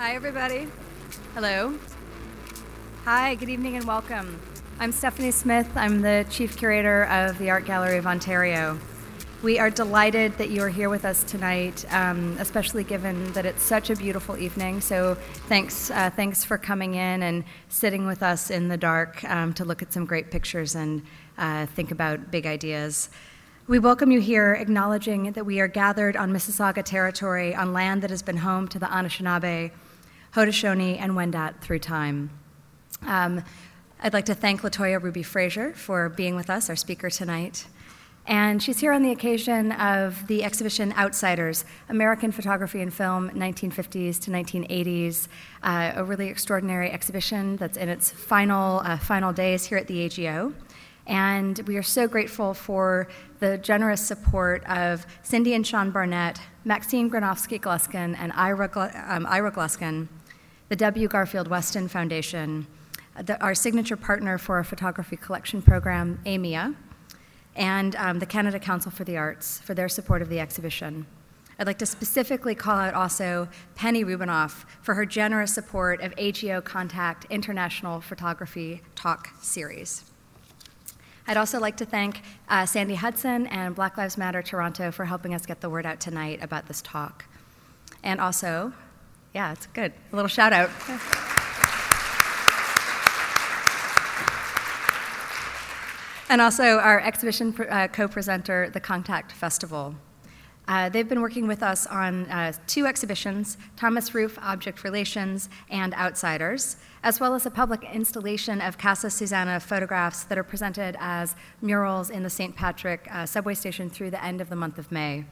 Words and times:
Hi, 0.00 0.14
everybody. 0.14 0.66
Hello. 1.34 1.78
Hi, 3.04 3.34
good 3.34 3.50
evening 3.50 3.76
and 3.76 3.84
welcome. 3.84 4.40
I'm 4.78 4.92
Stephanie 4.92 5.30
Smith. 5.30 5.68
I'm 5.74 6.00
the 6.00 6.24
Chief 6.30 6.56
Curator 6.56 7.04
of 7.04 7.36
the 7.36 7.50
Art 7.50 7.66
Gallery 7.66 7.98
of 7.98 8.06
Ontario. 8.06 8.78
We 9.42 9.58
are 9.58 9.68
delighted 9.68 10.38
that 10.38 10.48
you 10.48 10.62
are 10.62 10.70
here 10.70 10.88
with 10.88 11.04
us 11.04 11.22
tonight, 11.22 11.84
um, 11.92 12.34
especially 12.40 12.82
given 12.82 13.30
that 13.34 13.44
it's 13.44 13.62
such 13.62 13.90
a 13.90 13.94
beautiful 13.94 14.38
evening. 14.38 14.80
So, 14.80 15.16
thanks, 15.48 15.90
uh, 15.90 16.08
thanks 16.08 16.44
for 16.44 16.56
coming 16.56 16.94
in 16.94 17.22
and 17.22 17.44
sitting 17.68 18.06
with 18.06 18.22
us 18.22 18.50
in 18.50 18.68
the 18.68 18.78
dark 18.78 19.22
um, 19.24 19.52
to 19.52 19.66
look 19.66 19.82
at 19.82 19.92
some 19.92 20.06
great 20.06 20.30
pictures 20.30 20.76
and 20.76 21.02
uh, 21.36 21.66
think 21.66 21.90
about 21.90 22.30
big 22.30 22.46
ideas. 22.46 23.10
We 23.66 23.78
welcome 23.78 24.10
you 24.10 24.20
here, 24.20 24.54
acknowledging 24.54 25.32
that 25.32 25.44
we 25.44 25.60
are 25.60 25.68
gathered 25.68 26.16
on 26.16 26.32
Mississauga 26.32 26.82
territory 26.82 27.54
on 27.54 27.74
land 27.74 28.00
that 28.02 28.08
has 28.08 28.22
been 28.22 28.38
home 28.38 28.66
to 28.68 28.78
the 28.78 28.86
Anishinaabe, 28.86 29.70
Haudenosaunee, 30.34 30.98
and 31.00 31.12
Wendat 31.12 31.60
through 31.60 31.80
time. 31.80 32.30
Um, 33.02 33.42
I'd 34.02 34.12
like 34.12 34.26
to 34.26 34.34
thank 34.34 34.62
Latoya 34.62 35.02
Ruby 35.02 35.22
Frazier 35.22 35.72
for 35.72 36.08
being 36.08 36.36
with 36.36 36.48
us, 36.48 36.70
our 36.70 36.76
speaker 36.76 37.10
tonight. 37.10 37.66
And 38.26 38.62
she's 38.62 38.78
here 38.78 38.92
on 38.92 39.02
the 39.02 39.10
occasion 39.10 39.72
of 39.72 40.26
the 40.26 40.44
exhibition 40.44 40.92
Outsiders 40.92 41.64
American 41.88 42.30
Photography 42.30 42.80
and 42.80 42.92
Film, 42.92 43.30
1950s 43.30 44.20
to 44.20 44.30
1980s, 44.30 45.26
uh, 45.62 45.92
a 45.96 46.04
really 46.04 46.28
extraordinary 46.28 46.90
exhibition 46.90 47.56
that's 47.56 47.76
in 47.76 47.88
its 47.88 48.10
final, 48.10 48.80
uh, 48.80 48.98
final 48.98 49.32
days 49.32 49.64
here 49.64 49.78
at 49.78 49.88
the 49.88 50.04
AGO. 50.04 50.52
And 51.06 51.58
we 51.66 51.76
are 51.76 51.82
so 51.82 52.06
grateful 52.06 52.54
for 52.54 53.08
the 53.40 53.58
generous 53.58 54.06
support 54.06 54.64
of 54.66 55.04
Cindy 55.22 55.54
and 55.54 55.66
Sean 55.66 55.90
Barnett, 55.90 56.40
Maxine 56.64 57.10
Granovsky 57.10 57.60
Gluskin, 57.60 58.16
and 58.16 58.32
Ira, 58.34 58.70
um, 59.08 59.26
Ira 59.26 59.50
Gluskin, 59.50 60.06
the 60.70 60.76
W. 60.76 61.08
Garfield 61.08 61.48
Weston 61.48 61.88
Foundation, 61.88 62.64
the, 63.20 63.38
our 63.42 63.56
signature 63.56 63.96
partner 63.96 64.38
for 64.38 64.56
our 64.56 64.64
photography 64.64 65.16
collection 65.16 65.60
program, 65.60 66.20
Aimia, 66.24 66.76
and 67.56 67.96
um, 67.96 68.20
the 68.20 68.26
Canada 68.26 68.60
Council 68.60 68.92
for 68.92 69.02
the 69.02 69.16
Arts 69.16 69.58
for 69.58 69.74
their 69.74 69.88
support 69.88 70.22
of 70.22 70.28
the 70.28 70.38
exhibition. 70.38 71.06
I'd 71.58 71.66
like 71.66 71.78
to 71.78 71.86
specifically 71.86 72.54
call 72.54 72.78
out 72.78 72.94
also 72.94 73.48
Penny 73.74 74.04
Rubinoff 74.04 74.64
for 74.80 74.94
her 74.94 75.04
generous 75.04 75.52
support 75.52 76.00
of 76.02 76.14
AGO 76.16 76.60
Contact 76.60 77.26
International 77.30 78.00
Photography 78.00 78.80
Talk 78.94 79.30
Series. 79.42 80.04
I'd 81.26 81.36
also 81.36 81.58
like 81.58 81.76
to 81.78 81.84
thank 81.84 82.22
uh, 82.48 82.64
Sandy 82.64 82.94
Hudson 82.94 83.48
and 83.48 83.74
Black 83.74 83.98
Lives 83.98 84.16
Matter 84.16 84.40
Toronto 84.40 84.92
for 84.92 85.04
helping 85.04 85.34
us 85.34 85.44
get 85.44 85.60
the 85.60 85.68
word 85.68 85.84
out 85.84 85.98
tonight 85.98 86.38
about 86.42 86.68
this 86.68 86.80
talk. 86.80 87.24
And 88.04 88.20
also, 88.20 88.72
yeah, 89.34 89.52
it's 89.52 89.66
good. 89.66 89.92
A 90.12 90.16
little 90.16 90.28
shout 90.28 90.52
out. 90.52 90.70
and 96.30 96.40
also 96.40 96.78
our 96.78 97.00
exhibition 97.00 97.54
uh, 97.68 97.88
co-presenter, 97.88 98.70
the 98.70 98.80
Contact 98.80 99.32
Festival. 99.32 99.96
Uh, 100.68 100.88
they've 100.88 101.08
been 101.08 101.20
working 101.20 101.48
with 101.48 101.64
us 101.64 101.86
on 101.88 102.26
uh, 102.26 102.52
two 102.68 102.86
exhibitions, 102.86 103.58
Thomas 103.76 104.14
Ruff 104.14 104.38
Object 104.38 104.84
Relations 104.84 105.48
and 105.68 105.92
Outsiders, 105.94 106.76
as 107.02 107.18
well 107.18 107.34
as 107.34 107.44
a 107.44 107.50
public 107.50 107.82
installation 107.92 108.60
of 108.60 108.78
Casa 108.78 109.10
Susanna 109.10 109.58
photographs 109.58 110.22
that 110.24 110.38
are 110.38 110.44
presented 110.44 110.96
as 111.00 111.34
murals 111.60 112.10
in 112.10 112.22
the 112.22 112.30
St. 112.30 112.54
Patrick 112.54 113.08
uh, 113.10 113.26
subway 113.26 113.54
station 113.54 113.90
through 113.90 114.10
the 114.10 114.24
end 114.24 114.40
of 114.40 114.48
the 114.48 114.56
month 114.56 114.78
of 114.78 114.92
May. 114.92 115.24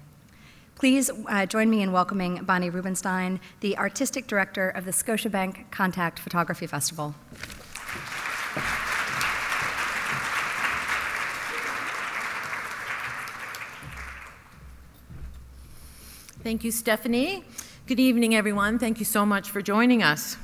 Please 0.78 1.10
uh, 1.26 1.44
join 1.44 1.68
me 1.68 1.82
in 1.82 1.90
welcoming 1.90 2.44
Bonnie 2.44 2.70
Rubenstein, 2.70 3.40
the 3.58 3.76
Artistic 3.76 4.28
Director 4.28 4.68
of 4.68 4.84
the 4.84 4.92
Scotiabank 4.92 5.68
Contact 5.72 6.20
Photography 6.20 6.68
Festival. 6.68 7.16
Thank 16.44 16.62
you, 16.62 16.70
Stephanie. 16.70 17.42
Good 17.88 17.98
evening, 17.98 18.36
everyone. 18.36 18.78
Thank 18.78 19.00
you 19.00 19.04
so 19.04 19.26
much 19.26 19.50
for 19.50 19.60
joining 19.60 20.04
us. 20.04 20.36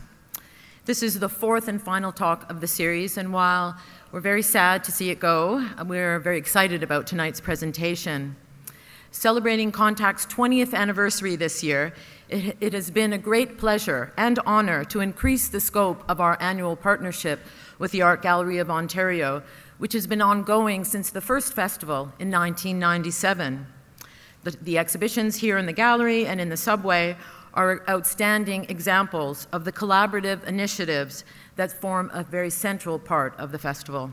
This 0.84 1.04
is 1.04 1.20
the 1.20 1.28
fourth 1.28 1.68
and 1.68 1.80
final 1.80 2.10
talk 2.10 2.50
of 2.50 2.60
the 2.60 2.66
series, 2.66 3.16
and 3.16 3.32
while 3.32 3.76
we're 4.10 4.18
very 4.18 4.42
sad 4.42 4.82
to 4.82 4.90
see 4.90 5.10
it 5.10 5.20
go, 5.20 5.64
we're 5.86 6.18
very 6.18 6.38
excited 6.38 6.82
about 6.82 7.06
tonight's 7.06 7.40
presentation. 7.40 8.34
Celebrating 9.14 9.70
Contact's 9.70 10.26
20th 10.26 10.74
anniversary 10.74 11.36
this 11.36 11.62
year, 11.62 11.94
it, 12.28 12.56
it, 12.60 12.72
has 12.72 12.90
been 12.90 13.12
a 13.12 13.16
great 13.16 13.58
pleasure 13.58 14.12
and 14.16 14.40
honor 14.44 14.84
to 14.86 14.98
increase 14.98 15.46
the 15.46 15.60
scope 15.60 16.02
of 16.08 16.20
our 16.20 16.36
annual 16.40 16.74
partnership 16.74 17.38
with 17.78 17.92
the 17.92 18.02
Art 18.02 18.22
Gallery 18.22 18.58
of 18.58 18.72
Ontario, 18.72 19.44
which 19.78 19.92
has 19.92 20.08
been 20.08 20.20
ongoing 20.20 20.82
since 20.82 21.10
the 21.10 21.20
first 21.20 21.54
festival 21.54 22.12
in 22.18 22.28
1997. 22.28 23.64
The, 24.42 24.50
the 24.50 24.78
exhibitions 24.78 25.36
here 25.36 25.58
in 25.58 25.66
the 25.66 25.72
gallery 25.72 26.26
and 26.26 26.40
in 26.40 26.48
the 26.48 26.56
subway 26.56 27.16
are 27.54 27.84
outstanding 27.88 28.66
examples 28.68 29.46
of 29.52 29.64
the 29.64 29.72
collaborative 29.72 30.42
initiatives 30.42 31.24
that 31.54 31.70
form 31.70 32.10
a 32.12 32.24
very 32.24 32.50
central 32.50 32.98
part 32.98 33.38
of 33.38 33.52
the 33.52 33.60
festival. 33.60 34.12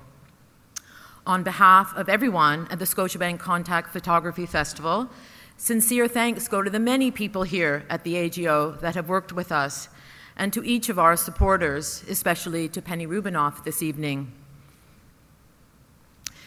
On 1.32 1.44
behalf 1.44 1.96
of 1.96 2.10
everyone 2.10 2.68
at 2.70 2.80
the 2.80 2.84
Scotiabank 2.84 3.40
Contact 3.40 3.94
Photography 3.94 4.46
Festival, 4.46 5.10
sincere 5.56 6.10
thanks 6.10 6.50
go 6.50 6.62
to 6.62 6.70
the 6.70 6.78
many 6.78 7.10
people 7.10 7.44
here 7.44 7.86
at 7.90 8.04
the 8.04 8.18
AGO 8.18 8.72
that 8.82 8.96
have 8.96 9.08
worked 9.08 9.32
with 9.32 9.50
us, 9.50 9.88
and 10.36 10.52
to 10.52 10.62
each 10.66 10.90
of 10.90 11.00
our 11.00 11.16
supporters, 11.16 12.04
especially 12.10 12.68
to 12.68 12.82
Penny 12.82 13.08
Rubinoff 13.08 13.64
this 13.64 13.82
evening. 13.82 14.34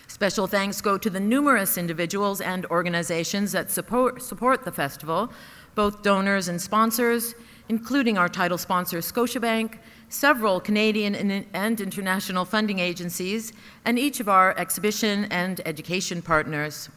Special 0.06 0.46
thanks 0.46 0.82
go 0.82 0.98
to 0.98 1.08
the 1.08 1.18
numerous 1.18 1.78
individuals 1.78 2.42
and 2.42 2.66
organizations 2.66 3.52
that 3.52 3.70
support, 3.70 4.20
support 4.20 4.66
the 4.66 4.70
festival, 4.70 5.32
both 5.74 6.02
donors 6.02 6.46
and 6.46 6.60
sponsors, 6.60 7.34
including 7.70 8.18
our 8.18 8.28
title 8.28 8.58
sponsor, 8.58 8.98
Scotiabank, 8.98 9.78
several 10.14 10.60
Canadian 10.60 11.14
and 11.16 11.80
international 11.80 12.44
funding 12.44 12.78
agencies, 12.78 13.52
and 13.84 13.98
each 13.98 14.20
of 14.20 14.28
our 14.28 14.56
exhibition 14.56 15.24
and 15.26 15.60
education 15.66 16.22
partners. 16.22 16.88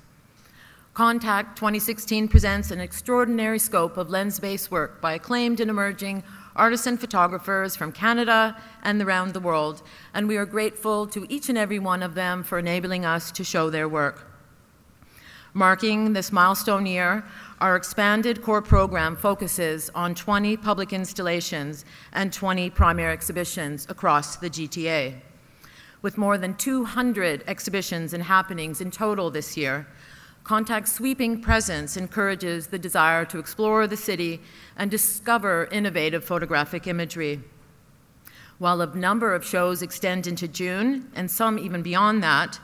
Contact 0.93 1.57
2016 1.57 2.27
presents 2.27 2.71
an 2.71 2.79
extraordinary 2.79 3.59
scope 3.59 3.97
of 3.97 4.09
lens 4.09 4.39
based 4.39 4.71
work 4.71 5.01
by 5.01 5.13
acclaimed 5.13 5.59
and 5.59 5.69
emerging 5.69 6.23
artisan 6.55 6.97
photographers 6.97 7.75
from 7.75 7.91
Canada 7.91 8.55
and 8.83 9.01
around 9.01 9.33
the 9.33 9.39
world, 9.39 9.81
and 10.13 10.27
we 10.27 10.37
are 10.37 10.45
grateful 10.45 11.07
to 11.07 11.25
each 11.29 11.49
and 11.49 11.57
every 11.57 11.79
one 11.79 12.03
of 12.03 12.15
them 12.15 12.43
for 12.43 12.59
enabling 12.59 13.03
us 13.05 13.31
to 13.31 13.43
show 13.43 13.69
their 13.69 13.89
work. 13.89 14.31
Marking 15.53 16.13
this 16.13 16.31
milestone 16.31 16.85
year, 16.85 17.23
our 17.59 17.75
expanded 17.75 18.43
core 18.43 18.61
program 18.61 19.15
focuses 19.15 19.89
on 19.95 20.13
20 20.13 20.57
public 20.57 20.93
installations 20.93 21.85
and 22.13 22.31
20 22.31 22.69
primary 22.69 23.11
exhibitions 23.11 23.87
across 23.89 24.35
the 24.35 24.49
GTA. 24.49 25.15
With 26.03 26.19
more 26.19 26.37
than 26.37 26.53
200 26.53 27.43
exhibitions 27.47 28.13
and 28.13 28.23
happenings 28.23 28.79
in 28.79 28.91
total 28.91 29.31
this 29.31 29.57
year, 29.57 29.87
Contact's 30.43 30.93
sweeping 30.93 31.41
presence 31.41 31.97
encourages 31.97 32.67
the 32.67 32.79
desire 32.79 33.25
to 33.25 33.39
explore 33.39 33.87
the 33.87 33.97
city 33.97 34.39
and 34.77 34.91
discover 34.91 35.67
innovative 35.71 36.23
photographic 36.23 36.85
imagery. 36.85 37.41
While 38.59 38.81
a 38.81 38.95
number 38.95 39.33
of 39.33 39.43
shows 39.43 39.81
extend 39.81 40.27
into 40.27 40.47
June, 40.47 41.11
and 41.15 41.29
some 41.29 41.57
even 41.57 41.81
beyond 41.81 42.23
that, 42.23 42.59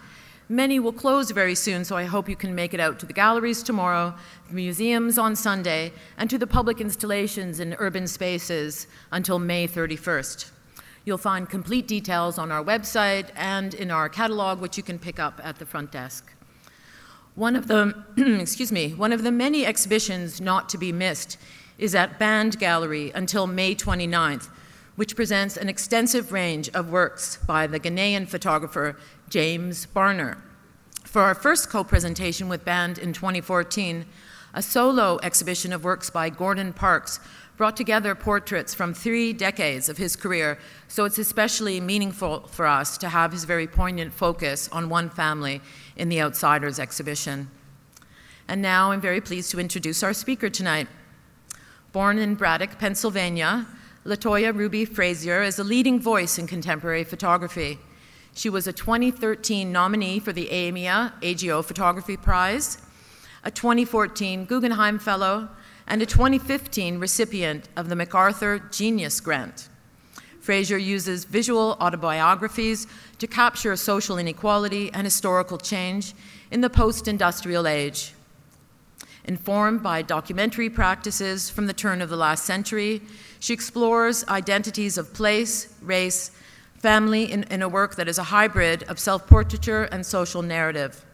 many 0.50 0.80
will 0.80 0.94
close 0.94 1.31
very 1.31 1.56
soon, 1.56 1.86
so 1.86 1.96
I 1.96 2.06
hope 2.06 2.30
you 2.30 2.36
can 2.36 2.56
make 2.56 2.74
it 2.74 2.80
out 2.80 3.00
to 3.00 3.06
the 3.06 3.14
galleries 3.14 3.64
tomorrow, 3.64 4.14
the 4.48 4.56
museums 4.56 5.18
on 5.18 5.36
Sunday, 5.36 5.92
and 6.18 6.30
to 6.30 6.38
the 6.38 6.48
public 6.48 6.80
installations 6.80 7.59
in 7.59 7.76
urban 7.80 8.08
spaces 8.08 8.88
until 9.12 9.40
May 9.40 9.67
31st. 9.67 10.52
You'll 11.06 11.17
find 11.17 11.50
complete 11.50 11.88
details 11.88 12.38
on 12.38 12.52
our 12.52 12.64
website 12.64 13.29
and 13.35 13.73
in 13.73 13.91
our 13.91 14.08
catalog, 14.08 14.62
which 14.62 14.78
you 14.78 14.84
can 14.84 14.97
pick 14.97 15.20
up 15.20 15.41
at 15.44 15.59
the 15.59 15.66
front 15.66 15.91
desk. 15.91 16.34
One 17.35 17.56
of 17.56 17.67
the, 17.67 18.06
excuse 18.40 18.72
me, 18.72 18.94
one 18.94 19.12
of 19.12 19.23
the 19.23 19.32
many 19.32 19.66
exhibitions 19.66 20.40
not 20.40 20.70
to 20.70 20.78
be 20.78 20.91
missed 20.91 21.38
is 21.78 21.96
at 21.96 22.20
Band 22.20 22.59
Gallery 22.59 23.12
until 23.16 23.47
May 23.47 23.76
29th, 23.76 24.50
which 24.96 25.16
presents 25.16 25.58
an 25.58 25.67
extensive 25.67 26.32
range 26.32 26.70
of 26.70 26.91
works 26.91 27.38
by 27.47 27.66
the 27.66 27.79
Ghanaian 27.79 28.28
photographer 28.28 28.96
James 29.34 29.88
Barnor. 29.88 30.38
For 31.06 31.24
our 31.24 31.34
first 31.34 31.68
co-presentation 31.68 32.50
with 32.50 32.64
Band 32.64 33.00
in 33.00 33.14
2014, 33.14 34.06
a 34.53 34.62
solo 34.62 35.20
exhibition 35.24 35.74
of 35.74 35.84
works 35.84 36.12
by 36.12 36.30
Gordon 36.30 36.72
Parks 36.72 37.20
brought 37.58 37.76
together 37.76 38.14
portraits 38.14 38.76
from 38.76 38.94
three 38.94 39.34
decades 39.34 39.90
of 39.90 39.97
his 39.97 40.16
career, 40.16 40.59
so 40.88 41.06
it's 41.06 41.18
especially 41.18 41.82
meaningful 41.82 42.41
for 42.41 42.68
us 42.68 42.96
to 43.00 43.09
have 43.09 43.32
his 43.32 43.44
very 43.46 43.66
poignant 43.66 44.14
focus 44.14 44.70
on 44.72 44.88
one 44.88 45.09
family 45.09 45.62
in 45.96 46.09
the 46.09 46.22
Outsiders 46.22 46.78
exhibition. 46.78 47.50
And 48.47 48.62
now 48.62 48.91
I'm 48.91 49.02
very 49.02 49.20
pleased 49.20 49.50
to 49.50 49.59
introduce 49.59 50.03
our 50.03 50.14
speaker 50.14 50.52
tonight. 50.52 50.88
Born 51.91 52.20
in 52.20 52.36
Braddock, 52.36 52.78
Pennsylvania, 52.78 53.66
Latoya 54.06 54.56
Ruby 54.56 54.86
Frazier 54.86 55.41
is 55.41 55.58
a 55.58 55.64
leading 55.64 56.00
voice 56.00 56.38
in 56.38 56.46
contemporary 56.46 57.03
photography. 57.03 57.79
She 58.35 58.50
was 58.50 58.66
a 58.66 58.74
2013 58.74 59.72
nominee 59.72 60.20
for 60.20 60.34
the 60.34 60.47
Aimia 60.47 61.14
AGO 61.22 61.62
Photography 61.62 62.18
Prize, 62.18 62.80
a 63.44 63.52
2014 63.52 64.46
Guggenheim 64.46 64.97
Fellow, 64.97 65.50
and 65.85 66.02
a 66.02 66.06
2015 66.06 66.97
recipient 66.97 67.70
of 67.76 67.90
the 67.90 67.96
MacArthur 67.96 68.59
Genius 68.72 69.20
Grant. 69.22 69.70
Frazier 70.40 70.78
uses 70.78 71.26
visual 71.26 71.78
autobiographies 71.80 72.88
to 73.20 73.28
capture 73.28 73.76
social 73.76 74.18
inequality 74.18 74.91
and 74.94 75.06
historical 75.06 75.58
change 75.58 76.14
in 76.52 76.62
the 76.62 76.70
post 76.70 77.08
industrial 77.08 77.68
age. 77.68 78.14
Informed 79.26 79.84
by 79.84 80.02
documentary 80.02 80.70
practices 80.70 81.50
from 81.50 81.68
the 81.68 81.74
turn 81.74 82.02
of 82.02 82.09
the 82.09 82.18
last 82.18 82.46
century, 82.46 83.02
she 83.40 83.53
explores 83.53 84.28
identities 84.28 84.97
of 84.97 85.14
place, 85.14 85.74
race, 85.82 86.32
family 86.84 87.32
in, 87.32 87.44
in 87.44 87.62
a 87.62 87.70
work 87.70 87.96
that 87.96 88.09
is 88.09 88.18
a 88.18 88.24
hybrid 88.24 88.84
of 88.90 89.00
self 89.00 89.26
portraiture 89.26 89.84
and 89.84 90.06
social 90.06 90.41
narrative. 90.41 91.06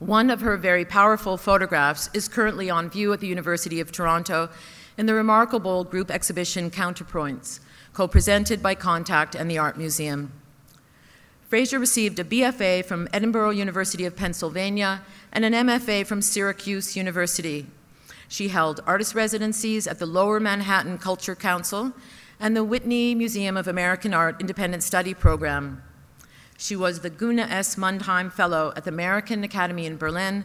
One 0.00 0.28
of 0.28 0.40
her 0.40 0.56
very 0.56 0.84
powerful 0.84 1.36
photographs 1.36 2.10
is 2.12 2.26
currently 2.26 2.68
on 2.68 2.90
view 2.90 3.12
at 3.12 3.20
the 3.20 3.28
University 3.28 3.78
of 3.78 3.92
Toronto 3.92 4.50
in 4.98 5.06
the 5.06 5.14
remarkable 5.14 5.84
group 5.84 6.10
exhibition 6.10 6.68
Counterpoints, 6.68 7.60
co 7.92 8.08
presented 8.08 8.60
by 8.60 8.74
Contact 8.74 9.36
and 9.36 9.48
the 9.48 9.56
Art 9.56 9.78
Museum. 9.78 10.32
Frazier 11.48 11.78
received 11.78 12.18
a 12.18 12.24
BFA 12.24 12.84
from 12.84 13.06
Edinboro 13.14 13.54
University 13.54 14.04
of 14.04 14.16
Pennsylvania 14.16 15.02
and 15.32 15.44
an 15.44 15.52
MFA 15.52 16.04
from 16.04 16.20
Syracuse 16.20 16.96
University. 16.96 17.66
She 18.26 18.48
held 18.48 18.80
artist 18.84 19.14
residencies 19.14 19.86
at 19.86 20.00
the 20.00 20.06
Lower 20.06 20.40
Manhattan 20.40 20.98
Culture 20.98 21.36
Council 21.36 21.92
and 22.38 22.56
the 22.56 22.64
Whitney 22.64 23.14
Museum 23.14 23.56
of 23.56 23.66
American 23.66 24.12
Art 24.12 24.40
Independent 24.40 24.82
Study 24.82 25.14
Program. 25.14 25.82
She 26.58 26.76
was 26.76 27.00
the 27.00 27.10
Guna 27.10 27.42
S. 27.42 27.76
Mundheim 27.76 28.32
Fellow 28.32 28.72
at 28.76 28.84
the 28.84 28.90
American 28.90 29.44
Academy 29.44 29.86
in 29.86 29.96
Berlin 29.96 30.44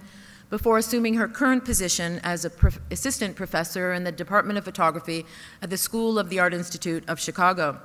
before 0.49 0.77
assuming 0.77 1.15
her 1.15 1.27
current 1.27 1.63
position 1.63 2.19
as 2.23 2.43
an 2.43 2.51
assistant 2.91 3.35
professor 3.35 3.93
in 3.93 4.03
the 4.03 4.11
Department 4.11 4.57
of 4.57 4.65
Photography 4.65 5.25
at 5.61 5.69
the 5.69 5.77
School 5.77 6.19
of 6.19 6.29
the 6.29 6.39
Art 6.39 6.53
Institute 6.53 7.03
of 7.07 7.19
Chicago. 7.19 7.79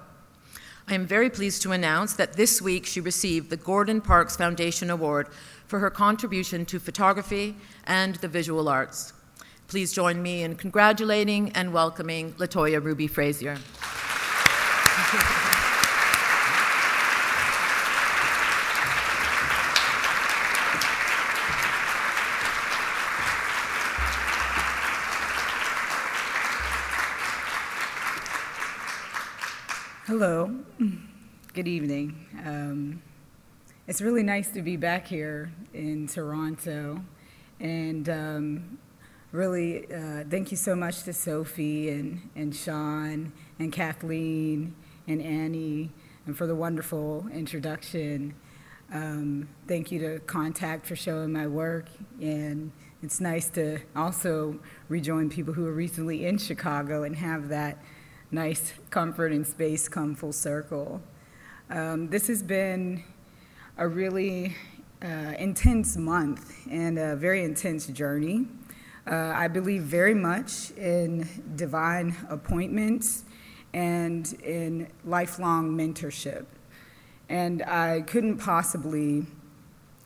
I 0.88 0.94
am 0.94 1.06
very 1.06 1.30
pleased 1.30 1.62
to 1.62 1.72
announce 1.72 2.12
that 2.14 2.34
this 2.34 2.62
week 2.62 2.86
she 2.86 3.00
received 3.00 3.50
the 3.50 3.56
Gordon 3.56 4.00
Parks 4.00 4.36
Foundation 4.36 4.90
Award 4.90 5.28
for 5.66 5.80
her 5.80 5.90
contribution 5.90 6.64
to 6.66 6.78
photography 6.78 7.56
and 7.84 8.16
the 8.16 8.28
visual 8.28 8.68
arts. 8.68 9.12
Please 9.68 9.92
join 9.92 10.22
me 10.22 10.44
in 10.44 10.54
congratulating 10.54 11.50
and 11.50 11.72
welcoming 11.72 12.32
Latoya 12.34 12.82
Ruby 12.82 13.08
Frazier. 13.08 13.58
Hello. 30.06 30.54
Good 31.54 31.66
evening. 31.66 32.26
Um, 32.44 33.02
it's 33.88 34.00
really 34.00 34.22
nice 34.22 34.48
to 34.52 34.62
be 34.62 34.76
back 34.76 35.08
here 35.08 35.50
in 35.74 36.06
Toronto. 36.06 37.02
And 37.58 38.08
um, 38.08 38.78
really, 39.36 39.84
uh, 39.92 40.24
thank 40.30 40.50
you 40.50 40.56
so 40.56 40.74
much 40.74 41.02
to 41.02 41.12
Sophie 41.12 41.90
and, 41.90 42.30
and 42.34 42.56
Sean 42.56 43.32
and 43.58 43.70
Kathleen 43.70 44.74
and 45.06 45.20
Annie 45.20 45.92
and 46.24 46.36
for 46.36 46.46
the 46.46 46.54
wonderful 46.54 47.26
introduction. 47.32 48.34
Um, 48.90 49.48
thank 49.68 49.92
you 49.92 49.98
to 50.00 50.20
Contact 50.20 50.86
for 50.86 50.96
showing 50.96 51.32
my 51.32 51.46
work. 51.46 51.88
And 52.20 52.72
it's 53.02 53.20
nice 53.20 53.50
to 53.50 53.78
also 53.94 54.58
rejoin 54.88 55.28
people 55.28 55.52
who 55.52 55.66
are 55.66 55.72
recently 55.72 56.24
in 56.24 56.38
Chicago 56.38 57.02
and 57.02 57.14
have 57.14 57.50
that 57.50 57.82
nice 58.30 58.72
comfort 58.88 59.32
and 59.32 59.46
space 59.46 59.86
come 59.86 60.14
full 60.14 60.32
circle. 60.32 61.02
Um, 61.68 62.08
this 62.08 62.26
has 62.28 62.42
been 62.42 63.04
a 63.76 63.86
really 63.86 64.56
uh, 65.02 65.34
intense 65.38 65.98
month 65.98 66.54
and 66.70 66.98
a 66.98 67.16
very 67.16 67.44
intense 67.44 67.86
journey. 67.88 68.46
Uh, 69.08 69.32
I 69.36 69.46
believe 69.46 69.82
very 69.82 70.14
much 70.14 70.72
in 70.72 71.28
divine 71.54 72.16
appointments 72.28 73.24
and 73.72 74.32
in 74.42 74.88
lifelong 75.04 75.76
mentorship. 75.76 76.46
And 77.28 77.62
I 77.62 78.00
couldn't 78.00 78.38
possibly 78.38 79.26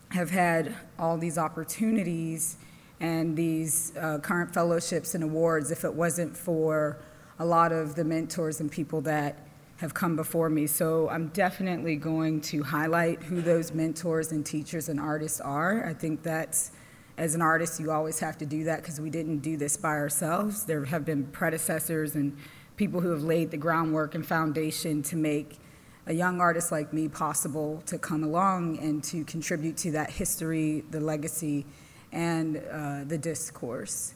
have 0.09 0.29
had 0.29 0.75
all 0.99 1.17
these 1.17 1.39
opportunities 1.39 2.57
and 2.99 3.35
these 3.35 3.93
uh, 3.97 4.19
current 4.19 4.53
fellowships 4.53 5.15
and 5.15 5.23
awards 5.23 5.71
if 5.71 5.83
it 5.83 5.93
wasn't 5.93 6.37
for 6.37 6.99
a 7.39 7.45
lot 7.45 7.71
of 7.71 7.95
the 7.95 8.03
mentors 8.03 8.59
and 8.59 8.71
people 8.71 9.01
that 9.01 9.47
have 9.77 9.95
come 9.95 10.15
before 10.15 10.47
me. 10.47 10.67
So 10.67 11.09
I'm 11.09 11.29
definitely 11.29 11.95
going 11.95 12.41
to 12.41 12.61
highlight 12.61 13.23
who 13.23 13.41
those 13.41 13.73
mentors 13.73 14.31
and 14.31 14.45
teachers 14.45 14.89
and 14.89 14.99
artists 14.99 15.41
are. 15.41 15.87
I 15.87 15.93
think 15.95 16.21
that's, 16.21 16.71
as 17.17 17.35
an 17.35 17.41
artist, 17.41 17.79
you 17.79 17.91
always 17.91 18.19
have 18.19 18.37
to 18.39 18.45
do 18.45 18.63
that 18.65 18.81
because 18.81 18.99
we 18.99 19.09
didn't 19.09 19.39
do 19.39 19.57
this 19.57 19.77
by 19.77 19.89
ourselves. 19.89 20.63
There 20.65 20.85
have 20.85 21.05
been 21.05 21.25
predecessors 21.27 22.15
and 22.15 22.37
people 22.77 23.01
who 23.01 23.09
have 23.11 23.23
laid 23.23 23.51
the 23.51 23.57
groundwork 23.57 24.15
and 24.15 24.25
foundation 24.25 25.03
to 25.03 25.15
make 25.15 25.59
a 26.07 26.13
young 26.13 26.41
artist 26.41 26.71
like 26.71 26.93
me 26.93 27.07
possible 27.07 27.83
to 27.85 27.97
come 27.99 28.23
along 28.23 28.79
and 28.79 29.03
to 29.03 29.23
contribute 29.25 29.77
to 29.77 29.91
that 29.91 30.09
history, 30.09 30.83
the 30.89 30.99
legacy, 30.99 31.65
and 32.11 32.57
uh, 32.71 33.03
the 33.05 33.17
discourse. 33.17 34.15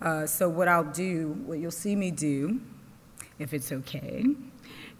Uh, 0.00 0.26
so, 0.26 0.48
what 0.48 0.68
I'll 0.68 0.84
do, 0.92 1.36
what 1.46 1.58
you'll 1.58 1.70
see 1.70 1.96
me 1.96 2.10
do, 2.10 2.60
if 3.38 3.52
it's 3.52 3.72
okay, 3.72 4.24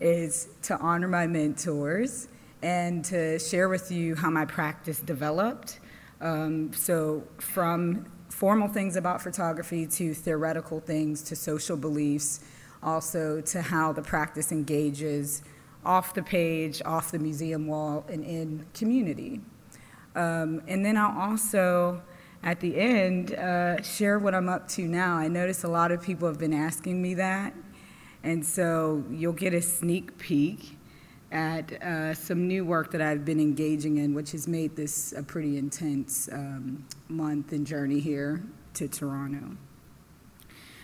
is 0.01 0.49
to 0.63 0.77
honor 0.79 1.09
my 1.09 1.27
mentors 1.27 2.29
and 2.63 3.05
to 3.05 3.39
share 3.39 3.69
with 3.69 3.93
you 3.93 4.15
how 4.15 4.31
my 4.31 4.45
practice 4.45 4.99
developed. 5.01 5.81
Um, 6.25 6.73
so, 6.73 7.23
from 7.39 8.07
formal 8.31 8.67
things 8.67 8.97
about 8.97 9.23
photography 9.23 9.87
to 9.87 10.15
theoretical 10.15 10.81
things 10.81 11.23
to 11.23 11.37
social 11.37 11.77
beliefs, 11.77 12.41
also 12.83 13.43
to 13.43 13.61
how 13.61 13.93
the 13.93 14.03
practice 14.03 14.51
engages 14.51 15.43
off 15.85 16.15
the 16.15 16.23
page, 16.23 16.81
off 16.87 17.13
the 17.13 17.19
museum 17.19 17.67
wall, 17.67 18.07
and 18.09 18.25
in 18.25 18.65
community. 18.73 19.43
Um, 20.17 20.63
and 20.67 20.85
then 20.85 20.97
I'll 20.97 21.31
also 21.31 22.03
at 22.43 22.61
the 22.61 22.77
end, 22.79 23.35
uh, 23.35 23.83
share 23.83 24.19
what 24.19 24.35
I'm 24.35 24.51
up 24.51 24.69
to 24.69 24.87
now. 24.87 25.17
I 25.17 25.29
notice 25.29 25.65
a 25.65 25.69
lot 25.69 25.91
of 25.91 26.03
people 26.03 26.29
have 26.29 26.39
been 26.39 26.53
asking 26.53 27.01
me 27.01 27.15
that, 27.15 27.55
and 28.23 28.45
so 28.45 29.03
you'll 29.11 29.33
get 29.33 29.55
a 29.55 29.63
sneak 29.63 30.19
peek 30.19 30.77
at 31.35 31.83
uh, 31.83 32.15
some 32.15 32.47
new 32.47 32.65
work 32.65 32.93
that 32.93 33.03
I've 33.03 33.25
been 33.25 33.41
engaging 33.41 33.99
in, 33.99 34.15
which 34.15 34.33
has 34.33 34.47
made 34.47 34.77
this 34.77 35.13
a 35.13 35.23
pretty 35.23 35.59
intense 35.59 36.29
um, 36.33 36.87
month 37.09 37.53
and 37.53 37.67
journey 37.67 38.01
here 38.01 38.43
to 38.75 38.89
Toronto. 38.89 39.57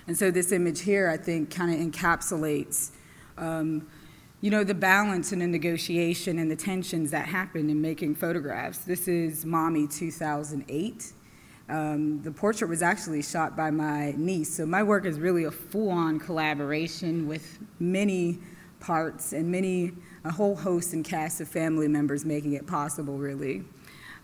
And 0.07 0.19
so 0.19 0.31
this 0.31 0.51
image 0.51 0.81
here, 0.81 1.09
I 1.09 1.17
think, 1.17 1.55
kind 1.55 1.73
of 1.73 1.81
encapsulates. 1.81 2.91
Um, 3.39 3.87
you 4.41 4.51
know, 4.51 4.65
the 4.65 4.75
balance 4.75 5.33
and 5.33 5.41
the 5.41 5.47
negotiation 5.47 6.39
and 6.39 6.51
the 6.51 6.57
tensions 6.57 7.11
that 7.13 7.27
happen 7.27 7.71
in 7.71 7.81
making 7.81 8.17
photographs. 8.17 8.79
This 8.79 9.07
is 9.07 9.45
Mommy 9.45 9.87
2008. 9.87 11.13
Um, 11.69 12.23
the 12.23 12.33
portrait 12.33 12.69
was 12.69 12.83
actually 12.83 13.23
shot 13.23 13.57
by 13.57 13.71
my 13.71 14.15
niece, 14.17 14.53
so 14.57 14.67
my 14.67 14.83
work 14.83 15.07
is 15.07 15.21
really 15.21 15.45
a 15.45 15.51
full-on 15.53 16.19
collaboration 16.19 17.29
with 17.29 17.61
many 17.79 18.41
parts 18.81 19.33
and 19.33 19.53
many, 19.53 19.93
a 20.25 20.31
whole 20.31 20.57
host 20.57 20.93
and 20.93 21.05
cast 21.05 21.41
of 21.41 21.49
family 21.49 21.89
members 21.89 22.25
making 22.25 22.53
it 22.53 22.67
possible, 22.67 23.19
really. 23.19 23.65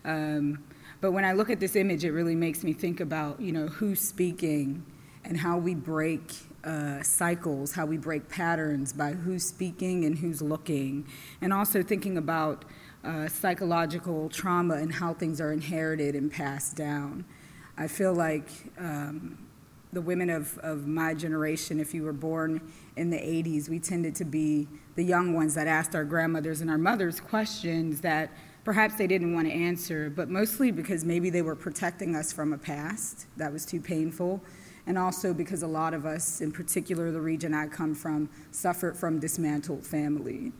Um, 0.05 0.63
but 1.01 1.11
when 1.11 1.25
I 1.25 1.33
look 1.33 1.49
at 1.49 1.59
this 1.59 1.75
image, 1.75 2.03
it 2.03 2.11
really 2.11 2.35
makes 2.35 2.63
me 2.63 2.73
think 2.73 2.99
about, 2.99 3.39
you 3.39 3.51
know, 3.51 3.67
who's 3.67 4.01
speaking 4.01 4.85
and 5.23 5.37
how 5.37 5.57
we 5.57 5.75
break 5.75 6.33
uh, 6.63 7.01
cycles, 7.03 7.73
how 7.73 7.85
we 7.85 7.97
break 7.97 8.29
patterns 8.29 8.93
by 8.93 9.11
who's 9.13 9.43
speaking 9.43 10.05
and 10.05 10.17
who's 10.17 10.41
looking, 10.41 11.05
and 11.41 11.53
also 11.53 11.83
thinking 11.83 12.17
about 12.17 12.65
uh, 13.03 13.27
psychological 13.27 14.29
trauma 14.29 14.75
and 14.75 14.93
how 14.93 15.13
things 15.13 15.39
are 15.39 15.53
inherited 15.53 16.15
and 16.15 16.31
passed 16.31 16.75
down. 16.75 17.25
I 17.77 17.87
feel 17.87 18.13
like 18.13 18.49
um, 18.79 19.37
the 19.93 20.01
women 20.01 20.29
of, 20.29 20.57
of 20.59 20.87
my 20.87 21.13
generation, 21.13 21.79
if 21.79 21.93
you 21.93 22.03
were 22.03 22.13
born 22.13 22.61
in 22.95 23.09
the 23.09 23.17
80s, 23.17 23.69
we 23.69 23.79
tended 23.79 24.15
to 24.15 24.25
be 24.25 24.67
the 24.97 25.03
young 25.03 25.33
ones 25.33 25.53
that 25.53 25.67
asked 25.67 25.95
our 25.95 26.03
grandmothers 26.03 26.59
and 26.59 26.69
our 26.69 26.77
mothers 26.77 27.19
questions 27.19 28.01
that 28.01 28.31
perhaps 28.65 28.95
they 28.95 29.07
didn't 29.07 29.33
want 29.33 29.47
to 29.47 29.53
answer, 29.53 30.09
but 30.09 30.27
mostly 30.27 30.71
because 30.71 31.05
maybe 31.05 31.29
they 31.29 31.43
were 31.43 31.55
protecting 31.55 32.15
us 32.15 32.33
from 32.33 32.51
a 32.51 32.57
past 32.57 33.27
that 33.37 33.53
was 33.53 33.65
too 33.65 33.79
painful. 33.79 34.41
and 34.87 34.97
also 34.97 35.33
because 35.33 35.63
a 35.63 35.67
lot 35.67 35.93
of 35.93 36.05
us, 36.05 36.41
in 36.41 36.51
particular 36.51 37.11
the 37.11 37.19
region 37.19 37.53
I 37.53 37.67
come 37.67 37.93
from, 37.93 38.29
suffered 38.51 38.95
from 38.95 39.19
dismantled 39.19 39.85
family. 39.85 40.53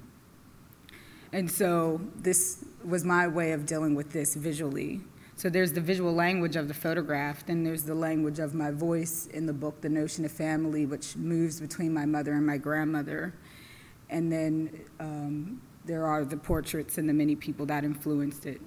And 1.32 1.50
so 1.50 2.02
this 2.18 2.64
was 2.84 3.04
my 3.04 3.28
way 3.28 3.54
of 3.54 3.66
dealing 3.66 3.96
with 3.96 4.12
this 4.12 4.36
visually. 4.36 5.02
So 5.38 5.50
there's 5.50 5.72
the 5.72 5.82
visual 5.82 6.14
language 6.14 6.56
of 6.56 6.68
the 6.68 6.74
photograph, 6.74 7.46
then 7.46 7.64
there's 7.64 7.84
the 7.84 7.96
language 7.96 8.40
of 8.40 8.54
my 8.54 8.72
voice 8.72 9.28
in 9.28 9.46
the 9.46 9.54
book, 9.54 9.82
The 9.82 9.90
Notion 9.90 10.26
of 10.26 10.32
Family, 10.32 10.86
which 10.86 11.16
moves 11.16 11.62
between 11.62 11.94
my 11.94 12.06
mother 12.06 12.34
and 12.34 12.46
my 12.46 12.58
grandmother. 12.58 13.34
And 14.10 14.32
then 14.32 14.80
um, 15.00 15.62
there 15.86 16.06
are 16.06 16.24
the 16.24 16.38
portraits 16.38 16.98
and 16.98 17.08
the 17.08 17.14
many 17.14 17.36
people 17.36 17.66
that 17.68 17.84
influenced 17.84 18.46
it. 18.46 18.62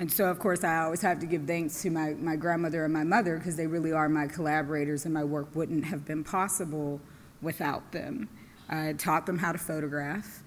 And 0.00 0.10
so, 0.10 0.26
of 0.26 0.38
course, 0.38 0.62
I 0.62 0.78
always 0.84 1.02
have 1.02 1.18
to 1.20 1.26
give 1.26 1.44
thanks 1.44 1.82
to 1.82 1.90
my, 1.90 2.14
my 2.14 2.36
grandmother 2.36 2.84
and 2.84 2.92
my 2.92 3.02
mother 3.02 3.36
because 3.36 3.56
they 3.56 3.66
really 3.66 3.92
are 3.92 4.08
my 4.08 4.28
collaborators, 4.28 5.04
and 5.04 5.12
my 5.12 5.24
work 5.24 5.54
wouldn't 5.56 5.84
have 5.86 6.04
been 6.04 6.22
possible 6.22 7.00
without 7.42 7.90
them. 7.90 8.28
I 8.68 8.92
taught 8.92 9.26
them 9.26 9.38
how 9.38 9.50
to 9.50 9.58
photograph, 9.58 10.42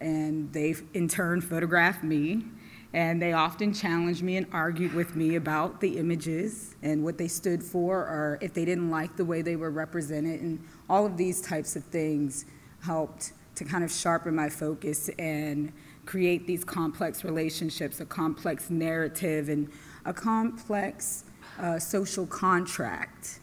and 0.00 0.50
they 0.52 0.74
in 0.94 1.08
turn 1.08 1.42
photographed 1.42 2.02
me. 2.02 2.44
And 2.92 3.22
they 3.22 3.34
often 3.34 3.72
challenged 3.72 4.22
me 4.22 4.36
and 4.36 4.48
argued 4.52 4.94
with 4.94 5.14
me 5.14 5.36
about 5.36 5.80
the 5.80 5.96
images 5.96 6.74
and 6.82 7.04
what 7.04 7.18
they 7.18 7.28
stood 7.28 7.62
for, 7.62 7.98
or 7.98 8.38
if 8.40 8.52
they 8.52 8.64
didn't 8.64 8.90
like 8.90 9.16
the 9.16 9.24
way 9.24 9.42
they 9.42 9.54
were 9.54 9.70
represented. 9.70 10.40
And 10.40 10.58
all 10.88 11.06
of 11.06 11.16
these 11.16 11.40
types 11.40 11.76
of 11.76 11.84
things 11.84 12.46
helped 12.82 13.32
to 13.54 13.64
kind 13.64 13.84
of 13.84 13.90
sharpen 13.90 14.34
my 14.34 14.48
focus 14.48 15.10
and 15.18 15.72
create 16.06 16.46
these 16.46 16.64
complex 16.64 17.24
relationships, 17.24 18.00
a 18.00 18.06
complex 18.06 18.70
narrative, 18.70 19.48
and 19.48 19.70
a 20.04 20.12
complex 20.12 21.24
uh, 21.58 21.78
social 21.78 22.26
contract 22.26 23.40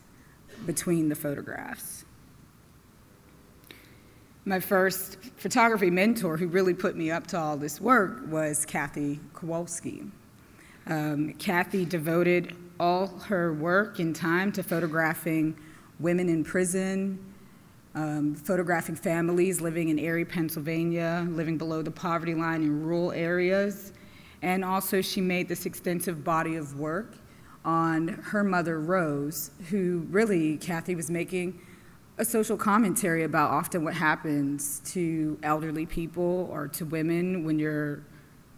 between 0.66 1.08
the 1.08 1.16
photographs. 1.16 2.04
My 4.46 4.60
first 4.60 5.18
photography 5.36 5.90
mentor 5.90 6.38
who 6.38 6.48
really 6.48 6.74
put 6.74 6.96
me 6.96 7.12
up 7.12 7.28
to 7.28 7.38
all 7.38 7.58
this 7.58 7.82
work 7.82 8.22
was 8.28 8.66
Kathy 8.66 9.20
Kowalski. 9.34 10.06
Um, 10.88 11.34
Kathy 11.34 11.84
devoted 11.84 12.56
all 12.80 13.08
her 13.28 13.54
work 13.54 14.00
and 14.00 14.16
time 14.16 14.52
to 14.54 14.64
photographing 14.64 15.58
women 16.00 16.30
in 16.30 16.44
prison, 16.44 17.20
um, 17.98 18.36
photographing 18.36 18.96
families 18.96 19.60
living 19.60 19.90
in 19.90 19.98
Erie, 19.98 20.24
Pennsylvania, 20.24 21.28
living 21.32 21.58
below 21.58 21.82
the 21.82 21.90
poverty 21.90 22.36
line 22.36 22.62
in 22.62 22.84
rural 22.84 23.12
areas. 23.12 23.92
And 24.44 24.64
also, 24.64 25.02
she 25.02 25.20
made 25.20 25.48
this 25.48 25.66
extensive 25.66 26.24
body 26.24 26.58
of 26.58 26.80
work 26.80 27.16
on 27.66 28.08
her 28.08 28.44
mother, 28.44 28.80
Rose, 28.80 29.50
who 29.72 30.06
really, 30.12 30.58
Kathy 30.58 30.94
was 30.94 31.10
making 31.10 31.60
a 32.20 32.26
social 32.26 32.56
commentary 32.56 33.24
about 33.24 33.50
often 33.50 33.84
what 33.84 33.96
happens 33.96 34.80
to 34.86 35.40
elderly 35.42 35.88
people 35.88 36.48
or 36.52 36.68
to 36.68 36.86
women 36.86 37.46
when 37.46 37.58
you're 37.58 38.04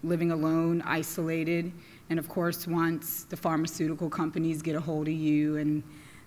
living 0.03 0.31
alone, 0.31 0.81
isolated, 0.81 1.71
and 2.09 2.19
of 2.19 2.27
course, 2.27 2.67
once 2.67 3.23
the 3.23 3.37
pharmaceutical 3.37 4.09
companies 4.09 4.61
get 4.61 4.75
a 4.75 4.81
hold 4.81 5.07
of 5.07 5.13
you 5.13 5.55
and 5.55 5.81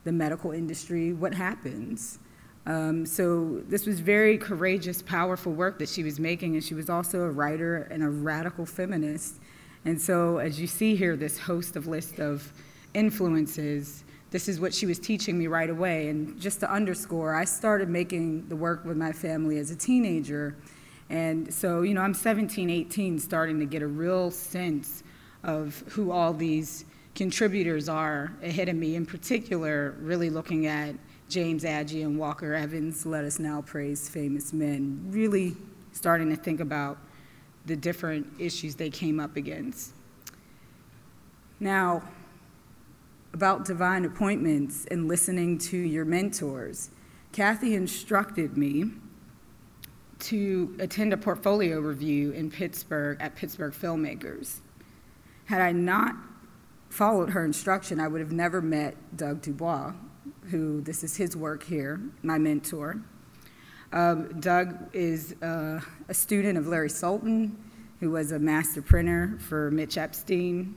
the 0.04 0.12
medical 0.12 0.52
industry, 0.52 1.12
what 1.12 1.34
happens? 1.34 2.18
Um, 2.64 3.04
so 3.04 3.60
this 3.68 3.86
was 3.86 4.00
very 4.00 4.38
courageous, 4.38 5.02
powerful 5.02 5.52
work 5.52 5.78
that 5.78 5.88
she 5.88 6.02
was 6.02 6.20
making, 6.20 6.54
and 6.54 6.62
she 6.62 6.74
was 6.74 6.88
also 6.88 7.22
a 7.22 7.30
writer 7.30 7.88
and 7.90 8.02
a 8.02 8.08
radical 8.08 8.66
feminist. 8.66 9.40
And 9.84 10.00
so, 10.00 10.38
as 10.38 10.60
you 10.60 10.66
see 10.66 10.94
here, 10.94 11.16
this 11.16 11.38
host 11.38 11.74
of 11.74 11.88
list 11.88 12.20
of 12.20 12.52
influences 12.94 14.04
this 14.32 14.48
is 14.48 14.58
what 14.58 14.72
she 14.72 14.86
was 14.86 14.98
teaching 14.98 15.38
me 15.38 15.46
right 15.46 15.68
away. 15.68 16.08
And 16.08 16.40
just 16.40 16.58
to 16.60 16.72
underscore, 16.72 17.34
I 17.34 17.44
started 17.44 17.88
making 17.90 18.48
the 18.48 18.56
work 18.56 18.84
with 18.84 18.96
my 18.96 19.12
family 19.12 19.58
as 19.58 19.70
a 19.70 19.76
teenager. 19.76 20.56
And 21.10 21.52
so, 21.52 21.82
you 21.82 21.92
know, 21.92 22.00
I'm 22.00 22.14
17, 22.14 22.70
18, 22.70 23.18
starting 23.18 23.60
to 23.60 23.66
get 23.66 23.82
a 23.82 23.86
real 23.86 24.30
sense 24.30 25.04
of 25.44 25.84
who 25.88 26.10
all 26.10 26.32
these 26.32 26.86
contributors 27.14 27.90
are 27.90 28.32
ahead 28.42 28.70
of 28.70 28.76
me, 28.76 28.96
in 28.96 29.04
particular, 29.04 29.96
really 30.00 30.30
looking 30.30 30.66
at 30.66 30.94
James 31.32 31.64
Agee 31.64 32.04
and 32.04 32.18
Walker 32.18 32.52
Evans, 32.52 33.06
Let 33.06 33.24
Us 33.24 33.38
Now 33.38 33.62
Praise 33.62 34.06
Famous 34.06 34.52
Men, 34.52 35.02
really 35.08 35.56
starting 35.92 36.28
to 36.28 36.36
think 36.36 36.60
about 36.60 36.98
the 37.64 37.74
different 37.74 38.26
issues 38.38 38.74
they 38.74 38.90
came 38.90 39.18
up 39.18 39.34
against. 39.36 39.94
Now, 41.58 42.02
about 43.32 43.64
divine 43.64 44.04
appointments 44.04 44.84
and 44.90 45.08
listening 45.08 45.56
to 45.56 45.78
your 45.78 46.04
mentors. 46.04 46.90
Kathy 47.32 47.76
instructed 47.76 48.58
me 48.58 48.90
to 50.18 50.76
attend 50.80 51.14
a 51.14 51.16
portfolio 51.16 51.80
review 51.80 52.32
in 52.32 52.50
Pittsburgh 52.50 53.16
at 53.22 53.36
Pittsburgh 53.36 53.72
Filmmakers. 53.72 54.60
Had 55.46 55.62
I 55.62 55.72
not 55.72 56.14
followed 56.90 57.30
her 57.30 57.42
instruction, 57.42 58.00
I 58.00 58.08
would 58.08 58.20
have 58.20 58.32
never 58.32 58.60
met 58.60 59.16
Doug 59.16 59.40
Dubois, 59.40 59.94
who 60.50 60.80
this 60.80 61.04
is 61.04 61.16
his 61.16 61.36
work 61.36 61.62
here, 61.62 62.00
my 62.22 62.38
mentor. 62.38 63.00
Um, 63.92 64.40
Doug 64.40 64.74
is 64.94 65.34
uh, 65.42 65.80
a 66.08 66.14
student 66.14 66.56
of 66.56 66.66
Larry 66.66 66.88
Sultan, 66.90 67.56
who 68.00 68.10
was 68.10 68.32
a 68.32 68.38
master 68.38 68.80
printer 68.80 69.38
for 69.38 69.70
Mitch 69.70 69.98
Epstein, 69.98 70.74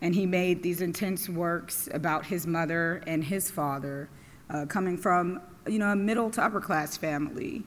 and 0.00 0.14
he 0.14 0.26
made 0.26 0.62
these 0.62 0.80
intense 0.80 1.28
works 1.28 1.88
about 1.92 2.26
his 2.26 2.46
mother 2.46 3.02
and 3.06 3.22
his 3.22 3.50
father, 3.50 4.08
uh, 4.50 4.66
coming 4.66 4.96
from 4.96 5.40
you 5.66 5.78
know 5.78 5.92
a 5.92 5.96
middle 5.96 6.30
to 6.30 6.42
upper 6.42 6.60
class 6.60 6.96
family 6.96 7.62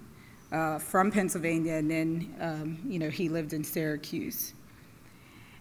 uh, 0.51 0.79
from 0.79 1.11
Pennsylvania, 1.11 1.73
and 1.73 1.89
then 1.89 2.35
um, 2.41 2.79
you 2.87 2.99
know 2.99 3.09
he 3.09 3.29
lived 3.29 3.53
in 3.53 3.63
Syracuse. 3.63 4.53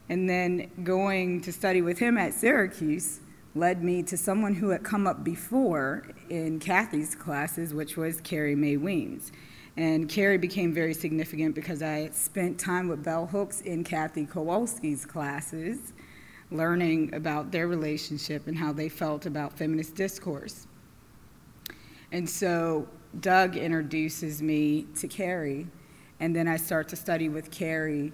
And 0.08 0.28
then 0.28 0.70
going 0.82 1.40
to 1.42 1.52
study 1.52 1.80
with 1.80 1.98
him 1.98 2.18
at 2.18 2.34
Syracuse 2.34 3.20
led 3.54 3.84
me 3.84 4.02
to 4.02 4.16
someone 4.16 4.54
who 4.54 4.70
had 4.70 4.82
come 4.82 5.06
up 5.06 5.22
before 5.22 6.02
in 6.28 6.58
Kathy's 6.58 7.14
classes, 7.14 7.72
which 7.72 7.96
was 7.96 8.20
Carrie 8.20 8.56
Mae 8.56 8.76
Weems. 8.76 9.30
And 9.76 10.08
Carrie 10.08 10.38
became 10.38 10.72
very 10.72 10.94
significant 10.94 11.54
because 11.54 11.82
I 11.82 12.10
spent 12.10 12.58
time 12.58 12.88
with 12.88 13.02
bell 13.02 13.26
hooks 13.26 13.60
in 13.60 13.84
Kathy 13.84 14.26
Kowalski's 14.26 15.04
classes 15.04 15.92
learning 16.50 17.12
about 17.14 17.50
their 17.50 17.66
relationship 17.66 18.46
and 18.46 18.56
how 18.56 18.72
they 18.72 18.88
felt 18.88 19.26
about 19.26 19.56
feminist 19.56 19.94
discourse. 19.94 20.66
And 22.12 22.28
so 22.28 22.88
Doug 23.20 23.56
introduces 23.56 24.40
me 24.42 24.86
to 24.96 25.08
Carrie, 25.08 25.66
and 26.20 26.34
then 26.34 26.46
I 26.46 26.56
start 26.56 26.88
to 26.88 26.96
study 26.96 27.28
with 27.28 27.50
Carrie 27.50 28.12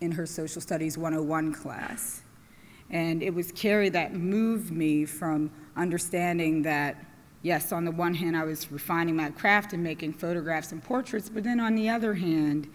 in 0.00 0.12
her 0.12 0.26
Social 0.26 0.60
Studies 0.60 0.96
101 0.96 1.52
class. 1.54 2.22
And 2.90 3.22
it 3.22 3.32
was 3.32 3.52
Carrie 3.52 3.88
that 3.90 4.14
moved 4.14 4.72
me 4.72 5.04
from 5.04 5.50
understanding 5.76 6.62
that, 6.62 7.04
yes, 7.42 7.72
on 7.72 7.84
the 7.84 7.90
one 7.90 8.14
hand, 8.14 8.36
I 8.36 8.44
was 8.44 8.70
refining 8.72 9.16
my 9.16 9.30
craft 9.30 9.72
and 9.72 9.82
making 9.82 10.14
photographs 10.14 10.72
and 10.72 10.82
portraits, 10.82 11.28
but 11.28 11.44
then 11.44 11.60
on 11.60 11.74
the 11.76 11.88
other 11.88 12.14
hand, 12.14 12.68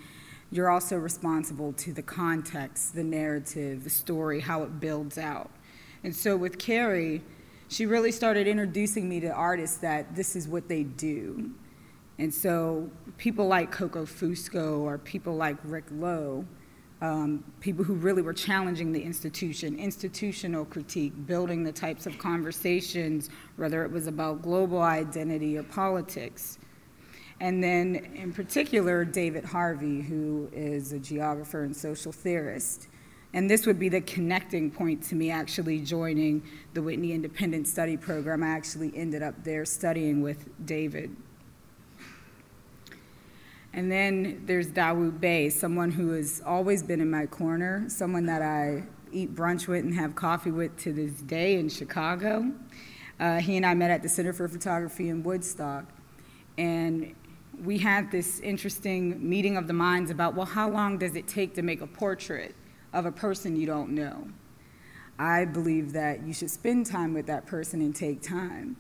you're 0.51 0.69
also 0.69 0.95
responsible 0.95 1.74
to 1.74 1.91
the 1.91 2.01
context, 2.01 2.95
the 2.95 3.03
narrative, 3.03 3.84
the 3.84 3.89
story, 3.89 4.39
how 4.39 4.63
it 4.63 4.79
builds 4.79 5.17
out. 5.17 5.51
And 6.03 6.15
so 6.15 6.38
with 6.38 6.57
Carrie, 6.57 7.22
she 7.67 7.86
really 7.86 8.12
started 8.12 8.48
introducing 8.48 9.10
me 9.10 9.19
to 9.22 9.29
artists 9.29 9.77
that 9.77 10.15
this 10.15 10.36
is 10.36 10.48
what 10.48 10.67
they 10.69 10.84
do. 10.84 11.51
And 12.19 12.34
so 12.34 12.89
people 13.17 13.48
like 13.48 13.72
Coco 13.72 14.05
Fusco 14.05 14.79
or 14.79 14.98
people 14.98 15.36
like 15.36 15.57
Rick 15.63 15.86
Lowe, 15.91 16.45
um, 17.05 17.43
people 17.59 17.83
who 17.83 17.93
really 17.93 18.21
were 18.21 18.33
challenging 18.33 18.91
the 18.91 19.01
institution, 19.01 19.77
institutional 19.77 20.65
critique, 20.65 21.13
building 21.27 21.63
the 21.63 21.71
types 21.71 22.07
of 22.07 22.17
conversations, 22.17 23.29
whether 23.57 23.83
it 23.83 23.91
was 23.91 24.07
about 24.07 24.41
global 24.41 24.81
identity 24.81 25.57
or 25.57 25.63
politics. 25.63 26.57
And 27.39 27.63
then, 27.63 27.95
in 28.15 28.33
particular, 28.33 29.05
David 29.05 29.45
Harvey, 29.45 30.01
who 30.01 30.50
is 30.53 30.93
a 30.93 31.00
geographer 31.00 31.63
and 31.63 31.75
social 31.75 32.12
theorist. 32.12 32.88
And 33.33 33.50
this 33.50 33.65
would 33.65 33.77
be 33.77 33.89
the 33.89 34.01
connecting 34.01 34.71
point 34.71 35.03
to 35.03 35.15
me 35.15 35.29
actually 35.29 35.81
joining 35.81 36.41
the 36.74 36.81
Whitney 36.81 37.12
Independent 37.12 37.67
Study 37.67 37.97
Program. 37.97 38.41
I 38.41 38.47
actually 38.47 38.93
ended 38.95 39.21
up 39.21 39.43
there 39.43 39.65
studying 39.65 40.21
with 40.21 40.47
David. 40.65 41.15
And 43.75 43.91
then 43.91 44.41
there's 44.46 44.72
Dawoud 44.72 45.20
Bey, 45.20 45.50
someone 45.50 45.91
who 45.91 46.13
has 46.13 46.41
always 46.46 46.82
been 46.82 47.01
in 47.01 47.12
my 47.12 47.25
corner, 47.25 47.84
someone 47.89 48.25
that 48.27 48.41
I 48.41 48.84
eat 49.12 49.36
brunch 49.36 49.67
with 49.67 49.84
and 49.84 49.94
have 49.94 50.15
coffee 50.15 50.50
with 50.50 50.77
to 50.77 50.94
this 50.94 51.12
day 51.22 51.60
in 51.60 51.67
Chicago. 51.67 52.53
Uh, 53.20 53.39
he 53.41 53.58
and 53.58 53.65
I 53.65 53.74
met 53.74 53.91
at 53.91 54.01
the 54.01 54.08
Center 54.08 54.32
for 54.32 54.48
Photography 54.48 55.10
in 55.10 55.24
Woodstock. 55.24 55.84
And 56.58 57.13
we 57.65 57.77
had 57.77 58.12
this 58.12 58.39
interesting 58.39 59.29
meeting 59.29 59.58
of 59.58 59.67
the 59.67 59.74
minds 59.74 60.10
about, 60.10 60.36
well, 60.36 60.46
how 60.46 60.70
long 60.70 60.98
does 60.98 61.17
it 61.17 61.27
take 61.27 61.53
to 61.55 61.62
make 61.62 61.82
a 61.82 61.88
portrait 61.88 62.55
of 62.94 63.05
a 63.05 63.12
person 63.12 63.58
you 63.58 63.65
don't 63.65 63.89
know? 63.89 64.29
I 65.20 65.44
believe 65.44 65.91
that 65.91 66.25
you 66.25 66.34
should 66.34 66.50
spend 66.50 66.86
time 66.86 67.13
with 67.13 67.27
that 67.27 67.46
person 67.46 67.82
and 67.82 67.94
take 67.94 68.22
time. 68.22 68.77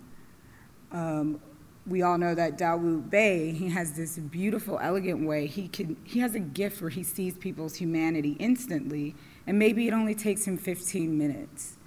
Um, 0.93 1.41
we 1.87 2.01
all 2.01 2.17
know 2.17 2.33
that 2.33 2.57
Dawoud 2.57 3.09
Bey, 3.09 3.51
he 3.51 3.69
has 3.69 3.93
this 3.93 4.17
beautiful, 4.17 4.79
elegant 4.79 5.25
way. 5.25 5.45
He, 5.45 5.67
can, 5.67 5.95
he 6.03 6.19
has 6.19 6.33
a 6.33 6.39
gift 6.39 6.81
where 6.81 6.89
he 6.89 7.03
sees 7.03 7.37
people's 7.37 7.75
humanity 7.75 8.35
instantly, 8.39 9.15
and 9.45 9.59
maybe 9.59 9.87
it 9.87 9.93
only 9.93 10.15
takes 10.15 10.45
him 10.45 10.57
15 10.57 11.15
minutes. 11.15 11.77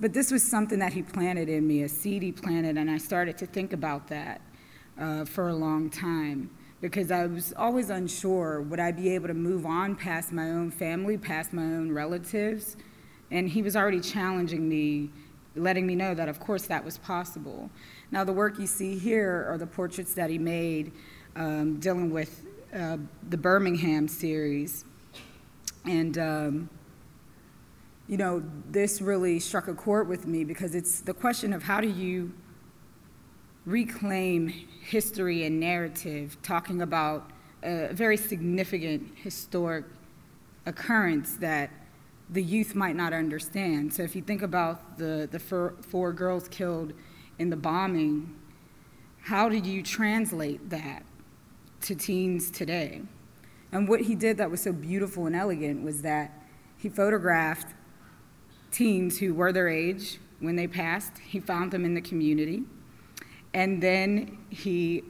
But 0.00 0.12
this 0.12 0.30
was 0.30 0.42
something 0.42 0.78
that 0.78 0.92
he 0.92 1.02
planted 1.02 1.48
in 1.48 1.66
me, 1.66 1.82
a 1.82 1.88
seed 1.88 2.22
he 2.22 2.32
planted, 2.32 2.76
and 2.76 2.90
I 2.90 2.98
started 2.98 3.36
to 3.38 3.46
think 3.46 3.72
about 3.72 4.08
that 4.08 4.40
uh, 4.98 5.24
for 5.24 5.48
a 5.48 5.54
long 5.54 5.90
time 5.90 6.50
because 6.80 7.10
I 7.10 7.26
was 7.26 7.54
always 7.56 7.88
unsure 7.88 8.60
would 8.60 8.78
I 8.78 8.92
be 8.92 9.14
able 9.14 9.28
to 9.28 9.34
move 9.34 9.64
on 9.64 9.96
past 9.96 10.32
my 10.32 10.50
own 10.50 10.70
family, 10.70 11.16
past 11.16 11.52
my 11.52 11.62
own 11.62 11.90
relatives? 11.90 12.76
And 13.30 13.48
he 13.48 13.62
was 13.62 13.74
already 13.74 14.00
challenging 14.00 14.68
me, 14.68 15.10
letting 15.56 15.86
me 15.86 15.94
know 15.94 16.14
that, 16.14 16.28
of 16.28 16.40
course, 16.40 16.66
that 16.66 16.84
was 16.84 16.98
possible. 16.98 17.70
Now, 18.14 18.22
the 18.22 18.32
work 18.32 18.60
you 18.60 18.68
see 18.68 18.96
here 18.96 19.44
are 19.48 19.58
the 19.58 19.66
portraits 19.66 20.14
that 20.14 20.30
he 20.30 20.38
made 20.38 20.92
um, 21.34 21.80
dealing 21.80 22.10
with 22.10 22.46
uh, 22.72 22.98
the 23.28 23.36
Birmingham 23.36 24.06
series. 24.06 24.84
And, 25.84 26.16
um, 26.16 26.70
you 28.06 28.16
know, 28.16 28.44
this 28.70 29.02
really 29.02 29.40
struck 29.40 29.66
a 29.66 29.74
chord 29.74 30.06
with 30.06 30.28
me 30.28 30.44
because 30.44 30.76
it's 30.76 31.00
the 31.00 31.12
question 31.12 31.52
of 31.52 31.64
how 31.64 31.80
do 31.80 31.88
you 31.88 32.32
reclaim 33.66 34.46
history 34.46 35.44
and 35.44 35.58
narrative, 35.58 36.36
talking 36.40 36.82
about 36.82 37.32
a 37.64 37.88
very 37.92 38.16
significant 38.16 39.10
historic 39.24 39.86
occurrence 40.66 41.34
that 41.38 41.68
the 42.30 42.44
youth 42.44 42.76
might 42.76 42.94
not 42.94 43.12
understand. 43.12 43.92
So 43.92 44.04
if 44.04 44.14
you 44.14 44.22
think 44.22 44.42
about 44.42 44.98
the, 44.98 45.28
the 45.32 45.40
four, 45.40 45.74
four 45.80 46.12
girls 46.12 46.46
killed 46.46 46.92
in 47.38 47.50
the 47.50 47.56
bombing, 47.56 48.34
how 49.22 49.48
did 49.48 49.66
you 49.66 49.82
translate 49.82 50.70
that 50.70 51.02
to 51.82 51.94
teens 51.94 52.50
today? 52.50 53.02
And 53.72 53.88
what 53.88 54.02
he 54.02 54.14
did 54.14 54.36
that 54.38 54.50
was 54.50 54.62
so 54.62 54.72
beautiful 54.72 55.26
and 55.26 55.34
elegant 55.34 55.82
was 55.82 56.02
that 56.02 56.32
he 56.76 56.88
photographed 56.88 57.74
teens 58.70 59.18
who 59.18 59.34
were 59.34 59.52
their 59.52 59.68
age 59.68 60.18
when 60.40 60.56
they 60.56 60.66
passed. 60.66 61.18
He 61.18 61.40
found 61.40 61.70
them 61.70 61.84
in 61.84 61.94
the 61.94 62.00
community. 62.00 62.64
And 63.52 63.82
then 63.82 64.38
he 64.50 65.02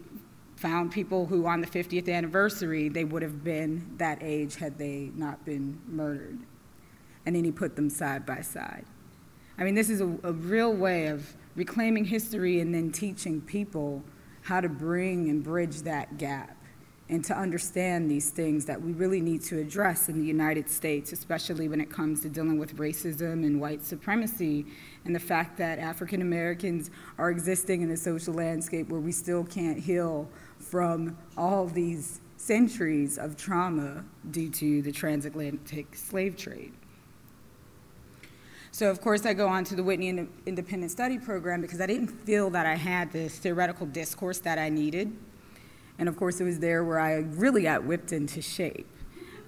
found 0.57 0.93
people 0.93 1.27
who, 1.27 1.47
on 1.47 1.61
the 1.61 1.67
50th 1.67 2.09
anniversary, 2.09 2.89
they 2.89 3.05
would 3.05 3.23
have 3.23 3.43
been 3.43 3.97
that 3.99 4.19
age 4.23 4.57
had 4.57 4.79
they 4.79 5.11
not 5.15 5.45
been 5.45 5.81
murdered. 5.87 6.39
And 7.27 7.35
then 7.35 7.45
he 7.45 7.53
put 7.53 7.77
them 7.77 7.91
side 7.91 8.25
by 8.25 8.41
side. 8.41 8.85
I 9.59 9.65
mean, 9.65 9.75
this 9.75 9.91
is 9.91 10.01
a, 10.01 10.07
a 10.23 10.33
real 10.33 10.73
way 10.73 11.09
of 11.09 11.35
reclaiming 11.57 12.05
history 12.05 12.61
and 12.61 12.75
then 12.75 12.91
teaching 12.91 13.41
people 13.41 14.03
how 14.43 14.61
to 14.61 14.69
bring 14.69 15.29
and 15.29 15.43
bridge 15.43 15.83
that 15.83 16.19
gap 16.19 16.57
and 17.09 17.23
to 17.25 17.37
understand 17.37 18.11
these 18.11 18.31
things 18.31 18.65
that 18.65 18.81
we 18.81 18.93
really 18.93 19.21
need 19.21 19.43
to 19.43 19.59
address 19.59 20.09
in 20.09 20.19
the 20.19 20.27
United 20.27 20.71
States, 20.71 21.13
especially 21.13 21.69
when 21.69 21.81
it 21.81 21.91
comes 21.91 22.23
to 22.23 22.29
dealing 22.31 22.59
with 22.59 22.77
racism 22.77 23.45
and 23.45 23.61
white 23.61 23.85
supremacy 23.85 24.65
and 25.05 25.15
the 25.15 25.21
fact 25.21 25.59
that 25.59 25.79
African 25.79 26.23
Americans 26.23 26.91
are 27.19 27.31
existing 27.31 27.83
in 27.83 27.91
a 27.91 27.97
social 27.97 28.33
landscape 28.33 28.89
where 28.89 29.01
we 29.01 29.13
still 29.13 29.45
can't 29.45 29.79
heal 29.79 30.29
from 30.59 31.17
all 31.37 31.67
these 31.67 32.21
centuries 32.39 33.19
of 33.19 33.37
trauma 33.37 34.05
due 34.31 34.51
to 34.51 34.81
the 34.83 34.93
transatlantic 34.93 35.95
slave 35.95 36.37
trade. 36.37 36.73
So, 38.75 38.91
of 38.91 39.01
course, 39.01 39.25
I 39.25 39.35
go 39.35 39.47
on 39.47 39.63
to 39.67 39.77
the 39.77 39.85
Whitney 39.85 40.27
Independent 40.47 40.91
Study 40.91 41.17
Program 41.17 41.61
because 41.61 41.81
I 41.81 41.87
didn't 41.87 42.09
feel 42.09 42.51
that 42.51 42.67
I 42.67 42.75
had 42.75 43.13
the 43.13 43.29
theoretical 43.29 43.87
discourse 43.87 44.41
that 44.41 44.59
I 44.59 44.69
needed. 44.69 45.17
And 46.01 46.09
of 46.09 46.17
course, 46.17 46.41
it 46.41 46.45
was 46.45 46.59
there 46.59 46.83
where 46.83 46.99
I 46.99 47.19
really 47.19 47.63
got 47.63 47.85
whipped 47.85 48.11
into 48.11 48.43
shape. 48.43 48.89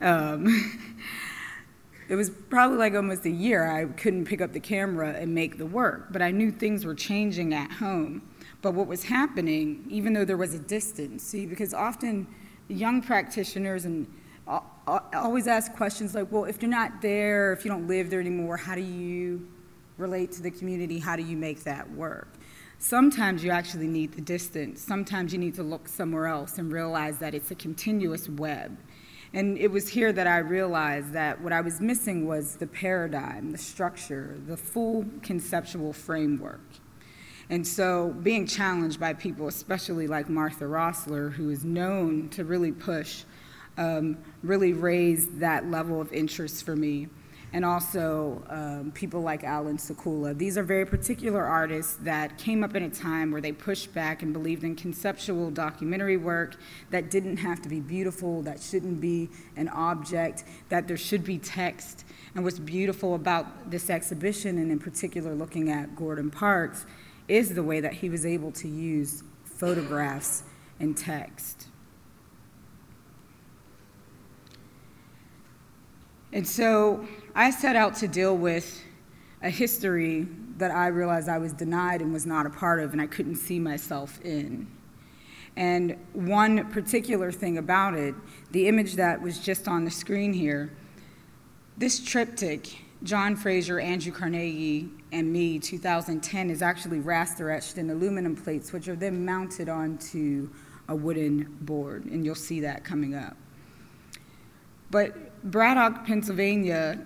Um, 0.00 0.46
it 2.08 2.14
was 2.14 2.30
probably 2.30 2.76
like 2.78 2.94
almost 2.94 3.24
a 3.24 3.30
year 3.30 3.68
I 3.68 3.86
couldn't 3.86 4.26
pick 4.26 4.40
up 4.40 4.52
the 4.52 4.60
camera 4.60 5.10
and 5.10 5.34
make 5.34 5.58
the 5.58 5.66
work, 5.66 6.12
but 6.12 6.22
I 6.22 6.30
knew 6.30 6.52
things 6.52 6.84
were 6.84 6.94
changing 6.94 7.52
at 7.52 7.72
home. 7.72 8.22
But 8.62 8.74
what 8.74 8.86
was 8.86 9.02
happening, 9.02 9.86
even 9.90 10.12
though 10.12 10.24
there 10.24 10.36
was 10.36 10.54
a 10.54 10.60
distance, 10.60 11.24
see, 11.24 11.46
because 11.46 11.74
often 11.74 12.28
young 12.68 13.02
practitioners 13.02 13.86
and 13.86 14.06
always 14.46 15.46
ask 15.46 15.74
questions 15.74 16.14
like, 16.14 16.30
well, 16.30 16.44
if 16.44 16.62
you're 16.62 16.70
not 16.70 17.02
there, 17.02 17.52
if 17.52 17.64
you 17.64 17.70
don't 17.70 17.88
live 17.88 18.10
there 18.10 18.20
anymore, 18.20 18.56
how 18.56 18.74
do 18.74 18.80
you 18.80 19.46
relate 19.98 20.32
to 20.32 20.42
the 20.42 20.50
community? 20.50 20.98
How 20.98 21.16
do 21.16 21.22
you 21.22 21.36
make 21.36 21.64
that 21.64 21.90
work? 21.92 22.28
Sometimes 22.78 23.42
you 23.42 23.50
actually 23.50 23.88
need 23.88 24.12
the 24.12 24.20
distance. 24.20 24.82
Sometimes 24.82 25.32
you 25.32 25.38
need 25.38 25.54
to 25.54 25.62
look 25.62 25.88
somewhere 25.88 26.26
else 26.26 26.58
and 26.58 26.70
realize 26.70 27.18
that 27.18 27.34
it's 27.34 27.50
a 27.50 27.54
continuous 27.54 28.28
web. 28.28 28.76
And 29.32 29.58
it 29.58 29.70
was 29.70 29.88
here 29.88 30.12
that 30.12 30.26
I 30.26 30.38
realized 30.38 31.12
that 31.12 31.40
what 31.40 31.52
I 31.52 31.60
was 31.60 31.80
missing 31.80 32.26
was 32.26 32.56
the 32.56 32.66
paradigm, 32.66 33.50
the 33.50 33.58
structure, 33.58 34.36
the 34.46 34.56
full 34.56 35.04
conceptual 35.22 35.92
framework. 35.92 36.60
And 37.48 37.66
so 37.66 38.14
being 38.22 38.46
challenged 38.46 39.00
by 39.00 39.14
people, 39.14 39.48
especially 39.48 40.06
like 40.06 40.28
Martha 40.28 40.64
Rosler, 40.64 41.32
who 41.32 41.50
is 41.50 41.64
known 41.64 42.28
to 42.30 42.44
really 42.44 42.72
push, 42.72 43.24
um, 43.76 44.18
really 44.42 44.72
raised 44.72 45.40
that 45.40 45.70
level 45.70 46.00
of 46.00 46.12
interest 46.12 46.64
for 46.64 46.76
me 46.76 47.08
and 47.52 47.64
also 47.64 48.42
um, 48.48 48.92
people 48.92 49.20
like 49.22 49.44
Allan 49.44 49.78
Sekula. 49.78 50.36
These 50.36 50.58
are 50.58 50.62
very 50.62 50.84
particular 50.84 51.44
artists 51.44 51.94
that 52.02 52.36
came 52.38 52.62
up 52.62 52.74
in 52.74 52.82
a 52.82 52.90
time 52.90 53.30
where 53.30 53.40
they 53.40 53.52
pushed 53.52 53.94
back 53.94 54.22
and 54.22 54.32
believed 54.32 54.64
in 54.64 54.74
conceptual 54.74 55.50
documentary 55.50 56.16
work 56.16 56.56
that 56.90 57.10
didn't 57.10 57.38
have 57.38 57.62
to 57.62 57.68
be 57.68 57.80
beautiful, 57.80 58.42
that 58.42 58.60
shouldn't 58.60 59.00
be 59.00 59.30
an 59.56 59.68
object, 59.68 60.44
that 60.68 60.88
there 60.88 60.96
should 60.96 61.24
be 61.24 61.38
text. 61.38 62.04
And 62.34 62.44
what's 62.44 62.58
beautiful 62.58 63.14
about 63.14 63.70
this 63.70 63.88
exhibition, 63.88 64.58
and 64.58 64.70
in 64.70 64.78
particular 64.78 65.34
looking 65.34 65.70
at 65.70 65.96
Gordon 65.96 66.30
Parks, 66.30 66.84
is 67.28 67.54
the 67.54 67.62
way 67.62 67.80
that 67.80 67.94
he 67.94 68.10
was 68.10 68.26
able 68.26 68.52
to 68.52 68.68
use 68.68 69.22
photographs 69.44 70.42
and 70.78 70.96
text. 70.96 71.65
And 76.36 76.46
so 76.46 77.02
I 77.34 77.48
set 77.48 77.76
out 77.76 77.94
to 77.96 78.08
deal 78.08 78.36
with 78.36 78.84
a 79.40 79.48
history 79.48 80.28
that 80.58 80.70
I 80.70 80.88
realized 80.88 81.30
I 81.30 81.38
was 81.38 81.54
denied 81.54 82.02
and 82.02 82.12
was 82.12 82.26
not 82.26 82.44
a 82.44 82.50
part 82.50 82.78
of, 82.78 82.92
and 82.92 83.00
I 83.00 83.06
couldn't 83.06 83.36
see 83.36 83.58
myself 83.58 84.20
in. 84.22 84.66
And 85.56 85.96
one 86.12 86.70
particular 86.70 87.32
thing 87.32 87.56
about 87.56 87.94
it, 87.94 88.14
the 88.50 88.68
image 88.68 88.96
that 88.96 89.22
was 89.22 89.38
just 89.38 89.66
on 89.66 89.86
the 89.86 89.90
screen 89.90 90.34
here, 90.34 90.70
this 91.78 92.04
triptych, 92.04 92.84
John 93.02 93.34
Fraser, 93.34 93.80
Andrew 93.80 94.12
Carnegie, 94.12 94.90
and 95.12 95.32
me, 95.32 95.58
2010, 95.58 96.50
is 96.50 96.60
actually 96.60 96.98
raster 96.98 97.50
etched 97.50 97.78
in 97.78 97.88
aluminum 97.88 98.36
plates, 98.36 98.74
which 98.74 98.88
are 98.88 98.96
then 98.96 99.24
mounted 99.24 99.70
onto 99.70 100.50
a 100.88 100.94
wooden 100.94 101.56
board, 101.62 102.04
and 102.04 102.26
you'll 102.26 102.34
see 102.34 102.60
that 102.60 102.84
coming 102.84 103.14
up. 103.14 103.38
But 104.90 105.16
Braddock, 105.44 106.06
Pennsylvania 106.06 106.98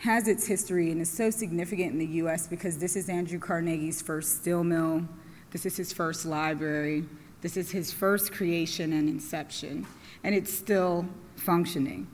has 0.00 0.28
its 0.28 0.46
history 0.46 0.90
and 0.90 1.00
is 1.00 1.10
so 1.10 1.30
significant 1.30 1.92
in 1.92 1.98
the 1.98 2.06
US 2.24 2.46
because 2.46 2.78
this 2.78 2.96
is 2.96 3.08
Andrew 3.08 3.38
Carnegie's 3.38 4.00
first 4.00 4.40
steel 4.40 4.64
mill, 4.64 5.06
this 5.50 5.66
is 5.66 5.76
his 5.76 5.92
first 5.92 6.24
library, 6.24 7.04
this 7.42 7.56
is 7.56 7.70
his 7.70 7.92
first 7.92 8.32
creation 8.32 8.92
and 8.92 9.08
inception, 9.08 9.86
and 10.24 10.34
it's 10.34 10.52
still 10.52 11.06
functioning. 11.36 12.06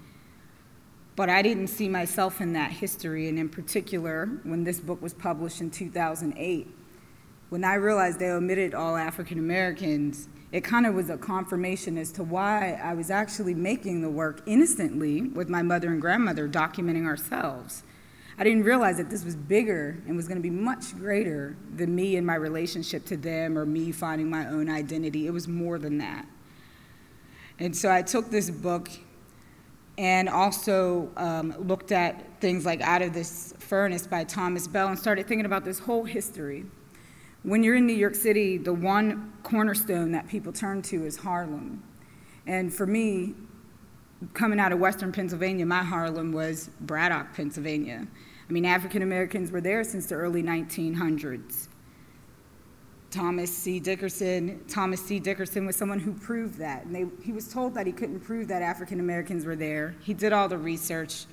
But 1.16 1.30
I 1.30 1.42
didn't 1.42 1.68
see 1.68 1.88
myself 1.88 2.40
in 2.40 2.52
that 2.54 2.70
history, 2.70 3.28
and 3.28 3.38
in 3.38 3.48
particular, 3.48 4.26
when 4.42 4.64
this 4.64 4.80
book 4.80 5.00
was 5.00 5.14
published 5.14 5.60
in 5.60 5.70
2008, 5.70 6.68
when 7.48 7.64
I 7.64 7.74
realized 7.74 8.18
they 8.18 8.30
omitted 8.30 8.74
all 8.74 8.96
African 8.96 9.38
Americans, 9.38 10.28
it 10.52 10.62
kind 10.62 10.86
of 10.86 10.94
was 10.94 11.10
a 11.10 11.16
confirmation 11.16 11.98
as 11.98 12.12
to 12.12 12.22
why 12.22 12.80
I 12.82 12.94
was 12.94 13.10
actually 13.10 13.54
making 13.54 14.00
the 14.00 14.10
work 14.10 14.42
innocently 14.46 15.22
with 15.22 15.48
my 15.48 15.62
mother 15.62 15.88
and 15.88 16.00
grandmother, 16.00 16.48
documenting 16.48 17.06
ourselves. 17.06 17.82
I 18.38 18.44
didn't 18.44 18.64
realize 18.64 18.98
that 18.98 19.10
this 19.10 19.24
was 19.24 19.34
bigger 19.34 20.02
and 20.06 20.16
was 20.16 20.28
going 20.28 20.36
to 20.36 20.42
be 20.42 20.50
much 20.50 20.96
greater 20.96 21.56
than 21.74 21.94
me 21.94 22.16
and 22.16 22.26
my 22.26 22.34
relationship 22.34 23.06
to 23.06 23.16
them 23.16 23.58
or 23.58 23.64
me 23.64 23.92
finding 23.92 24.28
my 24.28 24.46
own 24.46 24.68
identity. 24.68 25.26
It 25.26 25.30
was 25.30 25.48
more 25.48 25.78
than 25.78 25.98
that. 25.98 26.26
And 27.58 27.74
so 27.74 27.90
I 27.90 28.02
took 28.02 28.30
this 28.30 28.50
book 28.50 28.90
and 29.98 30.28
also 30.28 31.10
um, 31.16 31.54
looked 31.66 31.90
at 31.90 32.40
things 32.40 32.66
like 32.66 32.82
Out 32.82 33.00
of 33.00 33.14
This 33.14 33.54
Furnace 33.58 34.06
by 34.06 34.24
Thomas 34.24 34.68
Bell 34.68 34.88
and 34.88 34.98
started 34.98 35.26
thinking 35.26 35.46
about 35.46 35.64
this 35.64 35.78
whole 35.78 36.04
history 36.04 36.66
when 37.46 37.62
you're 37.62 37.76
in 37.76 37.86
New 37.86 37.94
York 37.94 38.16
City, 38.16 38.58
the 38.58 38.72
one 38.72 39.32
cornerstone 39.44 40.10
that 40.10 40.26
people 40.26 40.52
turn 40.52 40.82
to 40.82 41.04
is 41.06 41.16
Harlem. 41.16 41.80
And 42.44 42.74
for 42.74 42.86
me, 42.86 43.34
coming 44.34 44.58
out 44.58 44.72
of 44.72 44.80
Western 44.80 45.12
Pennsylvania, 45.12 45.64
my 45.64 45.84
Harlem 45.84 46.32
was 46.32 46.70
Braddock, 46.80 47.34
Pennsylvania. 47.34 48.04
I 48.48 48.52
mean, 48.52 48.64
African 48.64 49.02
Americans 49.02 49.52
were 49.52 49.60
there 49.60 49.84
since 49.84 50.06
the 50.06 50.16
early 50.16 50.42
1900s. 50.42 51.68
Thomas 53.12 53.56
C. 53.56 53.78
Dickerson, 53.78 54.64
Thomas 54.66 55.00
C. 55.00 55.20
Dickerson 55.20 55.66
was 55.66 55.76
someone 55.76 56.00
who 56.00 56.14
proved 56.14 56.58
that. 56.58 56.84
And 56.84 56.92
they, 56.92 57.06
he 57.22 57.30
was 57.30 57.52
told 57.52 57.74
that 57.74 57.86
he 57.86 57.92
couldn't 57.92 58.20
prove 58.20 58.48
that 58.48 58.60
African 58.60 58.98
Americans 58.98 59.44
were 59.44 59.56
there. 59.56 59.94
He 60.02 60.14
did 60.14 60.32
all 60.32 60.48
the 60.48 60.58
research, 60.58 61.26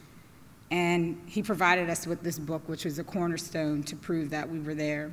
and 0.69 1.19
he 1.26 1.41
provided 1.41 1.89
us 1.89 2.06
with 2.06 2.21
this 2.21 2.38
book, 2.38 2.62
which 2.69 2.86
was 2.86 2.99
a 2.99 3.04
cornerstone 3.04 3.82
to 3.82 3.95
prove 3.95 4.30
that 4.30 4.47
we 4.47 4.60
were 4.60 4.76
there. 4.76 5.12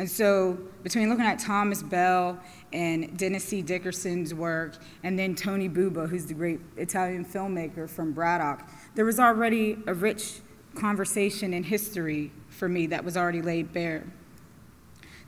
And 0.00 0.10
so, 0.10 0.56
between 0.82 1.10
looking 1.10 1.26
at 1.26 1.38
Thomas 1.38 1.82
Bell 1.82 2.40
and 2.72 3.18
Dennis 3.18 3.44
C. 3.44 3.60
Dickerson's 3.60 4.32
work, 4.32 4.78
and 5.02 5.18
then 5.18 5.34
Tony 5.34 5.68
Buba, 5.68 6.08
who's 6.08 6.24
the 6.24 6.32
great 6.32 6.58
Italian 6.78 7.22
filmmaker 7.22 7.86
from 7.86 8.12
Braddock, 8.12 8.66
there 8.94 9.04
was 9.04 9.20
already 9.20 9.76
a 9.86 9.92
rich 9.92 10.40
conversation 10.74 11.52
in 11.52 11.62
history 11.62 12.32
for 12.48 12.66
me 12.66 12.86
that 12.86 13.04
was 13.04 13.14
already 13.14 13.42
laid 13.42 13.74
bare. 13.74 14.06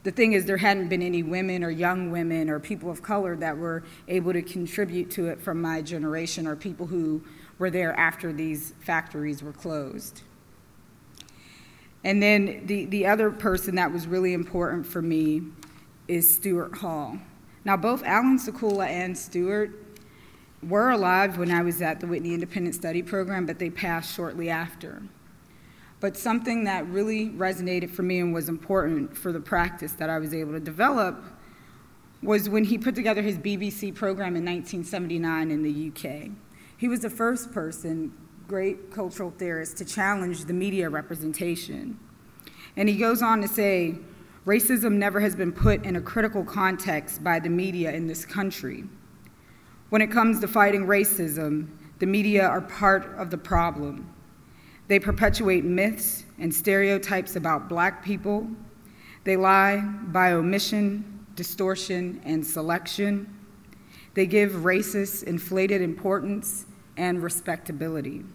The 0.05 0.11
thing 0.11 0.33
is, 0.33 0.47
there 0.47 0.57
hadn't 0.57 0.89
been 0.89 1.03
any 1.03 1.23
women 1.23 1.63
or 1.63 1.71
young 1.71 2.11
women 2.11 2.49
or 2.49 2.59
people 2.59 2.91
of 2.91 3.03
color 3.03 3.37
that 3.37 3.59
were 3.59 3.83
able 4.09 4.33
to 4.33 4.41
contribute 4.41 5.11
to 5.11 5.27
it 5.27 5.39
from 5.39 5.61
my 5.61 5.83
generation 5.83 6.47
or 6.47 6.57
people 6.57 6.87
who 6.87 7.23
were 7.59 7.69
there 7.69 7.93
after 8.01 8.33
these 8.33 8.73
factories 8.81 9.43
were 9.43 9.53
closed. 9.53 10.23
And 12.05 12.23
then 12.23 12.67
the, 12.67 12.87
the 12.87 13.07
other 13.07 13.31
person 13.31 13.77
that 13.77 13.93
was 13.93 14.07
really 14.07 14.33
important 14.33 14.87
for 14.87 15.01
me 15.03 15.43
is 16.09 16.35
Stuart 16.35 16.79
Hall. 16.79 17.19
Now, 17.65 17.77
both 17.77 18.03
Allan 18.03 18.39
Sekula 18.39 18.87
and 18.87 19.17
Stuart 19.17 19.71
were 20.63 20.91
alive 20.91 21.39
when 21.39 21.51
I 21.51 21.63
was 21.63 21.81
at 21.81 22.01
the 22.01 22.07
Whitney 22.07 22.35
Independent 22.35 22.75
Study 22.75 23.03
Program, 23.03 23.47
but 23.47 23.59
they 23.59 23.71
passed 23.71 24.15
shortly 24.15 24.51
after. 24.51 25.03
But 26.01 26.17
something 26.17 26.65
that 26.65 26.87
really 26.89 27.31
resonated 27.31 27.91
for 27.91 28.03
me 28.03 28.19
and 28.19 28.35
was 28.35 28.49
important 28.49 29.17
for 29.17 29.31
the 29.33 29.41
practice 29.41 29.93
that 29.93 30.11
I 30.11 30.19
was 30.19 30.35
able 30.35 30.53
to 30.53 30.61
develop 30.61 31.23
was 32.23 32.49
when 32.49 32.65
he 32.65 32.79
put 32.79 32.95
together 32.95 33.23
his 33.23 33.39
BBC 33.39 33.95
program 33.95 34.37
in 34.37 34.45
1979 34.45 35.51
in 35.51 35.63
the 35.63 35.89
UK. 35.91 36.31
He 36.77 36.89
was 36.89 37.01
the 37.01 37.11
first 37.11 37.53
person, 37.53 38.13
great 38.53 38.91
cultural 38.91 39.33
theorist, 39.39 39.79
to 39.79 39.85
challenge 39.85 40.45
the 40.45 40.53
media 40.53 40.87
representation. 40.87 41.99
And 42.77 42.87
he 42.87 42.99
goes 42.99 43.23
on 43.23 43.41
to 43.41 43.49
say, 43.49 43.95
racism 44.45 44.93
never 44.93 45.21
has 45.21 45.35
been 45.35 45.53
put 45.53 45.87
in 45.87 45.97
a 45.97 46.01
critical 46.03 46.45
context 46.45 47.25
by 47.25 47.41
the 47.41 47.49
media 47.49 47.91
in 47.93 48.07
this 48.07 48.27
country. 48.27 48.85
When 49.89 50.03
it 50.03 50.11
comes 50.11 50.39
to 50.41 50.49
fighting 50.49 50.85
racism, 50.85 51.69
the 51.99 52.05
media 52.05 52.47
are 52.47 52.61
part 52.61 53.17
of 53.17 53.31
the 53.31 53.39
problem. 53.39 54.13
They 54.87 54.99
perpetuate 54.99 55.65
myths 55.65 56.25
and 56.39 56.55
stereotypes 56.55 57.37
about 57.37 57.71
black 57.71 58.05
people. 58.05 58.47
They 59.25 59.39
lie 59.39 59.79
by 59.79 60.33
omission, 60.33 61.25
distortion, 61.37 62.21
and 62.27 62.47
selection. 62.47 63.35
They 64.13 64.27
give 64.27 64.53
racists 64.53 65.23
inflated 65.23 65.81
importance 65.81 66.67
and 66.99 67.23
respectability. 67.23 68.27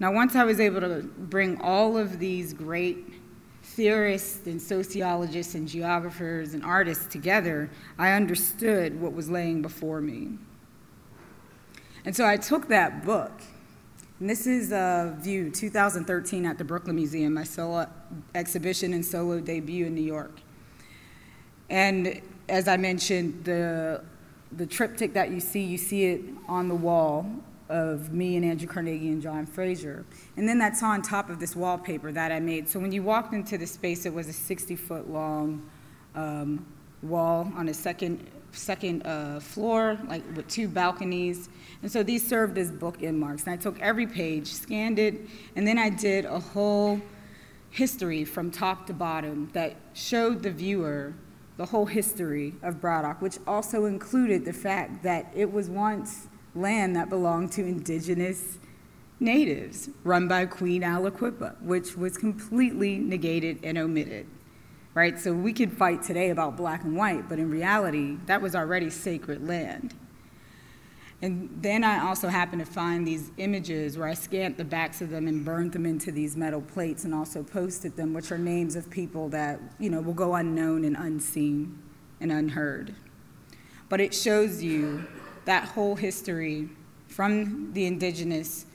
Now, 0.00 0.12
once 0.12 0.36
I 0.36 0.44
was 0.44 0.60
able 0.60 0.80
to 0.80 1.02
bring 1.18 1.60
all 1.60 1.96
of 1.96 2.18
these 2.18 2.52
great 2.52 2.98
theorists 3.62 4.46
and 4.46 4.60
sociologists 4.60 5.54
and 5.54 5.66
geographers 5.66 6.54
and 6.54 6.64
artists 6.64 7.06
together, 7.06 7.70
I 7.98 8.12
understood 8.12 9.00
what 9.00 9.12
was 9.12 9.28
laying 9.28 9.62
before 9.62 10.00
me. 10.00 10.38
And 12.04 12.14
so 12.14 12.26
I 12.26 12.36
took 12.36 12.68
that 12.68 13.04
book 13.04 13.32
and 14.20 14.28
this 14.28 14.48
is 14.48 14.72
a 14.72 15.16
view 15.20 15.48
2013 15.48 16.44
at 16.44 16.58
the 16.58 16.64
Brooklyn 16.64 16.96
Museum, 16.96 17.34
my 17.34 17.44
solo 17.44 17.88
exhibition 18.34 18.92
and 18.92 19.04
solo 19.04 19.38
debut 19.38 19.86
in 19.86 19.94
New 19.94 20.02
York. 20.02 20.40
And 21.70 22.20
as 22.48 22.66
I 22.66 22.76
mentioned, 22.78 23.44
the, 23.44 24.02
the 24.50 24.66
triptych 24.66 25.12
that 25.14 25.30
you 25.30 25.38
see, 25.38 25.62
you 25.62 25.78
see 25.78 26.06
it 26.06 26.22
on 26.48 26.66
the 26.66 26.74
wall 26.74 27.30
of 27.68 28.12
me 28.12 28.36
and 28.36 28.44
Andrew 28.44 28.68
Carnegie 28.68 29.08
and 29.08 29.20
John 29.20 29.46
Fraser. 29.46 30.04
And 30.36 30.48
then 30.48 30.58
that's 30.58 30.82
on 30.82 31.02
top 31.02 31.30
of 31.30 31.38
this 31.38 31.54
wallpaper 31.54 32.12
that 32.12 32.32
I 32.32 32.40
made. 32.40 32.68
So 32.68 32.78
when 32.78 32.92
you 32.92 33.02
walked 33.02 33.34
into 33.34 33.58
the 33.58 33.66
space, 33.66 34.06
it 34.06 34.12
was 34.12 34.28
a 34.28 34.32
60 34.32 34.76
foot 34.76 35.10
long 35.10 35.68
um, 36.14 36.66
wall 37.02 37.52
on 37.54 37.68
a 37.68 37.74
second 37.74 38.26
second 38.52 39.06
uh, 39.06 39.38
floor, 39.40 39.98
like 40.08 40.22
with 40.34 40.48
two 40.48 40.68
balconies. 40.68 41.50
And 41.82 41.92
so 41.92 42.02
these 42.02 42.26
served 42.26 42.56
as 42.56 42.72
bookend 42.72 43.16
marks. 43.16 43.44
And 43.44 43.52
I 43.52 43.56
took 43.56 43.78
every 43.80 44.06
page, 44.06 44.46
scanned 44.52 44.98
it, 44.98 45.20
and 45.54 45.66
then 45.66 45.78
I 45.78 45.90
did 45.90 46.24
a 46.24 46.40
whole 46.40 47.00
history 47.70 48.24
from 48.24 48.50
top 48.50 48.86
to 48.86 48.94
bottom 48.94 49.50
that 49.52 49.76
showed 49.92 50.42
the 50.42 50.50
viewer 50.50 51.14
the 51.58 51.66
whole 51.66 51.86
history 51.86 52.54
of 52.62 52.80
Braddock, 52.80 53.20
which 53.20 53.38
also 53.46 53.84
included 53.84 54.44
the 54.44 54.52
fact 54.52 55.02
that 55.02 55.30
it 55.34 55.52
was 55.52 55.68
once 55.68 56.27
land 56.58 56.96
that 56.96 57.08
belonged 57.08 57.52
to 57.52 57.62
indigenous 57.62 58.58
natives 59.20 59.90
run 60.04 60.28
by 60.28 60.46
Queen 60.46 60.82
Aliquippa, 60.82 61.60
which 61.62 61.96
was 61.96 62.16
completely 62.16 62.98
negated 62.98 63.58
and 63.64 63.78
omitted 63.78 64.26
right? 64.98 65.16
So 65.16 65.32
we 65.32 65.52
could 65.52 65.72
fight 65.72 66.02
today 66.02 66.30
about 66.30 66.56
black 66.56 66.82
and 66.82 66.96
white, 66.96 67.28
but 67.28 67.38
in 67.38 67.48
reality, 67.48 68.16
that 68.26 68.42
was 68.42 68.56
already 68.56 68.90
sacred 68.90 69.46
land. 69.46 69.94
And 71.22 71.50
then 71.62 71.84
I 71.84 72.04
also 72.04 72.26
happened 72.26 72.66
to 72.66 72.70
find 72.70 73.06
these 73.06 73.30
images 73.36 73.96
where 73.96 74.08
I 74.08 74.14
scanned 74.14 74.56
the 74.56 74.64
backs 74.64 75.00
of 75.00 75.10
them 75.10 75.28
and 75.28 75.44
burned 75.44 75.72
them 75.72 75.86
into 75.86 76.10
these 76.10 76.36
metal 76.36 76.60
plates 76.60 77.04
and 77.04 77.14
also 77.14 77.44
posted 77.44 77.96
them, 77.96 78.12
which 78.12 78.32
are 78.32 78.38
names 78.38 78.74
of 78.74 78.90
people 78.90 79.28
that, 79.28 79.60
you 79.78 79.88
know, 79.88 80.00
will 80.00 80.14
go 80.14 80.34
unknown 80.34 80.84
and 80.84 80.96
unseen 80.96 81.78
and 82.20 82.32
unheard. 82.32 82.92
But 83.88 84.00
it 84.00 84.12
shows 84.12 84.64
you 84.64 85.06
that 85.48 85.64
whole 85.64 85.96
history 85.96 86.68
from 87.06 87.72
the 87.72 87.86
indigenous 87.86 88.66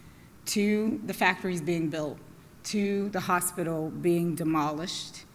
to 0.43 0.99
the 1.05 1.13
factories 1.13 1.62
being 1.62 1.88
built, 1.88 2.17
to 2.63 3.09
the 3.09 3.19
hospital 3.19 3.91
being 4.01 4.33
demolished, 4.33 5.25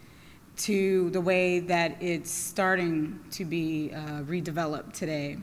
to 0.57 1.11
the 1.11 1.21
way 1.21 1.61
that 1.61 1.97
it's 2.03 2.29
starting 2.29 3.21
to 3.31 3.45
be 3.45 3.93
uh, 3.95 4.23
redeveloped 4.23 4.93
today. 4.93 5.39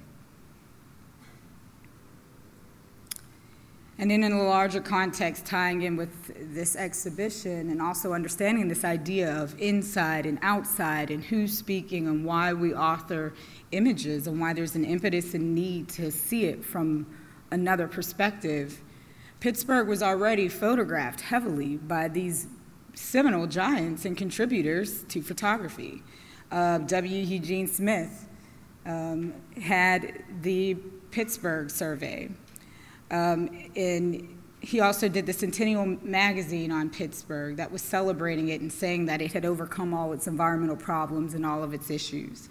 And 3.98 4.12
then 4.12 4.24
in 4.24 4.34
a 4.34 4.44
larger 4.44 4.82
context, 4.82 5.46
tying 5.46 5.84
in 5.84 5.96
with 5.96 6.54
this 6.54 6.76
exhibition 6.76 7.70
and 7.70 7.82
also 7.82 8.12
understanding 8.12 8.68
this 8.68 8.84
idea 8.84 9.34
of 9.42 9.60
inside 9.60 10.26
and 10.26 10.38
outside 10.42 11.12
and 11.12 11.24
who's 11.24 11.58
speaking 11.58 12.08
and 12.08 12.26
why 12.26 12.52
we 12.52 12.74
author 12.74 13.34
images 13.72 14.28
and 14.28 14.40
why 14.40 14.52
there's 14.52 14.76
an 14.76 14.84
impetus 14.84 15.34
and 15.34 15.56
need 15.56 15.88
to 15.90 16.12
see 16.12 16.46
it 16.46 16.66
from 16.66 17.08
another 17.52 17.88
perspective. 17.88 18.82
Pittsburgh 19.40 19.88
was 19.88 20.04
already 20.04 20.50
photographed 20.50 21.22
heavily 21.22 21.78
by 21.78 22.10
these 22.10 22.48
seminal 22.96 23.48
giants 23.48 24.04
and 24.04 24.18
contributors 24.18 25.04
to 25.04 25.22
photography. 25.22 26.04
Uh, 26.52 26.80
W. 26.80 27.24
Eugene 27.24 27.68
Smith 27.68 28.28
um, 28.86 29.34
had 29.62 30.24
the 30.42 30.76
Pittsburgh 31.12 31.70
survey. 31.70 32.30
Um, 33.12 33.70
and 33.76 34.28
he 34.62 34.80
also 34.80 35.08
did 35.08 35.26
the 35.26 35.34
Centennial 35.34 35.86
magazine 36.02 36.72
on 36.72 36.90
Pittsburgh 36.90 37.58
that 37.58 37.72
was 37.72 37.82
celebrating 37.82 38.50
it 38.50 38.62
and 38.62 38.72
saying 38.72 39.06
that 39.06 39.22
it 39.22 39.34
had 39.34 39.46
overcome 39.46 39.94
all 39.94 40.12
its 40.12 40.28
environmental 40.28 40.76
problems 40.76 41.34
and 41.34 41.46
all 41.46 41.64
of 41.64 41.74
its 41.74 41.90
issues. 41.90 42.50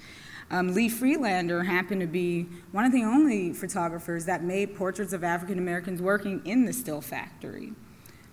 Um, 0.51 0.75
Lee 0.75 0.89
Friedlander 0.89 1.65
happened 1.65 2.03
to 2.03 2.07
be 2.07 2.47
one 2.71 2.85
of 2.85 2.93
the 2.93 3.03
only 3.03 3.53
photographers 3.53 4.27
that 4.27 4.45
made 4.45 4.77
portraits 4.77 5.13
of 5.13 5.25
African 5.25 5.59
Americans 5.59 6.01
working 6.01 6.45
in 6.45 6.67
the 6.67 6.73
steel 6.73 7.01
factory 7.01 7.73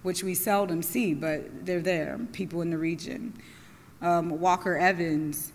which 0.04 0.24
we 0.24 0.34
seldom 0.34 0.82
see, 0.82 1.14
but 1.14 1.66
they're 1.66 1.82
there, 1.82 2.20
people 2.34 2.62
in 2.62 2.70
the 2.70 2.78
region. 2.78 3.34
Um, 4.02 4.40
Walker 4.40 4.78
Evans, 4.78 5.52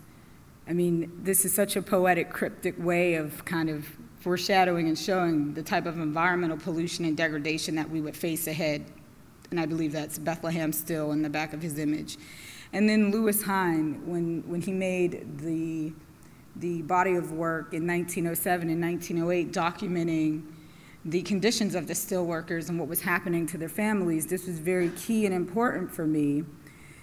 I 0.68 0.72
mean, 0.72 1.10
this 1.22 1.44
is 1.44 1.52
such 1.52 1.76
a 1.76 1.82
poetic, 1.82 2.30
cryptic 2.30 2.74
way 2.78 3.14
of 3.14 3.44
kind 3.44 3.68
of 3.68 3.86
foreshadowing 4.20 4.88
and 4.88 4.98
showing 4.98 5.54
the 5.54 5.62
type 5.62 5.86
of 5.86 5.98
environmental 5.98 6.56
pollution 6.56 7.04
and 7.04 7.16
degradation 7.16 7.74
that 7.76 7.88
we 7.88 8.00
would 8.00 8.16
face 8.16 8.46
ahead. 8.46 8.84
And 9.50 9.60
I 9.60 9.66
believe 9.66 9.92
that's 9.92 10.18
Bethlehem 10.18 10.72
Steel 10.72 11.12
in 11.12 11.22
the 11.22 11.30
back 11.30 11.52
of 11.52 11.62
his 11.62 11.78
image. 11.78 12.16
And 12.72 12.88
then 12.88 13.10
Lewis 13.10 13.42
Hine, 13.42 14.02
when, 14.06 14.42
when 14.46 14.60
he 14.60 14.72
made 14.72 15.38
the, 15.38 15.92
the 16.56 16.82
body 16.82 17.14
of 17.14 17.32
work 17.32 17.72
in 17.72 17.86
1907 17.86 18.68
and 18.68 18.80
1908 18.80 19.52
documenting 19.52 20.42
the 21.04 21.22
conditions 21.22 21.76
of 21.76 21.86
the 21.86 21.94
steelworkers 21.94 22.68
and 22.68 22.80
what 22.80 22.88
was 22.88 23.00
happening 23.00 23.46
to 23.46 23.58
their 23.58 23.68
families, 23.68 24.26
this 24.26 24.46
was 24.46 24.58
very 24.58 24.90
key 24.90 25.24
and 25.24 25.34
important 25.34 25.90
for 25.92 26.06
me 26.06 26.42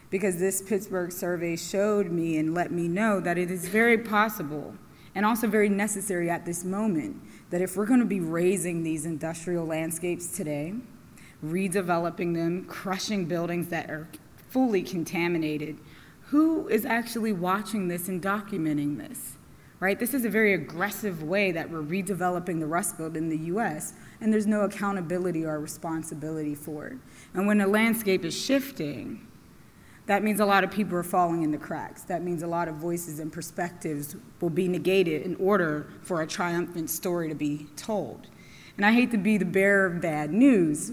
because 0.10 0.38
this 0.38 0.62
Pittsburgh 0.62 1.12
survey 1.12 1.56
showed 1.56 2.12
me 2.12 2.38
and 2.38 2.54
let 2.54 2.72
me 2.72 2.88
know 2.88 3.20
that 3.22 3.38
it 3.38 3.50
is 3.50 3.68
very 3.68 3.98
possible 3.98 4.76
and 5.16 5.26
also 5.26 5.48
very 5.48 5.70
necessary 5.70 6.30
at 6.30 6.46
this 6.46 6.64
moment 6.64 7.22
that 7.50 7.62
if 7.62 7.78
we're 7.78 7.86
going 7.86 8.00
to 8.00 8.06
be 8.06 8.20
razing 8.20 8.84
these 8.84 9.06
industrial 9.06 9.66
landscapes 9.66 10.28
today, 10.28 10.74
redeveloping 11.44 12.34
them, 12.34 12.66
crushing 12.66 13.26
buildings 13.26 13.68
that 13.68 13.90
are 13.90 14.08
fully 14.50 14.82
contaminated. 14.82 15.78
Who 16.28 16.68
is 16.68 16.86
actually 16.86 17.34
watching 17.34 17.88
this 17.88 18.08
and 18.08 18.22
documenting 18.22 18.98
this? 18.98 19.34
Right? 19.80 20.00
This 20.00 20.14
is 20.14 20.24
a 20.24 20.30
very 20.30 20.54
aggressive 20.54 21.24
way 21.24 21.52
that 21.52 21.70
we're 21.70 21.84
redeveloping 21.84 22.60
the 22.60 22.68
Rust 22.68 22.98
Belt 22.98 23.18
in 23.18 23.28
the 23.28 23.38
US, 23.54 23.94
and 24.22 24.32
there's 24.32 24.48
no 24.48 24.62
accountability 24.62 25.44
or 25.44 25.60
responsibility 25.60 26.56
for 26.56 26.88
it. 26.88 26.98
And 27.34 27.46
when 27.48 27.58
the 27.58 27.68
landscape 27.68 28.24
is 28.24 28.34
shifting, 28.34 29.28
that 30.06 30.24
means 30.24 30.40
a 30.40 30.46
lot 30.46 30.64
of 30.64 30.72
people 30.72 30.98
are 30.98 31.04
falling 31.04 31.44
in 31.44 31.52
the 31.52 31.58
cracks. 31.58 32.02
That 32.04 32.24
means 32.24 32.44
a 32.44 32.48
lot 32.48 32.68
of 32.68 32.76
voices 32.76 33.20
and 33.20 33.32
perspectives 33.32 34.16
will 34.42 34.50
be 34.50 34.68
negated 34.68 35.22
in 35.22 35.36
order 35.36 35.88
for 36.02 36.22
a 36.22 36.28
triumphant 36.28 36.90
story 36.90 37.30
to 37.30 37.36
be 37.36 37.68
told. 37.78 38.28
And 38.76 38.86
I 38.86 38.92
hate 38.92 39.12
to 39.12 39.18
be 39.18 39.38
the 39.38 39.46
bearer 39.46 39.86
of 39.86 40.02
bad 40.02 40.34
news, 40.34 40.92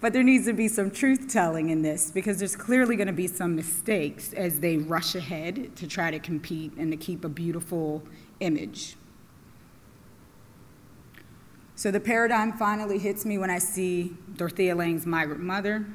but 0.00 0.12
there 0.12 0.22
needs 0.22 0.46
to 0.46 0.52
be 0.52 0.66
some 0.66 0.90
truth 0.90 1.28
telling 1.28 1.70
in 1.70 1.82
this 1.82 2.10
because 2.10 2.38
there's 2.38 2.56
clearly 2.56 2.96
going 2.96 3.06
to 3.06 3.12
be 3.12 3.28
some 3.28 3.54
mistakes 3.54 4.32
as 4.32 4.60
they 4.60 4.78
rush 4.78 5.14
ahead 5.14 5.76
to 5.76 5.86
try 5.86 6.10
to 6.10 6.18
compete 6.18 6.72
and 6.76 6.90
to 6.90 6.96
keep 6.96 7.24
a 7.24 7.28
beautiful 7.28 8.02
image. 8.40 8.96
So 11.76 11.90
the 11.90 12.00
paradigm 12.00 12.52
finally 12.54 12.98
hits 12.98 13.24
me 13.24 13.38
when 13.38 13.48
I 13.48 13.58
see 13.58 14.16
Dorothea 14.34 14.74
Lange's 14.74 15.06
migrant 15.06 15.42
mother. 15.42 15.86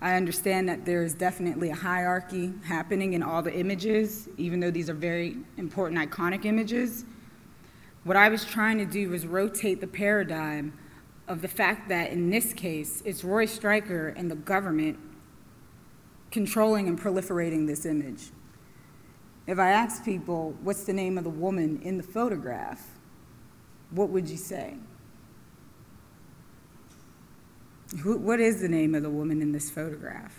I 0.00 0.14
understand 0.14 0.68
that 0.68 0.84
there 0.84 1.02
is 1.02 1.14
definitely 1.14 1.70
a 1.70 1.74
hierarchy 1.74 2.52
happening 2.64 3.14
in 3.14 3.22
all 3.22 3.42
the 3.42 3.54
images, 3.54 4.28
even 4.36 4.60
though 4.60 4.70
these 4.70 4.90
are 4.90 4.94
very 4.94 5.38
important 5.56 5.98
iconic 5.98 6.44
images. 6.44 7.04
What 8.04 8.16
I 8.16 8.28
was 8.28 8.44
trying 8.44 8.78
to 8.78 8.84
do 8.84 9.08
was 9.08 9.26
rotate 9.26 9.80
the 9.80 9.86
paradigm 9.86 10.74
of 11.26 11.42
the 11.42 11.48
fact 11.48 11.88
that 11.88 12.10
in 12.10 12.30
this 12.30 12.52
case, 12.52 13.02
it's 13.04 13.24
Roy 13.24 13.46
Stryker 13.46 14.08
and 14.08 14.30
the 14.30 14.36
government 14.36 14.98
controlling 16.30 16.88
and 16.88 17.00
proliferating 17.00 17.66
this 17.66 17.86
image. 17.86 18.30
If 19.46 19.58
I 19.58 19.70
ask 19.70 20.04
people, 20.04 20.54
what's 20.62 20.84
the 20.84 20.92
name 20.92 21.16
of 21.16 21.24
the 21.24 21.30
woman 21.30 21.80
in 21.82 21.96
the 21.96 22.02
photograph, 22.02 22.86
what 23.90 24.10
would 24.10 24.28
you 24.28 24.36
say? 24.36 24.74
Who, 28.02 28.16
what 28.18 28.40
is 28.40 28.60
the 28.60 28.68
name 28.68 28.94
of 28.94 29.02
the 29.02 29.10
woman 29.10 29.40
in 29.40 29.52
this 29.52 29.70
photograph? 29.70 30.34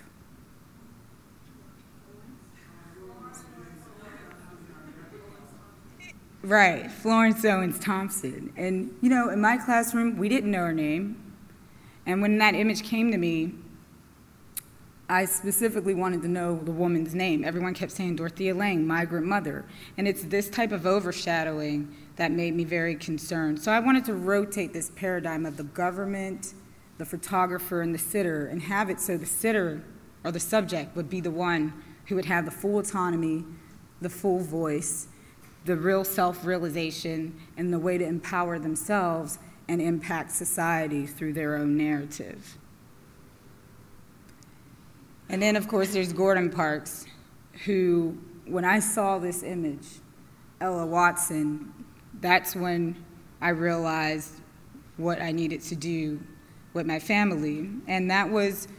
Right, 6.44 6.90
Florence 6.90 7.44
Owens 7.44 7.80
Thompson. 7.80 8.54
And 8.56 8.96
you 9.02 9.10
know, 9.10 9.30
in 9.30 9.42
my 9.42 9.58
classroom, 9.58 10.18
we 10.18 10.30
didn't 10.30 10.52
know 10.52 10.66
her 10.66 10.74
name. 10.74 11.22
And 12.06 12.22
when 12.22 12.38
that 12.38 12.56
image 12.56 12.84
came 12.84 13.12
to 13.12 13.18
me, 13.18 13.54
I 15.10 15.26
specifically 15.26 15.94
wanted 15.94 16.22
to 16.24 16.28
know 16.28 16.58
the 16.58 16.72
woman's 16.72 17.16
name. 17.16 17.44
Everyone 17.46 17.74
kept 17.74 17.92
saying 17.92 18.18
Dorothea 18.18 18.54
Lange, 18.54 18.86
migrant 18.86 19.26
mother. 19.26 19.66
And 19.98 20.08
it's 20.08 20.24
this 20.24 20.50
type 20.50 20.72
of 20.72 20.86
overshadowing 20.86 21.96
that 22.18 22.32
made 22.32 22.56
me 22.56 22.66
very 22.66 22.96
concerned. 22.96 23.62
So 23.62 23.72
I 23.72 23.80
wanted 23.80 24.04
to 24.06 24.14
rotate 24.14 24.74
this 24.74 24.92
paradigm 24.96 25.46
of 25.46 25.56
the 25.56 25.64
government, 25.64 26.54
the 26.98 27.06
photographer, 27.06 27.82
and 27.82 27.94
the 27.94 28.00
sitter, 28.00 28.48
and 28.48 28.64
have 28.64 28.90
it 28.90 29.00
so 29.00 29.18
the 29.18 29.26
sitter 29.26 29.84
or 30.24 30.32
the 30.32 30.40
subject 30.40 30.96
would 30.96 31.10
be 31.10 31.22
the 31.22 31.32
one 31.32 31.74
who 32.06 32.16
would 32.16 32.26
have 32.26 32.46
the 32.46 32.52
full 32.52 32.80
autonomy, 32.80 33.46
the 34.02 34.10
full 34.10 34.40
voice, 34.40 35.08
the 35.66 35.76
real 35.76 36.04
self 36.04 36.46
realization 36.46 37.40
and 37.58 37.72
the 37.72 37.80
way 37.80 37.98
to 37.98 38.06
empower 38.06 38.58
themselves 38.58 39.38
and 39.68 39.82
impact 39.82 40.32
society 40.32 41.06
through 41.06 41.34
their 41.34 41.56
own 41.56 41.78
narrative. 41.78 42.58
And 45.30 45.42
then, 45.42 45.58
of 45.58 45.68
course, 45.68 45.94
there's 45.94 46.14
Gordon 46.14 46.50
Parks, 46.50 47.06
who, 47.66 48.18
when 48.46 48.64
I 48.64 48.80
saw 48.80 49.20
this 49.20 49.44
image, 49.44 49.86
Ella 50.62 50.86
Watson, 50.86 51.74
that's 52.22 52.56
when 52.56 52.96
I 53.42 53.50
realized 53.50 54.40
what 54.96 55.22
I 55.22 55.32
needed 55.32 55.62
to 55.64 55.76
do 55.76 56.20
with 56.78 56.86
my 56.86 57.00
family. 57.00 57.70
And 57.88 58.10
that 58.10 58.30
was 58.30 58.70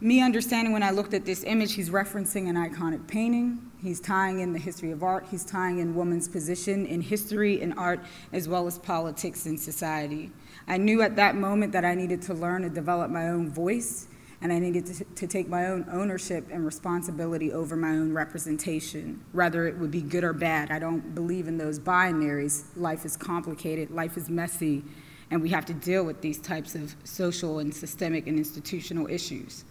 me 0.00 0.20
understanding 0.20 0.72
when 0.72 0.82
I 0.82 0.90
looked 0.90 1.14
at 1.14 1.24
this 1.24 1.42
image, 1.44 1.72
he's 1.72 1.90
referencing 1.90 2.48
an 2.48 2.56
iconic 2.56 3.08
painting. 3.08 3.70
He's 3.82 4.00
tying 4.00 4.40
in 4.40 4.52
the 4.52 4.58
history 4.58 4.90
of 4.90 5.02
art. 5.02 5.26
He's 5.30 5.44
tying 5.44 5.78
in 5.78 5.94
women's 5.94 6.28
position 6.28 6.84
in 6.84 7.00
history 7.00 7.62
and 7.62 7.72
art, 7.78 8.00
as 8.32 8.48
well 8.48 8.66
as 8.66 8.78
politics 8.78 9.46
and 9.46 9.58
society. 9.58 10.30
I 10.66 10.76
knew 10.76 11.00
at 11.00 11.16
that 11.16 11.36
moment 11.36 11.72
that 11.72 11.84
I 11.84 11.94
needed 11.94 12.20
to 12.22 12.34
learn 12.34 12.64
and 12.64 12.74
develop 12.74 13.10
my 13.10 13.28
own 13.28 13.50
voice, 13.50 14.08
and 14.40 14.52
I 14.52 14.58
needed 14.58 14.86
to, 14.86 15.04
to 15.04 15.26
take 15.26 15.48
my 15.48 15.66
own 15.66 15.86
ownership 15.90 16.46
and 16.50 16.64
responsibility 16.64 17.52
over 17.52 17.76
my 17.76 17.90
own 17.90 18.12
representation, 18.12 19.24
whether 19.32 19.66
it 19.66 19.78
would 19.78 19.90
be 19.90 20.02
good 20.02 20.24
or 20.24 20.32
bad. 20.32 20.70
I 20.70 20.78
don't 20.78 21.14
believe 21.14 21.48
in 21.48 21.58
those 21.58 21.78
binaries. 21.78 22.64
Life 22.76 23.04
is 23.04 23.16
complicated, 23.16 23.90
life 23.90 24.16
is 24.16 24.28
messy, 24.28 24.84
and 25.30 25.42
we 25.42 25.50
have 25.50 25.66
to 25.66 25.74
deal 25.74 26.04
with 26.04 26.20
these 26.20 26.38
types 26.38 26.74
of 26.74 26.94
social 27.04 27.58
and 27.58 27.74
systemic 27.74 28.26
and 28.26 28.38
institutional 28.38 29.06
issues. 29.08 29.64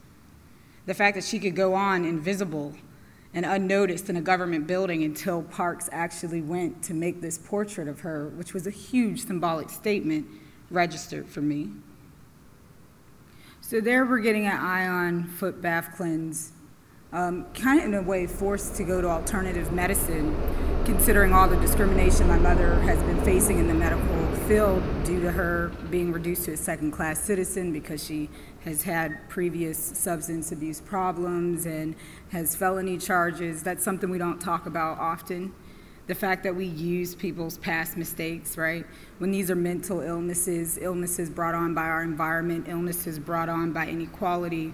The 0.85 0.93
fact 0.93 1.15
that 1.15 1.23
she 1.23 1.39
could 1.39 1.55
go 1.55 1.73
on 1.73 2.05
invisible 2.05 2.73
and 3.33 3.45
unnoticed 3.45 4.09
in 4.09 4.15
a 4.15 4.21
government 4.21 4.67
building 4.67 5.03
until 5.03 5.43
Parks 5.43 5.89
actually 5.91 6.41
went 6.41 6.83
to 6.83 6.93
make 6.93 7.21
this 7.21 7.37
portrait 7.37 7.87
of 7.87 7.99
her, 8.01 8.29
which 8.29 8.53
was 8.53 8.67
a 8.67 8.71
huge 8.71 9.25
symbolic 9.25 9.69
statement, 9.69 10.27
registered 10.69 11.27
for 11.27 11.41
me. 11.41 11.69
So 13.61 13.81
there 13.81 14.05
we're 14.05 14.19
getting 14.19 14.45
an 14.45 14.57
ion 14.57 15.25
foot 15.25 15.61
bath 15.61 15.93
cleanse, 15.97 16.51
um, 17.13 17.45
kind 17.53 17.79
of 17.79 17.85
in 17.85 17.93
a 17.93 18.01
way 18.01 18.27
forced 18.27 18.75
to 18.75 18.83
go 18.83 19.01
to 19.01 19.07
alternative 19.07 19.71
medicine, 19.71 20.35
considering 20.85 21.33
all 21.33 21.47
the 21.47 21.55
discrimination 21.57 22.27
my 22.27 22.37
mother 22.37 22.75
has 22.81 23.01
been 23.03 23.21
facing 23.23 23.59
in 23.59 23.67
the 23.67 23.73
medical 23.73 24.05
field 24.47 24.83
due 25.03 25.21
to 25.21 25.31
her 25.31 25.71
being 25.89 26.11
reduced 26.11 26.45
to 26.45 26.53
a 26.53 26.57
second 26.57 26.91
class 26.91 27.21
citizen 27.21 27.71
because 27.71 28.03
she 28.03 28.29
has 28.63 28.83
had 28.83 29.29
previous 29.29 29.77
substance 29.77 30.51
abuse 30.51 30.81
problems 30.81 31.65
and 31.65 31.95
has 32.31 32.55
felony 32.55 32.97
charges. 32.97 33.63
That's 33.63 33.83
something 33.83 34.09
we 34.09 34.17
don't 34.17 34.39
talk 34.39 34.65
about 34.65 34.97
often. 34.99 35.53
The 36.07 36.15
fact 36.15 36.43
that 36.43 36.55
we 36.55 36.65
use 36.65 37.15
people's 37.15 37.57
past 37.57 37.97
mistakes, 37.97 38.57
right? 38.57 38.85
When 39.17 39.31
these 39.31 39.51
are 39.51 39.55
mental 39.55 39.99
illnesses, 39.99 40.77
illnesses 40.81 41.29
brought 41.29 41.55
on 41.55 41.73
by 41.73 41.83
our 41.83 42.03
environment, 42.03 42.67
illnesses 42.69 43.19
brought 43.19 43.49
on 43.49 43.73
by 43.73 43.87
inequality, 43.87 44.73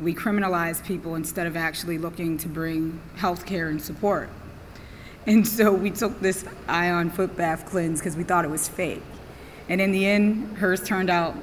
we 0.00 0.14
criminalize 0.14 0.84
people 0.84 1.14
instead 1.14 1.46
of 1.46 1.56
actually 1.56 1.98
looking 1.98 2.38
to 2.38 2.48
bring 2.48 3.00
health 3.16 3.44
care 3.44 3.68
and 3.68 3.80
support. 3.80 4.30
And 5.26 5.46
so 5.46 5.72
we 5.72 5.90
took 5.90 6.18
this 6.20 6.44
ion 6.66 7.10
foot 7.10 7.36
bath 7.36 7.66
cleanse 7.66 8.00
because 8.00 8.16
we 8.16 8.24
thought 8.24 8.44
it 8.44 8.50
was 8.50 8.68
fake. 8.68 9.02
And 9.68 9.80
in 9.80 9.92
the 9.92 10.06
end, 10.06 10.56
hers 10.58 10.82
turned 10.82 11.10
out 11.10 11.36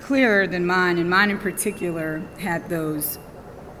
clearer 0.00 0.46
than 0.46 0.66
mine, 0.66 0.98
and 0.98 1.08
mine 1.08 1.30
in 1.30 1.38
particular 1.38 2.22
had 2.38 2.68
those 2.68 3.18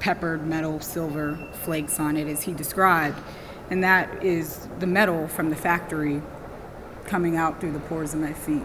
peppered 0.00 0.46
metal 0.46 0.80
silver 0.80 1.38
flakes 1.62 2.00
on 2.00 2.16
it, 2.16 2.26
as 2.26 2.42
he 2.42 2.52
described. 2.52 3.18
And 3.70 3.84
that 3.84 4.24
is 4.24 4.66
the 4.78 4.86
metal 4.86 5.28
from 5.28 5.50
the 5.50 5.56
factory 5.56 6.22
coming 7.04 7.36
out 7.36 7.60
through 7.60 7.72
the 7.72 7.80
pores 7.80 8.14
of 8.14 8.20
my 8.20 8.32
feet. 8.32 8.62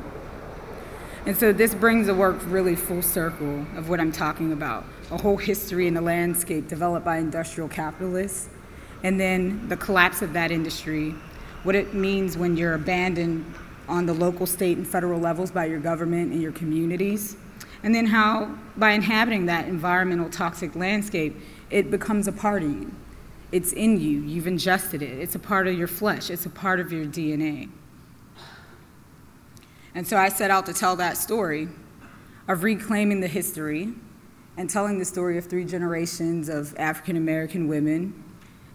And 1.26 1.38
so 1.38 1.54
this 1.54 1.74
brings 1.74 2.08
the 2.08 2.14
work 2.14 2.36
really 2.48 2.76
full 2.76 3.02
circle 3.02 3.66
of 3.78 3.88
what 3.88 4.02
I'm 4.02 4.12
talking 4.12 4.52
about 4.52 4.84
a 5.10 5.18
whole 5.18 5.38
history 5.38 5.88
in 5.88 5.94
the 5.94 6.02
landscape 6.02 6.68
developed 6.68 7.06
by 7.06 7.18
industrial 7.18 7.70
capitalists, 7.70 8.50
and 9.04 9.18
then 9.20 9.70
the 9.70 9.78
collapse 9.78 10.22
of 10.22 10.34
that 10.34 10.52
industry, 10.52 11.12
what 11.64 11.76
it 11.76 11.94
means 11.94 12.38
when 12.38 12.58
you're 12.58 12.74
abandoned 12.74 13.46
on 13.88 14.06
the 14.06 14.14
local, 14.14 14.46
state, 14.46 14.76
and 14.76 14.86
federal 14.88 15.20
levels 15.20 15.52
by 15.52 15.66
your 15.66 15.80
government 15.80 16.34
and 16.34 16.42
your 16.42 16.52
communities, 16.52 17.38
and 17.84 17.96
then 17.96 18.06
how, 18.06 18.54
by 18.76 18.92
inhabiting 18.92 19.46
that 19.46 19.68
environmental 19.68 20.30
toxic 20.30 20.76
landscape, 20.76 21.36
it 21.70 21.90
becomes 21.92 22.28
a 22.28 22.32
part 22.34 22.64
of 22.64 22.70
you. 22.70 22.92
It's 23.52 23.72
in 23.72 24.00
you, 24.00 24.20
you've 24.22 24.48
ingested 24.48 25.02
it, 25.02 25.20
it's 25.20 25.36
a 25.36 25.40
part 25.40 25.68
of 25.68 25.78
your 25.78 25.88
flesh, 25.88 26.30
it's 26.30 26.46
a 26.46 26.50
part 26.50 26.82
of 26.82 26.92
your 26.92 27.06
DNA. 27.06 27.70
And 29.95 30.08
so 30.08 30.17
I 30.17 30.29
set 30.29 30.51
out 30.51 30.65
to 30.65 30.73
tell 30.73 30.95
that 30.97 31.17
story 31.17 31.69
of 32.47 32.63
reclaiming 32.63 33.21
the 33.21 33.27
history 33.27 33.93
and 34.58 34.69
telling 34.69 34.99
the 34.99 35.06
story 35.06 35.38
of 35.38 35.45
three 35.45 35.65
generations 35.65 36.49
of 36.49 36.75
African 36.77 37.17
American 37.17 37.67
women 37.67 38.23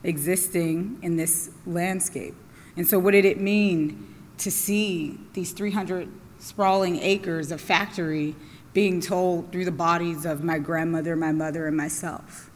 existing 0.04 0.98
in 1.02 1.16
this 1.16 1.50
landscape. 1.66 2.34
And 2.76 2.86
so, 2.86 2.98
what 2.98 3.12
did 3.12 3.24
it 3.24 3.40
mean 3.40 4.14
to 4.38 4.50
see 4.50 5.18
these 5.32 5.52
300 5.52 6.08
sprawling 6.38 7.00
acres 7.00 7.50
of 7.50 7.60
factory 7.60 8.34
being 8.72 9.00
told 9.00 9.50
through 9.50 9.64
the 9.64 9.72
bodies 9.72 10.24
of 10.24 10.44
my 10.44 10.58
grandmother, 10.58 11.16
my 11.16 11.32
mother, 11.32 11.66
and 11.66 11.76
myself. 11.76 12.47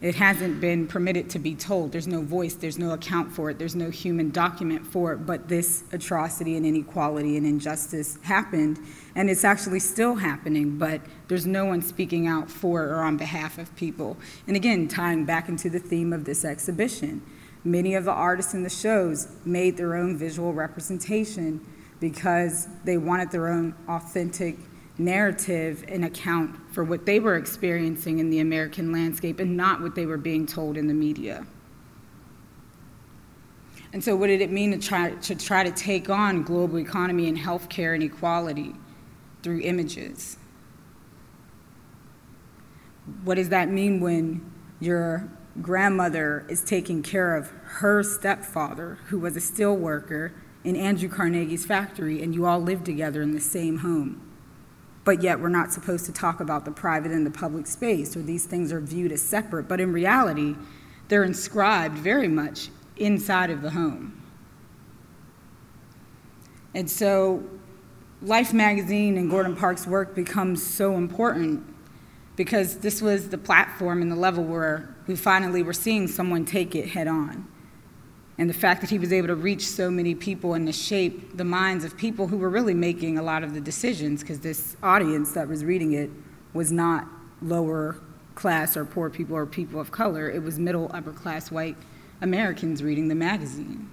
It 0.00 0.16
hasn't 0.16 0.60
been 0.60 0.86
permitted 0.86 1.30
to 1.30 1.38
be 1.38 1.54
told. 1.54 1.92
There's 1.92 2.06
no 2.06 2.20
voice, 2.20 2.54
there's 2.54 2.78
no 2.78 2.90
account 2.90 3.32
for 3.32 3.48
it, 3.50 3.58
there's 3.58 3.76
no 3.76 3.90
human 3.90 4.30
document 4.30 4.86
for 4.86 5.12
it, 5.12 5.18
but 5.18 5.48
this 5.48 5.84
atrocity 5.92 6.56
and 6.56 6.66
inequality 6.66 7.36
and 7.36 7.46
injustice 7.46 8.18
happened, 8.22 8.78
and 9.14 9.30
it's 9.30 9.44
actually 9.44 9.80
still 9.80 10.16
happening, 10.16 10.76
but 10.78 11.00
there's 11.28 11.46
no 11.46 11.64
one 11.64 11.80
speaking 11.80 12.26
out 12.26 12.50
for 12.50 12.84
or 12.84 13.02
on 13.02 13.16
behalf 13.16 13.56
of 13.56 13.74
people. 13.76 14.16
And 14.46 14.56
again, 14.56 14.88
tying 14.88 15.24
back 15.24 15.48
into 15.48 15.70
the 15.70 15.78
theme 15.78 16.12
of 16.12 16.24
this 16.24 16.44
exhibition, 16.44 17.22
many 17.64 17.94
of 17.94 18.04
the 18.04 18.12
artists 18.12 18.52
in 18.52 18.62
the 18.62 18.70
shows 18.70 19.28
made 19.44 19.76
their 19.76 19.94
own 19.94 20.18
visual 20.18 20.52
representation 20.52 21.64
because 21.98 22.68
they 22.84 22.98
wanted 22.98 23.30
their 23.30 23.48
own 23.48 23.74
authentic 23.88 24.58
narrative 24.98 25.84
and 25.88 26.04
account 26.04 26.54
for 26.74 26.82
what 26.82 27.06
they 27.06 27.20
were 27.20 27.36
experiencing 27.36 28.18
in 28.18 28.30
the 28.30 28.40
American 28.40 28.90
landscape 28.90 29.38
and 29.38 29.56
not 29.56 29.80
what 29.80 29.94
they 29.94 30.06
were 30.06 30.18
being 30.18 30.44
told 30.44 30.76
in 30.76 30.88
the 30.88 30.94
media. 30.94 31.46
And 33.92 34.02
so, 34.02 34.16
what 34.16 34.26
did 34.26 34.40
it 34.40 34.50
mean 34.50 34.72
to 34.72 34.78
try 34.78 35.10
to, 35.10 35.36
try 35.36 35.62
to 35.62 35.70
take 35.70 36.10
on 36.10 36.42
global 36.42 36.80
economy 36.80 37.28
and 37.28 37.38
healthcare 37.38 37.94
inequality 37.94 38.74
through 39.44 39.60
images? 39.60 40.36
What 43.22 43.36
does 43.36 43.50
that 43.50 43.68
mean 43.68 44.00
when 44.00 44.50
your 44.80 45.30
grandmother 45.62 46.44
is 46.48 46.64
taking 46.64 47.04
care 47.04 47.36
of 47.36 47.50
her 47.50 48.02
stepfather, 48.02 48.98
who 49.06 49.20
was 49.20 49.36
a 49.36 49.40
steel 49.40 49.76
worker 49.76 50.34
in 50.64 50.74
Andrew 50.74 51.08
Carnegie's 51.08 51.64
factory, 51.64 52.20
and 52.20 52.34
you 52.34 52.46
all 52.46 52.58
live 52.58 52.82
together 52.82 53.22
in 53.22 53.32
the 53.32 53.40
same 53.40 53.78
home? 53.78 54.23
But 55.04 55.22
yet 55.22 55.38
we're 55.38 55.48
not 55.48 55.72
supposed 55.72 56.06
to 56.06 56.12
talk 56.12 56.40
about 56.40 56.64
the 56.64 56.70
private 56.70 57.12
and 57.12 57.26
the 57.26 57.30
public 57.30 57.66
space, 57.66 58.16
or 58.16 58.22
these 58.22 58.46
things 58.46 58.72
are 58.72 58.80
viewed 58.80 59.12
as 59.12 59.22
separate. 59.22 59.68
But 59.68 59.80
in 59.80 59.92
reality, 59.92 60.56
they're 61.08 61.24
inscribed 61.24 61.98
very 61.98 62.28
much 62.28 62.70
inside 62.96 63.50
of 63.50 63.62
the 63.62 63.70
home. 63.70 64.20
And 66.74 66.90
so, 66.90 67.42
Life 68.22 68.54
magazine 68.54 69.18
and 69.18 69.30
Gordon 69.30 69.54
Parks' 69.54 69.86
work 69.86 70.14
becomes 70.14 70.66
so 70.66 70.96
important 70.96 71.62
because 72.36 72.78
this 72.78 73.02
was 73.02 73.28
the 73.28 73.36
platform 73.38 74.00
and 74.00 74.10
the 74.10 74.16
level 74.16 74.42
where 74.42 74.96
we 75.06 75.14
finally 75.14 75.62
were 75.62 75.74
seeing 75.74 76.08
someone 76.08 76.46
take 76.46 76.74
it 76.74 76.88
head 76.88 77.06
on. 77.06 77.46
And 78.36 78.50
the 78.50 78.54
fact 78.54 78.80
that 78.80 78.90
he 78.90 78.98
was 78.98 79.12
able 79.12 79.28
to 79.28 79.36
reach 79.36 79.66
so 79.66 79.90
many 79.90 80.14
people 80.14 80.54
and 80.54 80.66
to 80.66 80.72
shape 80.72 81.36
the 81.36 81.44
minds 81.44 81.84
of 81.84 81.96
people 81.96 82.26
who 82.26 82.36
were 82.36 82.48
really 82.48 82.74
making 82.74 83.16
a 83.16 83.22
lot 83.22 83.44
of 83.44 83.54
the 83.54 83.60
decisions, 83.60 84.22
because 84.22 84.40
this 84.40 84.76
audience 84.82 85.32
that 85.32 85.46
was 85.46 85.64
reading 85.64 85.92
it 85.92 86.10
was 86.52 86.72
not 86.72 87.06
lower 87.40 87.96
class 88.34 88.76
or 88.76 88.84
poor 88.84 89.08
people 89.08 89.36
or 89.36 89.46
people 89.46 89.78
of 89.80 89.92
color, 89.92 90.28
it 90.30 90.42
was 90.42 90.58
middle, 90.58 90.90
upper 90.92 91.12
class 91.12 91.52
white 91.52 91.76
Americans 92.22 92.82
reading 92.82 93.06
the 93.06 93.14
magazine. 93.14 93.88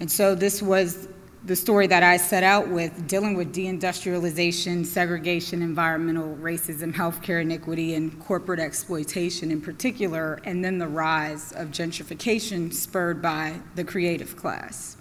And 0.00 0.10
so 0.10 0.34
this 0.34 0.60
was 0.60 1.08
the 1.44 1.54
story 1.54 1.86
that 1.86 2.02
I 2.02 2.16
set 2.16 2.42
out 2.42 2.68
with, 2.68 3.06
dealing 3.06 3.36
with 3.36 3.54
deindustrialization, 3.54 4.86
segregation, 4.86 5.60
environmental 5.60 6.34
racism, 6.36 6.94
healthcare 6.94 7.42
inequity, 7.42 7.94
and 7.94 8.18
corporate 8.18 8.60
exploitation 8.60 9.50
in 9.50 9.60
particular, 9.60 10.40
and 10.44 10.64
then 10.64 10.78
the 10.78 10.88
rise 10.88 11.52
of 11.52 11.68
gentrification 11.68 12.72
spurred 12.72 13.20
by 13.20 13.60
the 13.74 13.84
creative 13.84 14.36
class, 14.36 14.96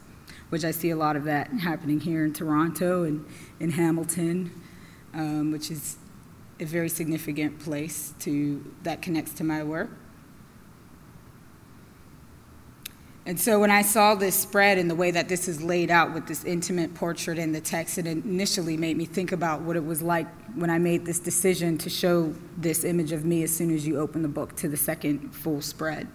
which 0.50 0.66
I 0.66 0.72
see 0.72 0.90
a 0.90 0.98
lot 0.98 1.16
of 1.16 1.24
that 1.24 1.48
happening 1.48 2.02
here 2.02 2.26
in 2.26 2.34
Toronto 2.34 3.04
and 3.04 3.26
in 3.62 3.72
Hamilton, 3.72 4.52
um, 5.14 5.52
which 5.54 5.72
is 5.72 5.96
a 6.60 6.66
very 6.66 6.90
significant 6.90 7.58
place 7.60 8.14
to, 8.20 8.74
that 8.84 9.02
connects 9.02 9.32
to 9.36 9.46
my 9.46 9.64
work. 9.64 9.92
And 13.26 13.40
so 13.40 13.58
when 13.58 13.72
I 13.72 13.84
saw 13.84 14.16
this 14.16 14.36
spread 14.36 14.78
and 14.78 14.90
the 14.90 14.96
way 14.96 15.10
that 15.12 15.30
this 15.30 15.48
is 15.48 15.64
laid 15.64 15.90
out 15.90 16.14
with 16.14 16.28
this 16.28 16.44
intimate 16.44 16.94
portrait 16.94 17.38
in 17.38 17.54
the 17.54 17.62
text, 17.62 17.98
it 17.98 18.06
initially 18.06 18.76
made 18.76 18.98
me 18.98 19.06
think 19.06 19.32
about 19.32 19.62
what 19.62 19.78
it 19.78 19.86
was 19.86 20.02
like 20.02 20.28
when 20.56 20.70
I 20.70 20.78
made 20.78 21.06
this 21.06 21.20
decision 21.20 21.78
to 21.80 21.90
show 21.90 22.34
this 22.58 22.84
image 22.84 23.14
of 23.14 23.24
me 23.24 23.42
as 23.44 23.56
soon 23.56 23.74
as 23.74 23.88
you 23.88 23.98
open 23.98 24.24
the 24.24 24.28
book 24.28 24.58
to 24.58 24.68
the 24.68 24.76
second 24.76 25.34
full 25.34 25.62
spread. 25.62 26.10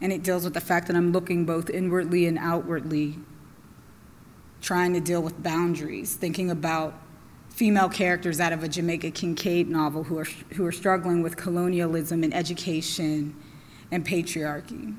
And 0.00 0.10
it 0.10 0.22
deals 0.22 0.44
with 0.44 0.54
the 0.54 0.60
fact 0.60 0.86
that 0.86 0.96
I'm 0.96 1.12
looking 1.12 1.44
both 1.44 1.68
inwardly 1.68 2.26
and 2.26 2.38
outwardly, 2.38 3.18
trying 4.62 4.94
to 4.94 5.00
deal 5.00 5.22
with 5.22 5.42
boundaries, 5.42 6.14
thinking 6.14 6.50
about 6.50 6.98
female 7.50 7.90
characters 7.90 8.40
out 8.40 8.54
of 8.54 8.64
a 8.64 8.68
Jamaica 8.68 9.10
Kincaid 9.10 9.68
novel 9.68 10.04
who 10.04 10.18
are, 10.18 10.26
who 10.54 10.64
are 10.64 10.72
struggling 10.72 11.22
with 11.22 11.36
colonialism 11.36 12.24
and 12.24 12.34
education 12.34 13.36
and 13.90 14.04
patriarchy. 14.04 14.96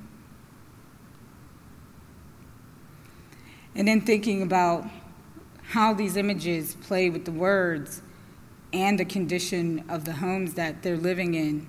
And 3.76 3.88
then 3.88 4.02
thinking 4.02 4.42
about 4.42 4.86
how 5.70 5.94
these 5.94 6.16
images 6.16 6.76
play 6.76 7.10
with 7.10 7.26
the 7.26 7.32
words 7.32 8.02
and 8.72 9.00
the 9.00 9.06
condition 9.06 9.84
of 9.90 10.06
the 10.06 10.14
homes 10.14 10.54
that 10.54 10.84
they're 10.84 10.98
living 10.98 11.34
in, 11.34 11.68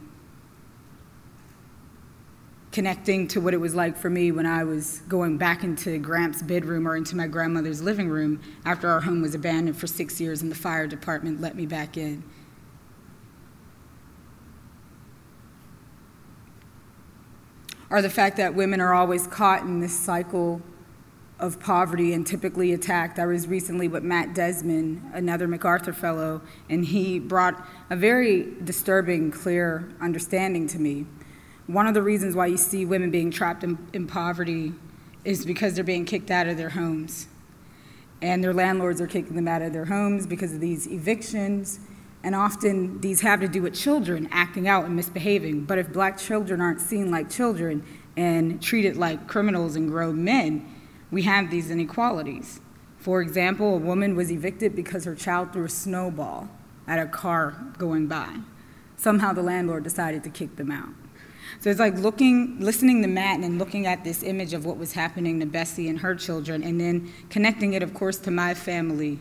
connecting 2.70 3.26
to 3.28 3.40
what 3.40 3.54
it 3.54 3.56
was 3.56 3.74
like 3.74 3.96
for 3.96 4.10
me 4.10 4.30
when 4.30 4.46
I 4.46 4.64
was 4.64 5.00
going 5.08 5.38
back 5.38 5.64
into 5.64 5.98
Gramps' 5.98 6.42
bedroom 6.42 6.86
or 6.86 6.96
into 6.96 7.16
my 7.16 7.26
grandmother's 7.26 7.80
living 7.80 8.08
room 8.08 8.40
after 8.64 8.88
our 8.88 9.00
home 9.00 9.22
was 9.22 9.34
abandoned 9.34 9.76
for 9.76 9.86
six 9.86 10.20
years 10.20 10.42
and 10.42 10.50
the 10.50 10.56
fire 10.56 10.86
department 10.86 11.40
let 11.40 11.56
me 11.56 11.66
back 11.66 11.96
in. 11.96 12.22
Are 17.90 18.02
the 18.02 18.10
fact 18.10 18.36
that 18.36 18.54
women 18.54 18.80
are 18.80 18.92
always 18.92 19.26
caught 19.26 19.62
in 19.62 19.80
this 19.80 19.98
cycle 19.98 20.60
of 21.38 21.60
poverty 21.60 22.14
and 22.14 22.26
typically 22.26 22.72
attacked. 22.72 23.18
I 23.18 23.26
was 23.26 23.46
recently 23.46 23.88
with 23.88 24.02
Matt 24.02 24.34
Desmond, 24.34 25.02
another 25.12 25.46
MacArthur 25.46 25.92
Fellow, 25.92 26.40
and 26.70 26.84
he 26.84 27.18
brought 27.18 27.62
a 27.90 27.96
very 27.96 28.54
disturbing, 28.64 29.30
clear 29.30 29.88
understanding 30.00 30.66
to 30.68 30.78
me. 30.78 31.06
One 31.66 31.86
of 31.86 31.94
the 31.94 32.02
reasons 32.02 32.34
why 32.34 32.46
you 32.46 32.56
see 32.56 32.84
women 32.84 33.10
being 33.10 33.30
trapped 33.30 33.64
in, 33.64 33.78
in 33.92 34.06
poverty 34.06 34.72
is 35.24 35.44
because 35.44 35.74
they're 35.74 35.84
being 35.84 36.04
kicked 36.04 36.30
out 36.30 36.46
of 36.46 36.56
their 36.56 36.70
homes. 36.70 37.28
And 38.22 38.42
their 38.42 38.54
landlords 38.54 39.00
are 39.00 39.06
kicking 39.06 39.36
them 39.36 39.46
out 39.46 39.60
of 39.60 39.72
their 39.72 39.84
homes 39.84 40.26
because 40.26 40.54
of 40.54 40.60
these 40.60 40.86
evictions 40.86 41.80
and 42.26 42.34
often 42.34 43.00
these 43.02 43.20
have 43.20 43.40
to 43.40 43.46
do 43.46 43.62
with 43.62 43.72
children 43.72 44.28
acting 44.32 44.66
out 44.66 44.84
and 44.84 44.96
misbehaving. 44.96 45.64
But 45.64 45.78
if 45.78 45.92
black 45.92 46.18
children 46.18 46.60
aren't 46.60 46.80
seen 46.80 47.08
like 47.08 47.30
children 47.30 47.84
and 48.16 48.60
treated 48.60 48.96
like 48.96 49.28
criminals 49.28 49.76
and 49.76 49.88
grown 49.88 50.24
men, 50.24 50.68
we 51.12 51.22
have 51.22 51.52
these 51.52 51.70
inequalities. 51.70 52.58
For 52.98 53.22
example, 53.22 53.74
a 53.74 53.78
woman 53.78 54.16
was 54.16 54.32
evicted 54.32 54.74
because 54.74 55.04
her 55.04 55.14
child 55.14 55.52
threw 55.52 55.66
a 55.66 55.68
snowball 55.68 56.48
at 56.88 56.98
a 56.98 57.06
car 57.06 57.72
going 57.78 58.08
by. 58.08 58.38
Somehow 58.96 59.32
the 59.32 59.42
landlord 59.42 59.84
decided 59.84 60.24
to 60.24 60.28
kick 60.28 60.56
them 60.56 60.72
out. 60.72 60.88
So 61.60 61.70
it's 61.70 61.78
like 61.78 61.94
looking, 61.94 62.58
listening 62.58 63.02
to 63.02 63.08
Matt 63.08 63.38
and 63.38 63.56
looking 63.56 63.86
at 63.86 64.02
this 64.02 64.24
image 64.24 64.52
of 64.52 64.66
what 64.66 64.78
was 64.78 64.94
happening 64.94 65.38
to 65.38 65.46
Bessie 65.46 65.88
and 65.88 66.00
her 66.00 66.16
children, 66.16 66.64
and 66.64 66.80
then 66.80 67.12
connecting 67.30 67.74
it, 67.74 67.84
of 67.84 67.94
course, 67.94 68.18
to 68.18 68.32
my 68.32 68.52
family. 68.52 69.20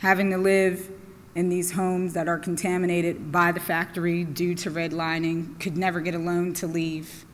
Having 0.00 0.32
to 0.32 0.36
live 0.36 0.90
in 1.38 1.48
these 1.48 1.70
homes 1.70 2.14
that 2.14 2.26
are 2.26 2.36
contaminated 2.36 3.30
by 3.30 3.52
the 3.52 3.60
factory 3.60 4.24
due 4.24 4.56
to 4.56 4.72
redlining, 4.72 5.56
could 5.60 5.76
never 5.76 6.00
get 6.00 6.12
a 6.12 6.18
loan 6.18 6.52
to 6.52 6.66
leave. 6.66 7.24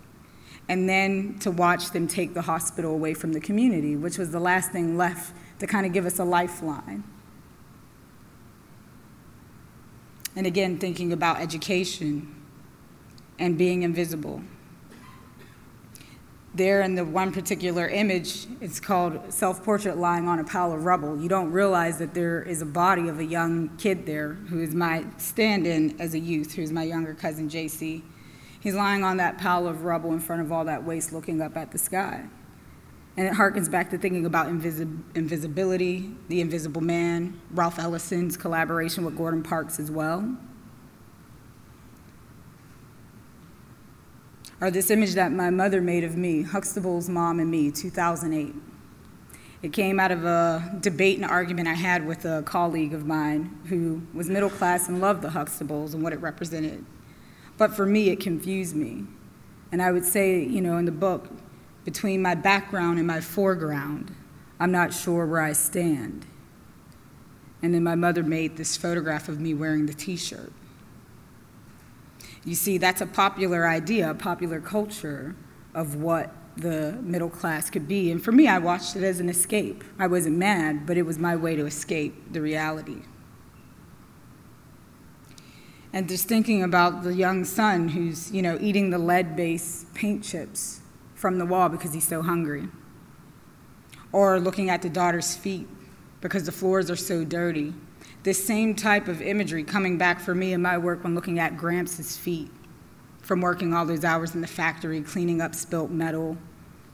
And 0.68 0.86
then 0.86 1.38
to 1.38 1.50
watch 1.50 1.90
them 1.92 2.06
take 2.06 2.34
the 2.34 2.42
hospital 2.42 2.92
away 2.92 3.14
from 3.14 3.32
the 3.32 3.40
community, 3.40 3.96
which 3.96 4.18
was 4.18 4.30
the 4.30 4.40
last 4.40 4.72
thing 4.72 4.98
left 4.98 5.32
to 5.58 5.66
kind 5.66 5.86
of 5.86 5.94
give 5.94 6.04
us 6.04 6.18
a 6.18 6.24
lifeline. 6.24 7.02
And 10.36 10.46
again, 10.46 10.78
thinking 10.78 11.10
about 11.10 11.40
education 11.40 12.34
and 13.38 13.56
being 13.56 13.84
invisible 13.84 14.42
there 16.54 16.82
in 16.82 16.94
the 16.94 17.04
one 17.04 17.32
particular 17.32 17.88
image, 17.88 18.46
it's 18.60 18.78
called 18.78 19.32
Self 19.32 19.64
Portrait 19.64 19.96
Lying 19.96 20.28
on 20.28 20.38
a 20.38 20.44
Pile 20.44 20.72
of 20.72 20.84
Rubble. 20.84 21.20
You 21.20 21.28
don't 21.28 21.50
realize 21.50 21.98
that 21.98 22.14
there 22.14 22.42
is 22.42 22.62
a 22.62 22.66
body 22.66 23.08
of 23.08 23.18
a 23.18 23.24
young 23.24 23.76
kid 23.76 24.06
there 24.06 24.34
who 24.34 24.60
is 24.60 24.74
my 24.74 25.04
stand 25.16 25.66
in 25.66 26.00
as 26.00 26.14
a 26.14 26.18
youth, 26.18 26.54
who's 26.54 26.70
my 26.70 26.84
younger 26.84 27.12
cousin 27.12 27.48
JC. 27.48 28.02
He's 28.60 28.74
lying 28.74 29.02
on 29.02 29.16
that 29.16 29.38
pile 29.38 29.66
of 29.66 29.84
rubble 29.84 30.12
in 30.12 30.20
front 30.20 30.42
of 30.42 30.52
all 30.52 30.64
that 30.64 30.84
waste 30.84 31.12
looking 31.12 31.42
up 31.42 31.56
at 31.56 31.72
the 31.72 31.78
sky. 31.78 32.24
And 33.16 33.26
it 33.26 33.34
harkens 33.34 33.70
back 33.70 33.90
to 33.90 33.98
thinking 33.98 34.26
about 34.26 34.48
invisi- 34.48 35.02
invisibility, 35.14 36.10
the 36.28 36.40
invisible 36.40 36.80
man, 36.80 37.40
Ralph 37.50 37.78
Ellison's 37.78 38.36
collaboration 38.36 39.04
with 39.04 39.16
Gordon 39.16 39.42
Parks 39.42 39.78
as 39.78 39.90
well. 39.90 40.36
Or 44.64 44.70
this 44.70 44.90
image 44.90 45.12
that 45.12 45.30
my 45.30 45.50
mother 45.50 45.82
made 45.82 46.04
of 46.04 46.16
me, 46.16 46.42
Huxtable's 46.42 47.06
mom 47.06 47.38
and 47.38 47.50
me, 47.50 47.70
2008. 47.70 48.54
It 49.60 49.74
came 49.74 50.00
out 50.00 50.10
of 50.10 50.24
a 50.24 50.78
debate 50.80 51.18
and 51.18 51.26
argument 51.26 51.68
I 51.68 51.74
had 51.74 52.06
with 52.06 52.24
a 52.24 52.42
colleague 52.44 52.94
of 52.94 53.04
mine 53.04 53.60
who 53.66 54.00
was 54.14 54.30
middle 54.30 54.48
class 54.48 54.88
and 54.88 55.02
loved 55.02 55.20
the 55.20 55.28
Huxtables 55.28 55.92
and 55.92 56.02
what 56.02 56.14
it 56.14 56.20
represented. 56.20 56.82
But 57.58 57.74
for 57.74 57.84
me, 57.84 58.08
it 58.08 58.20
confused 58.20 58.74
me. 58.74 59.04
And 59.70 59.82
I 59.82 59.92
would 59.92 60.06
say, 60.06 60.42
you 60.42 60.62
know, 60.62 60.78
in 60.78 60.86
the 60.86 60.92
book, 60.92 61.28
between 61.84 62.22
my 62.22 62.34
background 62.34 62.96
and 62.96 63.06
my 63.06 63.20
foreground, 63.20 64.14
I'm 64.58 64.72
not 64.72 64.94
sure 64.94 65.26
where 65.26 65.42
I 65.42 65.52
stand. 65.52 66.24
And 67.60 67.74
then 67.74 67.84
my 67.84 67.96
mother 67.96 68.22
made 68.22 68.56
this 68.56 68.78
photograph 68.78 69.28
of 69.28 69.40
me 69.40 69.52
wearing 69.52 69.84
the 69.84 69.92
t 69.92 70.16
shirt. 70.16 70.54
You 72.44 72.54
see, 72.54 72.78
that's 72.78 73.00
a 73.00 73.06
popular 73.06 73.66
idea, 73.66 74.10
a 74.10 74.14
popular 74.14 74.60
culture 74.60 75.34
of 75.74 75.96
what 75.96 76.32
the 76.56 76.92
middle 77.02 77.30
class 77.30 77.70
could 77.70 77.88
be. 77.88 78.10
And 78.10 78.22
for 78.22 78.32
me, 78.32 78.46
I 78.46 78.58
watched 78.58 78.96
it 78.96 79.02
as 79.02 79.18
an 79.18 79.28
escape. 79.28 79.82
I 79.98 80.06
wasn't 80.06 80.36
mad, 80.36 80.86
but 80.86 80.96
it 80.96 81.02
was 81.02 81.18
my 81.18 81.34
way 81.36 81.56
to 81.56 81.66
escape 81.66 82.32
the 82.32 82.40
reality. 82.40 83.02
And 85.92 86.08
just 86.08 86.26
thinking 86.26 86.62
about 86.62 87.02
the 87.02 87.14
young 87.14 87.44
son 87.44 87.88
who's, 87.88 88.30
you 88.32 88.42
know, 88.42 88.58
eating 88.60 88.90
the 88.90 88.98
lead-based 88.98 89.94
paint 89.94 90.24
chips 90.24 90.80
from 91.14 91.38
the 91.38 91.46
wall 91.46 91.68
because 91.68 91.94
he's 91.94 92.06
so 92.06 92.20
hungry. 92.20 92.68
Or 94.12 94.38
looking 94.38 94.70
at 94.70 94.82
the 94.82 94.90
daughter's 94.90 95.36
feet 95.36 95.68
because 96.20 96.46
the 96.46 96.52
floors 96.52 96.90
are 96.90 96.96
so 96.96 97.24
dirty. 97.24 97.74
This 98.24 98.44
same 98.44 98.74
type 98.74 99.06
of 99.06 99.20
imagery 99.20 99.62
coming 99.64 99.98
back 99.98 100.18
for 100.18 100.34
me 100.34 100.54
in 100.54 100.62
my 100.62 100.78
work 100.78 101.04
when 101.04 101.14
looking 101.14 101.38
at 101.38 101.56
Gramps' 101.56 102.16
feet 102.16 102.50
from 103.20 103.40
working 103.40 103.72
all 103.72 103.86
those 103.86 104.02
hours 104.02 104.34
in 104.34 104.40
the 104.40 104.46
factory, 104.46 105.00
cleaning 105.02 105.40
up 105.40 105.54
spilt 105.54 105.90
metal 105.90 106.36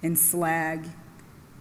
and 0.02 0.18
slag. 0.18 0.86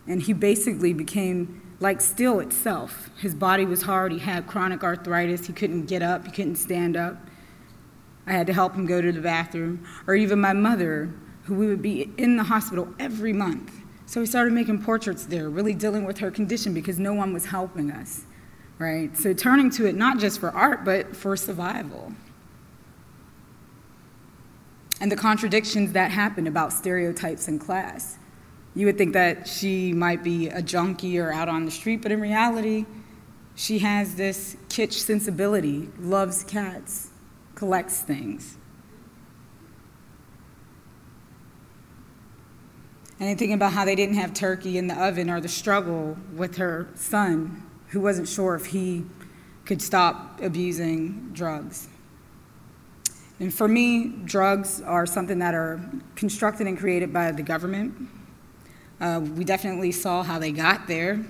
And 0.07 0.21
he 0.21 0.33
basically 0.33 0.91
became 0.91 1.61
like 1.79 2.01
steel 2.01 2.39
itself. 2.39 3.11
His 3.19 3.33
body 3.35 3.63
was 3.63 3.83
hard, 3.83 4.11
he 4.11 4.19
had 4.19 4.47
chronic 4.47 4.83
arthritis, 4.83 5.47
he 5.47 5.53
couldn't 5.53 5.85
get 5.85 6.01
up, 6.01 6.25
he 6.25 6.31
couldn't 6.31 6.57
stand 6.57 6.97
up. 6.97 7.17
I 8.25 8.33
had 8.33 8.47
to 8.47 8.53
help 8.53 8.73
him 8.73 8.87
go 8.87 9.01
to 9.01 9.11
the 9.11 9.21
bathroom. 9.21 9.85
Or 10.07 10.15
even 10.15 10.41
my 10.41 10.53
mother, 10.53 11.13
who 11.43 11.55
we 11.55 11.67
would 11.67 11.81
be 11.81 12.11
in 12.17 12.37
the 12.37 12.43
hospital 12.43 12.93
every 12.99 13.33
month 13.33 13.71
so 14.09 14.19
we 14.19 14.25
started 14.25 14.53
making 14.53 14.81
portraits 14.81 15.27
there, 15.27 15.51
really 15.51 15.75
dealing 15.75 16.03
with 16.03 16.17
her 16.17 16.31
condition 16.31 16.73
because 16.73 16.97
no 16.97 17.13
one 17.13 17.31
was 17.31 17.45
helping 17.45 17.91
us, 17.91 18.23
right? 18.79 19.15
So 19.15 19.33
turning 19.33 19.69
to 19.71 19.85
it 19.85 19.95
not 19.95 20.17
just 20.17 20.39
for 20.39 20.49
art, 20.49 20.83
but 20.83 21.15
for 21.15 21.35
survival. 21.35 22.13
And 25.01 25.11
the 25.11 25.15
contradictions 25.15 25.91
that 25.91 26.11
happen 26.11 26.47
about 26.47 26.73
stereotypes 26.73 27.47
in 27.47 27.59
class. 27.59 28.17
You 28.75 28.85
would 28.85 28.97
think 28.97 29.13
that 29.13 29.47
she 29.47 29.93
might 29.93 30.23
be 30.23 30.47
a 30.47 30.61
junkie 30.61 31.19
or 31.19 31.31
out 31.31 31.49
on 31.49 31.65
the 31.65 31.71
street, 31.71 32.01
but 32.01 32.11
in 32.11 32.21
reality, 32.21 32.85
she 33.55 33.79
has 33.79 34.15
this 34.15 34.55
kitsch 34.69 34.93
sensibility, 34.93 35.89
loves 35.99 36.43
cats, 36.43 37.09
collects 37.55 38.01
things. 38.01 38.57
And 43.19 43.37
thinking 43.37 43.53
about 43.53 43.73
how 43.73 43.83
they 43.83 43.95
didn't 43.95 44.15
have 44.15 44.33
turkey 44.33 44.77
in 44.77 44.87
the 44.87 44.95
oven 44.95 45.29
or 45.29 45.41
the 45.41 45.49
struggle 45.49 46.17
with 46.33 46.55
her 46.55 46.87
son, 46.95 47.68
who 47.89 48.01
wasn't 48.01 48.27
sure 48.27 48.55
if 48.55 48.67
he 48.67 49.05
could 49.65 49.81
stop 49.81 50.41
abusing 50.41 51.29
drugs. 51.33 51.87
And 53.39 53.53
for 53.53 53.67
me, 53.67 54.07
drugs 54.25 54.81
are 54.81 55.05
something 55.05 55.39
that 55.39 55.53
are 55.53 55.79
constructed 56.15 56.67
and 56.67 56.77
created 56.77 57.13
by 57.13 57.31
the 57.31 57.43
government. 57.43 58.09
Uh, 58.99 59.21
we 59.35 59.45
definitely 59.45 59.91
saw 59.91 60.23
how 60.23 60.39
they 60.39 60.51
got 60.51 60.87
there. 60.87 61.23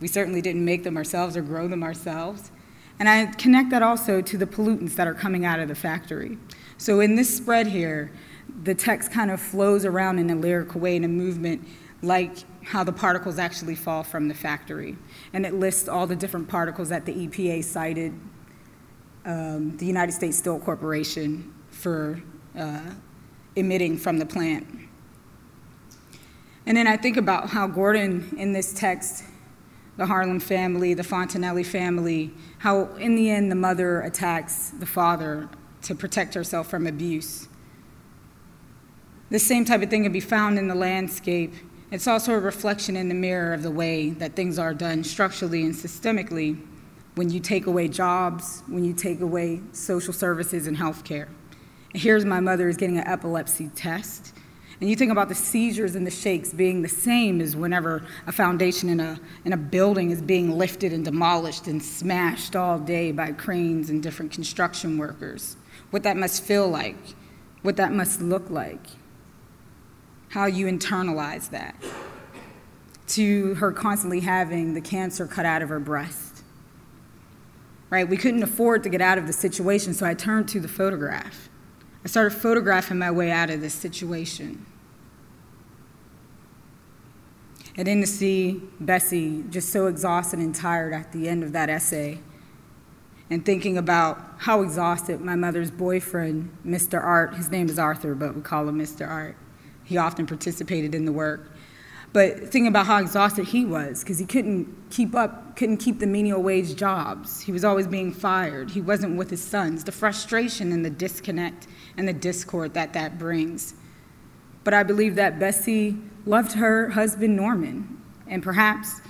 We 0.00 0.06
certainly 0.06 0.40
didn't 0.40 0.64
make 0.64 0.84
them 0.84 0.96
ourselves 0.96 1.36
or 1.36 1.42
grow 1.42 1.66
them 1.66 1.82
ourselves. 1.82 2.52
And 3.00 3.08
I 3.08 3.26
connect 3.26 3.70
that 3.70 3.82
also 3.82 4.20
to 4.20 4.38
the 4.38 4.46
pollutants 4.46 4.94
that 4.96 5.06
are 5.06 5.14
coming 5.14 5.44
out 5.44 5.58
of 5.58 5.68
the 5.68 5.74
factory. 5.74 6.38
So 6.78 7.00
in 7.00 7.16
this 7.16 7.34
spread 7.36 7.66
here, 7.66 8.12
the 8.62 8.74
text 8.74 9.12
kind 9.12 9.30
of 9.30 9.40
flows 9.40 9.84
around 9.84 10.18
in 10.18 10.30
a 10.30 10.36
lyrical 10.36 10.80
way 10.80 10.96
in 10.96 11.04
a 11.04 11.08
movement 11.08 11.66
like 12.02 12.36
how 12.68 12.84
the 12.84 12.92
particles 12.92 13.38
actually 13.38 13.74
fall 13.74 14.04
from 14.04 14.28
the 14.28 14.34
factory. 14.34 14.94
And 15.32 15.46
it 15.46 15.54
lists 15.54 15.88
all 15.88 16.06
the 16.06 16.14
different 16.14 16.48
particles 16.48 16.90
that 16.90 17.06
the 17.06 17.26
EPA 17.26 17.64
cited 17.64 18.12
um, 19.24 19.74
the 19.78 19.86
United 19.86 20.12
States 20.12 20.36
Steel 20.36 20.60
Corporation 20.60 21.54
for 21.70 22.20
uh, 22.58 22.82
emitting 23.56 23.96
from 23.96 24.18
the 24.18 24.26
plant. 24.26 24.66
And 26.66 26.76
then 26.76 26.86
I 26.86 26.98
think 26.98 27.16
about 27.16 27.48
how 27.48 27.66
Gordon, 27.66 28.34
in 28.36 28.52
this 28.52 28.74
text, 28.74 29.24
the 29.96 30.04
Harlem 30.04 30.38
family, 30.38 30.92
the 30.92 31.02
Fontenelle 31.02 31.64
family, 31.64 32.34
how 32.58 32.84
in 32.96 33.16
the 33.16 33.30
end 33.30 33.50
the 33.50 33.56
mother 33.56 34.02
attacks 34.02 34.70
the 34.78 34.86
father 34.86 35.48
to 35.82 35.94
protect 35.94 36.34
herself 36.34 36.68
from 36.68 36.86
abuse. 36.86 37.48
The 39.30 39.38
same 39.38 39.64
type 39.64 39.82
of 39.82 39.88
thing 39.88 40.02
can 40.02 40.12
be 40.12 40.20
found 40.20 40.58
in 40.58 40.68
the 40.68 40.74
landscape. 40.74 41.54
It's 41.90 42.06
also 42.06 42.34
a 42.34 42.38
reflection 42.38 42.96
in 42.98 43.08
the 43.08 43.14
mirror 43.14 43.54
of 43.54 43.62
the 43.62 43.70
way 43.70 44.10
that 44.10 44.36
things 44.36 44.58
are 44.58 44.74
done 44.74 45.02
structurally 45.04 45.62
and 45.62 45.74
systemically 45.74 46.60
when 47.14 47.30
you 47.30 47.40
take 47.40 47.66
away 47.66 47.88
jobs, 47.88 48.62
when 48.66 48.84
you 48.84 48.92
take 48.92 49.22
away 49.22 49.62
social 49.72 50.12
services 50.12 50.66
and 50.66 50.76
health 50.76 51.02
care. 51.02 51.28
Here's 51.94 52.26
my 52.26 52.40
mother 52.40 52.68
is 52.68 52.76
getting 52.76 52.98
an 52.98 53.06
epilepsy 53.06 53.70
test. 53.74 54.34
And 54.82 54.90
you 54.90 54.96
think 54.96 55.10
about 55.10 55.30
the 55.30 55.34
seizures 55.34 55.94
and 55.94 56.06
the 56.06 56.10
shakes 56.10 56.52
being 56.52 56.82
the 56.82 56.90
same 56.90 57.40
as 57.40 57.56
whenever 57.56 58.04
a 58.26 58.32
foundation 58.32 58.90
in 58.90 59.00
a, 59.00 59.18
in 59.46 59.54
a 59.54 59.56
building 59.56 60.10
is 60.10 60.20
being 60.20 60.58
lifted 60.58 60.92
and 60.92 61.06
demolished 61.06 61.68
and 61.68 61.82
smashed 61.82 62.54
all 62.54 62.78
day 62.78 63.12
by 63.12 63.32
cranes 63.32 63.88
and 63.88 64.02
different 64.02 64.30
construction 64.30 64.98
workers. 64.98 65.56
What 65.88 66.02
that 66.02 66.18
must 66.18 66.44
feel 66.44 66.68
like, 66.68 66.96
what 67.62 67.76
that 67.76 67.92
must 67.92 68.20
look 68.20 68.50
like 68.50 68.86
how 70.28 70.46
you 70.46 70.66
internalize 70.66 71.50
that, 71.50 71.74
to 73.08 73.54
her 73.54 73.72
constantly 73.72 74.20
having 74.20 74.74
the 74.74 74.80
cancer 74.80 75.26
cut 75.26 75.46
out 75.46 75.62
of 75.62 75.68
her 75.68 75.80
breast. 75.80 76.42
Right? 77.90 78.06
We 78.06 78.18
couldn't 78.18 78.42
afford 78.42 78.82
to 78.82 78.90
get 78.90 79.00
out 79.00 79.16
of 79.16 79.26
the 79.26 79.32
situation, 79.32 79.94
so 79.94 80.04
I 80.04 80.14
turned 80.14 80.48
to 80.50 80.60
the 80.60 80.68
photograph. 80.68 81.48
I 82.04 82.08
started 82.08 82.36
photographing 82.36 82.98
my 82.98 83.10
way 83.10 83.30
out 83.30 83.48
of 83.50 83.60
this 83.60 83.74
situation. 83.74 84.66
And 87.76 87.86
then 87.86 88.00
to 88.00 88.06
see 88.06 88.60
Bessie 88.80 89.44
just 89.48 89.70
so 89.70 89.86
exhausted 89.86 90.40
and 90.40 90.54
tired 90.54 90.92
at 90.92 91.12
the 91.12 91.28
end 91.28 91.42
of 91.42 91.52
that 91.52 91.70
essay, 91.70 92.18
and 93.30 93.44
thinking 93.44 93.76
about 93.76 94.20
how 94.38 94.62
exhausted 94.62 95.20
my 95.20 95.36
mother's 95.36 95.70
boyfriend, 95.70 96.50
Mr. 96.66 97.02
Art, 97.02 97.34
his 97.34 97.50
name 97.50 97.68
is 97.68 97.78
Arthur, 97.78 98.14
but 98.14 98.34
we 98.34 98.40
call 98.40 98.68
him 98.68 98.78
Mr. 98.78 99.06
Art, 99.06 99.36
he 99.88 99.96
often 99.96 100.26
participated 100.26 100.94
in 100.94 101.06
the 101.06 101.12
work. 101.12 101.50
But 102.12 102.40
thinking 102.40 102.66
about 102.66 102.86
how 102.86 102.98
exhausted 102.98 103.48
he 103.48 103.64
was, 103.64 104.02
because 104.02 104.18
he 104.18 104.26
couldn't 104.26 104.90
keep 104.90 105.14
up, 105.14 105.56
couldn't 105.56 105.78
keep 105.78 105.98
the 105.98 106.06
menial 106.06 106.42
wage 106.42 106.76
jobs. 106.76 107.40
He 107.40 107.52
was 107.52 107.64
always 107.64 107.86
being 107.86 108.12
fired. 108.12 108.70
He 108.70 108.82
wasn't 108.82 109.16
with 109.16 109.30
his 109.30 109.42
sons. 109.42 109.84
The 109.84 109.92
frustration 109.92 110.72
and 110.72 110.84
the 110.84 110.90
disconnect 110.90 111.66
and 111.96 112.06
the 112.06 112.12
discord 112.12 112.74
that 112.74 112.92
that 112.92 113.18
brings. 113.18 113.74
But 114.62 114.74
I 114.74 114.82
believe 114.82 115.14
that 115.14 115.38
Bessie 115.38 115.96
loved 116.26 116.52
her 116.52 116.90
husband, 116.90 117.34
Norman, 117.34 118.02
and 118.26 118.42
perhaps 118.42 119.00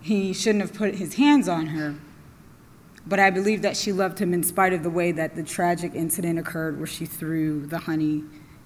he 0.00 0.32
shouldn't 0.32 0.62
have 0.62 0.74
put 0.74 0.96
his 0.96 1.14
hands 1.14 1.48
on 1.48 1.66
her. 1.66 1.94
But 3.06 3.20
I 3.20 3.30
believe 3.30 3.62
that 3.62 3.76
she 3.76 3.92
loved 3.92 4.18
him 4.18 4.34
in 4.34 4.42
spite 4.42 4.72
of 4.72 4.82
the 4.82 4.90
way 4.90 5.12
that 5.12 5.36
the 5.36 5.44
tragic 5.44 5.94
incident 5.94 6.40
occurred 6.40 6.78
where 6.78 6.86
she 6.88 7.06
threw 7.06 7.66
the 7.66 7.78
honey 7.78 8.24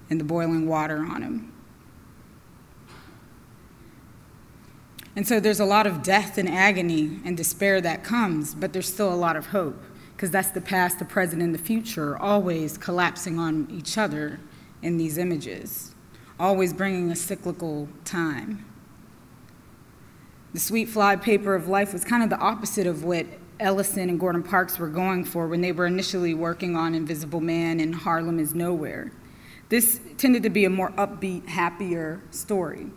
and 0.09 0.19
the 0.19 0.23
boiling 0.23 0.67
water 0.67 0.97
on 0.97 1.21
him. 1.21 1.53
And 5.19 5.27
so 5.27 5.41
there's 5.41 5.59
a 5.59 5.65
lot 5.65 5.85
of 5.85 6.01
death 6.01 6.37
and 6.37 6.47
agony 6.47 7.19
and 7.25 7.35
despair 7.35 7.81
that 7.81 8.05
comes, 8.05 8.55
but 8.55 8.71
there's 8.71 8.87
still 8.87 9.13
a 9.13 9.19
lot 9.19 9.35
of 9.35 9.47
hope 9.47 9.83
because 10.15 10.31
that's 10.31 10.51
the 10.51 10.61
past, 10.61 10.97
the 10.97 11.03
present, 11.03 11.41
and 11.41 11.53
the 11.53 11.59
future 11.59 12.17
always 12.17 12.77
collapsing 12.77 13.37
on 13.37 13.67
each 13.69 13.97
other 13.97 14.39
in 14.81 14.95
these 14.95 15.17
images, 15.17 15.93
always 16.39 16.71
bringing 16.71 17.11
a 17.11 17.17
cyclical 17.17 17.89
time. 18.05 18.63
The 20.53 20.61
sweet 20.61 20.87
fly 20.87 21.17
paper 21.17 21.53
of 21.53 21.67
life 21.67 21.91
was 21.91 22.05
kind 22.05 22.23
of 22.23 22.29
the 22.29 22.39
opposite 22.39 22.87
of 22.87 23.03
what 23.03 23.25
Ellison 23.59 24.07
and 24.07 24.21
Gordon 24.21 24.41
Parks 24.41 24.79
were 24.79 24.87
going 24.87 25.25
for 25.25 25.49
when 25.49 25.59
they 25.59 25.73
were 25.73 25.85
initially 25.85 26.33
working 26.33 26.77
on 26.77 26.95
Invisible 26.95 27.41
Man 27.41 27.81
and 27.81 27.93
Harlem 27.93 28.39
is 28.39 28.55
Nowhere. 28.55 29.11
This 29.67 29.99
tended 30.15 30.43
to 30.43 30.49
be 30.49 30.63
a 30.63 30.69
more 30.69 30.91
upbeat, 30.91 31.49
happier 31.49 32.21
story. 32.31 32.91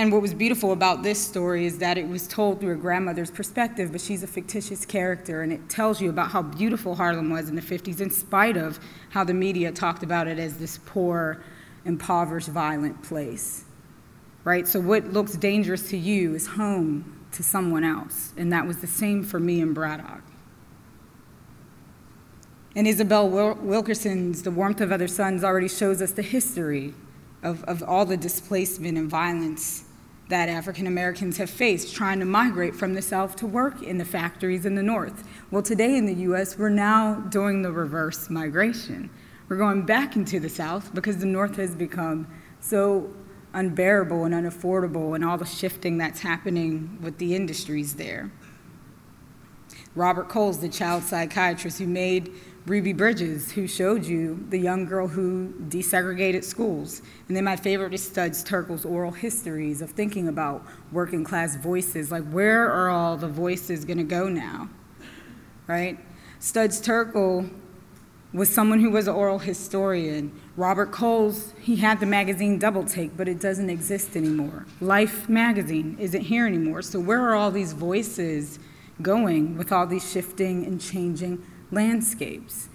And 0.00 0.10
what 0.10 0.22
was 0.22 0.32
beautiful 0.32 0.72
about 0.72 1.02
this 1.02 1.22
story 1.22 1.66
is 1.66 1.76
that 1.76 1.98
it 1.98 2.08
was 2.08 2.26
told 2.26 2.58
through 2.58 2.72
a 2.72 2.76
grandmother's 2.76 3.30
perspective, 3.30 3.92
but 3.92 4.00
she's 4.00 4.22
a 4.22 4.26
fictitious 4.26 4.86
character, 4.86 5.42
and 5.42 5.52
it 5.52 5.68
tells 5.68 6.00
you 6.00 6.08
about 6.08 6.30
how 6.30 6.40
beautiful 6.40 6.94
Harlem 6.94 7.28
was 7.28 7.50
in 7.50 7.54
the 7.54 7.60
50s, 7.60 8.00
in 8.00 8.08
spite 8.08 8.56
of 8.56 8.80
how 9.10 9.24
the 9.24 9.34
media 9.34 9.70
talked 9.70 10.02
about 10.02 10.26
it 10.26 10.38
as 10.38 10.56
this 10.56 10.78
poor, 10.86 11.42
impoverished, 11.84 12.48
violent 12.48 13.02
place. 13.02 13.66
right? 14.44 14.66
So 14.66 14.80
what 14.80 15.12
looks 15.12 15.34
dangerous 15.34 15.90
to 15.90 15.98
you 15.98 16.34
is 16.34 16.46
home 16.46 17.20
to 17.32 17.42
someone 17.42 17.84
else. 17.84 18.32
And 18.38 18.50
that 18.54 18.66
was 18.66 18.78
the 18.78 18.86
same 18.86 19.22
for 19.22 19.38
me 19.38 19.60
in 19.60 19.74
Braddock. 19.74 20.22
And 22.74 22.86
Isabel 22.86 23.28
Wilkerson's 23.28 24.44
The 24.44 24.50
Warmth 24.50 24.80
of 24.80 24.92
Other 24.92 25.08
Suns 25.08 25.44
already 25.44 25.68
shows 25.68 26.00
us 26.00 26.12
the 26.12 26.22
history 26.22 26.94
of, 27.42 27.62
of 27.64 27.82
all 27.82 28.06
the 28.06 28.16
displacement 28.16 28.96
and 28.96 29.10
violence 29.10 29.84
that 30.30 30.48
African 30.48 30.86
Americans 30.86 31.36
have 31.36 31.50
faced 31.50 31.94
trying 31.94 32.20
to 32.20 32.24
migrate 32.24 32.74
from 32.74 32.94
the 32.94 33.02
South 33.02 33.36
to 33.36 33.46
work 33.46 33.82
in 33.82 33.98
the 33.98 34.04
factories 34.04 34.64
in 34.64 34.74
the 34.74 34.82
North. 34.82 35.24
Well, 35.50 35.62
today 35.62 35.96
in 35.96 36.06
the 36.06 36.14
US, 36.30 36.56
we're 36.56 36.68
now 36.68 37.14
doing 37.14 37.62
the 37.62 37.72
reverse 37.72 38.30
migration. 38.30 39.10
We're 39.48 39.56
going 39.56 39.84
back 39.84 40.16
into 40.16 40.38
the 40.38 40.48
South 40.48 40.94
because 40.94 41.18
the 41.18 41.26
North 41.26 41.56
has 41.56 41.74
become 41.74 42.28
so 42.60 43.12
unbearable 43.52 44.24
and 44.24 44.32
unaffordable 44.32 45.16
and 45.16 45.24
all 45.24 45.36
the 45.36 45.44
shifting 45.44 45.98
that's 45.98 46.20
happening 46.20 46.98
with 47.02 47.18
the 47.18 47.34
industries 47.34 47.96
there. 47.96 48.30
Robert 49.96 50.28
Coles, 50.28 50.60
the 50.60 50.68
child 50.68 51.02
psychiatrist 51.02 51.80
who 51.80 51.86
made 51.86 52.32
Ruby 52.66 52.92
Bridges, 52.92 53.52
who 53.52 53.66
showed 53.66 54.04
you 54.04 54.44
the 54.50 54.58
young 54.58 54.84
girl 54.84 55.08
who 55.08 55.54
desegregated 55.68 56.44
schools. 56.44 57.00
And 57.26 57.36
then 57.36 57.44
my 57.44 57.56
favorite 57.56 57.94
is 57.94 58.06
Studs 58.06 58.44
Terkel's 58.44 58.84
oral 58.84 59.12
histories 59.12 59.80
of 59.80 59.90
thinking 59.90 60.28
about 60.28 60.64
working 60.92 61.24
class 61.24 61.56
voices. 61.56 62.12
Like, 62.12 62.30
where 62.30 62.70
are 62.70 62.90
all 62.90 63.16
the 63.16 63.28
voices 63.28 63.84
going 63.84 63.98
to 63.98 64.04
go 64.04 64.28
now? 64.28 64.68
Right? 65.66 65.98
Studs 66.38 66.80
Terkel 66.82 67.50
was 68.32 68.48
someone 68.48 68.80
who 68.80 68.90
was 68.90 69.08
an 69.08 69.14
oral 69.14 69.38
historian. 69.38 70.30
Robert 70.54 70.92
Coles, 70.92 71.54
he 71.60 71.76
had 71.76 71.98
the 71.98 72.06
magazine 72.06 72.58
Double 72.58 72.84
Take, 72.84 73.16
but 73.16 73.26
it 73.26 73.40
doesn't 73.40 73.70
exist 73.70 74.16
anymore. 74.16 74.66
Life 74.80 75.28
magazine 75.28 75.96
isn't 75.98 76.22
here 76.22 76.46
anymore. 76.46 76.82
So, 76.82 77.00
where 77.00 77.22
are 77.22 77.34
all 77.34 77.50
these 77.50 77.72
voices 77.72 78.58
going 79.00 79.56
with 79.56 79.72
all 79.72 79.86
these 79.86 80.08
shifting 80.08 80.66
and 80.66 80.80
changing 80.80 81.42
landscapes. 81.70 82.68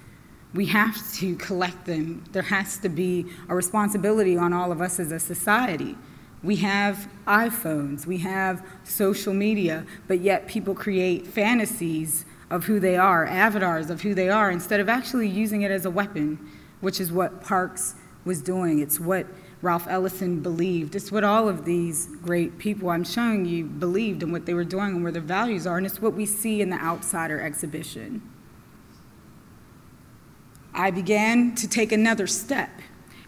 We 0.53 0.67
have 0.67 1.13
to 1.15 1.35
collect 1.47 1.85
them. 1.85 2.23
There 2.31 2.43
has 2.43 2.77
to 2.79 2.89
be 2.89 3.25
a 3.49 3.55
responsibility 3.55 4.37
on 4.37 4.53
all 4.53 4.71
of 4.71 4.81
us 4.81 4.99
as 4.99 5.11
a 5.11 5.19
society. 5.19 5.95
We 6.43 6.57
have 6.57 7.07
iPhones, 7.25 8.05
we 8.05 8.19
have 8.19 8.63
social 8.83 9.33
media, 9.33 9.85
but 10.07 10.19
yet 10.19 10.47
people 10.47 10.75
create 10.75 11.25
fantasies 11.25 12.23
of 12.51 12.65
who 12.65 12.79
they 12.79 12.95
are, 12.95 13.25
avatars 13.25 13.89
of 13.89 14.01
who 14.01 14.13
they 14.13 14.29
are, 14.29 14.51
instead 14.51 14.79
of 14.79 14.87
actually 14.87 15.27
using 15.27 15.63
it 15.63 15.71
as 15.71 15.85
a 15.85 15.89
weapon, 15.89 16.37
which 16.81 16.99
is 16.99 17.11
what 17.11 17.41
Parks 17.41 17.95
was 18.25 18.41
doing. 18.41 18.79
It's 18.79 18.99
what 18.99 19.25
Ralph 19.63 19.87
Ellison 19.89 20.41
believed. 20.41 20.95
It's 20.95 21.11
what 21.11 21.23
all 21.23 21.49
of 21.49 21.65
these 21.65 22.09
great 22.21 22.59
people 22.59 22.89
I'm 22.89 23.03
showing 23.03 23.45
you 23.45 23.65
believed 23.65 24.21
and 24.21 24.31
what 24.31 24.45
they 24.45 24.53
were 24.53 24.63
doing 24.63 24.95
and 24.95 25.03
where 25.03 25.11
their 25.11 25.23
values 25.23 25.65
are, 25.65 25.77
and 25.77 25.85
it's 25.85 26.01
what 26.01 26.13
we 26.13 26.27
see 26.27 26.61
in 26.61 26.69
the 26.69 26.77
Outsider 26.77 27.41
exhibition. 27.41 28.21
I 30.75 30.91
began 30.91 31.55
to 31.55 31.67
take 31.69 31.91
another 31.93 32.27
step. 32.27 32.69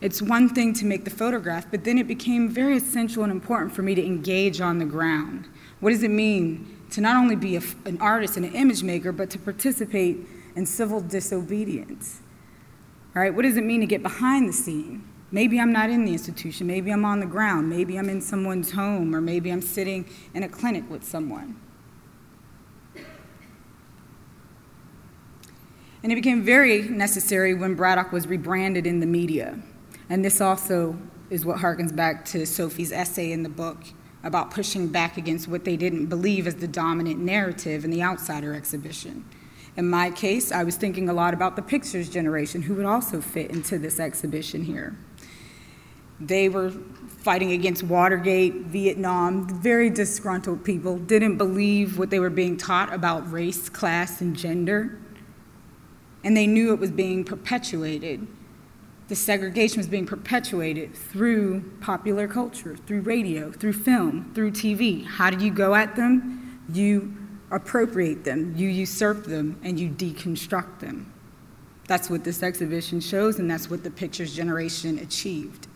It's 0.01 0.21
one 0.21 0.49
thing 0.49 0.73
to 0.75 0.85
make 0.85 1.05
the 1.05 1.09
photograph, 1.09 1.65
but 1.71 1.85
then 1.85 1.97
it 1.97 2.07
became 2.07 2.49
very 2.49 2.77
essential 2.77 3.23
and 3.23 3.31
important 3.31 3.73
for 3.73 3.81
me 3.81 3.95
to 3.95 4.05
engage 4.05 4.59
on 4.61 4.77
the 4.77 4.85
ground. 4.85 5.47
What 5.79 5.91
does 5.91 6.03
it 6.03 6.11
mean 6.11 6.77
to 6.91 7.01
not 7.01 7.15
only 7.15 7.35
be 7.35 7.55
a, 7.55 7.61
an 7.85 7.97
artist 7.99 8.35
and 8.35 8.45
an 8.45 8.53
image 8.53 8.83
maker, 8.83 9.11
but 9.11 9.29
to 9.31 9.39
participate 9.39 10.17
in 10.55 10.65
civil 10.65 10.99
disobedience? 10.99 12.19
All 13.15 13.21
right, 13.21 13.33
what 13.33 13.43
does 13.43 13.57
it 13.57 13.63
mean 13.63 13.79
to 13.79 13.87
get 13.87 14.03
behind 14.03 14.49
the 14.49 14.53
scene? 14.53 15.07
Maybe 15.31 15.59
I'm 15.59 15.71
not 15.71 15.89
in 15.89 16.05
the 16.05 16.11
institution, 16.11 16.67
maybe 16.67 16.91
I'm 16.91 17.05
on 17.05 17.19
the 17.19 17.25
ground, 17.25 17.69
maybe 17.69 17.97
I'm 17.97 18.09
in 18.09 18.21
someone's 18.21 18.71
home, 18.71 19.15
or 19.15 19.21
maybe 19.21 19.51
I'm 19.51 19.61
sitting 19.61 20.05
in 20.33 20.43
a 20.43 20.49
clinic 20.49 20.89
with 20.89 21.03
someone. 21.03 21.59
And 26.03 26.11
it 26.11 26.15
became 26.15 26.43
very 26.43 26.83
necessary 26.83 27.53
when 27.53 27.75
Braddock 27.75 28.11
was 28.11 28.27
rebranded 28.27 28.85
in 28.85 28.99
the 28.99 29.05
media. 29.05 29.59
And 30.09 30.23
this 30.23 30.39
also 30.41 30.97
is 31.29 31.45
what 31.45 31.57
harkens 31.57 31.95
back 31.95 32.23
to 32.25 32.45
Sophie's 32.45 32.91
essay 32.91 33.31
in 33.31 33.43
the 33.43 33.49
book 33.49 33.77
about 34.23 34.51
pushing 34.51 34.87
back 34.87 35.17
against 35.17 35.47
what 35.47 35.65
they 35.65 35.77
didn't 35.77 36.07
believe 36.07 36.47
as 36.47 36.55
the 36.55 36.67
dominant 36.67 37.19
narrative 37.19 37.83
in 37.83 37.91
the 37.91 38.01
Outsider 38.01 38.53
exhibition. 38.53 39.25
In 39.75 39.87
my 39.89 40.09
case, 40.09 40.51
I 40.51 40.63
was 40.63 40.75
thinking 40.75 41.07
a 41.07 41.13
lot 41.13 41.33
about 41.33 41.55
the 41.55 41.61
pictures 41.61 42.09
generation 42.09 42.63
who 42.63 42.75
would 42.75 42.85
also 42.85 43.21
fit 43.21 43.51
into 43.51 43.77
this 43.77 43.99
exhibition 43.99 44.63
here. 44.63 44.97
They 46.19 46.49
were 46.49 46.71
fighting 47.19 47.51
against 47.51 47.83
Watergate, 47.83 48.53
Vietnam, 48.55 49.47
very 49.61 49.89
disgruntled 49.91 50.63
people, 50.63 50.97
didn't 50.97 51.37
believe 51.37 51.99
what 51.99 52.09
they 52.09 52.19
were 52.19 52.31
being 52.31 52.57
taught 52.57 52.91
about 52.91 53.31
race, 53.31 53.69
class, 53.69 54.19
and 54.21 54.35
gender 54.35 54.97
and 56.27 56.35
they 56.35 56.45
knew 56.45 56.73
it 56.73 56.79
was 56.79 56.91
being 56.91 57.23
perpetuated. 57.23 58.27
The 59.07 59.15
segregation 59.15 59.77
was 59.77 59.87
being 59.87 60.05
perpetuated 60.05 60.93
through 60.93 61.61
popular 61.79 62.27
culture, 62.27 62.75
through 62.75 62.99
radio, 63.03 63.49
through 63.49 63.71
film, 63.71 64.33
through 64.35 64.51
TV. 64.51 65.05
How 65.05 65.29
do 65.29 65.45
you 65.45 65.49
go 65.49 65.73
at 65.73 65.95
them? 65.95 66.59
You 66.67 67.15
appropriate 67.49 68.25
them, 68.25 68.53
you 68.57 68.67
usurp 68.67 69.23
them, 69.23 69.57
and 69.63 69.79
you 69.79 69.87
deconstruct 69.87 70.79
them. 70.79 71.13
That's 71.87 72.09
what 72.09 72.25
this 72.25 72.43
exhibition 72.43 72.99
shows, 72.99 73.39
and 73.39 73.49
that's 73.49 73.69
what 73.69 73.85
the 73.85 73.89
Pictures 73.89 74.35
Generation 74.35 74.99
achieved. 74.99 75.67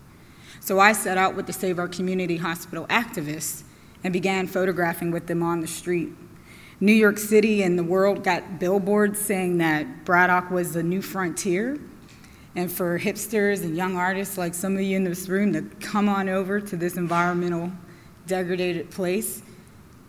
So 0.59 0.79
I 0.81 0.91
set 0.91 1.17
out 1.17 1.33
with 1.33 1.47
the 1.47 1.53
Save 1.53 1.79
Our 1.79 1.87
Community 1.87 2.35
Hospital 2.35 2.85
activists 2.87 3.63
and 4.03 4.11
began 4.11 4.47
photographing 4.47 5.11
with 5.11 5.27
them 5.27 5.43
on 5.43 5.61
the 5.61 5.67
street 5.67 6.09
New 6.83 6.91
York 6.91 7.19
City 7.19 7.61
and 7.61 7.77
the 7.77 7.83
world 7.83 8.23
got 8.23 8.59
billboards 8.59 9.19
saying 9.19 9.59
that 9.59 10.03
Braddock 10.03 10.49
was 10.49 10.73
the 10.73 10.81
new 10.81 10.99
frontier. 10.99 11.79
And 12.55 12.71
for 12.71 12.97
hipsters 12.97 13.63
and 13.63 13.77
young 13.77 13.95
artists 13.95 14.35
like 14.35 14.55
some 14.55 14.75
of 14.75 14.81
you 14.81 14.97
in 14.97 15.03
this 15.03 15.29
room 15.29 15.53
to 15.53 15.61
come 15.79 16.09
on 16.09 16.27
over 16.27 16.59
to 16.59 16.75
this 16.75 16.97
environmental 16.97 17.71
degraded 18.25 18.89
place 18.89 19.43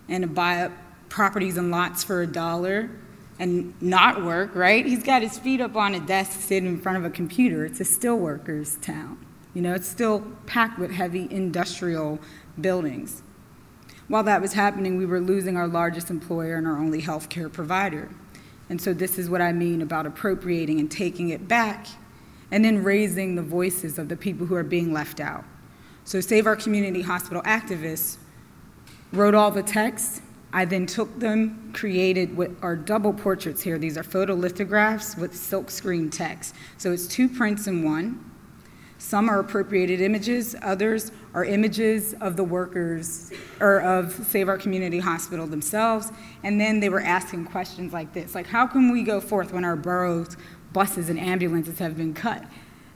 and 0.09 0.23
to 0.23 0.29
buy 0.29 0.62
up 0.62 0.73
properties 1.11 1.59
and 1.59 1.70
lots 1.70 2.03
for 2.03 2.23
a 2.23 2.27
dollar 2.27 2.91
and 3.39 3.75
not 3.83 4.25
work, 4.25 4.55
right? 4.55 4.87
He's 4.87 5.03
got 5.03 5.20
his 5.20 5.39
feet 5.39 5.61
up 5.61 5.77
on 5.77 5.95
a 5.95 6.01
desk 6.01 6.41
sitting 6.41 6.68
in 6.68 6.81
front 6.81 6.97
of 6.97 7.05
a 7.05 7.11
computer. 7.11 7.66
It's 7.66 7.81
a 7.81 7.85
steelworkers 7.85 8.81
town. 8.81 9.25
You 9.53 9.61
know, 9.61 9.75
it's 9.75 9.89
still 9.89 10.20
packed 10.47 10.79
with 10.79 10.91
heavy 10.91 11.29
industrial 11.31 12.18
buildings. 12.59 13.23
While 14.13 14.25
that 14.25 14.43
was 14.43 14.53
happening, 14.53 14.99
we 14.99 15.07
were 15.07 15.23
losing 15.23 15.57
our 15.57 15.67
largest 15.67 16.11
employer 16.11 16.57
and 16.57 16.67
our 16.67 16.77
only 16.77 17.01
healthcare 17.01 17.51
provider. 17.51 18.11
And 18.69 18.79
so, 18.79 18.93
this 18.93 19.19
is 19.19 19.31
what 19.31 19.41
I 19.41 19.53
mean 19.53 19.81
about 19.81 20.05
appropriating 20.05 20.81
and 20.81 20.91
taking 20.91 21.31
it 21.31 21.49
back 21.49 21.87
and 22.51 22.63
then 22.63 22.85
raising 22.85 23.37
the 23.37 23.43
voices 23.43 23.99
of 23.99 24.11
the 24.11 24.17
people 24.19 24.47
who 24.47 24.55
are 24.55 24.63
being 24.63 24.93
left 24.93 25.19
out. 25.19 25.45
So, 26.05 26.21
Save 26.21 26.47
Our 26.47 26.57
Community 26.57 27.01
Hospital 27.01 27.43
activists 27.45 28.19
wrote 29.15 29.35
all 29.35 29.51
the 29.51 29.63
text. 29.63 30.21
I 30.53 30.67
then 30.67 30.85
took 30.85 31.19
them, 31.19 31.71
created 31.73 32.37
what 32.37 32.51
are 32.61 32.77
double 32.77 33.15
portraits 33.15 33.63
here. 33.63 33.79
These 33.79 33.97
are 33.97 34.05
photolithographs 34.05 35.17
with 35.17 35.33
silkscreen 35.33 36.13
text. 36.13 36.55
So, 36.77 36.93
it's 36.93 37.07
two 37.07 37.31
prints 37.31 37.67
in 37.67 37.83
one. 37.83 38.23
Some 38.99 39.31
are 39.31 39.41
appropriated 39.41 40.03
images, 40.03 40.55
others 40.61 41.13
are 41.35 41.45
images 41.45 42.14
of 42.20 42.37
the 42.37 42.45
workers 42.45 43.33
or 43.61 43.80
of 43.80 44.12
Save 44.26 44.49
Our 44.49 44.59
Community 44.59 44.99
Hospital 44.99 45.47
themselves. 45.47 46.12
And 46.43 46.61
then 46.61 46.80
they 46.80 46.89
were 46.89 47.01
asking 47.01 47.47
questions 47.47 47.93
like 47.93 48.12
this 48.12 48.35
like, 48.35 48.47
how 48.47 48.66
can 48.66 48.93
we 48.93 49.03
go 49.03 49.20
forth 49.20 49.53
when 49.53 49.64
our 49.64 49.76
boroughs, 49.76 50.37
buses, 50.72 51.09
and 51.09 51.18
ambulances 51.18 51.78
have 51.78 51.97
been 51.97 52.14
cut? 52.14 52.45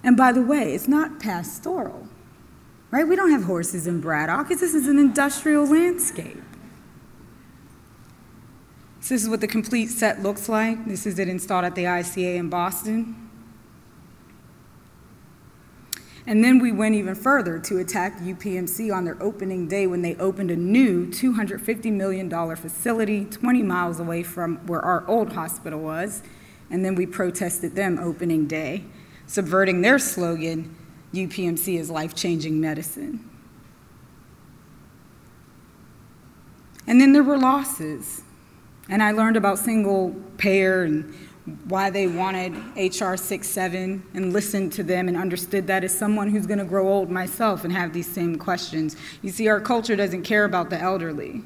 And 0.02 0.16
by 0.16 0.32
the 0.32 0.42
way, 0.42 0.74
it's 0.74 0.88
not 0.88 1.18
pastoral, 1.18 2.08
right? 2.90 3.06
We 3.06 3.16
don't 3.16 3.30
have 3.30 3.44
horses 3.44 3.86
in 3.86 4.00
Braddock. 4.00 4.48
This 4.48 4.62
is 4.62 4.86
an 4.86 4.98
industrial 4.98 5.66
landscape. 5.66 6.42
So, 9.00 9.14
this 9.14 9.22
is 9.22 9.28
what 9.28 9.40
the 9.40 9.46
complete 9.46 9.86
set 9.86 10.22
looks 10.22 10.48
like. 10.48 10.84
This 10.86 11.06
is 11.06 11.18
it 11.18 11.28
installed 11.28 11.64
at 11.64 11.74
the 11.74 11.84
ICA 11.84 12.36
in 12.36 12.50
Boston. 12.50 13.25
And 16.26 16.42
then 16.42 16.58
we 16.58 16.72
went 16.72 16.96
even 16.96 17.14
further 17.14 17.58
to 17.60 17.78
attack 17.78 18.18
UPMC 18.18 18.92
on 18.92 19.04
their 19.04 19.16
opening 19.22 19.68
day 19.68 19.86
when 19.86 20.02
they 20.02 20.16
opened 20.16 20.50
a 20.50 20.56
new 20.56 21.06
$250 21.06 21.92
million 21.92 22.28
facility 22.56 23.24
20 23.26 23.62
miles 23.62 24.00
away 24.00 24.24
from 24.24 24.56
where 24.66 24.80
our 24.80 25.06
old 25.06 25.34
hospital 25.34 25.80
was. 25.80 26.22
And 26.68 26.84
then 26.84 26.96
we 26.96 27.06
protested 27.06 27.76
them 27.76 28.00
opening 28.00 28.48
day, 28.48 28.84
subverting 29.28 29.82
their 29.82 30.00
slogan 30.00 30.74
UPMC 31.14 31.78
is 31.78 31.90
life 31.90 32.14
changing 32.14 32.60
medicine. 32.60 33.30
And 36.88 37.00
then 37.00 37.12
there 37.12 37.22
were 37.22 37.38
losses. 37.38 38.22
And 38.88 39.02
I 39.02 39.12
learned 39.12 39.36
about 39.36 39.58
single 39.58 40.14
payer 40.38 40.82
and 40.82 41.12
why 41.68 41.90
they 41.90 42.08
wanted 42.08 42.54
HR 42.76 43.14
67 43.14 44.02
and 44.14 44.32
listened 44.32 44.72
to 44.72 44.82
them 44.82 45.06
and 45.06 45.16
understood 45.16 45.68
that 45.68 45.84
as 45.84 45.96
someone 45.96 46.28
who's 46.28 46.46
going 46.46 46.58
to 46.58 46.64
grow 46.64 46.88
old 46.88 47.08
myself 47.08 47.62
and 47.62 47.72
have 47.72 47.92
these 47.92 48.12
same 48.12 48.36
questions. 48.36 48.96
You 49.22 49.30
see, 49.30 49.46
our 49.46 49.60
culture 49.60 49.94
doesn't 49.94 50.22
care 50.22 50.44
about 50.44 50.70
the 50.70 50.80
elderly, 50.80 51.42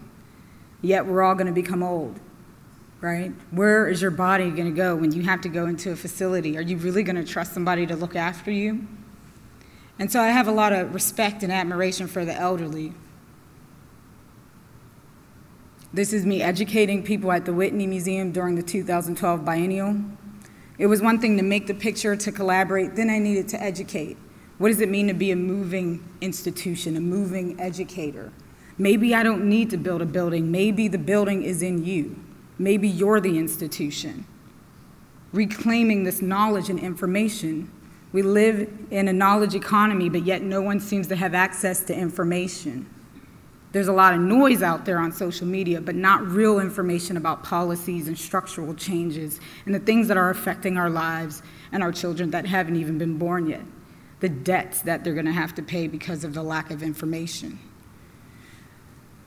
yet 0.81 1.05
we're 1.05 1.23
all 1.23 1.35
going 1.35 1.49
to 1.49 1.53
become 1.53 1.83
old, 1.83 2.19
right? 3.03 3.33
Where 3.51 3.89
is 3.89 4.01
your 4.01 4.11
body 4.11 4.51
going 4.51 4.71
to 4.71 4.77
go 4.77 4.97
when 4.97 5.13
you 5.13 5.23
have 5.23 5.43
to 5.43 5.51
go 5.51 5.67
into 5.67 5.93
a 5.93 5.97
facility? 5.97 6.57
Are 6.57 6.63
you 6.63 6.79
really 6.79 7.03
going 7.03 7.17
to 7.17 7.25
trust 7.25 7.53
somebody 7.53 7.87
to 7.87 7.95
look 7.95 8.17
after 8.17 8.51
you? 8.51 8.87
And 9.99 10.11
so 10.11 10.23
I 10.23 10.29
have 10.29 10.49
a 10.49 10.53
lot 10.53 10.73
of 10.73 10.95
respect 10.95 11.43
and 11.43 11.53
admiration 11.53 12.07
for 12.07 12.25
the 12.25 12.35
elderly. 12.35 12.95
This 15.93 16.13
is 16.13 16.25
me 16.25 16.41
educating 16.41 17.03
people 17.03 17.33
at 17.33 17.45
the 17.45 17.53
Whitney 17.53 17.85
Museum 17.85 18.31
during 18.31 18.55
the 18.55 18.63
2012 18.63 19.45
biennial. 19.45 19.97
It 20.79 20.87
was 20.87 21.03
one 21.03 21.19
thing 21.19 21.37
to 21.37 21.43
make 21.43 21.67
the 21.67 21.75
picture, 21.75 22.15
to 22.15 22.31
collaborate, 22.31 22.95
then 22.95 23.11
I 23.11 23.19
needed 23.19 23.49
to 23.49 23.61
educate. 23.61 24.17
What 24.59 24.69
does 24.69 24.81
it 24.81 24.89
mean 24.89 25.09
to 25.09 25.15
be 25.15 25.33
a 25.33 25.37
moving 25.37 26.09
institution, 26.21 26.97
a 26.97 27.01
moving 27.01 27.61
educator? 27.61 28.31
Maybe 28.79 29.17
I 29.17 29.25
don't 29.25 29.49
need 29.49 29.69
to 29.71 29.77
build 29.77 30.01
a 30.01 30.07
building. 30.07 30.53
Maybe 30.53 30.87
the 30.87 30.97
building 30.97 31.43
is 31.43 31.61
in 31.61 31.85
you. 31.85 32.23
Maybe 32.57 32.89
you're 32.89 33.21
the 33.21 33.37
institution. 33.37 34.27
Reclaiming 35.33 36.05
this 36.05 36.23
knowledge 36.23 36.71
and 36.71 36.79
information. 36.79 37.69
We 38.13 38.23
live 38.23 38.71
in 38.93 39.09
a 39.09 39.13
knowledge 39.13 39.57
economy, 39.57 40.09
but 40.09 40.23
yet 40.23 40.41
no 40.41 40.63
one 40.63 40.79
seems 40.79 41.09
to 41.09 41.17
have 41.17 41.35
access 41.35 41.83
to 41.85 41.95
information. 41.97 42.89
There's 43.73 43.89
a 43.89 43.93
lot 43.93 44.15
of 44.15 44.21
noise 44.21 44.63
out 44.63 44.85
there 44.85 44.99
on 44.99 45.13
social 45.13 45.47
media, 45.47 45.81
but 45.81 45.95
not 45.95 46.27
real 46.27 46.59
information 46.59 47.17
about 47.17 47.45
policies 47.45 48.09
and 48.09 48.19
structural 48.19 48.75
changes 48.75 49.39
and 49.65 49.75
the 49.75 49.79
things 49.79 50.09
that 50.09 50.17
are 50.17 50.31
affecting 50.31 50.77
our 50.77 50.91
lives 50.91 51.43
and 51.71 51.83
our 51.83 51.93
children 51.93 52.31
that 52.33 52.47
haven't 52.47 52.77
even 52.77 52.99
been 52.99 53.17
born 53.17 53.47
yet. 53.47 53.63
The 54.19 54.29
debts 54.29 54.83
that 54.83 55.05
they're 55.05 55.15
going 55.15 55.27
to 55.27 55.33
have 55.33 55.55
to 55.55 55.63
pay 55.63 55.87
because 55.87 56.25
of 56.25 56.35
the 56.35 56.43
lack 56.43 56.71
of 56.71 56.83
information. 56.83 57.61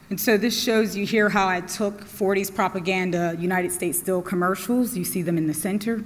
And 0.09 0.19
so 0.19 0.37
this 0.37 0.61
shows 0.61 0.95
you 0.95 1.05
here 1.05 1.29
how 1.29 1.47
I 1.47 1.61
took 1.61 2.01
40s 2.01 2.53
propaganda 2.53 3.35
United 3.39 3.71
States 3.71 3.97
Steel 3.97 4.21
commercials. 4.21 4.95
You 4.95 5.05
see 5.05 5.21
them 5.21 5.37
in 5.37 5.47
the 5.47 5.53
center. 5.53 6.03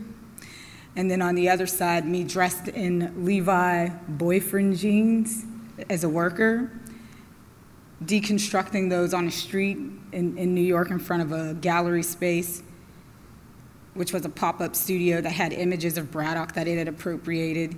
And 0.95 1.09
then 1.09 1.21
on 1.21 1.35
the 1.35 1.49
other 1.49 1.67
side, 1.67 2.05
me 2.05 2.23
dressed 2.23 2.67
in 2.67 3.25
Levi 3.25 3.89
boyfriend 4.07 4.77
jeans 4.77 5.43
as 5.89 6.03
a 6.03 6.09
worker 6.09 6.71
deconstructing 8.03 8.89
those 8.89 9.13
on 9.13 9.27
a 9.27 9.31
street 9.31 9.77
in, 10.11 10.37
in 10.37 10.53
New 10.53 10.61
York 10.61 10.91
in 10.91 10.99
front 10.99 11.23
of 11.23 11.31
a 11.31 11.55
gallery 11.55 12.03
space, 12.03 12.61
which 13.95 14.13
was 14.13 14.25
a 14.25 14.29
pop 14.29 14.61
up 14.61 14.75
studio 14.75 15.19
that 15.21 15.31
had 15.31 15.51
images 15.51 15.97
of 15.97 16.11
Braddock 16.11 16.53
that 16.53 16.67
it 16.67 16.77
had 16.77 16.87
appropriated. 16.87 17.77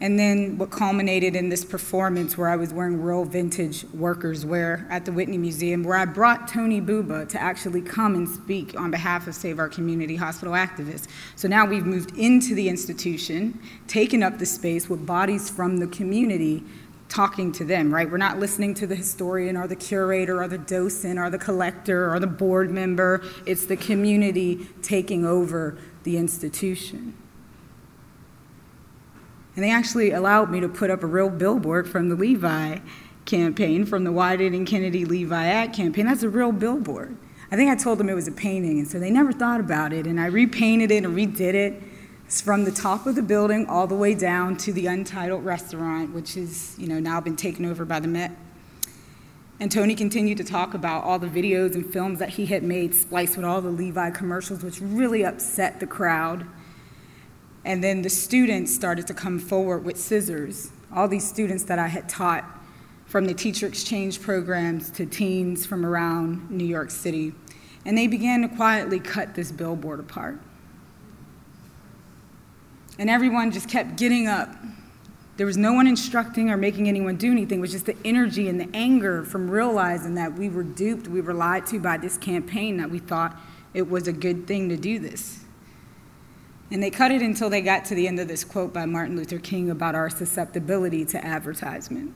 And 0.00 0.16
then 0.16 0.58
what 0.58 0.70
culminated 0.70 1.34
in 1.34 1.48
this 1.48 1.64
performance 1.64 2.38
where 2.38 2.48
I 2.48 2.54
was 2.54 2.72
wearing 2.72 3.02
real 3.02 3.24
vintage 3.24 3.84
workers' 3.92 4.46
wear 4.46 4.86
at 4.90 5.04
the 5.04 5.10
Whitney 5.10 5.38
Museum, 5.38 5.82
where 5.82 5.96
I 5.96 6.04
brought 6.04 6.46
Tony 6.46 6.80
Buba 6.80 7.28
to 7.30 7.42
actually 7.42 7.82
come 7.82 8.14
and 8.14 8.28
speak 8.28 8.78
on 8.78 8.92
behalf 8.92 9.26
of 9.26 9.34
Save 9.34 9.58
Our 9.58 9.68
Community 9.68 10.14
hospital 10.14 10.54
activists. 10.54 11.08
So 11.34 11.48
now 11.48 11.66
we've 11.66 11.84
moved 11.84 12.16
into 12.16 12.54
the 12.54 12.68
institution, 12.68 13.60
taken 13.88 14.22
up 14.22 14.38
the 14.38 14.46
space 14.46 14.88
with 14.88 15.04
bodies 15.04 15.50
from 15.50 15.78
the 15.78 15.88
community 15.88 16.62
talking 17.08 17.52
to 17.52 17.64
them, 17.64 17.92
right? 17.92 18.10
We're 18.10 18.18
not 18.18 18.38
listening 18.38 18.74
to 18.74 18.86
the 18.86 18.94
historian 18.94 19.56
or 19.56 19.66
the 19.66 19.76
curator 19.76 20.42
or 20.42 20.48
the 20.48 20.58
docent 20.58 21.18
or 21.18 21.30
the 21.30 21.38
collector 21.38 22.12
or 22.12 22.20
the 22.20 22.26
board 22.26 22.70
member. 22.70 23.22
It's 23.46 23.66
the 23.66 23.76
community 23.76 24.66
taking 24.82 25.24
over 25.24 25.78
the 26.04 26.18
institution. 26.18 27.14
And 29.56 29.64
they 29.64 29.70
actually 29.70 30.12
allowed 30.12 30.50
me 30.50 30.60
to 30.60 30.68
put 30.68 30.90
up 30.90 31.02
a 31.02 31.06
real 31.06 31.30
billboard 31.30 31.88
from 31.88 32.08
the 32.10 32.14
Levi 32.14 32.78
campaign, 33.24 33.84
from 33.84 34.04
the 34.04 34.12
Why 34.12 34.36
Didn't 34.36 34.66
Kennedy 34.66 35.04
Levi 35.04 35.46
Act 35.46 35.74
campaign. 35.74 36.06
That's 36.06 36.22
a 36.22 36.28
real 36.28 36.52
billboard. 36.52 37.16
I 37.50 37.56
think 37.56 37.70
I 37.70 37.74
told 37.74 37.98
them 37.98 38.08
it 38.08 38.14
was 38.14 38.28
a 38.28 38.32
painting, 38.32 38.78
and 38.78 38.86
so 38.86 38.98
they 38.98 39.10
never 39.10 39.32
thought 39.32 39.58
about 39.60 39.92
it. 39.92 40.06
And 40.06 40.20
I 40.20 40.26
repainted 40.26 40.90
it 40.90 41.04
and 41.04 41.16
redid 41.16 41.54
it. 41.54 41.82
It's 42.28 42.42
from 42.42 42.66
the 42.66 42.70
top 42.70 43.06
of 43.06 43.14
the 43.14 43.22
building 43.22 43.64
all 43.68 43.86
the 43.86 43.94
way 43.94 44.12
down 44.12 44.58
to 44.58 44.70
the 44.70 44.86
untitled 44.86 45.46
restaurant, 45.46 46.12
which 46.12 46.36
is, 46.36 46.74
you 46.76 46.86
know, 46.86 47.00
now 47.00 47.22
been 47.22 47.36
taken 47.36 47.64
over 47.64 47.86
by 47.86 48.00
the 48.00 48.06
Met. 48.06 48.32
And 49.58 49.72
Tony 49.72 49.94
continued 49.94 50.36
to 50.36 50.44
talk 50.44 50.74
about 50.74 51.04
all 51.04 51.18
the 51.18 51.26
videos 51.26 51.74
and 51.74 51.90
films 51.90 52.18
that 52.18 52.28
he 52.28 52.44
had 52.44 52.62
made, 52.62 52.94
spliced 52.94 53.38
with 53.38 53.46
all 53.46 53.62
the 53.62 53.70
Levi 53.70 54.10
commercials, 54.10 54.62
which 54.62 54.78
really 54.78 55.24
upset 55.24 55.80
the 55.80 55.86
crowd. 55.86 56.46
And 57.64 57.82
then 57.82 58.02
the 58.02 58.10
students 58.10 58.74
started 58.74 59.06
to 59.06 59.14
come 59.14 59.38
forward 59.38 59.86
with 59.86 59.96
scissors. 59.96 60.70
All 60.94 61.08
these 61.08 61.26
students 61.26 61.64
that 61.64 61.78
I 61.78 61.86
had 61.86 62.10
taught 62.10 62.44
from 63.06 63.24
the 63.24 63.32
teacher 63.32 63.66
exchange 63.66 64.20
programs 64.20 64.90
to 64.90 65.06
teens 65.06 65.64
from 65.64 65.86
around 65.86 66.50
New 66.50 66.66
York 66.66 66.90
City. 66.90 67.32
And 67.86 67.96
they 67.96 68.06
began 68.06 68.42
to 68.42 68.48
quietly 68.48 69.00
cut 69.00 69.34
this 69.34 69.50
billboard 69.50 69.98
apart. 69.98 70.42
And 72.98 73.08
everyone 73.08 73.52
just 73.52 73.68
kept 73.68 73.96
getting 73.96 74.26
up. 74.26 74.54
There 75.36 75.46
was 75.46 75.56
no 75.56 75.72
one 75.72 75.86
instructing 75.86 76.50
or 76.50 76.56
making 76.56 76.88
anyone 76.88 77.16
do 77.16 77.30
anything. 77.30 77.58
It 77.58 77.62
was 77.62 77.70
just 77.70 77.86
the 77.86 77.96
energy 78.04 78.48
and 78.48 78.60
the 78.60 78.68
anger 78.74 79.22
from 79.22 79.48
realizing 79.48 80.14
that 80.14 80.32
we 80.34 80.48
were 80.48 80.64
duped, 80.64 81.06
we 81.06 81.20
were 81.20 81.34
lied 81.34 81.66
to 81.68 81.78
by 81.78 81.96
this 81.96 82.18
campaign, 82.18 82.76
that 82.78 82.90
we 82.90 82.98
thought 82.98 83.36
it 83.72 83.88
was 83.88 84.08
a 84.08 84.12
good 84.12 84.48
thing 84.48 84.68
to 84.68 84.76
do 84.76 84.98
this. 84.98 85.44
And 86.70 86.82
they 86.82 86.90
cut 86.90 87.12
it 87.12 87.22
until 87.22 87.48
they 87.48 87.60
got 87.60 87.84
to 87.86 87.94
the 87.94 88.08
end 88.08 88.18
of 88.18 88.28
this 88.28 88.44
quote 88.44 88.74
by 88.74 88.84
Martin 88.84 89.16
Luther 89.16 89.38
King 89.38 89.70
about 89.70 89.94
our 89.94 90.10
susceptibility 90.10 91.04
to 91.06 91.24
advertisement. 91.24 92.14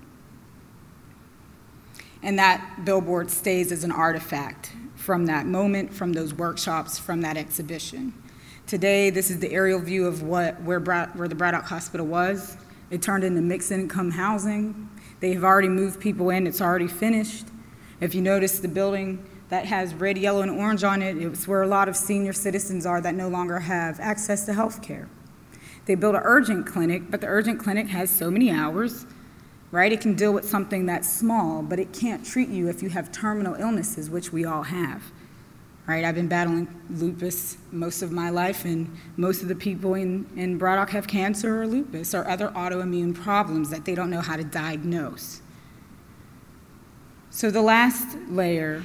And 2.23 2.39
that 2.39 2.85
billboard 2.85 3.31
stays 3.31 3.73
as 3.73 3.83
an 3.83 3.93
artifact 3.93 4.73
from 4.95 5.27
that 5.27 5.47
moment, 5.47 5.93
from 5.93 6.13
those 6.13 6.35
workshops, 6.35 6.99
from 6.99 7.23
that 7.23 7.37
exhibition. 7.37 8.15
Today, 8.67 9.11
this 9.11 9.31
is 9.31 9.39
the 9.39 9.53
aerial 9.53 9.81
view 9.81 10.07
of 10.07 10.23
what, 10.23 10.61
where, 10.63 10.81
where 10.81 11.29
the 11.29 11.35
Braddock 11.35 11.65
Hospital 11.65 12.07
was. 12.07 12.57
It 12.91 13.03
turned 13.03 13.23
into 13.23 13.43
mixed 13.43 13.71
income 13.71 14.13
housing. 14.13 14.89
They 15.21 15.35
have 15.35 15.45
already 15.45 15.69
moved 15.69 16.01
people 16.01 16.31
in, 16.31 16.47
it's 16.47 16.61
already 16.61 16.87
finished. 16.87 17.47
If 18.01 18.15
you 18.15 18.23
notice 18.23 18.61
the 18.61 18.69
building 18.69 19.27
that 19.51 19.67
has 19.67 19.95
red, 19.95 20.17
yellow, 20.17 20.41
and 20.41 20.51
orange 20.51 20.85
on 20.85 21.03
it, 21.03 21.19
it's 21.19 21.47
where 21.47 21.63
a 21.63 21.67
lot 21.67 21.89
of 21.89 21.97
senior 21.97 22.33
citizens 22.33 22.87
are 22.87 23.01
that 23.03 23.15
no 23.15 23.29
longer 23.29 23.59
have 23.59 24.01
access 24.01 24.47
to 24.47 24.55
health 24.55 24.81
care. 24.81 25.09
They 25.85 25.95
built 25.95 26.15
an 26.15 26.23
urgent 26.25 26.67
clinic, 26.67 27.11
but 27.11 27.21
the 27.21 27.27
urgent 27.27 27.61
clinic 27.61 27.89
has 27.89 28.11
so 28.11 28.31
many 28.31 28.51
hours, 28.51 29.05
right? 29.71 29.93
It 29.93 30.01
can 30.01 30.15
deal 30.15 30.33
with 30.33 30.49
something 30.49 30.87
that's 30.87 31.13
small, 31.13 31.63
but 31.63 31.79
it 31.79 31.93
can't 31.93 32.25
treat 32.25 32.49
you 32.49 32.69
if 32.69 32.83
you 32.83 32.89
have 32.89 33.13
terminal 33.13 33.55
illnesses, 33.55 34.09
which 34.09 34.33
we 34.33 34.47
all 34.47 34.63
have 34.63 35.13
right? 35.87 36.05
I've 36.05 36.15
been 36.15 36.29
battling 36.29 36.69
lupus 36.91 37.57
most 37.71 38.03
of 38.03 38.13
my 38.13 38.31
life, 38.31 38.65
and 38.65 38.97
most 39.17 39.43
of 39.43 39.49
the 39.49 39.57
people 39.57 39.95
in, 39.95 40.27
in 40.37 40.57
Braddock 40.59 40.91
have 40.91 41.07
cancer 41.07 41.63
or 41.63 41.67
lupus 41.67 42.15
or 42.15 42.27
other 42.29 42.49
autoimmune 42.51 43.15
problems 43.15 43.71
that 43.71 43.85
they 43.85 43.95
don't 43.95 44.11
know 44.11 44.21
how 44.21 44.37
to 44.37 44.45
diagnose. 44.45 45.43
So, 47.31 47.51
the 47.51 47.63
last 47.63 48.17
layer 48.29 48.83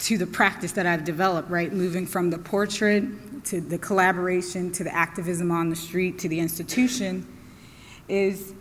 to 0.00 0.18
the 0.18 0.26
practice 0.26 0.72
that 0.72 0.86
I've 0.86 1.04
developed, 1.04 1.50
right, 1.50 1.72
moving 1.72 2.06
from 2.06 2.30
the 2.30 2.38
portrait 2.38 3.04
to 3.46 3.60
the 3.60 3.78
collaboration 3.78 4.70
to 4.72 4.84
the 4.84 4.94
activism 4.94 5.50
on 5.50 5.70
the 5.70 5.76
street 5.76 6.18
to 6.20 6.28
the 6.28 6.40
institution, 6.40 7.26
is 8.08 8.54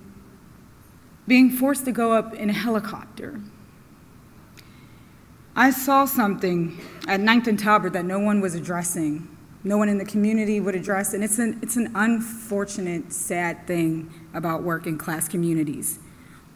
being 1.28 1.50
forced 1.52 1.86
to 1.86 1.92
go 1.92 2.14
up 2.14 2.34
in 2.34 2.50
a 2.50 2.54
helicopter 2.54 3.40
I 5.56 5.70
saw 5.70 6.06
something 6.06 6.80
at 7.08 7.20
Ninth 7.20 7.46
and 7.46 7.60
Talbert 7.60 7.94
that 7.94 8.06
no 8.06 8.18
one 8.18 8.42
was 8.42 8.56
addressing, 8.56 9.28
no 9.64 9.78
one 9.78 9.88
in 9.88 10.00
the 10.00 10.06
community 10.06 10.60
would 10.60 10.74
address, 10.74 11.14
and 11.14 11.24
it's 11.24 11.38
an, 11.38 11.60
it's 11.62 11.78
an 11.78 11.92
unfortunate, 11.94 13.14
sad 13.14 13.68
thing 13.68 14.12
about 14.34 14.64
working 14.64 14.98
class 14.98 15.28
communities. 15.28 16.00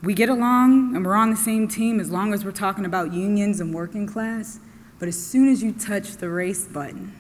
We 0.02 0.16
get 0.16 0.30
along 0.30 0.95
and 0.95 1.06
we're 1.06 1.16
on 1.16 1.30
the 1.30 1.38
same 1.38 1.68
team 1.68 2.00
as 2.00 2.10
long 2.10 2.34
as 2.34 2.43
we're 2.43 2.52
talking 2.52 2.86
about 2.86 3.14
unions 3.14 3.60
and 3.60 3.72
working 3.72 4.08
class, 4.08 4.60
but 4.98 5.08
as 5.08 5.24
soon 5.24 5.48
as 5.48 5.62
you 5.62 5.74
touch 5.74 6.18
the 6.18 6.30
race 6.30 6.66
button, 6.66 7.16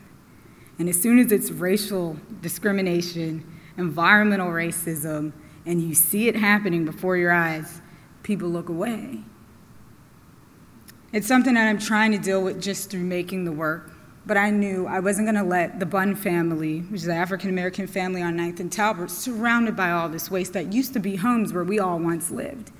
and 0.79 0.89
as 0.89 0.99
soon 0.99 1.19
as 1.19 1.31
it's 1.31 1.51
racial 1.51 2.17
discrimination, 2.41 3.45
environmental 3.77 4.47
racism, 4.47 5.31
and 5.67 5.79
you 5.79 5.93
see 5.93 6.27
it 6.27 6.35
happening 6.35 6.85
before 6.85 7.17
your 7.17 7.31
eyes, 7.31 7.81
people 8.23 8.49
look 8.49 8.67
away. 8.67 9.21
It's 11.13 11.27
something 11.27 11.53
that 11.53 11.67
I'm 11.67 11.79
trying 11.79 12.11
to 12.11 12.17
deal 12.17 12.43
with 12.43 12.61
just 12.61 12.89
through 12.89 13.03
making 13.03 13.45
the 13.45 13.51
work. 13.51 13.91
But 14.25 14.35
I 14.35 14.49
knew 14.49 14.85
I 14.87 14.99
wasn't 14.99 15.25
going 15.27 15.41
to 15.41 15.49
let 15.49 15.79
the 15.79 15.85
Bunn 15.85 16.15
family, 16.15 16.81
which 16.81 17.01
is 17.01 17.07
the 17.07 17.15
African 17.15 17.49
American 17.49 17.87
family 17.87 18.21
on 18.21 18.35
9th 18.35 18.59
and 18.59 18.69
Talbert, 18.69 19.09
surrounded 19.09 19.75
by 19.75 19.91
all 19.91 20.09
this 20.09 20.29
waste 20.29 20.51
that 20.53 20.73
used 20.73 20.91
to 20.93 20.99
be 20.99 21.15
homes 21.15 21.53
where 21.53 21.63
we 21.63 21.79
all 21.79 21.97
once 21.97 22.29
lived. 22.29 22.71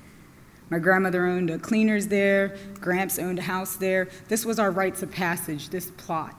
My 0.68 0.78
grandmother 0.78 1.24
owned 1.24 1.48
a 1.48 1.58
cleaners 1.58 2.08
there, 2.08 2.54
Gramps 2.80 3.18
owned 3.18 3.38
a 3.38 3.42
house 3.42 3.76
there. 3.76 4.08
This 4.28 4.44
was 4.44 4.58
our 4.58 4.70
rites 4.70 5.02
of 5.02 5.10
passage, 5.10 5.70
this 5.70 5.90
plot. 5.92 6.34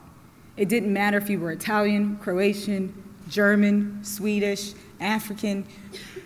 It 0.56 0.68
didn't 0.68 0.92
matter 0.92 1.18
if 1.18 1.28
you 1.28 1.40
were 1.40 1.50
Italian, 1.50 2.16
Croatian, 2.18 2.94
German, 3.28 4.04
Swedish, 4.04 4.74
African, 5.00 5.66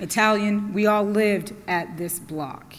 Italian, 0.01 0.75
we 0.75 0.87
all 0.87 1.05
lived 1.05 1.55
at 1.67 1.97
this 1.97 2.19
block, 2.19 2.74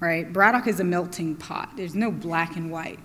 right? 0.00 0.32
Braddock 0.32 0.66
is 0.66 0.80
a 0.80 0.84
melting 0.84 1.36
pot. 1.36 1.70
There's 1.76 1.94
no 1.94 2.10
black 2.10 2.56
and 2.56 2.70
white. 2.70 2.98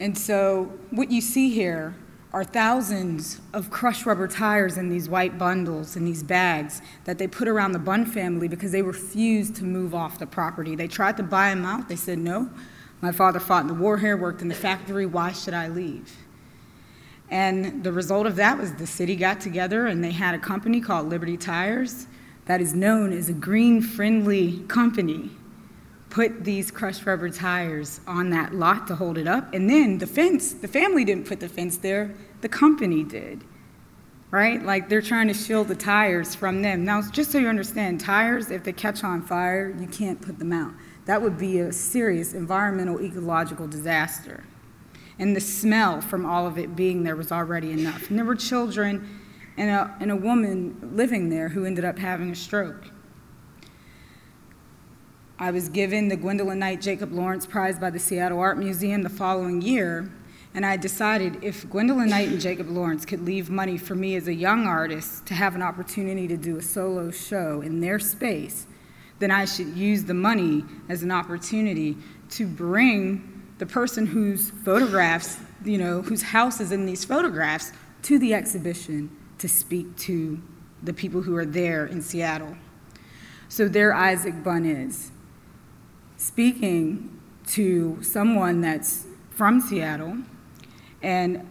And 0.00 0.16
so 0.16 0.72
what 0.90 1.10
you 1.10 1.20
see 1.20 1.50
here 1.50 1.96
are 2.32 2.44
thousands 2.44 3.40
of 3.54 3.70
crushed 3.70 4.04
rubber 4.04 4.28
tires 4.28 4.76
in 4.76 4.90
these 4.90 5.08
white 5.08 5.38
bundles 5.38 5.96
in 5.96 6.04
these 6.04 6.22
bags 6.22 6.82
that 7.04 7.18
they 7.18 7.26
put 7.26 7.48
around 7.48 7.72
the 7.72 7.78
Bunn 7.78 8.04
family 8.04 8.48
because 8.48 8.70
they 8.70 8.82
refused 8.82 9.56
to 9.56 9.64
move 9.64 9.94
off 9.94 10.18
the 10.18 10.26
property. 10.26 10.76
They 10.76 10.88
tried 10.88 11.16
to 11.16 11.22
buy 11.22 11.50
them 11.50 11.64
out. 11.64 11.88
They 11.88 11.96
said, 11.96 12.18
no, 12.18 12.50
my 13.00 13.12
father 13.12 13.40
fought 13.40 13.62
in 13.62 13.68
the 13.68 13.74
war 13.74 13.96
here, 13.96 14.16
worked 14.16 14.42
in 14.42 14.48
the 14.48 14.54
factory. 14.54 15.06
Why 15.06 15.32
should 15.32 15.54
I 15.54 15.68
leave? 15.68 16.14
And 17.30 17.82
the 17.82 17.92
result 17.92 18.26
of 18.26 18.36
that 18.36 18.58
was 18.58 18.74
the 18.74 18.86
city 18.86 19.16
got 19.16 19.40
together 19.40 19.86
and 19.86 20.04
they 20.04 20.12
had 20.12 20.34
a 20.34 20.38
company 20.38 20.80
called 20.80 21.08
Liberty 21.08 21.36
Tires 21.36 22.06
that 22.48 22.62
is 22.62 22.74
known 22.74 23.12
as 23.12 23.28
a 23.28 23.34
green 23.34 23.82
friendly 23.82 24.60
company. 24.68 25.30
Put 26.08 26.44
these 26.44 26.70
crushed 26.70 27.04
rubber 27.04 27.28
tires 27.28 28.00
on 28.06 28.30
that 28.30 28.54
lot 28.54 28.86
to 28.86 28.94
hold 28.94 29.18
it 29.18 29.28
up. 29.28 29.52
And 29.52 29.68
then 29.68 29.98
the 29.98 30.06
fence, 30.06 30.54
the 30.54 30.66
family 30.66 31.04
didn't 31.04 31.26
put 31.26 31.40
the 31.40 31.48
fence 31.48 31.76
there, 31.76 32.14
the 32.40 32.48
company 32.48 33.04
did. 33.04 33.44
Right? 34.30 34.62
Like 34.62 34.88
they're 34.88 35.02
trying 35.02 35.28
to 35.28 35.34
shield 35.34 35.68
the 35.68 35.76
tires 35.76 36.34
from 36.34 36.62
them. 36.62 36.86
Now, 36.86 37.02
just 37.02 37.30
so 37.30 37.38
you 37.38 37.48
understand, 37.48 38.00
tires, 38.00 38.50
if 38.50 38.64
they 38.64 38.72
catch 38.72 39.04
on 39.04 39.20
fire, 39.20 39.74
you 39.78 39.86
can't 39.86 40.20
put 40.20 40.38
them 40.38 40.52
out. 40.52 40.72
That 41.04 41.20
would 41.20 41.36
be 41.36 41.58
a 41.58 41.70
serious 41.70 42.32
environmental, 42.32 42.98
ecological 42.98 43.68
disaster. 43.68 44.44
And 45.18 45.36
the 45.36 45.40
smell 45.40 46.00
from 46.00 46.24
all 46.24 46.46
of 46.46 46.56
it 46.56 46.74
being 46.74 47.02
there 47.02 47.16
was 47.16 47.30
already 47.30 47.72
enough. 47.72 48.08
And 48.08 48.18
there 48.18 48.24
were 48.24 48.36
children 48.36 49.17
and 49.58 49.70
a, 49.70 49.94
and 50.00 50.10
a 50.10 50.16
woman 50.16 50.92
living 50.94 51.28
there 51.28 51.48
who 51.48 51.64
ended 51.64 51.84
up 51.84 51.98
having 51.98 52.30
a 52.30 52.34
stroke. 52.34 52.84
I 55.40 55.50
was 55.50 55.68
given 55.68 56.08
the 56.08 56.16
Gwendolyn 56.16 56.60
Knight 56.60 56.80
Jacob 56.80 57.12
Lawrence 57.12 57.44
Prize 57.44 57.78
by 57.78 57.90
the 57.90 57.98
Seattle 57.98 58.38
Art 58.38 58.56
Museum 58.56 59.02
the 59.02 59.08
following 59.08 59.60
year, 59.60 60.10
and 60.54 60.64
I 60.64 60.76
decided 60.76 61.42
if 61.42 61.68
Gwendolyn 61.68 62.08
Knight 62.08 62.28
and 62.28 62.40
Jacob 62.40 62.68
Lawrence 62.70 63.04
could 63.04 63.24
leave 63.24 63.50
money 63.50 63.76
for 63.76 63.94
me 63.94 64.14
as 64.14 64.28
a 64.28 64.34
young 64.34 64.66
artist 64.66 65.26
to 65.26 65.34
have 65.34 65.54
an 65.54 65.62
opportunity 65.62 66.28
to 66.28 66.36
do 66.36 66.56
a 66.56 66.62
solo 66.62 67.10
show 67.10 67.60
in 67.60 67.80
their 67.80 67.98
space, 67.98 68.66
then 69.18 69.32
I 69.32 69.44
should 69.44 69.76
use 69.76 70.04
the 70.04 70.14
money 70.14 70.64
as 70.88 71.02
an 71.02 71.10
opportunity 71.10 71.96
to 72.30 72.46
bring 72.46 73.42
the 73.58 73.66
person 73.66 74.06
whose 74.06 74.50
photographs, 74.50 75.38
you 75.64 75.78
know, 75.78 76.02
whose 76.02 76.22
house 76.22 76.60
is 76.60 76.70
in 76.70 76.86
these 76.86 77.04
photographs 77.04 77.72
to 78.02 78.18
the 78.20 78.34
exhibition 78.34 79.10
to 79.38 79.48
speak 79.48 79.96
to 79.96 80.40
the 80.82 80.92
people 80.92 81.22
who 81.22 81.36
are 81.36 81.46
there 81.46 81.86
in 81.86 82.02
Seattle. 82.02 82.56
So 83.48 83.68
there 83.68 83.94
Isaac 83.94 84.42
Bunn 84.44 84.66
is, 84.66 85.10
speaking 86.16 87.18
to 87.48 88.02
someone 88.02 88.60
that's 88.60 89.06
from 89.30 89.60
Seattle. 89.60 90.18
And 91.02 91.48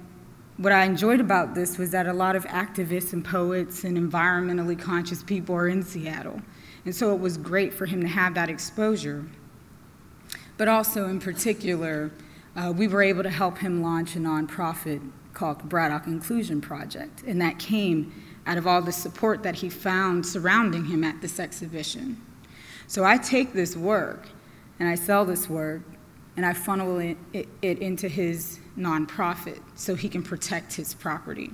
what 0.57 0.73
I 0.73 0.85
enjoyed 0.85 1.19
about 1.19 1.55
this 1.55 1.77
was 1.77 1.91
that 1.91 2.07
a 2.07 2.13
lot 2.13 2.35
of 2.35 2.45
activists 2.45 3.13
and 3.13 3.23
poets 3.23 3.83
and 3.83 3.97
environmentally 3.97 4.77
conscious 4.79 5.23
people 5.23 5.55
are 5.55 5.67
in 5.67 5.83
Seattle. 5.83 6.41
And 6.85 6.95
so 6.95 7.13
it 7.13 7.19
was 7.19 7.37
great 7.37 7.73
for 7.73 7.85
him 7.85 8.01
to 8.01 8.07
have 8.07 8.33
that 8.35 8.49
exposure. 8.49 9.25
But 10.57 10.67
also, 10.67 11.07
in 11.07 11.19
particular, 11.19 12.11
uh, 12.55 12.73
we 12.75 12.87
were 12.87 13.03
able 13.03 13.23
to 13.23 13.29
help 13.29 13.59
him 13.59 13.81
launch 13.81 14.15
a 14.15 14.19
nonprofit 14.19 15.01
called 15.37 15.69
Braddock 15.69 16.07
Inclusion 16.07 16.61
Project. 16.61 17.21
And 17.27 17.39
that 17.41 17.59
came 17.59 18.11
out 18.47 18.57
of 18.57 18.65
all 18.65 18.81
the 18.81 18.91
support 18.91 19.43
that 19.43 19.55
he 19.55 19.69
found 19.69 20.25
surrounding 20.25 20.85
him 20.85 21.03
at 21.03 21.21
this 21.21 21.39
exhibition. 21.39 22.19
So 22.87 23.03
I 23.03 23.17
take 23.17 23.53
this 23.53 23.75
work 23.75 24.27
and 24.79 24.89
I 24.89 24.95
sell 24.95 25.25
this 25.25 25.47
work 25.47 25.83
and 26.35 26.45
I 26.45 26.53
funnel 26.53 26.97
it, 26.99 27.17
it, 27.33 27.47
it 27.61 27.79
into 27.79 28.07
his 28.07 28.59
nonprofit 28.77 29.59
so 29.75 29.93
he 29.93 30.09
can 30.09 30.23
protect 30.23 30.73
his 30.73 30.95
property. 30.95 31.51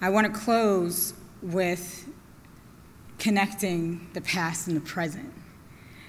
I 0.00 0.08
want 0.08 0.32
to 0.32 0.40
close 0.40 1.12
with 1.42 2.08
connecting 3.18 4.08
the 4.14 4.22
past 4.22 4.68
and 4.68 4.76
the 4.76 4.80
present. 4.80 5.30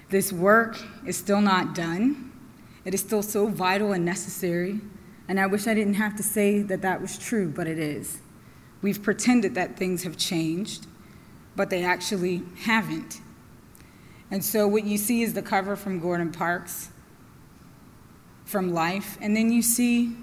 This 0.08 0.32
work 0.32 0.78
is 1.06 1.18
still 1.18 1.42
not 1.42 1.74
done. 1.74 2.32
It 2.86 2.94
is 2.94 3.00
still 3.00 3.22
so 3.22 3.46
vital 3.46 3.92
and 3.92 4.04
necessary. 4.04 4.80
And 5.32 5.40
I 5.40 5.46
wish 5.46 5.66
I 5.66 5.72
didn't 5.72 5.94
have 5.94 6.14
to 6.16 6.22
say 6.22 6.60
that 6.60 6.82
that 6.82 7.00
was 7.00 7.16
true, 7.16 7.48
but 7.48 7.66
it 7.66 7.78
is. 7.78 8.20
We've 8.82 9.02
pretended 9.02 9.54
that 9.54 9.78
things 9.78 10.02
have 10.02 10.18
changed, 10.18 10.86
but 11.56 11.70
they 11.70 11.82
actually 11.82 12.42
haven't. 12.64 13.22
And 14.30 14.44
so 14.44 14.68
what 14.68 14.84
you 14.84 14.98
see 14.98 15.22
is 15.22 15.32
the 15.32 15.40
cover 15.40 15.74
from 15.74 16.00
Gordon 16.00 16.32
Parks, 16.32 16.90
from 18.44 18.74
Life, 18.74 19.16
and 19.22 19.34
then 19.34 19.50
you 19.50 19.62
see 19.62 20.14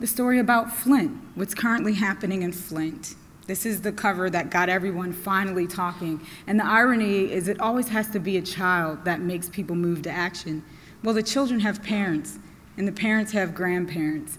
the 0.00 0.06
story 0.06 0.38
about 0.38 0.70
Flint, 0.70 1.12
what's 1.34 1.54
currently 1.54 1.94
happening 1.94 2.42
in 2.42 2.52
Flint. 2.52 3.14
This 3.46 3.64
is 3.64 3.80
the 3.80 3.92
cover 3.92 4.28
that 4.28 4.50
got 4.50 4.68
everyone 4.68 5.14
finally 5.14 5.66
talking. 5.66 6.20
And 6.46 6.60
the 6.60 6.66
irony 6.66 7.32
is, 7.32 7.48
it 7.48 7.58
always 7.58 7.88
has 7.88 8.10
to 8.10 8.18
be 8.18 8.36
a 8.36 8.42
child 8.42 9.06
that 9.06 9.22
makes 9.22 9.48
people 9.48 9.76
move 9.76 10.02
to 10.02 10.10
action. 10.10 10.62
Well, 11.02 11.14
the 11.14 11.22
children 11.22 11.60
have 11.60 11.82
parents, 11.82 12.38
and 12.76 12.86
the 12.86 12.92
parents 12.92 13.32
have 13.32 13.54
grandparents, 13.54 14.38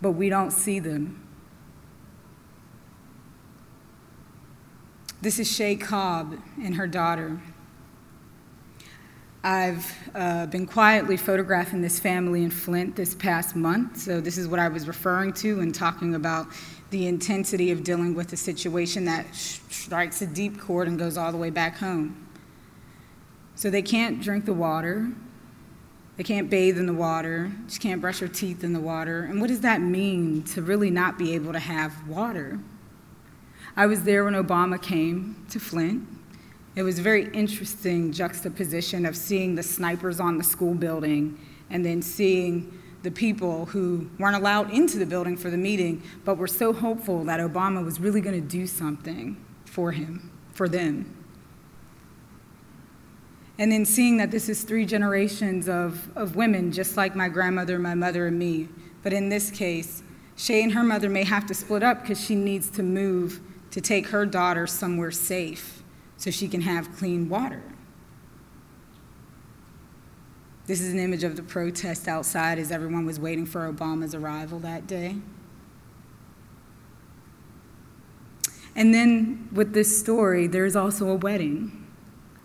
but 0.00 0.12
we 0.12 0.28
don't 0.28 0.50
see 0.50 0.78
them. 0.78 1.26
This 5.22 5.38
is 5.38 5.54
Shea 5.54 5.76
Cobb 5.76 6.38
and 6.62 6.74
her 6.76 6.86
daughter. 6.86 7.40
I've 9.42 9.94
uh, 10.14 10.46
been 10.46 10.66
quietly 10.66 11.16
photographing 11.16 11.80
this 11.80 11.98
family 11.98 12.42
in 12.42 12.50
Flint 12.50 12.94
this 12.94 13.14
past 13.14 13.56
month, 13.56 13.98
so 13.98 14.20
this 14.20 14.36
is 14.36 14.48
what 14.48 14.60
I 14.60 14.68
was 14.68 14.86
referring 14.86 15.32
to 15.34 15.58
when 15.58 15.72
talking 15.72 16.14
about 16.14 16.46
the 16.90 17.06
intensity 17.06 17.70
of 17.70 17.82
dealing 17.82 18.14
with 18.14 18.32
a 18.32 18.36
situation 18.36 19.04
that 19.06 19.26
strikes 19.34 20.20
a 20.22 20.26
deep 20.26 20.58
chord 20.58 20.88
and 20.88 20.98
goes 20.98 21.16
all 21.16 21.32
the 21.32 21.38
way 21.38 21.50
back 21.50 21.78
home. 21.78 22.26
So 23.54 23.70
they 23.70 23.82
can't 23.82 24.22
drink 24.22 24.44
the 24.44 24.52
water, 24.52 25.10
they 26.20 26.24
can't 26.24 26.50
bathe 26.50 26.76
in 26.76 26.84
the 26.84 26.92
water, 26.92 27.50
just 27.66 27.80
can't 27.80 27.98
brush 27.98 28.18
their 28.18 28.28
teeth 28.28 28.62
in 28.62 28.74
the 28.74 28.78
water. 28.78 29.22
And 29.22 29.40
what 29.40 29.48
does 29.48 29.62
that 29.62 29.80
mean 29.80 30.42
to 30.52 30.60
really 30.60 30.90
not 30.90 31.16
be 31.16 31.34
able 31.34 31.54
to 31.54 31.58
have 31.58 32.06
water? 32.06 32.60
I 33.74 33.86
was 33.86 34.02
there 34.02 34.24
when 34.24 34.34
Obama 34.34 34.78
came 34.82 35.46
to 35.48 35.58
Flint. 35.58 36.06
It 36.76 36.82
was 36.82 36.98
a 36.98 37.02
very 37.02 37.32
interesting 37.32 38.12
juxtaposition 38.12 39.06
of 39.06 39.16
seeing 39.16 39.54
the 39.54 39.62
snipers 39.62 40.20
on 40.20 40.36
the 40.36 40.44
school 40.44 40.74
building 40.74 41.38
and 41.70 41.86
then 41.86 42.02
seeing 42.02 42.78
the 43.02 43.10
people 43.10 43.64
who 43.64 44.10
weren't 44.18 44.36
allowed 44.36 44.70
into 44.74 44.98
the 44.98 45.06
building 45.06 45.38
for 45.38 45.48
the 45.48 45.56
meeting, 45.56 46.02
but 46.26 46.36
were 46.36 46.46
so 46.46 46.74
hopeful 46.74 47.24
that 47.24 47.40
Obama 47.40 47.82
was 47.82 47.98
really 47.98 48.20
going 48.20 48.38
to 48.38 48.46
do 48.46 48.66
something 48.66 49.42
for 49.64 49.92
him, 49.92 50.30
for 50.52 50.68
them. 50.68 51.19
And 53.60 53.70
then 53.70 53.84
seeing 53.84 54.16
that 54.16 54.30
this 54.30 54.48
is 54.48 54.62
three 54.62 54.86
generations 54.86 55.68
of, 55.68 56.08
of 56.16 56.34
women, 56.34 56.72
just 56.72 56.96
like 56.96 57.14
my 57.14 57.28
grandmother, 57.28 57.78
my 57.78 57.94
mother, 57.94 58.26
and 58.26 58.38
me. 58.38 58.68
But 59.02 59.12
in 59.12 59.28
this 59.28 59.50
case, 59.50 60.02
Shea 60.34 60.62
and 60.62 60.72
her 60.72 60.82
mother 60.82 61.10
may 61.10 61.24
have 61.24 61.44
to 61.44 61.52
split 61.54 61.82
up 61.82 62.00
because 62.00 62.18
she 62.18 62.34
needs 62.34 62.70
to 62.70 62.82
move 62.82 63.38
to 63.72 63.82
take 63.82 64.06
her 64.08 64.24
daughter 64.24 64.66
somewhere 64.66 65.10
safe 65.10 65.82
so 66.16 66.30
she 66.30 66.48
can 66.48 66.62
have 66.62 66.96
clean 66.96 67.28
water. 67.28 67.62
This 70.66 70.80
is 70.80 70.94
an 70.94 70.98
image 70.98 71.22
of 71.22 71.36
the 71.36 71.42
protest 71.42 72.08
outside 72.08 72.58
as 72.58 72.72
everyone 72.72 73.04
was 73.04 73.20
waiting 73.20 73.44
for 73.44 73.70
Obama's 73.70 74.14
arrival 74.14 74.58
that 74.60 74.86
day. 74.86 75.16
And 78.74 78.94
then 78.94 79.50
with 79.52 79.74
this 79.74 80.00
story, 80.00 80.46
there's 80.46 80.76
also 80.76 81.10
a 81.10 81.16
wedding. 81.16 81.79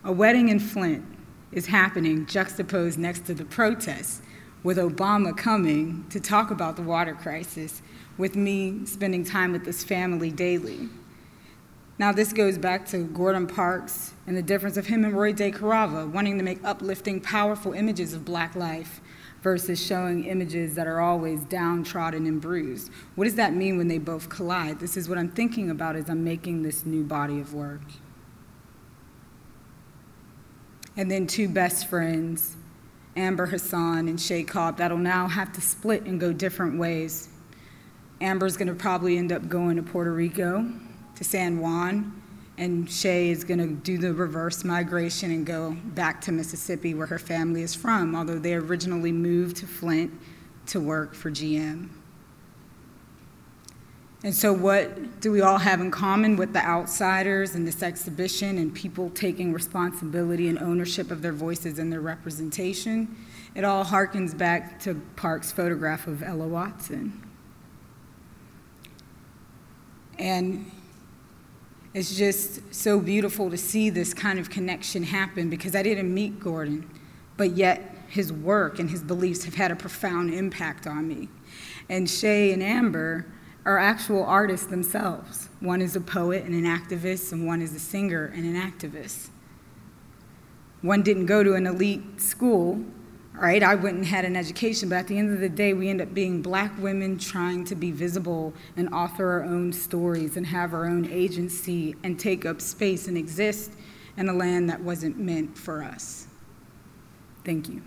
A 0.05 0.11
wedding 0.11 0.49
in 0.49 0.59
Flint 0.59 1.03
is 1.51 1.65
happening 1.65 2.27
juxtaposed 2.27 2.99
next 2.99 3.25
to 3.25 3.33
the 3.33 3.43
protests, 3.43 4.21
with 4.61 4.77
Obama 4.77 5.35
coming 5.35 6.05
to 6.11 6.19
talk 6.19 6.51
about 6.51 6.75
the 6.75 6.83
water 6.83 7.15
crisis, 7.15 7.81
with 8.15 8.35
me 8.35 8.85
spending 8.85 9.23
time 9.23 9.51
with 9.51 9.65
this 9.65 9.83
family 9.83 10.29
daily. 10.29 10.89
Now, 11.97 12.11
this 12.11 12.33
goes 12.33 12.59
back 12.59 12.85
to 12.89 12.99
Gordon 12.99 13.47
Parks 13.47 14.13
and 14.27 14.37
the 14.37 14.43
difference 14.43 14.77
of 14.77 14.85
him 14.85 15.03
and 15.03 15.17
Roy 15.17 15.33
De 15.33 15.51
DeCarava 15.51 16.07
wanting 16.07 16.37
to 16.37 16.43
make 16.43 16.63
uplifting, 16.63 17.19
powerful 17.19 17.73
images 17.73 18.13
of 18.13 18.23
black 18.23 18.55
life 18.55 19.01
versus 19.41 19.83
showing 19.83 20.25
images 20.25 20.75
that 20.75 20.85
are 20.85 21.01
always 21.01 21.43
downtrodden 21.45 22.27
and 22.27 22.39
bruised. 22.39 22.91
What 23.15 23.23
does 23.23 23.35
that 23.35 23.55
mean 23.55 23.79
when 23.79 23.87
they 23.87 23.97
both 23.97 24.29
collide? 24.29 24.79
This 24.79 24.97
is 24.97 25.09
what 25.09 25.17
I'm 25.17 25.31
thinking 25.31 25.71
about 25.71 25.95
as 25.95 26.11
I'm 26.11 26.23
making 26.23 26.61
this 26.61 26.85
new 26.85 27.03
body 27.03 27.39
of 27.39 27.55
work. 27.55 27.81
And 30.97 31.11
then 31.11 31.27
two 31.27 31.49
best 31.49 31.87
friends 31.87 32.55
Amber 33.17 33.45
Hasan 33.45 34.07
and 34.07 34.19
Shea 34.19 34.43
Cobb 34.43 34.77
that'll 34.77 34.97
now 34.97 35.27
have 35.27 35.53
to 35.53 35.61
split 35.61 36.03
and 36.03 36.19
go 36.19 36.33
different 36.33 36.77
ways. 36.77 37.29
Amber's 38.21 38.57
going 38.57 38.67
to 38.67 38.73
probably 38.73 39.17
end 39.17 39.31
up 39.31 39.47
going 39.47 39.75
to 39.77 39.83
Puerto 39.83 40.11
Rico, 40.11 40.65
to 41.15 41.23
San 41.23 41.59
Juan, 41.59 42.21
and 42.57 42.89
Shea 42.89 43.29
is 43.29 43.43
going 43.43 43.59
to 43.59 43.67
do 43.67 43.97
the 43.97 44.13
reverse 44.13 44.63
migration 44.63 45.31
and 45.31 45.45
go 45.45 45.75
back 45.87 46.21
to 46.21 46.31
Mississippi, 46.31 46.93
where 46.93 47.07
her 47.07 47.19
family 47.19 47.61
is 47.61 47.75
from, 47.75 48.15
although 48.15 48.39
they 48.39 48.53
originally 48.53 49.11
moved 49.11 49.57
to 49.57 49.67
Flint 49.67 50.11
to 50.67 50.79
work 50.79 51.13
for 51.13 51.29
GM. 51.29 51.89
And 54.25 54.33
so, 54.33 54.51
what 54.51 55.21
do 55.21 55.31
we 55.31 55.41
all 55.41 55.59
have 55.59 55.79
in 55.79 55.91
common 55.91 56.35
with 56.35 56.51
the 56.51 56.65
outsiders 56.65 57.53
and 57.53 57.67
this 57.67 57.83
exhibition 57.83 58.57
and 58.57 58.73
people 58.73 59.11
taking 59.11 59.53
responsibility 59.53 60.47
and 60.47 60.57
ownership 60.57 61.11
of 61.11 61.21
their 61.21 61.31
voices 61.31 61.77
and 61.77 61.93
their 61.93 62.01
representation? 62.01 63.15
It 63.53 63.63
all 63.63 63.85
harkens 63.85 64.35
back 64.35 64.79
to 64.79 64.99
Park's 65.15 65.51
photograph 65.51 66.07
of 66.07 66.23
Ella 66.23 66.47
Watson. 66.47 67.21
And 70.17 70.71
it's 71.93 72.17
just 72.17 72.73
so 72.73 72.99
beautiful 72.99 73.51
to 73.51 73.57
see 73.57 73.91
this 73.91 74.11
kind 74.11 74.39
of 74.39 74.49
connection 74.49 75.03
happen 75.03 75.51
because 75.51 75.75
I 75.75 75.83
didn't 75.83 76.11
meet 76.11 76.39
Gordon, 76.39 76.89
but 77.37 77.51
yet 77.51 77.93
his 78.07 78.33
work 78.33 78.79
and 78.79 78.89
his 78.89 79.03
beliefs 79.03 79.45
have 79.45 79.53
had 79.53 79.69
a 79.69 79.75
profound 79.75 80.33
impact 80.33 80.87
on 80.87 81.07
me. 81.07 81.29
And 81.89 82.09
Shea 82.09 82.51
and 82.51 82.63
Amber 82.63 83.27
are 83.65 83.79
actual 83.79 84.23
artists 84.23 84.67
themselves. 84.67 85.49
One 85.59 85.81
is 85.81 85.95
a 85.95 86.01
poet 86.01 86.43
and 86.43 86.53
an 86.53 86.65
activist, 86.65 87.31
and 87.31 87.47
one 87.47 87.61
is 87.61 87.73
a 87.73 87.79
singer 87.79 88.31
and 88.35 88.45
an 88.45 88.55
activist. 88.55 89.29
One 90.81 91.01
didn't 91.01 91.25
go 91.25 91.43
to 91.43 91.55
an 91.55 91.65
elite 91.65 92.21
school, 92.21 92.79
right? 93.33 93.63
I 93.63 93.73
went 93.73 93.97
and 93.97 94.05
had 94.05 94.23
an 94.23 94.35
education, 94.35 94.89
but 94.89 94.95
at 94.95 95.07
the 95.07 95.17
end 95.17 95.33
of 95.33 95.39
the 95.39 95.49
day, 95.49 95.73
we 95.73 95.89
end 95.89 95.99
up 95.99 96.13
being 96.13 96.43
black 96.43 96.77
women 96.79 97.17
trying 97.17 97.65
to 97.65 97.75
be 97.75 97.91
visible 97.91 98.53
and 98.77 98.93
author 98.93 99.27
our 99.31 99.43
own 99.43 99.73
stories 99.73 100.37
and 100.37 100.45
have 100.45 100.73
our 100.73 100.85
own 100.85 101.09
agency 101.11 101.95
and 102.03 102.19
take 102.19 102.45
up 102.45 102.61
space 102.61 103.07
and 103.07 103.17
exist 103.17 103.71
in 104.15 104.29
a 104.29 104.33
land 104.33 104.69
that 104.69 104.79
wasn't 104.79 105.17
meant 105.17 105.57
for 105.57 105.83
us. 105.83 106.27
Thank 107.43 107.67
you. 107.67 107.81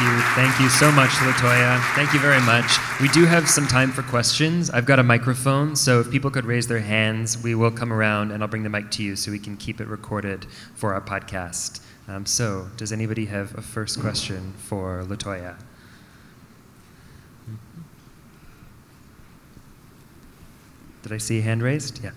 you. 0.00 0.29
Thank 0.40 0.58
you 0.58 0.70
so 0.70 0.90
much, 0.90 1.10
Latoya. 1.10 1.78
Thank 1.94 2.14
you 2.14 2.18
very 2.18 2.40
much. 2.40 2.78
We 2.98 3.08
do 3.08 3.26
have 3.26 3.46
some 3.46 3.66
time 3.66 3.92
for 3.92 4.00
questions. 4.00 4.70
I've 4.70 4.86
got 4.86 4.98
a 4.98 5.02
microphone, 5.02 5.76
so 5.76 6.00
if 6.00 6.10
people 6.10 6.30
could 6.30 6.46
raise 6.46 6.66
their 6.66 6.78
hands, 6.78 7.36
we 7.36 7.54
will 7.54 7.70
come 7.70 7.92
around 7.92 8.30
and 8.32 8.42
I'll 8.42 8.48
bring 8.48 8.62
the 8.62 8.70
mic 8.70 8.90
to 8.92 9.02
you 9.02 9.16
so 9.16 9.30
we 9.30 9.38
can 9.38 9.58
keep 9.58 9.82
it 9.82 9.86
recorded 9.86 10.46
for 10.74 10.94
our 10.94 11.02
podcast. 11.02 11.82
Um, 12.08 12.24
so, 12.24 12.68
does 12.78 12.90
anybody 12.90 13.26
have 13.26 13.54
a 13.58 13.60
first 13.60 14.00
question 14.00 14.54
for 14.56 15.04
Latoya? 15.06 15.58
Did 21.02 21.12
I 21.12 21.18
see 21.18 21.40
a 21.40 21.42
hand 21.42 21.62
raised? 21.62 22.02
Yeah. 22.02 22.12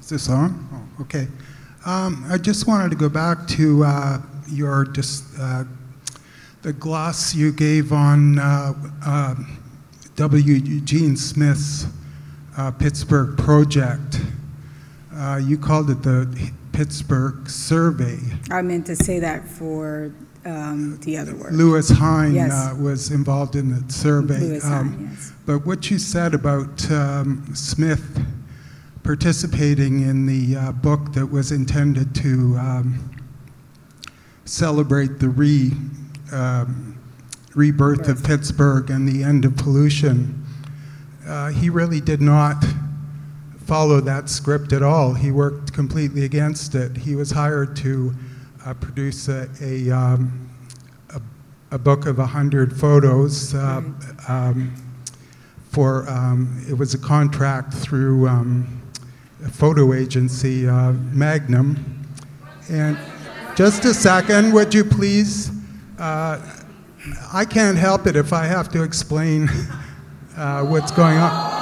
Is 0.00 0.08
this 0.08 0.30
on? 0.30 0.66
Oh, 0.72 1.02
okay. 1.02 1.28
Um, 1.86 2.26
I 2.28 2.36
just 2.36 2.66
wanted 2.66 2.90
to 2.90 2.96
go 2.96 3.08
back 3.08 3.46
to 3.46 3.84
uh, 3.84 4.18
your 4.48 4.86
just 4.86 5.22
uh, 5.38 5.62
the 6.62 6.72
gloss 6.72 7.32
you 7.32 7.52
gave 7.52 7.92
on 7.92 8.40
uh, 8.40 8.72
uh 9.06 9.34
W. 10.16 10.54
Eugene 10.54 11.16
Smith's 11.16 11.86
uh, 12.58 12.72
Pittsburgh 12.72 13.38
project. 13.38 14.20
Uh, 15.14 15.40
you 15.40 15.56
called 15.56 15.88
it 15.90 16.02
the 16.02 16.50
Pittsburgh 16.72 17.48
Survey. 17.48 18.18
I 18.50 18.62
meant 18.62 18.86
to 18.86 18.96
say 18.96 19.20
that 19.20 19.46
for 19.46 20.12
um, 20.44 20.98
the 21.02 21.16
other 21.18 21.36
word. 21.36 21.52
Lewis 21.52 21.88
Hine 21.88 22.34
yes. 22.34 22.74
was 22.74 23.12
involved 23.12 23.54
in 23.54 23.68
the 23.70 23.92
survey. 23.92 24.40
Lewis 24.40 24.64
um, 24.64 24.70
Hine, 24.72 25.08
yes. 25.12 25.32
But 25.46 25.64
what 25.64 25.88
you 25.88 26.00
said 26.00 26.34
about 26.34 26.90
um, 26.90 27.48
Smith 27.54 28.20
participating 29.06 30.00
in 30.02 30.26
the 30.26 30.56
uh, 30.56 30.72
book 30.72 31.12
that 31.12 31.24
was 31.24 31.52
intended 31.52 32.12
to 32.12 32.56
um, 32.58 33.08
celebrate 34.44 35.20
the 35.20 35.28
re, 35.28 35.70
um, 36.32 36.98
rebirth 37.54 38.08
of 38.08 38.24
Pittsburgh 38.24 38.90
and 38.90 39.08
the 39.08 39.22
end 39.22 39.44
of 39.44 39.56
pollution. 39.56 40.44
Uh, 41.24 41.50
he 41.50 41.70
really 41.70 42.00
did 42.00 42.20
not 42.20 42.64
follow 43.64 44.00
that 44.00 44.28
script 44.28 44.72
at 44.72 44.82
all. 44.82 45.14
He 45.14 45.30
worked 45.30 45.72
completely 45.72 46.24
against 46.24 46.74
it. 46.74 46.96
He 46.96 47.14
was 47.14 47.30
hired 47.30 47.76
to 47.76 48.12
uh, 48.64 48.74
produce 48.74 49.28
a, 49.28 49.48
a, 49.62 49.88
um, 49.88 50.50
a, 51.10 51.22
a, 51.70 51.78
book 51.78 52.06
of 52.06 52.18
100 52.18 52.76
photos. 52.76 53.54
Uh, 53.54 53.82
um, 54.26 54.74
for 55.70 56.08
um, 56.08 56.64
it 56.68 56.74
was 56.74 56.94
a 56.94 56.98
contract 56.98 57.72
through 57.72 58.26
um, 58.26 58.82
photo 59.52 59.92
agency, 59.92 60.68
uh, 60.68 60.92
Magnum. 60.92 62.04
And 62.68 62.98
just 63.54 63.84
a 63.84 63.94
second, 63.94 64.52
would 64.52 64.74
you 64.74 64.84
please? 64.84 65.50
Uh, 65.98 66.40
I 67.32 67.44
can't 67.44 67.78
help 67.78 68.06
it 68.06 68.16
if 68.16 68.32
I 68.32 68.44
have 68.46 68.68
to 68.70 68.82
explain 68.82 69.48
uh, 70.36 70.64
what's 70.64 70.90
going 70.90 71.18
on. 71.18 71.56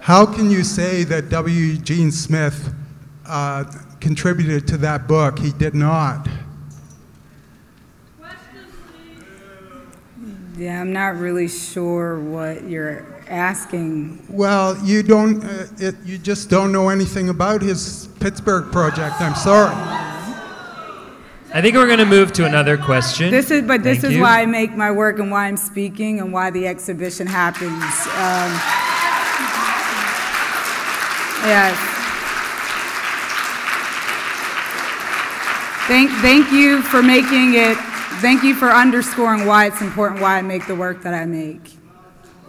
How 0.00 0.26
can 0.26 0.50
you 0.50 0.64
say 0.64 1.04
that 1.04 1.28
W. 1.28 1.76
Gene 1.76 2.10
Smith 2.10 2.74
uh, 3.26 3.64
contributed 4.00 4.66
to 4.68 4.76
that 4.78 5.06
book? 5.06 5.38
He 5.38 5.52
did 5.52 5.74
not. 5.74 6.26
Yeah, 10.60 10.78
I'm 10.78 10.92
not 10.92 11.16
really 11.16 11.48
sure 11.48 12.20
what 12.20 12.68
you're 12.68 13.06
asking. 13.30 14.22
Well, 14.28 14.76
you 14.84 15.02
don't. 15.02 15.42
Uh, 15.42 15.66
it, 15.78 15.94
you 16.04 16.18
just 16.18 16.50
don't 16.50 16.70
know 16.70 16.90
anything 16.90 17.30
about 17.30 17.62
his 17.62 18.10
Pittsburgh 18.20 18.70
project. 18.70 19.22
I'm 19.22 19.34
sorry. 19.34 19.74
I 21.54 21.62
think 21.62 21.76
we're 21.76 21.86
going 21.86 22.00
to 22.00 22.04
move 22.04 22.34
to 22.34 22.44
another 22.44 22.76
question. 22.76 23.30
This 23.30 23.50
is, 23.50 23.62
but 23.62 23.82
this 23.82 24.02
Thank 24.02 24.10
is 24.10 24.16
you. 24.18 24.22
why 24.22 24.42
I 24.42 24.46
make 24.46 24.76
my 24.76 24.90
work 24.90 25.18
and 25.18 25.30
why 25.30 25.46
I'm 25.46 25.56
speaking 25.56 26.20
and 26.20 26.30
why 26.30 26.50
the 26.50 26.66
exhibition 26.66 27.26
happens. 27.26 27.72
Um, 27.72 28.52
yes. 31.48 31.74
Thank, 35.88 36.10
thank 36.20 36.52
you 36.52 36.82
for 36.82 37.02
making 37.02 37.54
it 37.54 37.78
Thank 38.20 38.42
you 38.42 38.54
for 38.54 38.68
underscoring 38.68 39.46
why 39.46 39.64
it's 39.64 39.80
important, 39.80 40.20
why 40.20 40.36
I 40.36 40.42
make 40.42 40.66
the 40.66 40.74
work 40.74 41.04
that 41.04 41.14
I 41.14 41.24
make. 41.24 41.78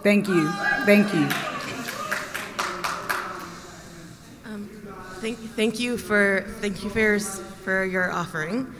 Thank 0.02 0.28
you. 0.28 0.50
Thank 0.84 1.14
you. 1.14 1.22
Um, 4.44 4.68
thank, 5.22 5.38
thank 5.38 5.80
you 5.80 5.96
for 5.96 6.44
thank 6.60 6.84
you 6.84 6.90
for, 6.90 7.18
for 7.18 7.86
your 7.86 8.12
offering. 8.12 8.74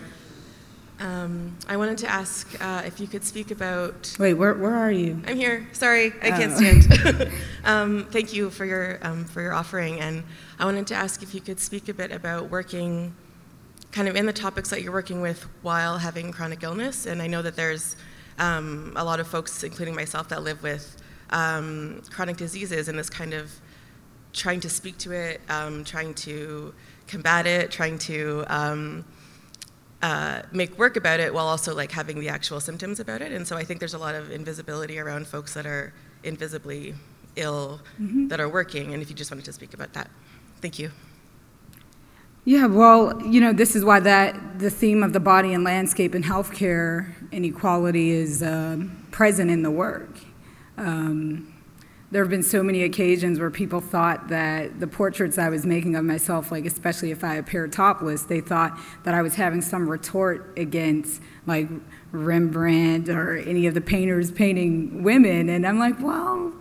Um, 1.00 1.56
I 1.66 1.78
wanted 1.78 1.96
to 1.98 2.08
ask 2.08 2.46
uh, 2.62 2.82
if 2.84 3.00
you 3.00 3.06
could 3.06 3.24
speak 3.24 3.50
about. 3.50 4.14
Wait, 4.18 4.34
where, 4.34 4.52
where 4.52 4.74
are 4.74 4.92
you? 4.92 5.18
I'm 5.26 5.36
here. 5.36 5.66
Sorry, 5.72 6.12
I 6.22 6.28
oh. 6.28 6.36
can't 6.36 6.52
stand. 6.52 7.32
um, 7.64 8.06
thank 8.10 8.34
you 8.34 8.50
for 8.50 8.66
your 8.66 8.98
um, 9.00 9.24
for 9.24 9.40
your 9.40 9.54
offering, 9.54 9.98
and 9.98 10.24
I 10.58 10.66
wanted 10.66 10.86
to 10.88 10.94
ask 10.94 11.22
if 11.22 11.34
you 11.34 11.40
could 11.40 11.58
speak 11.58 11.88
a 11.88 11.94
bit 11.94 12.12
about 12.12 12.50
working 12.50 13.14
kind 13.92 14.08
of 14.08 14.16
in 14.16 14.26
the 14.26 14.32
topics 14.32 14.70
that 14.70 14.82
you're 14.82 14.92
working 14.92 15.20
with 15.20 15.46
while 15.60 15.98
having 15.98 16.32
chronic 16.32 16.62
illness. 16.62 17.06
And 17.06 17.22
I 17.22 17.26
know 17.26 17.42
that 17.42 17.56
there's 17.56 17.94
um, 18.38 18.94
a 18.96 19.04
lot 19.04 19.20
of 19.20 19.28
folks, 19.28 19.62
including 19.62 19.94
myself, 19.94 20.28
that 20.30 20.42
live 20.42 20.62
with 20.62 20.96
um, 21.30 22.02
chronic 22.10 22.36
diseases 22.36 22.88
and 22.88 22.98
this 22.98 23.10
kind 23.10 23.34
of 23.34 23.52
trying 24.32 24.60
to 24.60 24.70
speak 24.70 24.96
to 24.98 25.12
it, 25.12 25.40
um, 25.50 25.84
trying 25.84 26.14
to 26.14 26.74
combat 27.06 27.46
it, 27.46 27.70
trying 27.70 27.98
to 27.98 28.44
um, 28.48 29.04
uh, 30.00 30.42
make 30.52 30.76
work 30.78 30.96
about 30.96 31.20
it 31.20 31.32
while 31.32 31.46
also 31.46 31.74
like 31.74 31.92
having 31.92 32.18
the 32.18 32.28
actual 32.28 32.60
symptoms 32.60 32.98
about 32.98 33.20
it. 33.20 33.30
And 33.30 33.46
so 33.46 33.56
I 33.56 33.64
think 33.64 33.78
there's 33.78 33.94
a 33.94 33.98
lot 33.98 34.14
of 34.14 34.30
invisibility 34.30 34.98
around 34.98 35.26
folks 35.26 35.52
that 35.52 35.66
are 35.66 35.92
invisibly 36.24 36.94
ill 37.36 37.80
mm-hmm. 38.00 38.28
that 38.28 38.40
are 38.40 38.48
working. 38.48 38.94
And 38.94 39.02
if 39.02 39.10
you 39.10 39.16
just 39.16 39.30
wanted 39.30 39.44
to 39.44 39.52
speak 39.52 39.74
about 39.74 39.92
that, 39.92 40.10
thank 40.60 40.78
you. 40.78 40.90
Yeah, 42.44 42.66
well, 42.66 43.22
you 43.22 43.40
know, 43.40 43.52
this 43.52 43.76
is 43.76 43.84
why 43.84 44.00
that 44.00 44.58
the 44.58 44.68
theme 44.68 45.04
of 45.04 45.12
the 45.12 45.20
body 45.20 45.54
and 45.54 45.62
landscape 45.62 46.12
and 46.12 46.24
healthcare 46.24 47.12
inequality 47.30 48.10
is 48.10 48.42
uh, 48.42 48.78
present 49.12 49.48
in 49.48 49.62
the 49.62 49.70
work. 49.70 50.18
Um, 50.76 51.54
there 52.10 52.20
have 52.20 52.30
been 52.30 52.42
so 52.42 52.64
many 52.64 52.82
occasions 52.82 53.38
where 53.38 53.50
people 53.50 53.80
thought 53.80 54.28
that 54.28 54.80
the 54.80 54.88
portraits 54.88 55.38
I 55.38 55.50
was 55.50 55.64
making 55.64 55.94
of 55.94 56.04
myself, 56.04 56.50
like 56.50 56.66
especially 56.66 57.12
if 57.12 57.22
I 57.22 57.36
appeared 57.36 57.72
topless, 57.72 58.24
they 58.24 58.40
thought 58.40 58.76
that 59.04 59.14
I 59.14 59.22
was 59.22 59.36
having 59.36 59.62
some 59.62 59.88
retort 59.88 60.52
against 60.56 61.22
like 61.46 61.68
Rembrandt 62.10 63.08
or 63.08 63.36
any 63.36 63.68
of 63.68 63.74
the 63.74 63.80
painters 63.80 64.32
painting 64.32 65.04
women. 65.04 65.48
And 65.48 65.64
I'm 65.64 65.78
like, 65.78 66.02
well, 66.02 66.52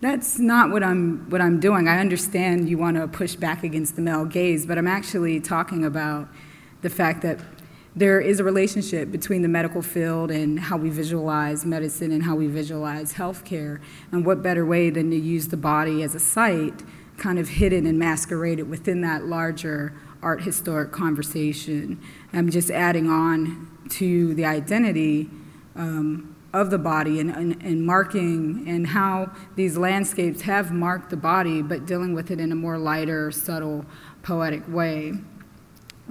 that's 0.00 0.38
not 0.38 0.70
what 0.70 0.82
I'm 0.82 1.28
what 1.30 1.40
I'm 1.40 1.60
doing. 1.60 1.88
I 1.88 1.98
understand 1.98 2.68
you 2.68 2.78
want 2.78 2.96
to 2.96 3.06
push 3.06 3.36
back 3.36 3.62
against 3.62 3.96
the 3.96 4.02
male 4.02 4.24
gaze, 4.24 4.66
but 4.66 4.78
I'm 4.78 4.86
actually 4.86 5.40
talking 5.40 5.84
about 5.84 6.28
the 6.82 6.90
fact 6.90 7.22
that 7.22 7.38
there 7.94 8.20
is 8.20 8.40
a 8.40 8.44
relationship 8.44 9.10
between 9.10 9.42
the 9.42 9.48
medical 9.48 9.82
field 9.82 10.30
and 10.30 10.58
how 10.58 10.76
we 10.76 10.90
visualize 10.90 11.66
medicine 11.66 12.12
and 12.12 12.22
how 12.22 12.36
we 12.36 12.46
visualize 12.46 13.14
healthcare. 13.14 13.80
And 14.12 14.24
what 14.24 14.42
better 14.42 14.64
way 14.64 14.90
than 14.90 15.10
to 15.10 15.16
use 15.16 15.48
the 15.48 15.56
body 15.56 16.02
as 16.02 16.14
a 16.14 16.20
site, 16.20 16.82
kind 17.18 17.38
of 17.38 17.48
hidden 17.48 17.86
and 17.86 17.98
masqueraded 17.98 18.70
within 18.70 19.00
that 19.02 19.24
larger 19.24 19.92
art 20.22 20.42
historic 20.42 20.92
conversation. 20.92 22.00
I'm 22.32 22.50
just 22.50 22.70
adding 22.70 23.08
on 23.08 23.68
to 23.90 24.34
the 24.34 24.44
identity 24.44 25.28
um, 25.74 26.29
of 26.52 26.70
the 26.70 26.78
body 26.78 27.20
and, 27.20 27.30
and, 27.30 27.62
and, 27.62 27.86
marking 27.86 28.64
and 28.66 28.86
how 28.86 29.30
these 29.54 29.76
landscapes 29.76 30.40
have 30.40 30.72
marked 30.72 31.10
the 31.10 31.16
body, 31.16 31.62
but 31.62 31.86
dealing 31.86 32.12
with 32.12 32.30
it 32.30 32.40
in 32.40 32.50
a 32.50 32.54
more 32.54 32.76
lighter, 32.76 33.30
subtle, 33.30 33.84
poetic 34.22 34.62
way. 34.68 35.12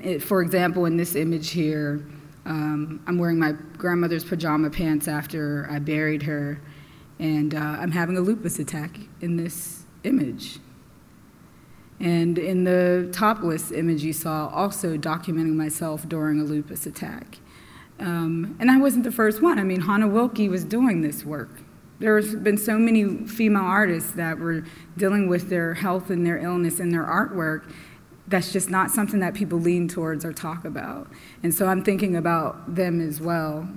It, 0.02 0.24
for 0.24 0.42
example, 0.42 0.86
in 0.86 0.96
this 0.96 1.16
image 1.16 1.50
here, 1.50 2.06
um, 2.46 3.04
I'm 3.06 3.18
wearing 3.18 3.38
my 3.38 3.52
grandmother's 3.78 4.24
pajama 4.24 4.70
pants 4.70 5.08
after 5.08 5.68
I 5.70 5.80
buried 5.80 6.24
her, 6.24 6.62
and 7.20 7.54
uh, 7.54 7.58
I'm 7.58 7.92
having 7.92 8.16
a 8.16 8.22
lupus 8.22 8.60
attack 8.60 8.98
in 9.20 9.36
this 9.36 9.84
image. 10.04 10.60
And 12.00 12.38
in 12.38 12.64
the 12.64 13.10
topless 13.12 13.72
image 13.72 14.04
you 14.04 14.14
saw, 14.14 14.48
also 14.48 14.98
documenting 14.98 15.56
myself 15.56 16.08
during 16.08 16.40
a 16.40 16.46
lupus 16.46 16.86
attack. 16.86 17.40
Um, 18.00 18.56
and 18.60 18.72
I 18.72 18.78
wasn't 18.78 19.04
the 19.04 19.12
first 19.12 19.42
one. 19.42 19.60
I 19.60 19.64
mean, 19.64 19.82
Hannah 19.82 20.08
Wilke 20.08 20.50
was 20.50 20.64
doing 20.64 21.02
this 21.02 21.26
work. 21.26 21.50
There's 22.00 22.34
been 22.34 22.58
so 22.58 22.78
many 22.78 23.28
female 23.28 23.64
artists 23.64 24.12
that 24.14 24.40
were 24.40 24.64
dealing 24.96 25.28
with 25.28 25.50
their 25.50 25.74
health 25.74 26.10
and 26.10 26.26
their 26.26 26.38
illness 26.38 26.80
in 26.80 26.90
their 26.90 27.04
artwork 27.04 27.70
that's 28.30 28.54
just 28.54 28.70
not 28.70 28.92
something 28.92 29.20
that 29.20 29.34
people 29.34 29.60
lean 29.60 29.88
towards 29.88 30.24
or 30.24 30.32
talk 30.32 30.64
about. 30.64 31.10
And 31.44 31.54
so 31.54 31.66
I'm 31.68 31.84
thinking 31.84 32.16
about 32.16 32.76
them 32.76 33.02
as 33.02 33.20
well. 33.20 33.68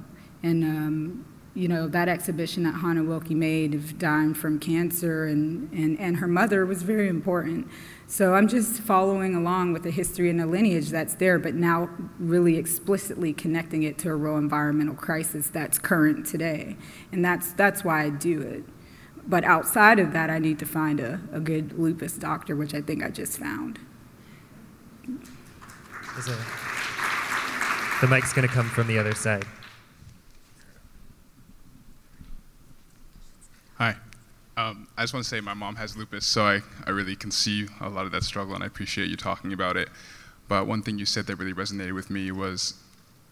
And, 0.43 0.63
um, 0.63 1.25
you 1.55 1.69
know, 1.69 1.89
that 1.89 2.09
exhibition 2.09 2.63
that 2.65 2.75
Hannah 2.75 3.03
Wilke 3.03 3.31
made 3.31 3.75
of 3.75 3.99
dying 3.99 4.35
from 4.35 4.59
cancer 4.59 5.25
and, 5.25 5.73
and, 5.73 5.99
and 5.99 6.19
her 6.19 6.29
mother 6.29 6.67
was 6.67 6.83
very 6.83 7.09
important. 7.09 7.67
So 8.13 8.35
I'm 8.35 8.47
just 8.47 8.83
following 8.83 9.35
along 9.35 9.73
with 9.73 9.85
the 9.85 9.91
history 9.91 10.29
and 10.29 10.39
the 10.39 10.45
lineage 10.45 10.91
that's 10.91 11.15
there, 11.15 11.39
but 11.39 11.55
now 11.55 11.89
really 12.19 12.59
explicitly 12.59 13.33
connecting 13.33 13.85
it 13.85 13.97
to 14.01 14.11
a 14.11 14.15
real 14.15 14.37
environmental 14.37 14.95
crisis 14.95 15.49
that's 15.49 15.79
current 15.79 16.27
today. 16.27 16.77
And 17.11 17.25
that's, 17.25 17.55
that's 17.55 17.85
why 17.85 18.03
I 18.03 18.11
do 18.11 18.43
it. 18.43 18.65
But 19.27 19.45
outside 19.45 19.99
of 19.99 20.13
that, 20.13 20.29
I 20.29 20.39
need 20.39 20.59
to 20.59 20.67
find 20.67 21.01
a, 21.01 21.23
a 21.33 21.41
good 21.41 21.79
lupus 21.79 22.19
doctor, 22.19 22.55
which 22.55 22.75
I 22.75 22.83
think 22.83 23.03
I 23.03 23.09
just 23.09 23.39
found. 23.39 23.79
The 28.03 28.09
mic's 28.09 28.35
going 28.35 28.47
to 28.47 28.53
come 28.53 28.69
from 28.69 28.89
the 28.89 28.99
other 28.99 29.15
side. 29.15 29.47
Hi. 33.77 33.97
Um, 34.57 34.87
I 34.97 35.03
just 35.03 35.15
want 35.15 35.25
to 35.25 35.29
say 35.29 35.41
my 35.41 35.55
mom 35.55 35.77
has 35.77 35.97
lupus, 35.97 36.27
so 36.27 36.45
I, 36.45 36.61
I 36.87 36.91
really 36.91 37.17
can 37.17 37.31
see 37.31 37.69
a 37.81 37.89
lot 37.89 38.05
of 38.05 38.13
that 38.13 38.23
struggle, 38.23 38.55
and 38.55 38.63
I 38.63 38.67
appreciate 38.67 39.09
you 39.09 39.17
talking 39.17 39.53
about 39.53 39.77
it. 39.77 39.89
But 40.49 40.67
one 40.67 40.83
thing 40.83 40.99
you 40.99 41.07
said 41.07 41.27
that 41.27 41.37
really 41.37 41.55
resonated 41.55 41.95
with 41.95 42.11
me 42.11 42.31
was 42.33 42.75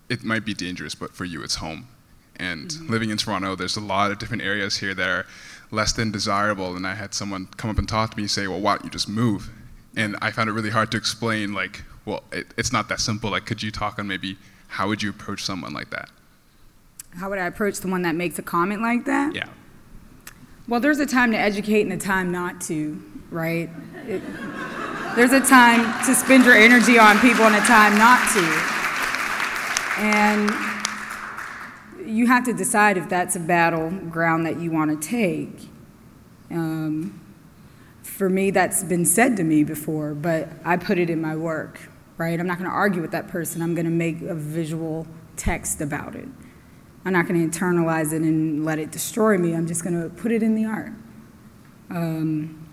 it 0.09 0.25
might 0.25 0.45
be 0.45 0.55
dangerous, 0.55 0.95
but 0.95 1.15
for 1.15 1.25
you, 1.25 1.43
it's 1.43 1.57
home. 1.57 1.89
And 2.37 2.69
mm-hmm. 2.69 2.91
living 2.91 3.11
in 3.11 3.19
Toronto, 3.19 3.55
there's 3.55 3.77
a 3.77 3.81
lot 3.81 4.11
of 4.11 4.19
different 4.19 4.43
areas 4.43 4.79
here 4.79 4.95
that 4.95 5.09
are 5.09 5.27
less 5.71 5.93
than 5.93 6.11
desirable. 6.11 6.75
And 6.75 6.87
I 6.87 6.95
had 6.95 7.13
someone 7.13 7.49
come 7.59 7.69
up 7.69 7.77
and 7.77 7.87
talk 7.87 8.13
to 8.13 8.17
me 8.17 8.23
and 8.23 8.31
say, 8.31 8.47
Well, 8.47 8.61
why 8.61 8.77
don't 8.77 8.85
you 8.85 8.91
just 8.91 9.09
move? 9.09 9.51
and 9.97 10.17
I 10.23 10.31
found 10.31 10.49
it 10.49 10.53
really 10.53 10.71
hard 10.71 10.91
to 10.93 10.97
explain. 10.97 11.53
Like, 11.53 11.83
well, 12.05 12.23
it, 12.33 12.47
it's 12.57 12.73
not 12.73 12.89
that 12.89 13.01
simple. 13.01 13.31
Like, 13.31 13.47
could 13.47 13.63
you 13.63 13.71
talk 13.71 13.99
on 13.99 14.07
maybe 14.07 14.37
how 14.69 14.89
would 14.89 15.03
you 15.03 15.11
approach 15.11 15.45
someone 15.45 15.73
like 15.73 15.91
that? 15.91 16.11
How 17.17 17.29
would 17.29 17.39
I 17.39 17.47
approach 17.47 17.81
the 17.81 17.89
one 17.89 18.03
that 18.03 18.15
makes 18.15 18.39
a 18.39 18.43
comment 18.43 18.83
like 18.83 19.05
that? 19.07 19.35
Yeah. 19.35 19.49
Well, 20.71 20.79
there's 20.79 21.01
a 21.01 21.07
time 21.07 21.33
to 21.33 21.37
educate 21.37 21.83
and 21.83 21.93
a 21.93 21.97
time 21.97 22.31
not 22.31 22.61
to, 22.69 23.03
right? 23.33 23.69
It, 24.07 24.23
there's 25.17 25.33
a 25.33 25.41
time 25.41 25.81
to 26.07 26.15
spend 26.15 26.45
your 26.45 26.55
energy 26.55 26.97
on 26.97 27.19
people 27.19 27.45
and 27.45 27.57
a 27.57 27.61
time 27.67 27.99
not 27.99 28.21
to. 28.35 28.45
And 29.99 30.49
you 32.09 32.29
have 32.29 32.45
to 32.45 32.53
decide 32.53 32.99
if 32.99 33.09
that's 33.09 33.35
a 33.35 33.41
battleground 33.41 34.47
that 34.47 34.61
you 34.61 34.71
want 34.71 34.93
to 34.93 35.09
take. 35.09 35.69
Um, 36.53 37.21
for 38.05 38.31
me, 38.31 38.53
that's 38.53 38.85
been 38.85 39.05
said 39.05 39.37
to 39.39 39.43
me 39.43 39.65
before, 39.65 40.15
but 40.15 40.51
I 40.65 40.77
put 40.77 40.99
it 40.99 41.11
in 41.11 41.21
my 41.21 41.35
work, 41.35 41.81
right? 42.17 42.39
I'm 42.39 42.47
not 42.47 42.59
going 42.59 42.71
to 42.71 42.77
argue 42.77 43.03
with 43.03 43.11
that 43.11 43.27
person. 43.27 43.61
I'm 43.61 43.75
going 43.75 43.87
to 43.87 43.91
make 43.91 44.23
a 44.23 44.37
visual 44.37 45.09
text 45.35 45.81
about 45.81 46.15
it. 46.15 46.29
I'm 47.05 47.13
not 47.13 47.27
going 47.27 47.51
to 47.51 47.59
internalize 47.59 48.13
it 48.13 48.23
and 48.23 48.65
let 48.65 48.79
it 48.79 48.91
destroy 48.91 49.39
me. 49.39 49.55
I'm 49.55 49.67
just 49.67 49.83
going 49.83 50.01
to 50.01 50.11
put 50.11 50.33
it 50.33 50.43
in 50.43 50.55
the 50.55 50.67
art. 50.67 50.93
Um, 51.89 52.69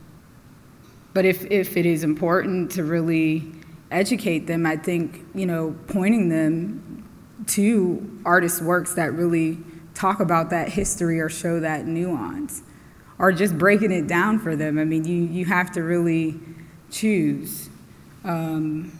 but 1.13 1.25
if, 1.25 1.45
if 1.45 1.77
it 1.77 1.85
is 1.85 2.03
important 2.03 2.71
to 2.71 2.83
really 2.83 3.51
educate 3.89 4.47
them, 4.47 4.65
I 4.65 4.75
think, 4.75 5.25
you 5.33 5.45
know, 5.45 5.75
pointing 5.87 6.29
them 6.29 7.07
to 7.47 8.21
artists' 8.25 8.61
works 8.61 8.93
that 8.95 9.13
really 9.13 9.57
talk 9.93 10.19
about 10.19 10.49
that 10.49 10.69
history 10.69 11.19
or 11.19 11.29
show 11.29 11.59
that 11.59 11.85
nuance 11.85 12.61
or 13.19 13.31
just 13.31 13.57
breaking 13.57 13.91
it 13.91 14.07
down 14.07 14.39
for 14.39 14.55
them. 14.55 14.77
I 14.77 14.83
mean, 14.83 15.05
you, 15.05 15.23
you 15.23 15.45
have 15.45 15.71
to 15.71 15.81
really 15.81 16.39
choose. 16.91 17.69
Um, 18.23 18.96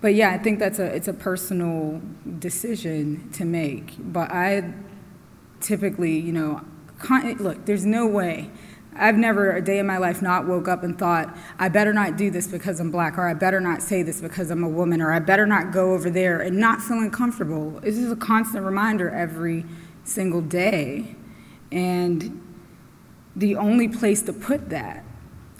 but 0.00 0.14
yeah, 0.14 0.30
I 0.30 0.38
think 0.38 0.58
that's 0.58 0.78
a 0.78 0.86
it's 0.86 1.08
a 1.08 1.12
personal 1.12 2.00
decision 2.38 3.30
to 3.32 3.44
make. 3.44 3.94
But 3.98 4.30
I 4.32 4.72
typically, 5.60 6.18
you 6.18 6.32
know, 6.32 6.62
look, 7.38 7.66
there's 7.66 7.84
no 7.84 8.06
way. 8.06 8.50
I've 8.96 9.16
never 9.16 9.52
a 9.52 9.62
day 9.62 9.78
in 9.78 9.86
my 9.86 9.98
life 9.98 10.20
not 10.20 10.46
woke 10.46 10.68
up 10.68 10.82
and 10.82 10.98
thought, 10.98 11.36
I 11.58 11.68
better 11.68 11.92
not 11.92 12.16
do 12.16 12.30
this 12.30 12.48
because 12.48 12.80
I'm 12.80 12.90
black, 12.90 13.18
or 13.18 13.28
I 13.28 13.34
better 13.34 13.60
not 13.60 13.82
say 13.82 14.02
this 14.02 14.20
because 14.20 14.50
I'm 14.50 14.64
a 14.64 14.68
woman, 14.68 15.00
or 15.00 15.12
I 15.12 15.20
better 15.20 15.46
not 15.46 15.72
go 15.72 15.92
over 15.92 16.10
there 16.10 16.40
and 16.40 16.56
not 16.56 16.82
feeling 16.82 17.10
comfortable. 17.10 17.80
This 17.80 17.96
is 17.96 18.10
a 18.10 18.16
constant 18.16 18.64
reminder 18.64 19.08
every 19.08 19.64
single 20.04 20.40
day. 20.40 21.14
And 21.70 22.42
the 23.36 23.54
only 23.56 23.86
place 23.88 24.22
to 24.22 24.32
put 24.32 24.70
that 24.70 25.04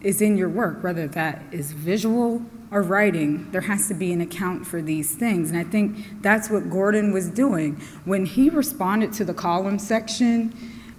is 0.03 0.20
in 0.20 0.36
your 0.36 0.49
work, 0.49 0.82
whether 0.82 1.07
that 1.07 1.43
is 1.53 1.72
visual 1.72 2.43
or 2.71 2.83
writing. 2.83 3.51
There 3.51 3.62
has 3.62 3.89
to 3.89 3.95
be 3.95 4.12
an 4.12 4.21
account 4.21 4.66
for 4.66 4.81
these 4.81 5.14
things. 5.14 5.51
And 5.51 5.59
I 5.59 5.64
think 5.64 6.23
that's 6.23 6.49
what 6.51 6.71
Gordon 6.71 7.12
was 7.12 7.29
doing. 7.29 7.81
When 8.05 8.27
he 8.27 8.49
responded 8.49 9.12
to 9.14 9.25
the 9.25 9.35
column 9.35 9.79
section, 9.79 10.55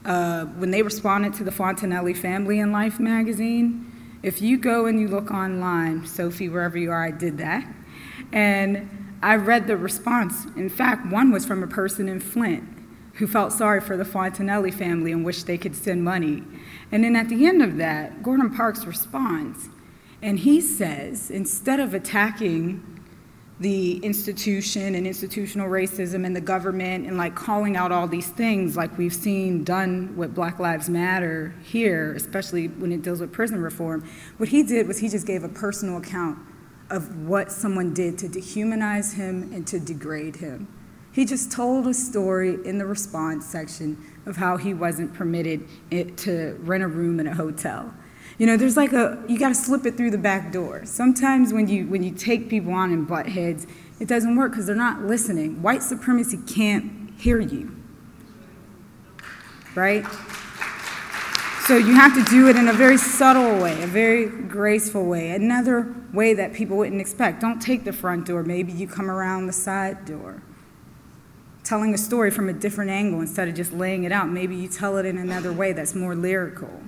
uh, 0.06 0.46
when 0.46 0.72
they 0.72 0.82
responded 0.82 1.34
to 1.36 1.44
the 1.44 1.52
Fontenelle 1.52 2.14
Family 2.14 2.60
and 2.60 2.72
Life 2.72 3.00
magazine, 3.00 3.88
if 4.24 4.42
you 4.42 4.58
go 4.58 4.86
and 4.86 5.00
you 5.00 5.08
look 5.08 5.32
online, 5.32 6.06
Sophie, 6.06 6.50
wherever 6.50 6.78
you 6.78 6.92
are, 6.92 7.04
I 7.04 7.12
did 7.12 7.38
that. 7.38 7.66
And 8.32 9.18
I 9.24 9.36
read 9.36 9.68
the 9.68 9.78
response. 9.78 10.46
In 10.56 10.70
fact, 10.70 11.12
one 11.12 11.32
was 11.32 11.46
from 11.46 11.64
a 11.64 11.68
person 11.68 12.10
in 12.10 12.20
Flint 12.20 12.64
who 13.16 13.28
felt 13.28 13.54
sorry 13.54 13.82
for 13.82 13.98
the 13.98 14.06
Fontenelle 14.06 14.72
family 14.72 15.12
and 15.12 15.26
wished 15.26 15.46
they 15.46 15.58
could 15.58 15.76
send 15.76 16.04
money. 16.04 16.44
And 16.92 17.04
then 17.04 17.16
at 17.16 17.30
the 17.30 17.46
end 17.46 17.62
of 17.62 17.78
that, 17.78 18.24
Gordon 18.24 18.50
Parks 18.50 18.86
responds, 18.86 19.70
and 20.22 20.40
he 20.40 20.62
says, 20.62 21.32
instead 21.32 21.80
of 21.80 21.94
attacking 21.94 23.00
the 23.60 23.98
institution 23.98 24.96
and 24.96 25.06
institutional 25.06 25.68
racism 25.68 26.26
and 26.26 26.36
the 26.36 26.42
government 26.42 27.06
and 27.06 27.16
like 27.18 27.36
calling 27.36 27.78
out 27.78 27.92
all 27.92 28.08
these 28.08 28.30
things 28.30 28.76
like 28.76 28.98
we've 28.98 29.14
seen 29.14 29.64
done 29.64 30.16
with 30.18 30.34
Black 30.34 30.58
Lives 30.58 30.90
Matter 30.90 31.54
here, 31.64 32.14
especially 32.14 32.68
when 32.68 32.92
it 32.92 33.04
deals 33.04 33.20
with 33.20 33.32
prison 33.32 33.62
reform, 33.62 34.08
what 34.38 34.50
he 34.50 34.64
did 34.64 34.88
was 34.88 34.98
he 34.98 35.10
just 35.10 35.28
gave 35.28 35.44
a 35.44 35.50
personal 35.50 35.98
account 35.98 36.40
of 36.90 37.28
what 37.28 37.52
someone 37.52 37.94
did 37.94 38.18
to 38.18 38.28
dehumanize 38.28 39.14
him 39.14 39.54
and 39.54 39.68
to 39.68 39.80
degrade 39.80 40.38
him. 40.38 40.68
He 41.12 41.26
just 41.26 41.52
told 41.52 41.88
a 41.88 41.94
story 41.94 42.58
in 42.66 42.78
the 42.78 42.86
response 42.86 43.46
section 43.46 43.98
of 44.26 44.38
how 44.38 44.58
he 44.58 44.74
wasn't 44.74 45.14
permitted 45.14 45.68
to 45.92 46.58
rent 46.62 46.84
a 46.84 46.88
room 46.88 47.20
in 47.20 47.28
a 47.28 47.36
hotel. 47.36 47.94
You 48.42 48.48
know, 48.48 48.58
there's 48.58 48.76
like 48.76 48.92
a 48.92 49.24
you 49.28 49.38
got 49.38 49.50
to 49.50 49.54
slip 49.54 49.86
it 49.86 49.96
through 49.96 50.10
the 50.10 50.18
back 50.18 50.52
door. 50.52 50.84
Sometimes 50.84 51.54
when 51.54 51.68
you 51.68 51.86
when 51.86 52.02
you 52.02 52.10
take 52.10 52.50
people 52.50 52.74
on 52.74 52.92
and 52.92 53.08
butt 53.08 53.28
heads, 53.28 53.68
it 54.00 54.08
doesn't 54.08 54.36
work 54.36 54.54
because 54.54 54.66
they're 54.66 54.76
not 54.76 55.04
listening. 55.04 55.62
White 55.62 55.84
supremacy 55.84 56.40
can't 56.48 57.12
hear 57.20 57.40
you. 57.40 57.76
Right? 59.76 60.04
So 61.68 61.78
you 61.78 61.94
have 61.94 62.16
to 62.16 62.24
do 62.32 62.48
it 62.48 62.56
in 62.56 62.68
a 62.68 62.74
very 62.74 62.98
subtle 62.98 63.62
way, 63.62 63.84
a 63.84 63.86
very 63.86 64.26
graceful 64.26 65.06
way, 65.06 65.30
another 65.30 65.96
way 66.12 66.34
that 66.34 66.52
people 66.52 66.78
wouldn't 66.78 67.00
expect. 67.00 67.42
Don't 67.42 67.60
take 67.60 67.84
the 67.84 67.94
front 67.94 68.26
door, 68.26 68.42
maybe 68.42 68.72
you 68.72 68.88
come 68.88 69.12
around 69.12 69.46
the 69.46 69.54
side 69.54 70.04
door. 70.04 70.42
Telling 71.64 71.94
a 71.94 71.98
story 72.00 72.32
from 72.32 72.50
a 72.50 72.54
different 72.54 72.90
angle 72.90 73.22
instead 73.22 73.48
of 73.48 73.54
just 73.54 73.72
laying 73.72 74.04
it 74.04 74.12
out, 74.12 74.30
maybe 74.30 74.56
you 74.56 74.68
tell 74.68 74.98
it 74.98 75.06
in 75.06 75.20
another 75.20 75.54
way 75.54 75.74
that's 75.74 75.94
more 75.94 76.16
lyrical. 76.16 76.82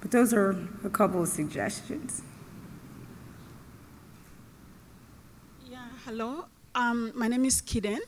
But 0.00 0.10
those 0.10 0.32
are 0.32 0.56
a 0.84 0.90
couple 0.90 1.22
of 1.22 1.28
suggestions. 1.28 2.22
Yeah, 5.68 5.78
hello. 6.04 6.46
Um, 6.74 7.12
my 7.14 7.28
name 7.28 7.44
is 7.44 7.60
Kiden. 7.60 7.98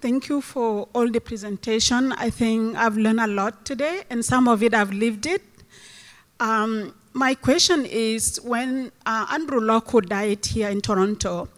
Thank 0.00 0.28
you 0.28 0.40
for 0.40 0.88
all 0.94 1.10
the 1.10 1.20
presentation. 1.20 2.12
I 2.12 2.30
think 2.30 2.76
I've 2.76 2.96
learned 2.96 3.20
a 3.20 3.26
lot 3.26 3.64
today, 3.64 4.04
and 4.10 4.24
some 4.24 4.48
of 4.48 4.62
it 4.62 4.74
I've 4.74 4.92
lived 4.92 5.26
it. 5.26 5.42
Um, 6.40 6.94
my 7.12 7.34
question 7.34 7.86
is, 7.86 8.38
when 8.42 8.92
uh, 9.06 9.26
Andrew 9.30 9.60
Loku 9.60 10.06
died 10.06 10.44
here 10.44 10.68
in 10.68 10.80
Toronto, 10.80 11.48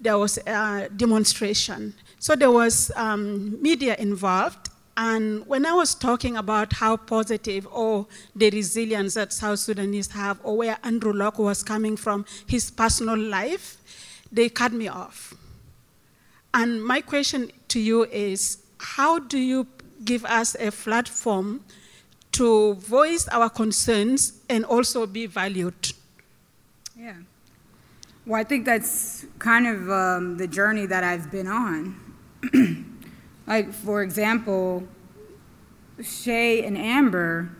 there 0.00 0.18
was 0.18 0.38
a 0.46 0.88
demonstration. 0.96 1.94
So 2.18 2.34
there 2.36 2.50
was 2.50 2.90
um, 2.96 3.60
media 3.62 3.96
involved, 3.98 4.70
and 4.96 5.46
when 5.46 5.66
I 5.66 5.72
was 5.72 5.94
talking 5.94 6.36
about 6.36 6.74
how 6.74 6.96
positive 6.96 7.66
or 7.70 8.06
the 8.36 8.50
resilience 8.50 9.14
that 9.14 9.32
South 9.32 9.58
Sudanese 9.58 10.12
have, 10.12 10.38
or 10.44 10.56
where 10.56 10.78
Andrew 10.84 11.12
Loku 11.12 11.40
was 11.40 11.62
coming 11.62 11.96
from, 11.96 12.24
his 12.46 12.70
personal 12.70 13.18
life, 13.18 13.76
they 14.30 14.48
cut 14.48 14.72
me 14.72 14.86
off. 14.86 15.34
And 16.52 16.84
my 16.84 17.00
question 17.00 17.50
to 17.68 17.80
you 17.80 18.04
is 18.04 18.58
how 18.78 19.18
do 19.18 19.38
you 19.38 19.66
give 20.04 20.24
us 20.26 20.54
a 20.60 20.70
platform 20.70 21.64
to 22.32 22.74
voice 22.74 23.26
our 23.28 23.50
concerns 23.50 24.40
and 24.48 24.64
also 24.64 25.06
be 25.06 25.26
valued? 25.26 25.92
Yeah. 26.96 27.14
Well, 28.26 28.40
I 28.40 28.44
think 28.44 28.64
that's 28.64 29.26
kind 29.40 29.66
of 29.66 29.90
um, 29.90 30.36
the 30.36 30.46
journey 30.46 30.86
that 30.86 31.02
I've 31.02 31.30
been 31.32 31.48
on. 31.48 32.00
like, 33.46 33.72
for 33.72 34.02
example, 34.02 34.84
Shea 36.02 36.64
and 36.64 36.76
Amber, 36.76 37.50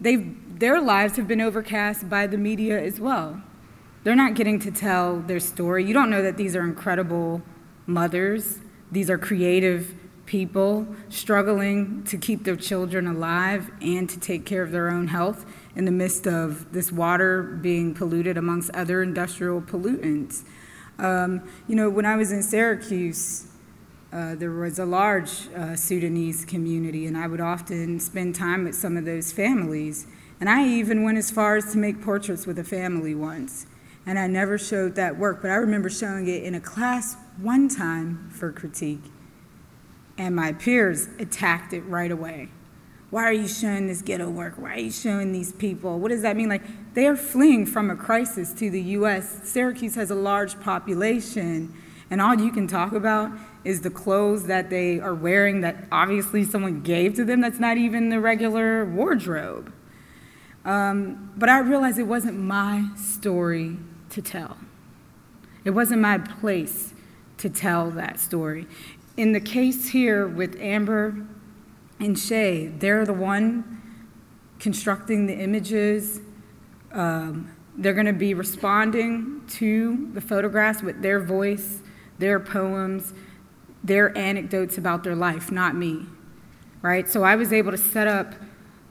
they 0.00 0.16
their 0.16 0.80
lives 0.80 1.16
have 1.16 1.26
been 1.26 1.40
overcast 1.40 2.08
by 2.08 2.26
the 2.26 2.38
media 2.38 2.80
as 2.80 3.00
well. 3.00 3.42
They're 4.04 4.14
not 4.14 4.34
getting 4.34 4.60
to 4.60 4.70
tell 4.70 5.20
their 5.20 5.40
story. 5.40 5.84
You 5.84 5.94
don't 5.94 6.10
know 6.10 6.22
that 6.22 6.36
these 6.36 6.54
are 6.54 6.62
incredible 6.62 7.42
mothers. 7.86 8.60
These 8.92 9.10
are 9.10 9.18
creative 9.18 9.94
people 10.26 10.86
struggling 11.08 12.02
to 12.04 12.16
keep 12.16 12.44
their 12.44 12.56
children 12.56 13.06
alive 13.06 13.70
and 13.80 14.08
to 14.08 14.18
take 14.18 14.46
care 14.46 14.62
of 14.62 14.70
their 14.70 14.90
own 14.90 15.08
health 15.08 15.44
in 15.74 15.84
the 15.84 15.90
midst 15.90 16.26
of 16.26 16.72
this 16.72 16.92
water 16.92 17.42
being 17.42 17.94
polluted 17.94 18.36
amongst 18.36 18.70
other 18.70 19.02
industrial 19.02 19.60
pollutants. 19.60 20.44
Um, 20.98 21.48
you 21.66 21.74
know, 21.74 21.90
when 21.90 22.06
I 22.06 22.16
was 22.16 22.30
in 22.30 22.42
Syracuse, 22.42 23.48
uh, 24.14 24.36
there 24.36 24.52
was 24.52 24.78
a 24.78 24.84
large 24.84 25.48
uh, 25.56 25.74
Sudanese 25.74 26.44
community, 26.44 27.06
and 27.06 27.18
I 27.18 27.26
would 27.26 27.40
often 27.40 27.98
spend 27.98 28.36
time 28.36 28.62
with 28.62 28.76
some 28.76 28.96
of 28.96 29.04
those 29.04 29.32
families. 29.32 30.06
And 30.38 30.48
I 30.48 30.68
even 30.68 31.02
went 31.02 31.18
as 31.18 31.32
far 31.32 31.56
as 31.56 31.72
to 31.72 31.78
make 31.78 32.00
portraits 32.00 32.46
with 32.46 32.56
a 32.60 32.64
family 32.64 33.16
once. 33.16 33.66
And 34.06 34.16
I 34.16 34.28
never 34.28 34.56
showed 34.56 34.94
that 34.94 35.18
work, 35.18 35.42
but 35.42 35.50
I 35.50 35.54
remember 35.54 35.90
showing 35.90 36.28
it 36.28 36.44
in 36.44 36.54
a 36.54 36.60
class 36.60 37.16
one 37.40 37.68
time 37.68 38.30
for 38.30 38.52
critique, 38.52 39.02
and 40.16 40.36
my 40.36 40.52
peers 40.52 41.08
attacked 41.18 41.72
it 41.72 41.80
right 41.80 42.12
away. 42.12 42.50
Why 43.10 43.24
are 43.24 43.32
you 43.32 43.48
showing 43.48 43.88
this 43.88 44.00
ghetto 44.00 44.30
work? 44.30 44.54
Why 44.58 44.74
are 44.74 44.78
you 44.78 44.92
showing 44.92 45.32
these 45.32 45.52
people? 45.52 45.98
What 45.98 46.10
does 46.10 46.22
that 46.22 46.36
mean? 46.36 46.48
Like, 46.48 46.94
they 46.94 47.08
are 47.08 47.16
fleeing 47.16 47.66
from 47.66 47.90
a 47.90 47.96
crisis 47.96 48.52
to 48.54 48.70
the 48.70 48.82
US. 48.82 49.40
Syracuse 49.48 49.96
has 49.96 50.12
a 50.12 50.14
large 50.14 50.60
population, 50.60 51.74
and 52.10 52.20
all 52.20 52.36
you 52.36 52.52
can 52.52 52.68
talk 52.68 52.92
about 52.92 53.32
is 53.64 53.80
the 53.80 53.90
clothes 53.90 54.46
that 54.46 54.70
they 54.70 55.00
are 55.00 55.14
wearing 55.14 55.62
that 55.62 55.84
obviously 55.90 56.44
someone 56.44 56.82
gave 56.82 57.14
to 57.14 57.24
them 57.24 57.40
that's 57.40 57.58
not 57.58 57.76
even 57.76 58.10
the 58.10 58.20
regular 58.20 58.84
wardrobe. 58.84 59.72
Um, 60.64 61.32
but 61.36 61.48
I 61.48 61.58
realized 61.58 61.98
it 61.98 62.04
wasn't 62.04 62.38
my 62.38 62.88
story 62.96 63.78
to 64.10 64.22
tell. 64.22 64.56
It 65.64 65.70
wasn't 65.70 66.00
my 66.00 66.18
place 66.18 66.94
to 67.38 67.48
tell 67.48 67.90
that 67.92 68.20
story. 68.20 68.66
In 69.16 69.32
the 69.32 69.40
case 69.40 69.88
here 69.88 70.26
with 70.26 70.56
Amber 70.60 71.26
and 72.00 72.18
Shea, 72.18 72.66
they're 72.66 73.04
the 73.04 73.14
one 73.14 73.82
constructing 74.58 75.26
the 75.26 75.34
images. 75.34 76.20
Um, 76.92 77.54
they're 77.76 77.94
going 77.94 78.06
to 78.06 78.12
be 78.12 78.34
responding 78.34 79.42
to 79.48 80.10
the 80.14 80.20
photographs 80.20 80.82
with 80.82 81.02
their 81.02 81.20
voice, 81.20 81.80
their 82.18 82.38
poems, 82.40 83.12
their 83.84 84.16
anecdotes 84.16 84.78
about 84.78 85.04
their 85.04 85.14
life, 85.14 85.52
not 85.52 85.76
me. 85.76 86.06
Right? 86.82 87.08
So 87.08 87.22
I 87.22 87.36
was 87.36 87.52
able 87.52 87.70
to 87.70 87.78
set 87.78 88.08
up 88.08 88.34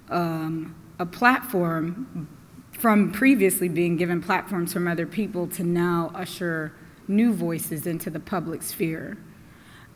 um, 0.10 0.76
a 1.00 1.06
platform 1.06 2.28
from 2.72 3.12
previously 3.12 3.70
being 3.70 3.98
given 3.98 4.22
platforms 4.22 4.74
from 4.74 4.88
other 4.88 5.06
people 5.06 5.48
to 5.48 5.64
now 5.64 6.12
usher 6.16 6.74
new 7.08 7.34
voices 7.34 7.86
into 7.86 8.10
the 8.10 8.20
public 8.20 8.62
sphere. 8.62 9.18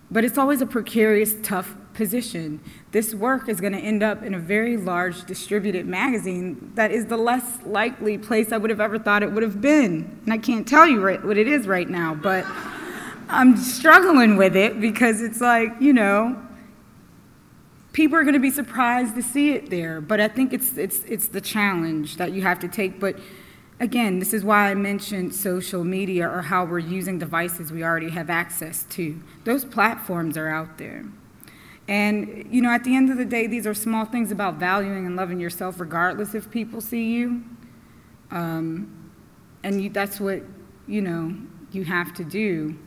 But 0.09 0.23
it's 0.23 0.37
always 0.37 0.61
a 0.61 0.65
precarious, 0.65 1.35
tough 1.43 1.75
position. 1.93 2.61
This 2.91 3.13
work 3.13 3.49
is 3.49 3.59
going 3.59 3.73
to 3.73 3.79
end 3.79 4.03
up 4.03 4.23
in 4.23 4.33
a 4.33 4.39
very 4.39 4.77
large 4.77 5.25
distributed 5.25 5.85
magazine 5.85 6.71
that 6.75 6.91
is 6.91 7.07
the 7.07 7.17
less 7.17 7.59
likely 7.65 8.17
place 8.17 8.51
I 8.51 8.57
would 8.57 8.69
have 8.69 8.79
ever 8.79 8.99
thought 8.99 9.23
it 9.23 9.31
would 9.31 9.43
have 9.43 9.59
been. 9.59 10.19
And 10.23 10.33
I 10.33 10.37
can't 10.37 10.67
tell 10.67 10.87
you 10.87 11.01
right, 11.01 11.23
what 11.23 11.37
it 11.37 11.47
is 11.47 11.67
right 11.67 11.89
now, 11.89 12.13
but 12.13 12.45
I'm 13.29 13.57
struggling 13.57 14.37
with 14.37 14.55
it 14.55 14.79
because 14.79 15.21
it's 15.21 15.41
like, 15.41 15.69
you 15.79 15.93
know, 15.93 16.41
people 17.93 18.17
are 18.17 18.23
going 18.23 18.33
to 18.33 18.39
be 18.39 18.51
surprised 18.51 19.15
to 19.15 19.23
see 19.23 19.51
it 19.51 19.69
there. 19.69 20.01
But 20.01 20.19
I 20.21 20.27
think 20.27 20.53
it's, 20.53 20.77
it's, 20.77 21.03
it's 21.03 21.27
the 21.27 21.41
challenge 21.41 22.17
that 22.17 22.31
you 22.31 22.41
have 22.43 22.59
to 22.59 22.67
take. 22.67 22.99
But 22.99 23.19
Again, 23.79 24.17
this 24.17 24.33
is 24.33 24.43
why 24.43 24.71
I 24.71 24.73
mentioned 24.73 25.35
social 25.35 25.83
media 25.83 26.27
or 26.27 26.41
how 26.41 26.65
we're 26.65 26.79
using 26.79 27.19
devices 27.19 27.71
we 27.71 27.83
already 27.83 28.09
have 28.09 28.29
access 28.29 28.83
to. 28.85 29.21
Those 29.43 29.63
platforms 29.63 30.35
are 30.35 30.47
out 30.47 30.79
there. 30.79 31.05
And, 31.87 32.47
you 32.49 32.61
know, 32.61 32.71
at 32.71 32.83
the 32.83 32.95
end 32.95 33.11
of 33.11 33.17
the 33.17 33.25
day, 33.25 33.45
these 33.45 33.67
are 33.67 33.75
small 33.75 34.05
things 34.05 34.31
about 34.31 34.55
valuing 34.55 35.05
and 35.05 35.15
loving 35.15 35.39
yourself 35.39 35.79
regardless 35.79 36.33
if 36.33 36.49
people 36.49 36.81
see 36.81 37.13
you. 37.13 37.43
Um, 38.31 39.11
and 39.63 39.81
you, 39.81 39.89
that's 39.89 40.19
what, 40.19 40.41
you 40.87 41.01
know, 41.01 41.35
you 41.71 41.83
have 41.83 42.15
to 42.15 42.23
do. 42.23 42.77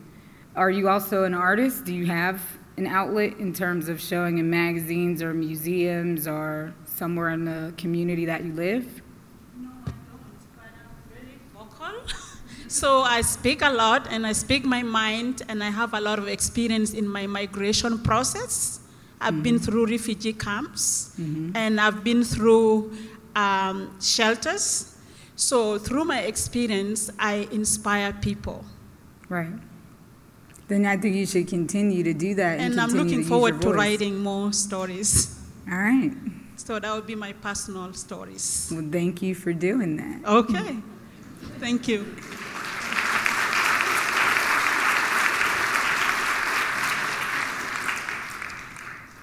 Are 0.57 0.71
you 0.71 0.89
also 0.89 1.25
an 1.25 1.35
artist? 1.35 1.85
Do 1.85 1.95
you 1.95 2.07
have 2.07 2.43
an 2.77 2.87
outlet 2.87 3.39
in 3.39 3.53
terms 3.53 3.89
of 3.89 4.01
showing 4.01 4.39
in 4.39 4.51
magazines 4.51 5.23
or 5.23 5.33
museums 5.33 6.27
or 6.27 6.75
somewhere 6.87 7.31
in 7.31 7.45
the 7.45 7.73
community 7.77 8.25
that 8.27 8.45
you 8.45 8.53
live? 8.53 9.03
No, 9.57 9.69
I 9.69 9.91
don't, 9.91 9.95
but 10.57 10.65
I'm 10.83 11.15
really 11.15 11.39
vocal. 11.55 12.19
so 12.69 13.03
I 13.03 13.21
speak 13.21 13.63
a 13.63 13.71
lot 13.71 14.09
and 14.11 14.27
I 14.27 14.33
speak 14.33 14.65
my 14.65 14.83
mind 14.83 15.43
and 15.49 15.63
I 15.63 15.71
have 15.71 15.95
a 15.95 16.01
lot 16.01 16.19
of 16.19 16.27
experience 16.27 16.95
in 16.95 17.07
my 17.07 17.27
migration 17.27 17.99
process. 17.99 18.81
I've 19.21 19.35
mm-hmm. 19.35 19.43
been 19.43 19.59
through 19.59 19.87
refugee 19.87 20.33
camps 20.33 21.15
mm-hmm. 21.21 21.55
and 21.55 21.81
I've 21.81 22.03
been 22.03 22.25
through 22.25 22.93
um, 23.37 24.01
shelters. 24.01 24.97
So 25.37 25.79
through 25.79 26.05
my 26.05 26.21
experience, 26.21 27.11
I 27.19 27.49
inspire 27.53 28.13
people. 28.13 28.65
Right. 29.29 29.53
Then 30.71 30.87
I 30.87 30.97
think 30.97 31.17
you 31.17 31.27
should 31.27 31.49
continue 31.49 32.05
to 32.05 32.15
do 32.15 32.37
that. 32.37 32.61
And, 32.61 32.75
and 32.75 32.81
I'm 32.81 32.91
looking 32.91 33.25
to 33.25 33.29
forward 33.29 33.61
to 33.63 33.73
writing 33.73 34.17
more 34.19 34.53
stories. 34.53 35.37
All 35.69 35.77
right. 35.77 36.13
So 36.55 36.79
that 36.79 36.95
would 36.95 37.09
be 37.09 37.17
my 37.17 37.33
personal 37.33 37.93
stories. 37.93 38.71
Well, 38.73 38.89
thank 38.89 39.21
you 39.21 39.35
for 39.35 39.53
doing 39.53 39.97
that. 39.97 40.25
Okay. 40.25 40.77
Thank 41.59 41.89
you. 41.89 42.07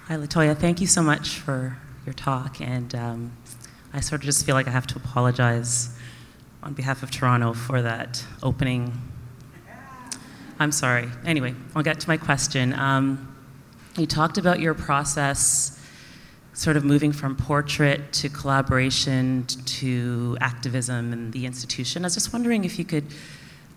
Hi, 0.08 0.16
LaToya. 0.18 0.58
Thank 0.58 0.82
you 0.82 0.88
so 0.88 1.02
much 1.02 1.40
for 1.40 1.78
your 2.06 2.12
talk. 2.12 2.60
And 2.60 2.94
um, 2.94 3.32
I 3.94 4.02
sort 4.02 4.20
of 4.20 4.26
just 4.26 4.46
feel 4.46 4.56
like 4.56 4.68
I 4.68 4.72
have 4.72 4.88
to 4.88 4.98
apologize 4.98 5.98
on 6.62 6.74
behalf 6.74 7.04
of 7.04 7.10
Toronto 7.10 7.54
for 7.54 7.82
that 7.82 8.26
opening. 8.44 9.14
I'm 10.60 10.72
sorry. 10.72 11.10
Anyway, 11.24 11.54
I'll 11.76 11.84
get 11.84 12.00
to 12.00 12.10
my 12.10 12.18
question. 12.18 12.74
Um, 12.74 13.36
you 13.96 14.08
talked 14.08 14.38
about 14.38 14.60
your 14.60 14.74
process 14.74 15.80
sort 16.54 16.76
of 16.76 16.84
moving 16.84 17.12
from 17.12 17.36
portrait 17.36 18.12
to 18.12 18.30
collaboration 18.30 19.46
to 19.66 20.36
activism 20.42 21.14
in 21.14 21.32
the 21.32 21.46
institution. 21.46 22.04
I 22.04 22.08
was 22.08 22.16
just 22.16 22.34
wondering 22.34 22.66
if 22.66 22.80
you 22.80 22.86
could 22.86 23.06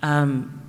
um, 0.03 0.63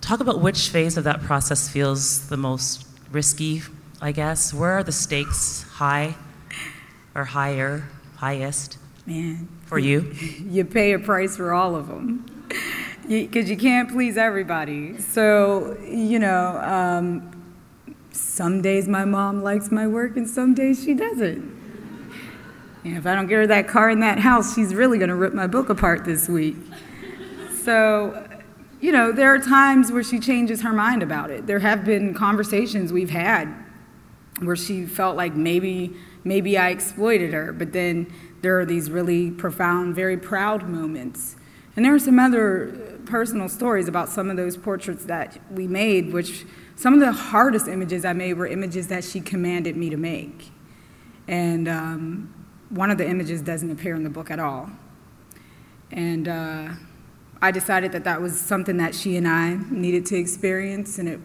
talk 0.00 0.18
about 0.18 0.40
which 0.40 0.70
phase 0.70 0.96
of 0.96 1.04
that 1.04 1.22
process 1.22 1.68
feels 1.68 2.28
the 2.28 2.36
most 2.36 2.84
risky, 3.12 3.62
I 4.00 4.10
guess. 4.10 4.52
Where 4.52 4.72
are 4.72 4.82
the 4.82 4.90
stakes 4.90 5.62
high 5.62 6.16
or 7.14 7.24
higher, 7.24 7.88
highest? 8.16 8.78
Man. 9.06 9.48
For 9.66 9.78
you? 9.78 10.12
You 10.40 10.64
pay 10.64 10.92
a 10.92 10.98
price 10.98 11.36
for 11.36 11.52
all 11.54 11.76
of 11.76 11.86
them 11.86 12.26
because 13.08 13.50
you, 13.50 13.56
can't 13.56 13.90
please 13.90 14.16
everybody. 14.16 14.98
So, 14.98 15.76
you 15.84 16.18
know, 16.18 16.60
um, 16.62 17.54
some 18.12 18.62
days 18.62 18.88
my 18.88 19.04
mom 19.04 19.42
likes 19.42 19.70
my 19.70 19.86
work 19.86 20.16
and 20.16 20.28
some 20.28 20.54
days 20.54 20.82
she 20.82 20.94
doesn't. 20.94 21.60
And 22.84 22.96
if 22.96 23.06
I 23.06 23.14
don't 23.14 23.26
get 23.26 23.36
her 23.36 23.46
that 23.46 23.68
car 23.68 23.90
in 23.90 24.00
that 24.00 24.18
house, 24.18 24.54
she's 24.54 24.74
really 24.74 24.98
going 24.98 25.08
to 25.08 25.14
rip 25.14 25.34
my 25.34 25.46
book 25.46 25.68
apart 25.68 26.04
this 26.04 26.28
week. 26.28 26.56
So, 27.62 28.26
you 28.80 28.90
know, 28.90 29.12
there 29.12 29.32
are 29.32 29.38
times 29.38 29.92
where 29.92 30.02
she 30.02 30.18
changes 30.18 30.62
her 30.62 30.72
mind 30.72 31.02
about 31.02 31.30
it. 31.30 31.46
There 31.46 31.60
have 31.60 31.84
been 31.84 32.14
conversations 32.14 32.92
we've 32.92 33.10
had 33.10 33.48
where 34.40 34.56
she 34.56 34.86
felt 34.86 35.16
like 35.16 35.34
maybe 35.34 35.94
maybe 36.24 36.58
I 36.58 36.70
exploited 36.70 37.32
her, 37.32 37.52
but 37.52 37.72
then 37.72 38.12
there 38.42 38.58
are 38.58 38.64
these 38.64 38.90
really 38.90 39.30
profound, 39.30 39.94
very 39.94 40.16
proud 40.16 40.68
moments. 40.68 41.36
And 41.76 41.84
there 41.84 41.94
are 41.94 41.98
some 41.98 42.18
other 42.18 42.98
personal 43.06 43.48
stories 43.48 43.88
about 43.88 44.08
some 44.08 44.30
of 44.30 44.36
those 44.36 44.56
portraits 44.56 45.04
that 45.06 45.38
we 45.50 45.66
made, 45.66 46.12
which 46.12 46.44
some 46.76 46.94
of 46.94 47.00
the 47.00 47.12
hardest 47.12 47.68
images 47.68 48.04
I 48.04 48.12
made 48.12 48.34
were 48.34 48.46
images 48.46 48.88
that 48.88 49.04
she 49.04 49.20
commanded 49.20 49.76
me 49.76 49.90
to 49.90 49.96
make. 49.96 50.50
And 51.28 51.68
um, 51.68 52.34
one 52.68 52.90
of 52.90 52.98
the 52.98 53.08
images 53.08 53.40
doesn't 53.42 53.70
appear 53.70 53.94
in 53.94 54.04
the 54.04 54.10
book 54.10 54.30
at 54.30 54.38
all. 54.38 54.70
And 55.90 56.28
uh, 56.28 56.68
I 57.40 57.50
decided 57.50 57.92
that 57.92 58.04
that 58.04 58.20
was 58.20 58.38
something 58.38 58.76
that 58.78 58.94
she 58.94 59.16
and 59.16 59.28
I 59.28 59.58
needed 59.70 60.06
to 60.06 60.16
experience, 60.16 60.98
and 60.98 61.08
it 61.08 61.20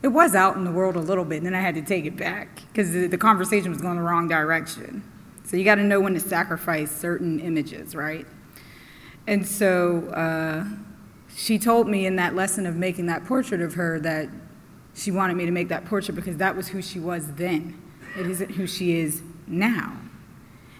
it 0.00 0.08
was 0.08 0.34
out 0.36 0.56
in 0.56 0.64
the 0.64 0.70
world 0.70 0.94
a 0.94 1.00
little 1.00 1.24
bit, 1.24 1.38
and 1.38 1.46
then 1.46 1.54
I 1.54 1.60
had 1.60 1.74
to 1.74 1.82
take 1.82 2.04
it 2.04 2.16
back 2.16 2.62
because 2.68 2.92
the, 2.92 3.08
the 3.08 3.18
conversation 3.18 3.70
was 3.70 3.80
going 3.80 3.96
the 3.96 4.02
wrong 4.02 4.28
direction. 4.28 5.02
So 5.44 5.56
you 5.56 5.64
got 5.64 5.76
to 5.76 5.82
know 5.82 6.00
when 6.00 6.14
to 6.14 6.20
sacrifice 6.20 6.90
certain 6.90 7.40
images, 7.40 7.96
right? 7.96 8.26
And 9.28 9.46
so 9.46 10.08
uh, 10.14 10.64
she 11.36 11.58
told 11.58 11.86
me 11.86 12.06
in 12.06 12.16
that 12.16 12.34
lesson 12.34 12.64
of 12.64 12.76
making 12.76 13.06
that 13.06 13.26
portrait 13.26 13.60
of 13.60 13.74
her 13.74 14.00
that 14.00 14.30
she 14.94 15.10
wanted 15.10 15.36
me 15.36 15.44
to 15.44 15.50
make 15.52 15.68
that 15.68 15.84
portrait 15.84 16.14
because 16.14 16.38
that 16.38 16.56
was 16.56 16.68
who 16.68 16.80
she 16.80 16.98
was 16.98 17.34
then. 17.34 17.78
It 18.18 18.26
isn't 18.26 18.52
who 18.52 18.66
she 18.66 18.98
is 18.98 19.20
now. 19.46 19.98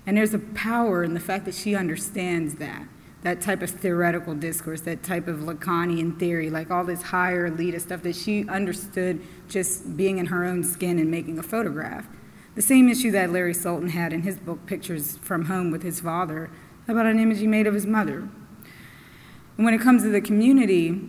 And 0.07 0.17
there's 0.17 0.33
a 0.33 0.39
power 0.39 1.05
in 1.05 1.13
the 1.13 1.21
fact 1.21 1.45
that 1.45 1.55
she 1.55 1.75
understands 1.75 2.55
that, 2.55 2.89
that 3.23 3.43
type 3.43 3.61
of 3.61 3.69
theoretical 3.69 4.35
discourse, 4.35 4.81
that 4.81 5.03
type 5.03 5.29
of 5.29 5.41
Lacanian 5.41 6.19
theory, 6.19 6.49
like 6.49 6.71
all 6.71 6.85
this 6.85 7.03
higher 7.03 7.51
elitist 7.51 7.83
stuff 7.83 8.03
that 8.03 8.17
she 8.17 8.49
understood 8.49 9.21
just 9.47 9.95
being 9.95 10.17
in 10.17 10.25
her 10.25 10.47
own 10.47 10.65
skin 10.65 10.99
and 10.99 11.11
making 11.11 11.39
a 11.39 11.43
photograph. 11.43 12.07
The 12.55 12.63
same 12.63 12.89
issue 12.89 13.11
that 13.11 13.31
Larry 13.31 13.53
Sultan 13.53 13.91
had 13.91 14.15
in 14.15 14.23
his 14.23 14.39
book, 14.39 14.65
Pictures 14.65 15.19
from 15.19 15.45
Home 15.45 15.71
with 15.71 15.83
his 15.83 16.01
father, 16.01 16.49
about 16.89 17.05
an 17.05 17.19
image 17.21 17.41
he 17.41 17.47
made 17.47 17.67
of 17.67 17.75
his 17.75 17.85
mother. 17.85 18.27
And 19.59 19.65
when 19.65 19.75
it 19.75 19.81
comes 19.81 20.05
to 20.05 20.09
the 20.09 20.21
community, 20.21 21.01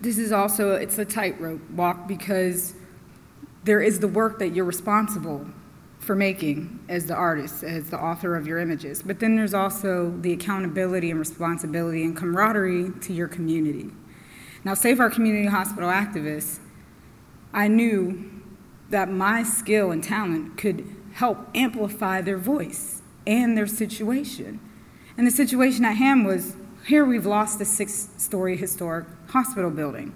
this 0.00 0.18
is 0.18 0.30
also 0.30 0.74
it's 0.74 0.98
a 0.98 1.04
tightrope 1.04 1.68
walk 1.70 2.06
because 2.06 2.74
there 3.64 3.80
is 3.80 3.98
the 3.98 4.08
work 4.08 4.38
that 4.38 4.50
you're 4.54 4.64
responsible 4.64 5.46
for 5.98 6.14
making 6.14 6.80
as 6.88 7.06
the 7.06 7.14
artist, 7.14 7.64
as 7.64 7.90
the 7.90 7.98
author 7.98 8.36
of 8.36 8.46
your 8.46 8.58
images. 8.58 9.02
But 9.02 9.20
then 9.20 9.36
there's 9.36 9.54
also 9.54 10.14
the 10.20 10.32
accountability 10.32 11.10
and 11.10 11.18
responsibility 11.18 12.04
and 12.04 12.16
camaraderie 12.16 12.90
to 13.02 13.12
your 13.12 13.28
community. 13.28 13.90
Now, 14.64 14.74
Save 14.74 15.00
Our 15.00 15.10
Community 15.10 15.46
Hospital 15.46 15.90
activists, 15.90 16.60
I 17.52 17.68
knew 17.68 18.30
that 18.90 19.10
my 19.10 19.42
skill 19.42 19.90
and 19.90 20.04
talent 20.04 20.58
could 20.58 20.86
help 21.14 21.48
amplify 21.54 22.20
their 22.20 22.38
voice 22.38 23.02
and 23.26 23.56
their 23.56 23.66
situation. 23.66 24.60
And 25.16 25.26
the 25.26 25.30
situation 25.30 25.84
at 25.84 25.96
hand 25.96 26.26
was 26.26 26.56
here 26.86 27.04
we've 27.04 27.26
lost 27.26 27.60
a 27.60 27.64
six 27.64 28.08
story 28.16 28.56
historic 28.56 29.06
hospital 29.28 29.70
building. 29.70 30.14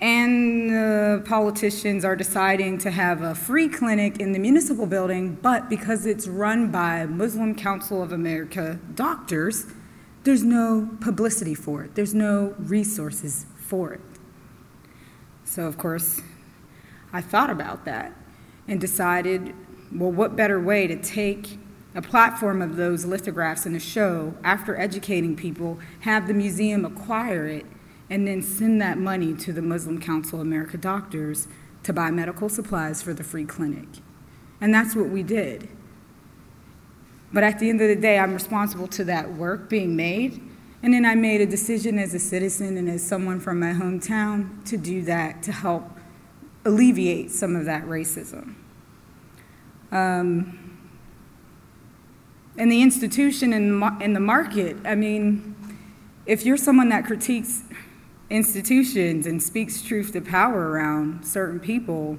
And 0.00 0.68
the 0.68 1.22
politicians 1.26 2.04
are 2.04 2.16
deciding 2.16 2.78
to 2.78 2.90
have 2.90 3.22
a 3.22 3.34
free 3.34 3.68
clinic 3.68 4.20
in 4.20 4.32
the 4.32 4.38
municipal 4.38 4.86
building, 4.86 5.38
but 5.40 5.70
because 5.70 6.04
it's 6.04 6.28
run 6.28 6.70
by 6.70 7.06
Muslim 7.06 7.54
Council 7.54 8.02
of 8.02 8.12
America 8.12 8.78
doctors, 8.94 9.66
there's 10.24 10.42
no 10.42 10.90
publicity 11.00 11.54
for 11.54 11.84
it, 11.84 11.94
there's 11.94 12.14
no 12.14 12.54
resources 12.58 13.46
for 13.56 13.94
it. 13.94 14.00
So, 15.44 15.66
of 15.66 15.78
course, 15.78 16.20
I 17.12 17.22
thought 17.22 17.48
about 17.48 17.84
that 17.86 18.12
and 18.68 18.80
decided 18.80 19.54
well, 19.94 20.10
what 20.10 20.36
better 20.36 20.60
way 20.60 20.86
to 20.88 20.96
take 20.96 21.58
a 21.96 22.02
platform 22.02 22.60
of 22.60 22.76
those 22.76 23.06
lithographs 23.06 23.64
in 23.64 23.74
a 23.74 23.80
show 23.80 24.34
after 24.44 24.78
educating 24.78 25.34
people, 25.34 25.78
have 26.00 26.28
the 26.28 26.34
museum 26.34 26.84
acquire 26.84 27.46
it, 27.46 27.64
and 28.10 28.28
then 28.28 28.42
send 28.42 28.80
that 28.82 28.98
money 28.98 29.32
to 29.34 29.52
the 29.52 29.62
Muslim 29.62 29.98
Council 29.98 30.40
of 30.40 30.46
America 30.46 30.76
doctors 30.76 31.48
to 31.82 31.94
buy 31.94 32.10
medical 32.10 32.50
supplies 32.50 33.02
for 33.02 33.14
the 33.14 33.24
free 33.24 33.46
clinic. 33.46 33.88
And 34.60 34.74
that's 34.74 34.94
what 34.94 35.08
we 35.08 35.22
did. 35.22 35.68
But 37.32 37.42
at 37.44 37.58
the 37.58 37.70
end 37.70 37.80
of 37.80 37.88
the 37.88 37.96
day, 37.96 38.18
I'm 38.18 38.34
responsible 38.34 38.88
to 38.88 39.04
that 39.04 39.32
work 39.32 39.70
being 39.70 39.96
made. 39.96 40.40
And 40.82 40.92
then 40.92 41.06
I 41.06 41.14
made 41.14 41.40
a 41.40 41.46
decision 41.46 41.98
as 41.98 42.12
a 42.12 42.18
citizen 42.18 42.76
and 42.76 42.90
as 42.90 43.02
someone 43.02 43.40
from 43.40 43.58
my 43.58 43.72
hometown 43.72 44.64
to 44.66 44.76
do 44.76 45.02
that 45.02 45.42
to 45.44 45.52
help 45.52 45.90
alleviate 46.66 47.30
some 47.30 47.56
of 47.56 47.64
that 47.64 47.84
racism. 47.86 48.54
Um, 49.90 50.65
and 52.58 52.70
the 52.70 52.82
institution 52.82 53.52
and, 53.52 54.16
the 54.16 54.20
market. 54.20 54.76
I 54.84 54.94
mean, 54.94 55.54
if 56.24 56.44
you're 56.44 56.56
someone 56.56 56.88
that 56.88 57.04
critiques 57.04 57.62
institutions 58.30 59.26
and 59.26 59.42
speaks 59.42 59.82
truth 59.82 60.12
to 60.12 60.20
power 60.20 60.70
around 60.70 61.24
certain 61.24 61.60
people, 61.60 62.18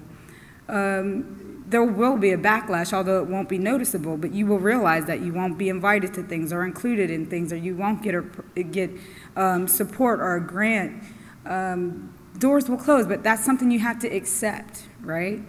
um, 0.70 1.64
there 1.68 1.84
will 1.84 2.18
be 2.18 2.32
a 2.32 2.38
backlash, 2.38 2.94
although 2.94 3.22
it 3.22 3.28
won't 3.28 3.50
be 3.50 3.58
noticeable. 3.58 4.16
But 4.16 4.34
you 4.34 4.46
will 4.46 4.60
realize 4.60 5.06
that 5.06 5.22
you 5.22 5.34
won't 5.34 5.58
be 5.58 5.70
invited 5.70 6.14
to 6.14 6.24
things 6.24 6.54
or 6.54 6.64
included 6.64 7.10
in 7.10 7.26
things, 7.26 7.52
or 7.52 7.58
you 7.58 7.76
won't 7.76 8.02
get 8.02 8.16
a, 8.16 8.64
get 8.64 8.92
um, 9.36 9.68
support 9.68 10.20
or 10.20 10.36
a 10.36 10.42
grant. 10.42 11.04
Um, 11.46 12.14
doors 12.38 12.70
will 12.70 12.78
close, 12.78 13.06
but 13.06 13.24
that's 13.24 13.44
something 13.44 13.72
you 13.72 13.80
have 13.80 14.00
to 14.00 14.08
accept, 14.08 14.84
right? 15.02 15.42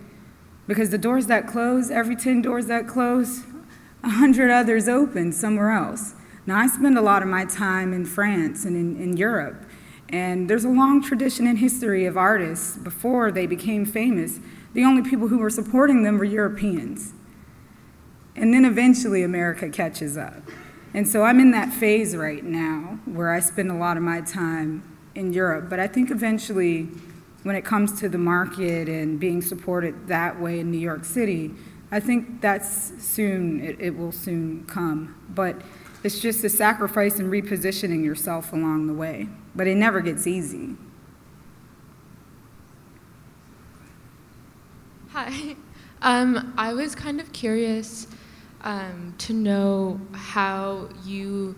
Because 0.67 0.91
the 0.91 0.99
doors 0.99 1.27
that 1.27 1.47
close, 1.47 1.91
every 1.91 2.17
10 2.17 2.43
doors 2.43 2.67
that 2.67 2.87
close, 2.87 3.45
a 4.09 4.13
hundred 4.13 4.51
others 4.51 4.89
open 4.89 5.31
somewhere 5.33 5.71
else. 5.71 6.15
Now, 6.47 6.57
I 6.59 6.67
spend 6.67 6.97
a 6.97 7.03
lot 7.03 7.23
of 7.23 7.29
my 7.29 7.45
time 7.45 7.93
in 7.93 8.07
France 8.07 8.65
and 8.65 8.75
in, 8.75 8.97
in 9.01 9.19
Europe, 9.19 9.67
and 10.09 10.49
there's 10.49 10.65
a 10.65 10.71
long 10.71 11.03
tradition 11.03 11.47
and 11.47 11.59
history 11.59 12.07
of 12.07 12.17
artists 12.17 12.79
before 12.79 13.31
they 13.31 13.47
became 13.47 13.85
famous. 13.85 14.41
The 14.73 14.83
only 14.83 15.03
people 15.03 15.29
who 15.29 15.39
were 15.39 15.51
supporting 15.51 16.05
them 16.05 16.17
were 16.17 16.25
Europeans. 16.25 17.13
And 18.35 18.55
then 18.55 18.65
eventually 18.65 19.23
America 19.23 19.69
catches 19.69 20.17
up. 20.17 20.41
And 20.95 21.07
so 21.07 21.25
I'm 21.25 21.39
in 21.39 21.51
that 21.51 21.71
phase 21.71 22.17
right 22.17 22.43
now 22.43 22.99
where 23.05 23.31
I 23.31 23.41
spend 23.41 23.71
a 23.71 23.75
lot 23.75 23.99
of 23.99 24.03
my 24.03 24.23
time 24.23 24.83
in 25.15 25.35
Europe. 25.35 25.69
But 25.69 25.81
I 25.81 25.87
think 25.87 26.11
eventually, 26.11 26.89
when 27.43 27.57
it 27.57 27.65
comes 27.67 28.01
to 28.01 28.09
the 28.09 28.17
market 28.17 28.89
and 28.89 29.21
being 29.21 29.43
supported 29.43 30.09
that 30.09 30.41
way 30.41 30.61
in 30.61 30.71
New 30.71 30.79
York 30.79 31.05
City, 31.05 31.55
I 31.91 32.01
think 32.01 32.41
that's 32.41 33.03
soon, 33.03 33.61
it, 33.61 33.81
it 33.81 33.97
will 33.97 34.13
soon 34.13 34.65
come. 34.67 35.15
But 35.29 35.63
it's 36.05 36.21
just 36.21 36.45
a 36.45 36.49
sacrifice 36.49 37.19
and 37.19 37.33
repositioning 37.33 38.05
yourself 38.05 38.53
along 38.53 38.87
the 38.87 38.95
way. 38.95 39.29
But 39.55 39.67
it 39.67 39.77
never 39.77 40.01
gets 40.01 40.27
easy. 40.27 40.77
Hi. 45.11 45.57
Um, 46.01 46.55
I 46.57 46.75
was 46.75 46.95
kind 46.95 47.21
of 47.21 47.33
curious 47.33 48.07
um, 48.61 49.17
to 49.19 49.33
know 49.33 50.01
how 50.13 50.89
you 51.05 51.57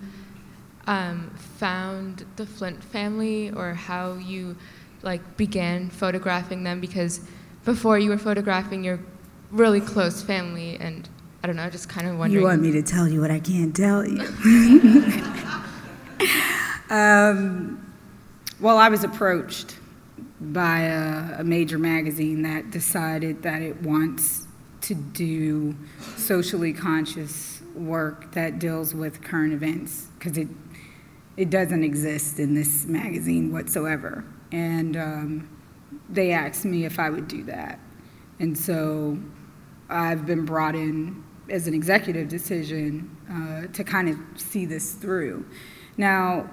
um, 0.86 1.31
found 1.36 2.24
the 2.36 2.47
Flint 2.47 2.82
family 2.82 3.51
or 3.51 3.74
how 3.74 4.15
you 4.15 4.57
like 5.02 5.36
began 5.36 5.90
photographing 5.90 6.65
them 6.65 6.81
because 6.81 7.20
before 7.66 7.98
you 7.98 8.09
were 8.09 8.16
photographing 8.16 8.82
your 8.82 8.98
really 9.51 9.81
close 9.81 10.22
family, 10.22 10.77
and 10.78 11.09
I 11.43 11.47
don't 11.47 11.56
know, 11.56 11.68
just 11.70 11.89
kind 11.89 12.06
of 12.06 12.18
wondering. 12.18 12.43
You 12.43 12.48
want 12.48 12.62
me 12.62 12.72
to 12.72 12.82
tell 12.82 13.09
you 13.09 13.20
what 13.20 13.31
I 13.31 13.40
can't 13.40 13.74
tell 13.74 14.06
you? 14.06 14.20
um, 16.90 17.93
well, 18.60 18.78
I 18.78 18.89
was 18.89 19.05
approached 19.05 19.77
by 20.40 20.81
a, 20.81 21.40
a, 21.40 21.44
major 21.44 21.78
magazine 21.78 22.43
that 22.43 22.70
decided 22.70 23.43
that 23.43 23.60
it 23.60 23.82
wants 23.82 24.47
to 24.81 24.94
do 24.94 25.77
socially 26.16 26.72
conscious 26.72 27.60
work 27.74 28.32
that 28.32 28.59
deals 28.59 28.94
with 28.94 29.22
current 29.22 29.52
events 29.52 30.09
because 30.18 30.39
it 30.39 30.48
it 31.36 31.48
doesn't 31.48 31.85
exist 31.85 32.39
in 32.39 32.55
this 32.55 32.85
magazine 32.86 33.52
whatsoever. 33.52 34.24
And 34.52 34.97
um, 34.97 35.48
they 36.09 36.32
asked 36.32 36.64
me 36.64 36.85
if 36.85 36.98
I 36.98 37.09
would 37.09 37.28
do 37.28 37.44
that. 37.44 37.78
And 38.39 38.59
so 38.59 39.18
I've 39.90 40.24
been 40.24 40.44
brought 40.44 40.74
in 40.74 41.24
as 41.50 41.66
an 41.66 41.74
executive 41.74 42.28
decision 42.28 43.16
uh, 43.28 43.72
to 43.72 43.84
kind 43.84 44.08
of 44.08 44.16
see 44.40 44.64
this 44.64 44.94
through. 44.94 45.44
Now, 45.96 46.48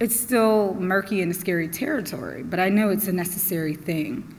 it's 0.00 0.18
still 0.18 0.74
murky 0.74 1.22
and 1.22 1.34
scary 1.34 1.68
territory, 1.68 2.42
but 2.42 2.58
I 2.58 2.68
know 2.68 2.90
it's 2.90 3.08
a 3.08 3.12
necessary 3.12 3.74
thing 3.74 4.34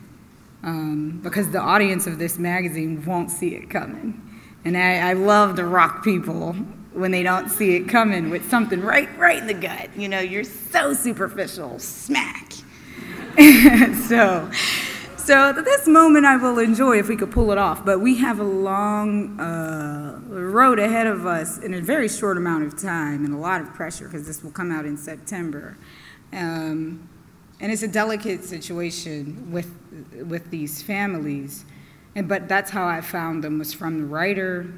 um, 0.64 1.20
because 1.24 1.50
the 1.52 1.60
audience 1.60 2.08
of 2.08 2.20
this 2.20 2.38
magazine 2.38 3.04
won't 3.06 3.32
see 3.32 3.56
it 3.56 3.70
coming. 3.70 4.24
And 4.66 4.78
I, 4.78 5.10
I 5.10 5.14
love 5.14 5.56
to 5.56 5.66
rock 5.66 6.04
people 6.04 6.54
when 6.94 7.12
they 7.12 7.24
don't 7.24 7.50
see 7.50 7.76
it 7.76 7.88
coming 7.88 8.30
with 8.30 8.50
something 8.50 8.82
right, 8.82 9.08
right 9.18 9.38
in 9.38 9.48
the 9.48 9.54
gut. 9.54 9.90
You 9.96 10.10
know, 10.10 10.20
you're 10.20 10.44
so 10.44 10.94
superficial, 10.94 11.80
smack. 11.80 12.52
so, 14.08 14.50
so 15.28 15.52
this 15.52 15.86
moment 15.90 16.26
I 16.26 16.38
will 16.38 16.58
enjoy 16.58 17.00
if 17.00 17.10
we 17.10 17.18
could 17.18 17.32
pull 17.32 17.52
it 17.52 17.58
off. 17.58 17.84
But 17.84 18.00
we 18.00 18.16
have 18.20 18.40
a 18.40 18.46
long 18.46 19.38
uh, 19.38 20.22
road 20.30 20.80
ahead 20.80 21.06
of 21.06 21.26
us 21.26 21.58
in 21.58 21.74
a 21.74 21.82
very 21.82 22.08
short 22.08 22.38
amount 22.38 22.64
of 22.64 22.82
time 22.82 23.26
and 23.26 23.34
a 23.34 23.38
lot 23.38 23.60
of 23.60 23.74
pressure 23.74 24.06
because 24.06 24.26
this 24.26 24.42
will 24.42 24.52
come 24.52 24.72
out 24.72 24.86
in 24.86 24.96
September. 24.96 25.78
Um, 26.32 27.10
and 27.60 27.74
it's 27.74 27.84
a 27.84 27.90
delicate 27.90 28.46
situation 28.46 29.52
with 29.52 29.70
with 30.26 30.50
these 30.50 30.82
families. 30.82 31.66
And 32.16 32.30
but 32.30 32.48
that's 32.48 32.72
how 32.72 32.88
I 32.88 33.02
found 33.02 33.44
them 33.44 33.60
was 33.60 33.74
from 33.74 34.00
the 34.00 34.06
writer 34.06 34.74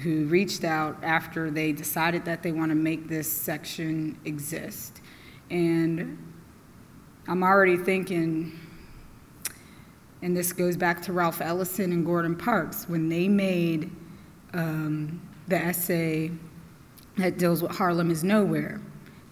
who 0.00 0.26
reached 0.26 0.62
out 0.62 1.02
after 1.02 1.50
they 1.50 1.72
decided 1.72 2.26
that 2.26 2.42
they 2.42 2.52
want 2.52 2.70
to 2.70 2.74
make 2.74 3.08
this 3.08 3.32
section 3.32 4.18
exist. 4.26 5.00
And 5.48 6.18
I'm 7.26 7.42
already 7.42 7.78
thinking, 7.78 8.59
and 10.22 10.36
this 10.36 10.52
goes 10.52 10.76
back 10.76 11.02
to 11.02 11.12
Ralph 11.12 11.40
Ellison 11.40 11.92
and 11.92 12.04
Gordon 12.04 12.36
Parks, 12.36 12.88
when 12.88 13.08
they 13.08 13.28
made 13.28 13.90
um, 14.52 15.20
the 15.48 15.56
essay 15.56 16.30
that 17.16 17.38
deals 17.38 17.62
with 17.62 17.72
Harlem 17.72 18.10
is 18.10 18.22
Nowhere. 18.22 18.80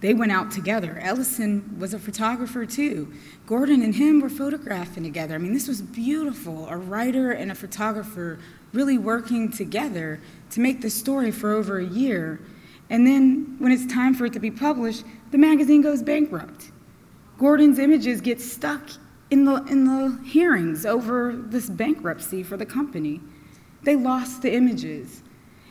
They 0.01 0.13
went 0.13 0.31
out 0.31 0.51
together. 0.51 0.97
Ellison 1.01 1.77
was 1.77 1.93
a 1.93 1.99
photographer 1.99 2.65
too. 2.65 3.13
Gordon 3.45 3.81
and 3.81 3.93
him 3.93 4.21
were 4.21 4.29
photographing 4.29 5.03
together. 5.03 5.35
I 5.35 5.37
mean, 5.39 5.53
this 5.53 5.67
was 5.67 5.81
beautiful. 5.81 6.67
A 6.69 6.77
writer 6.77 7.31
and 7.31 7.51
a 7.51 7.55
photographer 7.55 8.39
really 8.71 8.97
working 8.97 9.51
together 9.51 10.21
to 10.51 10.61
make 10.61 10.81
the 10.81 10.89
story 10.89 11.31
for 11.31 11.51
over 11.51 11.79
a 11.79 11.85
year. 11.85 12.39
And 12.89 13.05
then 13.05 13.57
when 13.59 13.71
it's 13.71 13.91
time 13.91 14.13
for 14.13 14.25
it 14.25 14.33
to 14.33 14.39
be 14.39 14.51
published, 14.51 15.03
the 15.31 15.37
magazine 15.37 15.81
goes 15.81 16.01
bankrupt. 16.01 16.71
Gordon's 17.37 17.77
images 17.77 18.21
get 18.21 18.39
stuck 18.39 18.89
in 19.31 19.45
the, 19.45 19.63
in 19.65 19.85
the 19.85 20.19
hearings 20.23 20.85
over 20.85 21.35
this 21.35 21.69
bankruptcy 21.69 22.43
for 22.43 22.57
the 22.57 22.65
company. 22.65 23.21
They 23.83 23.95
lost 23.95 24.41
the 24.41 24.53
images. 24.53 25.21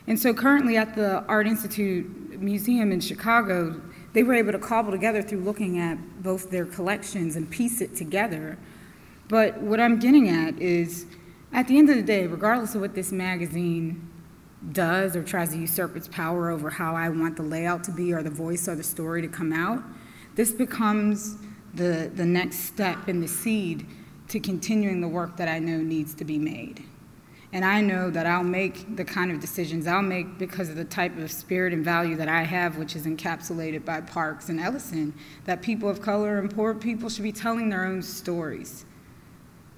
And 0.06 0.18
so 0.18 0.32
currently 0.32 0.76
at 0.76 0.94
the 0.94 1.24
Art 1.24 1.46
Institute 1.46 2.40
Museum 2.40 2.92
in 2.92 3.00
Chicago, 3.00 3.80
they 4.12 4.22
were 4.22 4.34
able 4.34 4.52
to 4.52 4.58
cobble 4.58 4.90
together 4.90 5.22
through 5.22 5.40
looking 5.40 5.78
at 5.78 6.22
both 6.22 6.50
their 6.50 6.64
collections 6.64 7.36
and 7.36 7.50
piece 7.50 7.80
it 7.80 7.94
together. 7.94 8.56
But 9.28 9.60
what 9.60 9.80
I'm 9.80 9.98
getting 9.98 10.28
at 10.30 10.58
is, 10.60 11.04
at 11.52 11.68
the 11.68 11.78
end 11.78 11.90
of 11.90 11.96
the 11.96 12.02
day, 12.02 12.26
regardless 12.26 12.74
of 12.74 12.80
what 12.80 12.94
this 12.94 13.12
magazine 13.12 14.08
does 14.72 15.14
or 15.14 15.22
tries 15.22 15.50
to 15.50 15.58
usurp 15.58 15.96
its 15.96 16.08
power 16.08 16.50
over 16.50 16.70
how 16.70 16.96
I 16.96 17.10
want 17.10 17.36
the 17.36 17.42
layout 17.42 17.84
to 17.84 17.92
be 17.92 18.12
or 18.12 18.22
the 18.22 18.30
voice 18.30 18.68
or 18.68 18.74
the 18.74 18.82
story 18.82 19.20
to 19.22 19.28
come 19.28 19.52
out, 19.52 19.82
this 20.34 20.52
becomes 20.52 21.36
the, 21.78 22.10
the 22.14 22.26
next 22.26 22.58
step 22.58 23.08
in 23.08 23.20
the 23.20 23.28
seed 23.28 23.86
to 24.28 24.38
continuing 24.38 25.00
the 25.00 25.08
work 25.08 25.36
that 25.38 25.48
I 25.48 25.58
know 25.58 25.78
needs 25.78 26.12
to 26.14 26.24
be 26.24 26.38
made. 26.38 26.84
And 27.52 27.64
I 27.64 27.80
know 27.80 28.10
that 28.10 28.26
I'll 28.26 28.44
make 28.44 28.96
the 28.96 29.04
kind 29.04 29.30
of 29.30 29.40
decisions 29.40 29.86
I'll 29.86 30.02
make 30.02 30.36
because 30.36 30.68
of 30.68 30.76
the 30.76 30.84
type 30.84 31.16
of 31.16 31.32
spirit 31.32 31.72
and 31.72 31.82
value 31.82 32.14
that 32.16 32.28
I 32.28 32.42
have, 32.42 32.76
which 32.76 32.94
is 32.94 33.06
encapsulated 33.06 33.86
by 33.86 34.02
Parks 34.02 34.50
and 34.50 34.60
Ellison, 34.60 35.14
that 35.46 35.62
people 35.62 35.88
of 35.88 36.02
color 36.02 36.38
and 36.38 36.54
poor 36.54 36.74
people 36.74 37.08
should 37.08 37.22
be 37.22 37.32
telling 37.32 37.70
their 37.70 37.86
own 37.86 38.02
stories. 38.02 38.84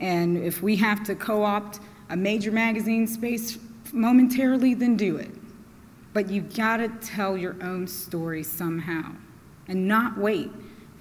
And 0.00 0.36
if 0.36 0.62
we 0.62 0.74
have 0.76 1.04
to 1.04 1.14
co 1.14 1.44
opt 1.44 1.78
a 2.08 2.16
major 2.16 2.50
magazine 2.50 3.06
space 3.06 3.56
momentarily, 3.92 4.74
then 4.74 4.96
do 4.96 5.16
it. 5.16 5.30
But 6.12 6.28
you've 6.28 6.56
got 6.56 6.78
to 6.78 6.88
tell 6.88 7.36
your 7.36 7.54
own 7.62 7.86
story 7.86 8.42
somehow 8.42 9.12
and 9.68 9.86
not 9.86 10.18
wait 10.18 10.50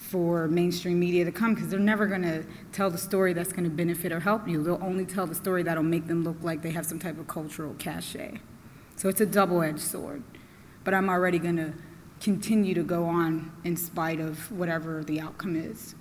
for 0.10 0.48
mainstream 0.48 0.99
media 0.99 1.23
to 1.23 1.31
come 1.31 1.53
because 1.53 1.69
they're 1.69 1.80
never 1.80 2.07
going 2.07 2.23
to 2.23 2.44
tell 2.72 2.90
the 2.90 2.98
story 2.98 3.34
that's 3.34 3.53
going 3.53 3.64
to 3.64 3.69
benefit 3.69 4.11
or 4.11 4.19
help 4.19 4.48
you. 4.48 4.64
They'll 4.64 4.84
only 4.84 5.06
tell 5.06 5.27
the 5.27 5.36
story 5.36 5.61
that'll 5.64 5.84
make 5.84 6.07
them 6.07 6.23
look 6.23 6.38
like 6.41 6.61
they 6.61 6.72
have 6.72 6.86
some 6.86 6.99
type 6.99 7.19
of 7.19 7.27
cultural 7.27 7.76
cachet. 7.77 8.40
So 8.95 9.07
it's 9.07 9.22
a 9.22 9.26
double 9.26 9.61
edged 9.61 9.80
sword. 9.80 10.23
But 10.84 10.94
I'm 10.94 11.10
already 11.10 11.38
going 11.38 11.57
to 11.57 11.73
continue 12.19 12.73
to 12.73 12.84
go 12.84 13.06
on 13.06 13.52
in 13.64 13.77
spite 13.77 14.19
of 14.19 14.52
whatever 14.52 15.03
the 15.03 15.19
outcome 15.19 15.56
is. 15.56 15.95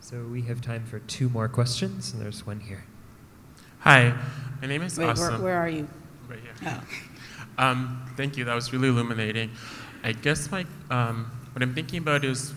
So 0.00 0.22
we 0.22 0.42
have 0.42 0.60
time 0.60 0.86
for 0.86 1.00
two 1.00 1.28
more 1.28 1.48
questions, 1.48 2.12
and 2.12 2.22
there's 2.22 2.46
one 2.46 2.60
here. 2.60 2.84
Hi, 3.80 4.14
my 4.62 4.68
name 4.68 4.82
is 4.82 4.96
Wait, 4.96 5.06
Asa. 5.06 5.32
where, 5.32 5.38
where 5.40 5.56
are 5.56 5.68
you? 5.68 5.88
Right 6.28 6.38
here. 6.40 6.52
Oh. 6.66 6.82
Um, 7.58 8.08
thank 8.16 8.36
you. 8.36 8.44
That 8.44 8.54
was 8.54 8.72
really 8.72 8.88
illuminating. 8.88 9.50
I 10.04 10.12
guess 10.12 10.50
my 10.50 10.64
um, 10.90 11.30
what 11.52 11.62
I'm 11.62 11.74
thinking 11.74 11.98
about 11.98 12.24
is 12.24 12.54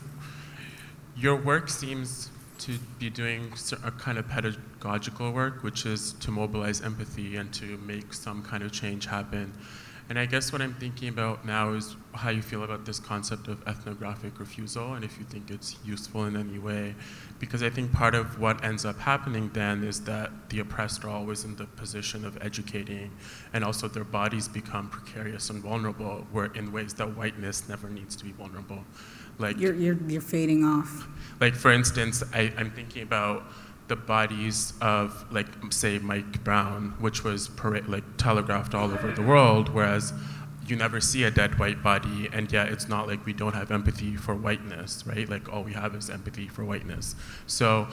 your 1.22 1.35
work 1.35 1.69
seems 1.69 2.31
to 2.57 2.80
be 2.98 3.10
doing 3.10 3.53
a 3.84 3.91
kind 3.91 4.18
of 4.18 4.27
pedagogical 4.27 5.31
work, 5.31 5.64
which 5.64 5.85
is 5.85 6.14
to 6.14 6.31
mobilize 6.31 6.81
empathy 6.81 7.35
and 7.35 7.53
to 7.53 7.77
make 7.85 8.11
some 8.14 8.41
kind 8.41 8.64
of 8.64 8.72
change 8.72 9.06
happen. 9.06 9.53
And 10.10 10.18
I 10.19 10.26
guess 10.26 10.52
what 10.52 10.61
I'm 10.61 10.73
thinking 10.73 11.10
about 11.10 11.45
now 11.45 11.73
is 11.73 11.95
how 12.14 12.31
you 12.31 12.41
feel 12.41 12.64
about 12.64 12.85
this 12.85 12.99
concept 12.99 13.48
of 13.48 13.65
ethnographic 13.68 14.39
refusal 14.39 14.95
and 14.95 15.06
if 15.06 15.18
you 15.18 15.23
think 15.26 15.49
it's 15.49 15.77
useful 15.85 16.26
in 16.26 16.35
any 16.35 16.60
way. 16.60 16.95
Because 17.39 17.64
I 17.64 17.69
think 17.69 17.93
part 17.93 18.14
of 18.15 18.39
what 18.39 18.64
ends 18.64 18.84
up 18.84 18.99
happening 18.99 19.49
then 19.53 19.84
is 19.84 20.02
that 20.02 20.31
the 20.49 20.60
oppressed 20.60 21.06
are 21.06 21.10
always 21.10 21.45
in 21.45 21.56
the 21.56 21.65
position 21.65 22.26
of 22.26 22.38
educating, 22.41 23.11
and 23.53 23.64
also 23.64 23.88
their 23.88 24.03
bodies 24.03 24.48
become 24.48 24.89
precarious 24.89 25.49
and 25.52 25.61
vulnerable 25.61 26.27
where 26.31 26.48
in 26.56 26.72
ways 26.72 26.93
that 26.95 27.15
whiteness 27.15 27.69
never 27.69 27.89
needs 27.89 28.15
to 28.18 28.26
be 28.26 28.31
vulnerable. 28.31 28.84
Like 29.39 29.59
You're, 29.59 29.73
you're, 29.73 29.97
you're 30.07 30.21
fading 30.21 30.63
off. 30.63 31.07
like 31.39 31.55
for 31.55 31.71
instance, 31.71 32.23
I, 32.33 32.53
I'm 32.57 32.71
thinking 32.71 33.03
about 33.03 33.43
the 33.87 33.95
bodies 33.95 34.73
of 34.81 35.25
like 35.31 35.47
say 35.71 35.99
Mike 35.99 36.43
Brown, 36.43 36.93
which 36.99 37.23
was 37.23 37.49
like 37.87 38.03
telegraphed 38.17 38.73
all 38.73 38.91
over 38.91 39.11
the 39.11 39.21
world, 39.21 39.69
whereas 39.69 40.13
you 40.67 40.75
never 40.75 41.01
see 41.01 41.23
a 41.23 41.31
dead 41.31 41.59
white 41.59 41.81
body, 41.83 42.29
and 42.31 42.51
yet 42.51 42.69
it's 42.69 42.87
not 42.87 43.07
like 43.07 43.25
we 43.25 43.33
don't 43.33 43.53
have 43.55 43.71
empathy 43.71 44.15
for 44.15 44.35
whiteness, 44.35 45.03
right? 45.05 45.27
Like 45.27 45.51
all 45.51 45.63
we 45.63 45.73
have 45.73 45.95
is 45.95 46.09
empathy 46.09 46.47
for 46.47 46.63
whiteness. 46.63 47.15
So. 47.47 47.87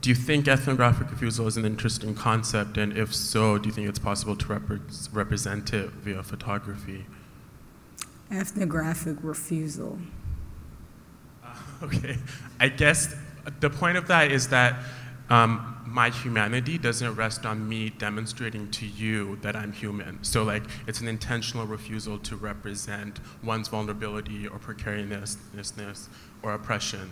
Do 0.00 0.08
you 0.10 0.16
think 0.16 0.48
ethnographic 0.48 1.12
refusal 1.12 1.46
is 1.46 1.56
an 1.56 1.64
interesting 1.64 2.16
concept, 2.16 2.76
and 2.76 2.98
if 2.98 3.14
so, 3.14 3.56
do 3.56 3.68
you 3.68 3.72
think 3.72 3.88
it's 3.88 4.00
possible 4.00 4.34
to 4.34 4.46
repre- 4.46 5.08
represent 5.12 5.72
it 5.72 5.90
via 5.90 6.24
photography? 6.24 7.06
Ethnographic 8.28 9.18
refusal. 9.22 10.00
Okay. 11.86 12.16
I 12.60 12.68
guess 12.68 13.12
the 13.58 13.68
point 13.68 13.96
of 13.96 14.06
that 14.06 14.30
is 14.30 14.48
that 14.48 14.76
um, 15.30 15.82
my 15.84 16.10
humanity 16.10 16.78
doesn't 16.78 17.14
rest 17.16 17.44
on 17.44 17.68
me 17.68 17.90
demonstrating 17.90 18.70
to 18.70 18.86
you 18.86 19.36
that 19.42 19.56
I'm 19.56 19.72
human. 19.72 20.22
So, 20.22 20.44
like, 20.44 20.62
it's 20.86 21.00
an 21.00 21.08
intentional 21.08 21.66
refusal 21.66 22.18
to 22.20 22.36
represent 22.36 23.18
one's 23.42 23.68
vulnerability 23.68 24.46
or 24.46 24.58
precariousness 24.58 26.08
or 26.42 26.54
oppression. 26.54 27.10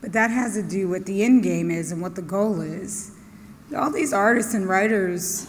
But 0.00 0.12
that 0.12 0.30
has 0.30 0.54
to 0.54 0.62
do 0.62 0.88
what 0.88 1.06
the 1.06 1.22
end 1.22 1.42
game 1.42 1.70
is 1.70 1.92
and 1.92 2.02
what 2.02 2.14
the 2.14 2.22
goal 2.22 2.60
is. 2.60 3.12
All 3.76 3.90
these 3.90 4.12
artists 4.12 4.54
and 4.54 4.68
writers 4.68 5.46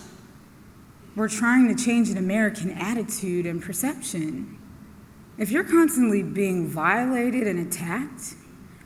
were 1.16 1.28
trying 1.28 1.76
to 1.76 1.84
change 1.84 2.10
an 2.10 2.18
American 2.18 2.72
attitude 2.72 3.46
and 3.46 3.62
perception. 3.62 4.58
If 5.38 5.52
you're 5.52 5.66
constantly 5.66 6.24
being 6.24 6.68
violated 6.70 7.46
and 7.46 7.60
attacked, 7.60 8.36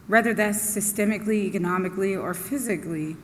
whether 0.07 0.33
that's 0.33 0.59
systemically, 0.75 1.43
economically, 1.45 2.15
or 2.15 2.33
physically, 2.33 3.17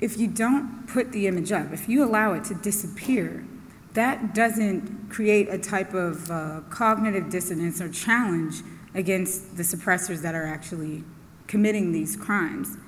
if 0.00 0.16
you 0.16 0.26
don't 0.26 0.86
put 0.88 1.12
the 1.12 1.26
image 1.26 1.52
up, 1.52 1.72
if 1.72 1.88
you 1.88 2.02
allow 2.02 2.32
it 2.32 2.44
to 2.44 2.54
disappear, 2.54 3.44
that 3.92 4.34
doesn't 4.34 5.10
create 5.10 5.48
a 5.50 5.58
type 5.58 5.92
of 5.92 6.30
uh, 6.30 6.60
cognitive 6.70 7.28
dissonance 7.28 7.80
or 7.80 7.90
challenge 7.90 8.62
against 8.94 9.56
the 9.58 9.62
suppressors 9.62 10.22
that 10.22 10.34
are 10.34 10.46
actually 10.46 11.04
committing 11.46 11.92
these 11.92 12.16
crimes. 12.16 12.78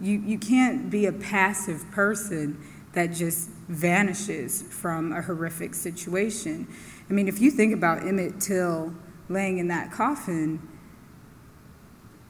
You, 0.00 0.18
you 0.18 0.38
can't 0.38 0.88
be 0.88 1.04
a 1.04 1.12
passive 1.12 1.84
person 1.90 2.58
that 2.94 3.08
just 3.12 3.50
vanishes 3.68 4.62
from 4.62 5.12
a 5.12 5.20
horrific 5.20 5.74
situation. 5.74 6.66
I 7.08 7.12
mean, 7.12 7.28
if 7.28 7.40
you 7.40 7.50
think 7.50 7.72
about 7.72 8.06
Emmett 8.06 8.40
Till 8.40 8.94
laying 9.28 9.58
in 9.58 9.68
that 9.68 9.90
coffin, 9.90 10.66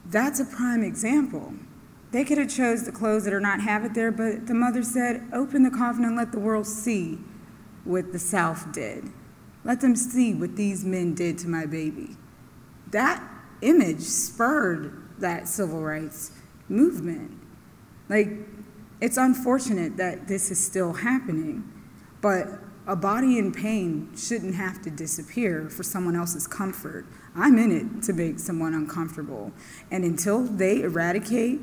that's 0.05 0.39
a 0.39 0.45
prime 0.45 0.83
example. 0.83 1.53
They 2.11 2.23
could 2.23 2.37
have 2.37 2.49
chose 2.49 2.83
the 2.83 2.91
clothes 2.91 3.25
that 3.25 3.33
are 3.33 3.39
not 3.39 3.61
have 3.61 3.85
it 3.85 3.93
there, 3.93 4.11
but 4.11 4.47
the 4.47 4.53
mother 4.53 4.81
said, 4.81 5.27
open 5.31 5.63
the 5.63 5.69
coffin 5.69 6.05
and 6.05 6.15
let 6.15 6.31
the 6.31 6.39
world 6.39 6.65
see 6.65 7.19
what 7.83 8.11
the 8.11 8.19
South 8.19 8.71
did. 8.71 9.11
Let 9.63 9.81
them 9.81 9.95
see 9.95 10.33
what 10.33 10.55
these 10.55 10.83
men 10.83 11.13
did 11.13 11.37
to 11.39 11.47
my 11.47 11.65
baby. 11.65 12.15
That 12.91 13.21
image 13.61 14.01
spurred 14.01 15.03
that 15.19 15.47
civil 15.47 15.81
rights 15.81 16.31
movement. 16.67 17.31
Like, 18.07 18.29
it's 19.01 19.17
unfortunate 19.17 19.97
that 19.97 20.27
this 20.27 20.49
is 20.49 20.63
still 20.63 20.93
happening, 20.93 21.71
but 22.21 22.47
a 22.89 22.95
body 22.95 23.37
in 23.37 23.51
pain 23.51 24.09
shouldn't 24.17 24.55
have 24.55 24.81
to 24.81 24.89
disappear 24.89 25.69
for 25.69 25.83
someone 25.83 26.15
else's 26.15 26.47
comfort. 26.47 27.05
I'm 27.35 27.59
in 27.59 27.71
it 27.71 28.01
to 28.05 28.13
make 28.13 28.39
someone 28.39 28.73
uncomfortable. 28.73 29.51
And 29.91 30.03
until 30.03 30.41
they 30.43 30.81
eradicate 30.81 31.59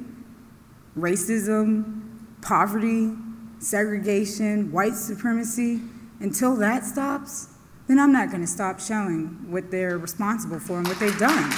racism, 0.97 2.12
poverty, 2.43 3.11
segregation, 3.59 4.70
white 4.70 4.94
supremacy, 4.94 5.81
until 6.20 6.55
that 6.59 6.85
stops, 6.85 7.48
then 7.89 7.98
I'm 7.98 8.12
not 8.12 8.31
going 8.31 8.43
to 8.43 8.47
stop 8.47 8.78
showing 8.78 9.51
what 9.51 9.73
they're 9.73 9.98
responsible 9.98 10.61
for 10.61 10.78
and 10.78 10.86
what 10.86 11.01
they've 11.01 11.19
done. 11.19 11.53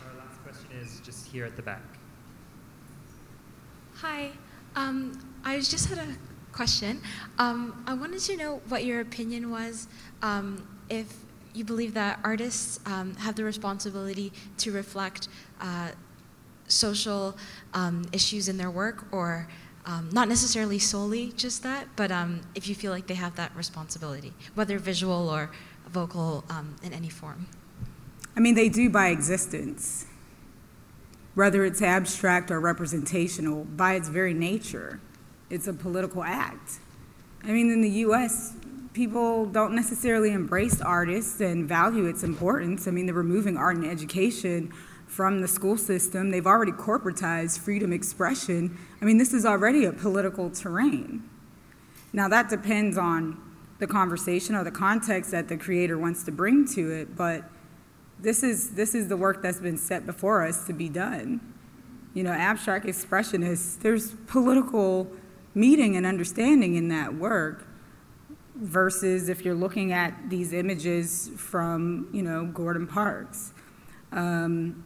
Our 0.00 0.18
last 0.18 0.42
question 0.42 0.66
is 0.82 0.98
just 1.04 1.28
here 1.28 1.44
at 1.44 1.54
the 1.54 1.62
back. 1.62 1.93
Um, 4.76 5.18
I 5.44 5.58
just 5.58 5.88
had 5.88 5.98
a 5.98 6.06
question. 6.52 7.00
Um, 7.38 7.82
I 7.86 7.94
wanted 7.94 8.20
to 8.20 8.36
know 8.36 8.60
what 8.68 8.84
your 8.84 9.00
opinion 9.00 9.50
was 9.50 9.88
um, 10.22 10.66
if 10.88 11.12
you 11.54 11.64
believe 11.64 11.94
that 11.94 12.18
artists 12.24 12.80
um, 12.86 13.14
have 13.16 13.36
the 13.36 13.44
responsibility 13.44 14.32
to 14.58 14.72
reflect 14.72 15.28
uh, 15.60 15.90
social 16.66 17.36
um, 17.74 18.04
issues 18.12 18.48
in 18.48 18.56
their 18.56 18.70
work, 18.70 19.06
or 19.12 19.46
um, 19.86 20.08
not 20.12 20.28
necessarily 20.28 20.78
solely 20.78 21.32
just 21.36 21.62
that, 21.62 21.86
but 21.94 22.10
if 22.54 22.68
you 22.68 22.74
feel 22.74 22.90
like 22.90 23.06
they 23.06 23.14
have 23.14 23.36
that 23.36 23.54
responsibility, 23.54 24.32
whether 24.54 24.78
visual 24.78 25.28
or 25.28 25.50
vocal 25.88 26.44
in 26.82 26.92
any 26.92 27.10
form. 27.10 27.46
I 28.36 28.40
mean, 28.40 28.54
they 28.54 28.68
do 28.68 28.90
by 28.90 29.08
existence, 29.08 30.06
whether 31.34 31.64
it's 31.64 31.82
abstract 31.82 32.50
or 32.50 32.60
representational, 32.60 33.64
by 33.64 33.94
its 33.94 34.08
very 34.08 34.34
nature. 34.34 35.00
It's 35.50 35.66
a 35.66 35.72
political 35.72 36.22
act. 36.22 36.78
I 37.42 37.48
mean, 37.48 37.70
in 37.70 37.82
the 37.82 37.90
US, 37.90 38.54
people 38.92 39.46
don't 39.46 39.74
necessarily 39.74 40.32
embrace 40.32 40.80
artists 40.80 41.40
and 41.40 41.68
value 41.68 42.06
its 42.06 42.22
importance. 42.22 42.86
I 42.86 42.92
mean, 42.92 43.06
they're 43.06 43.14
removing 43.14 43.56
art 43.56 43.76
and 43.76 43.84
education 43.84 44.72
from 45.06 45.40
the 45.40 45.48
school 45.48 45.76
system. 45.76 46.30
They've 46.30 46.46
already 46.46 46.72
corporatized 46.72 47.58
freedom 47.58 47.92
expression. 47.92 48.78
I 49.02 49.04
mean, 49.04 49.18
this 49.18 49.34
is 49.34 49.44
already 49.44 49.84
a 49.84 49.92
political 49.92 50.50
terrain. 50.50 51.28
Now, 52.12 52.28
that 52.28 52.48
depends 52.48 52.96
on 52.96 53.40
the 53.80 53.86
conversation 53.86 54.54
or 54.54 54.64
the 54.64 54.70
context 54.70 55.32
that 55.32 55.48
the 55.48 55.56
creator 55.56 55.98
wants 55.98 56.22
to 56.24 56.32
bring 56.32 56.66
to 56.68 56.90
it, 56.92 57.16
but 57.16 57.44
this 58.18 58.42
is, 58.42 58.70
this 58.70 58.94
is 58.94 59.08
the 59.08 59.16
work 59.16 59.42
that's 59.42 59.60
been 59.60 59.76
set 59.76 60.06
before 60.06 60.46
us 60.46 60.66
to 60.66 60.72
be 60.72 60.88
done. 60.88 61.40
You 62.14 62.22
know, 62.22 62.30
abstract 62.30 62.86
expressionists, 62.86 63.80
there's 63.80 64.12
political 64.26 65.10
meaning 65.54 65.96
and 65.96 66.06
understanding 66.06 66.74
in 66.74 66.88
that 66.88 67.14
work 67.14 67.66
versus 68.54 69.28
if 69.28 69.44
you're 69.44 69.54
looking 69.54 69.92
at 69.92 70.30
these 70.30 70.52
images 70.52 71.30
from, 71.36 72.08
you 72.12 72.22
know, 72.22 72.46
Gordon 72.46 72.86
Parks. 72.86 73.52
Um, 74.12 74.84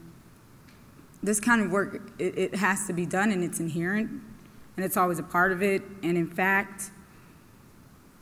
this 1.23 1.41
kind 1.41 1.63
of 1.63 1.71
work, 1.71 2.13
it, 2.19 2.39
it 2.39 2.55
has 2.55 2.87
to 2.87 2.93
be 2.93 3.05
done 3.05 3.31
and 3.31 3.45
it's 3.45 3.61
inherent 3.61 4.11
and 4.77 4.85
it's 4.85 4.97
always 4.97 5.19
a 5.19 5.23
part 5.23 5.53
of 5.53 5.63
it. 5.63 5.83
And 6.03 6.17
in 6.17 6.29
fact, 6.29 6.91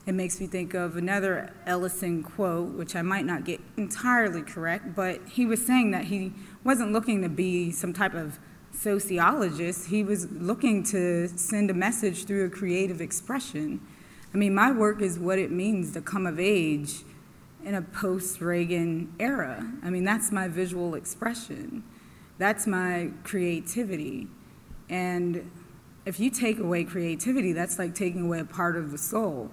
it 0.07 0.15
makes 0.15 0.41
me 0.41 0.47
think 0.47 0.73
of 0.73 0.97
another 0.97 1.53
Ellison 1.67 2.23
quote, 2.23 2.75
which 2.75 2.95
I 2.95 3.03
might 3.03 3.25
not 3.25 3.45
get 3.45 3.61
entirely 3.77 4.43
correct, 4.43 4.95
but 4.95 5.21
he 5.29 5.45
was 5.45 5.67
saying 5.67 5.91
that 5.91 6.05
he 6.05 6.33
wasn't 6.63 6.93
looking 6.93 7.23
to 7.23 7.29
be 7.29 7.73
some 7.73 7.93
type 7.93 8.15
of 8.15 8.39
sociologist. 8.71 9.89
He 9.89 10.05
was 10.05 10.31
looking 10.31 10.85
to 10.85 11.27
send 11.29 11.71
a 11.71 11.75
message 11.75 12.25
through 12.25 12.45
a 12.47 12.51
creative 12.51 13.01
expression. 13.01 13.81
I 14.33 14.37
mean, 14.37 14.55
my 14.55 14.71
work 14.71 15.03
is 15.03 15.19
what 15.19 15.41
it 15.41 15.51
means 15.51 15.93
to 15.95 16.01
come 16.01 16.25
of 16.27 16.39
age 16.39 17.03
in 17.65 17.75
a 17.75 17.83
post 17.83 18.41
Reagan 18.41 19.13
era. 19.19 19.73
I 19.83 19.91
mean, 19.91 20.05
that's 20.05 20.31
my 20.31 20.47
visual 20.47 20.95
expression. 20.95 21.83
That's 22.39 22.65
my 22.65 23.11
creativity. 23.25 24.29
And 24.89 25.51
if 26.05 26.21
you 26.21 26.31
take 26.31 26.61
away 26.61 26.85
creativity, 26.85 27.53
that's 27.53 27.77
like 27.77 27.97
taking 27.97 28.27
away 28.27 28.39
a 28.39 28.45
part 28.45 28.77
of 28.77 28.93
the 28.93 28.99
soul. 28.99 29.51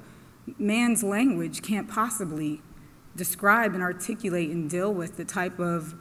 Man's 0.57 1.03
language 1.03 1.61
can't 1.61 1.89
possibly 1.89 2.61
describe 3.15 3.73
and 3.73 3.83
articulate 3.83 4.49
and 4.49 4.69
deal 4.69 4.93
with 4.93 5.17
the 5.17 5.25
type 5.25 5.59
of 5.59 5.95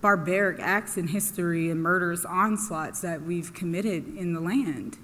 barbaric 0.00 0.58
acts 0.60 0.96
in 0.96 1.08
history 1.08 1.70
and 1.70 1.80
murderous 1.80 2.24
onslaughts 2.24 3.00
that 3.00 3.22
we've 3.22 3.54
committed 3.54 4.16
in 4.16 4.32
the 4.32 4.40
land. 4.40 4.98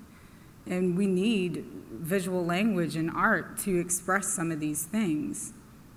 And 0.67 0.97
we 0.97 1.07
need 1.07 1.65
visual 1.93 2.45
language 2.45 2.97
and 2.97 3.11
art 3.11 3.59
to 3.59 3.79
express 3.79 4.29
some 4.29 4.51
of 4.51 4.61
these 4.61 4.85
things, 4.85 5.53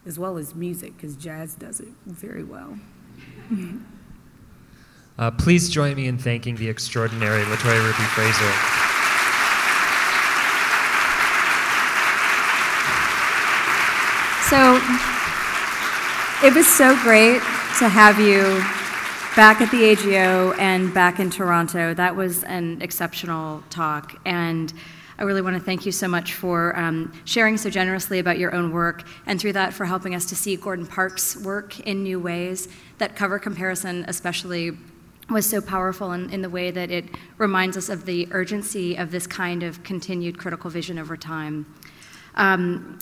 as 0.05 0.17
well 0.17 0.37
as 0.37 0.55
music, 0.55 0.95
because 0.95 1.15
jazz 1.15 1.55
does 1.55 1.79
it 1.79 1.89
very 2.05 2.43
well. 2.43 2.77
Uh, 5.19 5.29
please 5.29 5.69
join 5.69 5.95
me 5.95 6.07
in 6.07 6.17
thanking 6.17 6.55
the 6.55 6.67
extraordinary 6.67 7.43
LaToya 7.43 7.83
Ruby 7.83 8.03
Frazier. 8.15 8.80
So 14.51 14.75
it 16.43 16.53
was 16.53 16.67
so 16.67 16.93
great 17.03 17.39
to 17.79 17.87
have 17.87 18.19
you 18.19 18.41
back 19.33 19.61
at 19.61 19.71
the 19.71 19.81
AGO 19.85 20.51
and 20.59 20.93
back 20.93 21.21
in 21.21 21.29
Toronto. 21.29 21.93
That 21.93 22.17
was 22.17 22.43
an 22.43 22.81
exceptional 22.81 23.63
talk. 23.69 24.19
And 24.25 24.73
I 25.17 25.23
really 25.23 25.41
want 25.41 25.55
to 25.55 25.63
thank 25.63 25.85
you 25.85 25.93
so 25.93 26.09
much 26.09 26.33
for 26.33 26.77
um, 26.77 27.13
sharing 27.23 27.55
so 27.55 27.69
generously 27.69 28.19
about 28.19 28.39
your 28.39 28.53
own 28.53 28.73
work, 28.73 29.03
and 29.25 29.39
through 29.39 29.53
that, 29.53 29.73
for 29.73 29.85
helping 29.85 30.15
us 30.15 30.25
to 30.25 30.35
see 30.35 30.57
Gordon 30.57 30.85
Parks' 30.85 31.37
work 31.37 31.79
in 31.79 32.03
new 32.03 32.19
ways. 32.19 32.67
That 32.97 33.15
cover 33.15 33.39
comparison, 33.39 34.03
especially, 34.09 34.77
was 35.29 35.49
so 35.49 35.61
powerful 35.61 36.11
in, 36.11 36.29
in 36.29 36.41
the 36.41 36.49
way 36.49 36.71
that 36.71 36.91
it 36.91 37.05
reminds 37.37 37.77
us 37.77 37.87
of 37.87 38.03
the 38.03 38.27
urgency 38.31 38.97
of 38.97 39.11
this 39.11 39.27
kind 39.27 39.63
of 39.63 39.81
continued 39.83 40.37
critical 40.37 40.69
vision 40.69 40.99
over 40.99 41.15
time. 41.15 41.73
Um, 42.35 42.99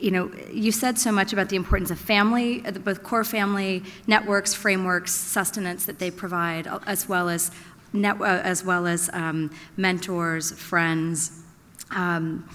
you 0.00 0.10
know, 0.10 0.30
you 0.52 0.72
said 0.72 0.98
so 0.98 1.10
much 1.10 1.32
about 1.32 1.48
the 1.48 1.56
importance 1.56 1.90
of 1.90 1.98
family, 1.98 2.64
uh, 2.64 2.72
both 2.72 3.02
core 3.02 3.24
family 3.24 3.82
networks, 4.06 4.54
frameworks, 4.54 5.12
sustenance 5.12 5.86
that 5.86 5.98
they 5.98 6.10
provide, 6.10 6.66
uh, 6.66 6.78
as 6.86 7.08
well 7.08 7.28
as 7.28 7.50
net, 7.92 8.20
uh, 8.20 8.24
as 8.24 8.64
well 8.64 8.86
as 8.86 9.10
um, 9.12 9.50
mentors, 9.76 10.52
friends. 10.52 11.42
Um, 11.90 12.48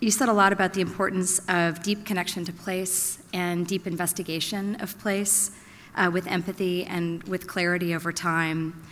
you 0.00 0.10
said 0.10 0.28
a 0.28 0.32
lot 0.32 0.52
about 0.52 0.74
the 0.74 0.80
importance 0.80 1.40
of 1.48 1.82
deep 1.82 2.04
connection 2.04 2.44
to 2.44 2.52
place 2.52 3.22
and 3.32 3.66
deep 3.66 3.86
investigation 3.86 4.74
of 4.80 4.98
place 4.98 5.52
uh, 5.94 6.10
with 6.12 6.26
empathy 6.26 6.84
and 6.84 7.22
with 7.24 7.46
clarity 7.46 7.94
over 7.94 8.12
time. 8.12 8.82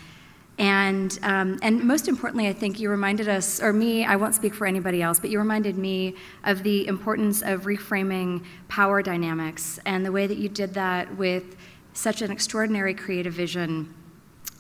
And, 0.60 1.18
um, 1.22 1.58
and 1.62 1.82
most 1.82 2.06
importantly, 2.06 2.46
I 2.46 2.52
think 2.52 2.78
you 2.78 2.90
reminded 2.90 3.30
us, 3.30 3.62
or 3.62 3.72
me, 3.72 4.04
I 4.04 4.16
won't 4.16 4.34
speak 4.34 4.54
for 4.54 4.66
anybody 4.66 5.00
else, 5.00 5.18
but 5.18 5.30
you 5.30 5.38
reminded 5.38 5.78
me 5.78 6.16
of 6.44 6.62
the 6.62 6.86
importance 6.86 7.40
of 7.40 7.62
reframing 7.62 8.44
power 8.68 9.02
dynamics 9.02 9.80
and 9.86 10.04
the 10.04 10.12
way 10.12 10.26
that 10.26 10.36
you 10.36 10.50
did 10.50 10.74
that 10.74 11.16
with 11.16 11.56
such 11.94 12.20
an 12.20 12.30
extraordinary 12.30 12.92
creative 12.92 13.32
vision 13.32 13.92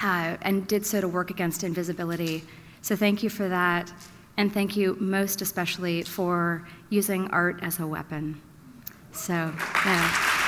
uh, 0.02 0.38
and 0.40 0.66
did 0.66 0.86
so 0.86 1.02
to 1.02 1.06
work 1.06 1.30
against 1.30 1.64
invisibility. 1.64 2.44
So 2.80 2.96
thank 2.96 3.22
you 3.22 3.28
for 3.28 3.50
that. 3.50 3.92
And 4.38 4.50
thank 4.50 4.78
you 4.78 4.96
most 5.00 5.42
especially 5.42 6.02
for 6.04 6.66
using 6.88 7.28
art 7.28 7.58
as 7.60 7.78
a 7.78 7.86
weapon. 7.86 8.40
So, 9.12 9.52
yeah. 9.84 10.39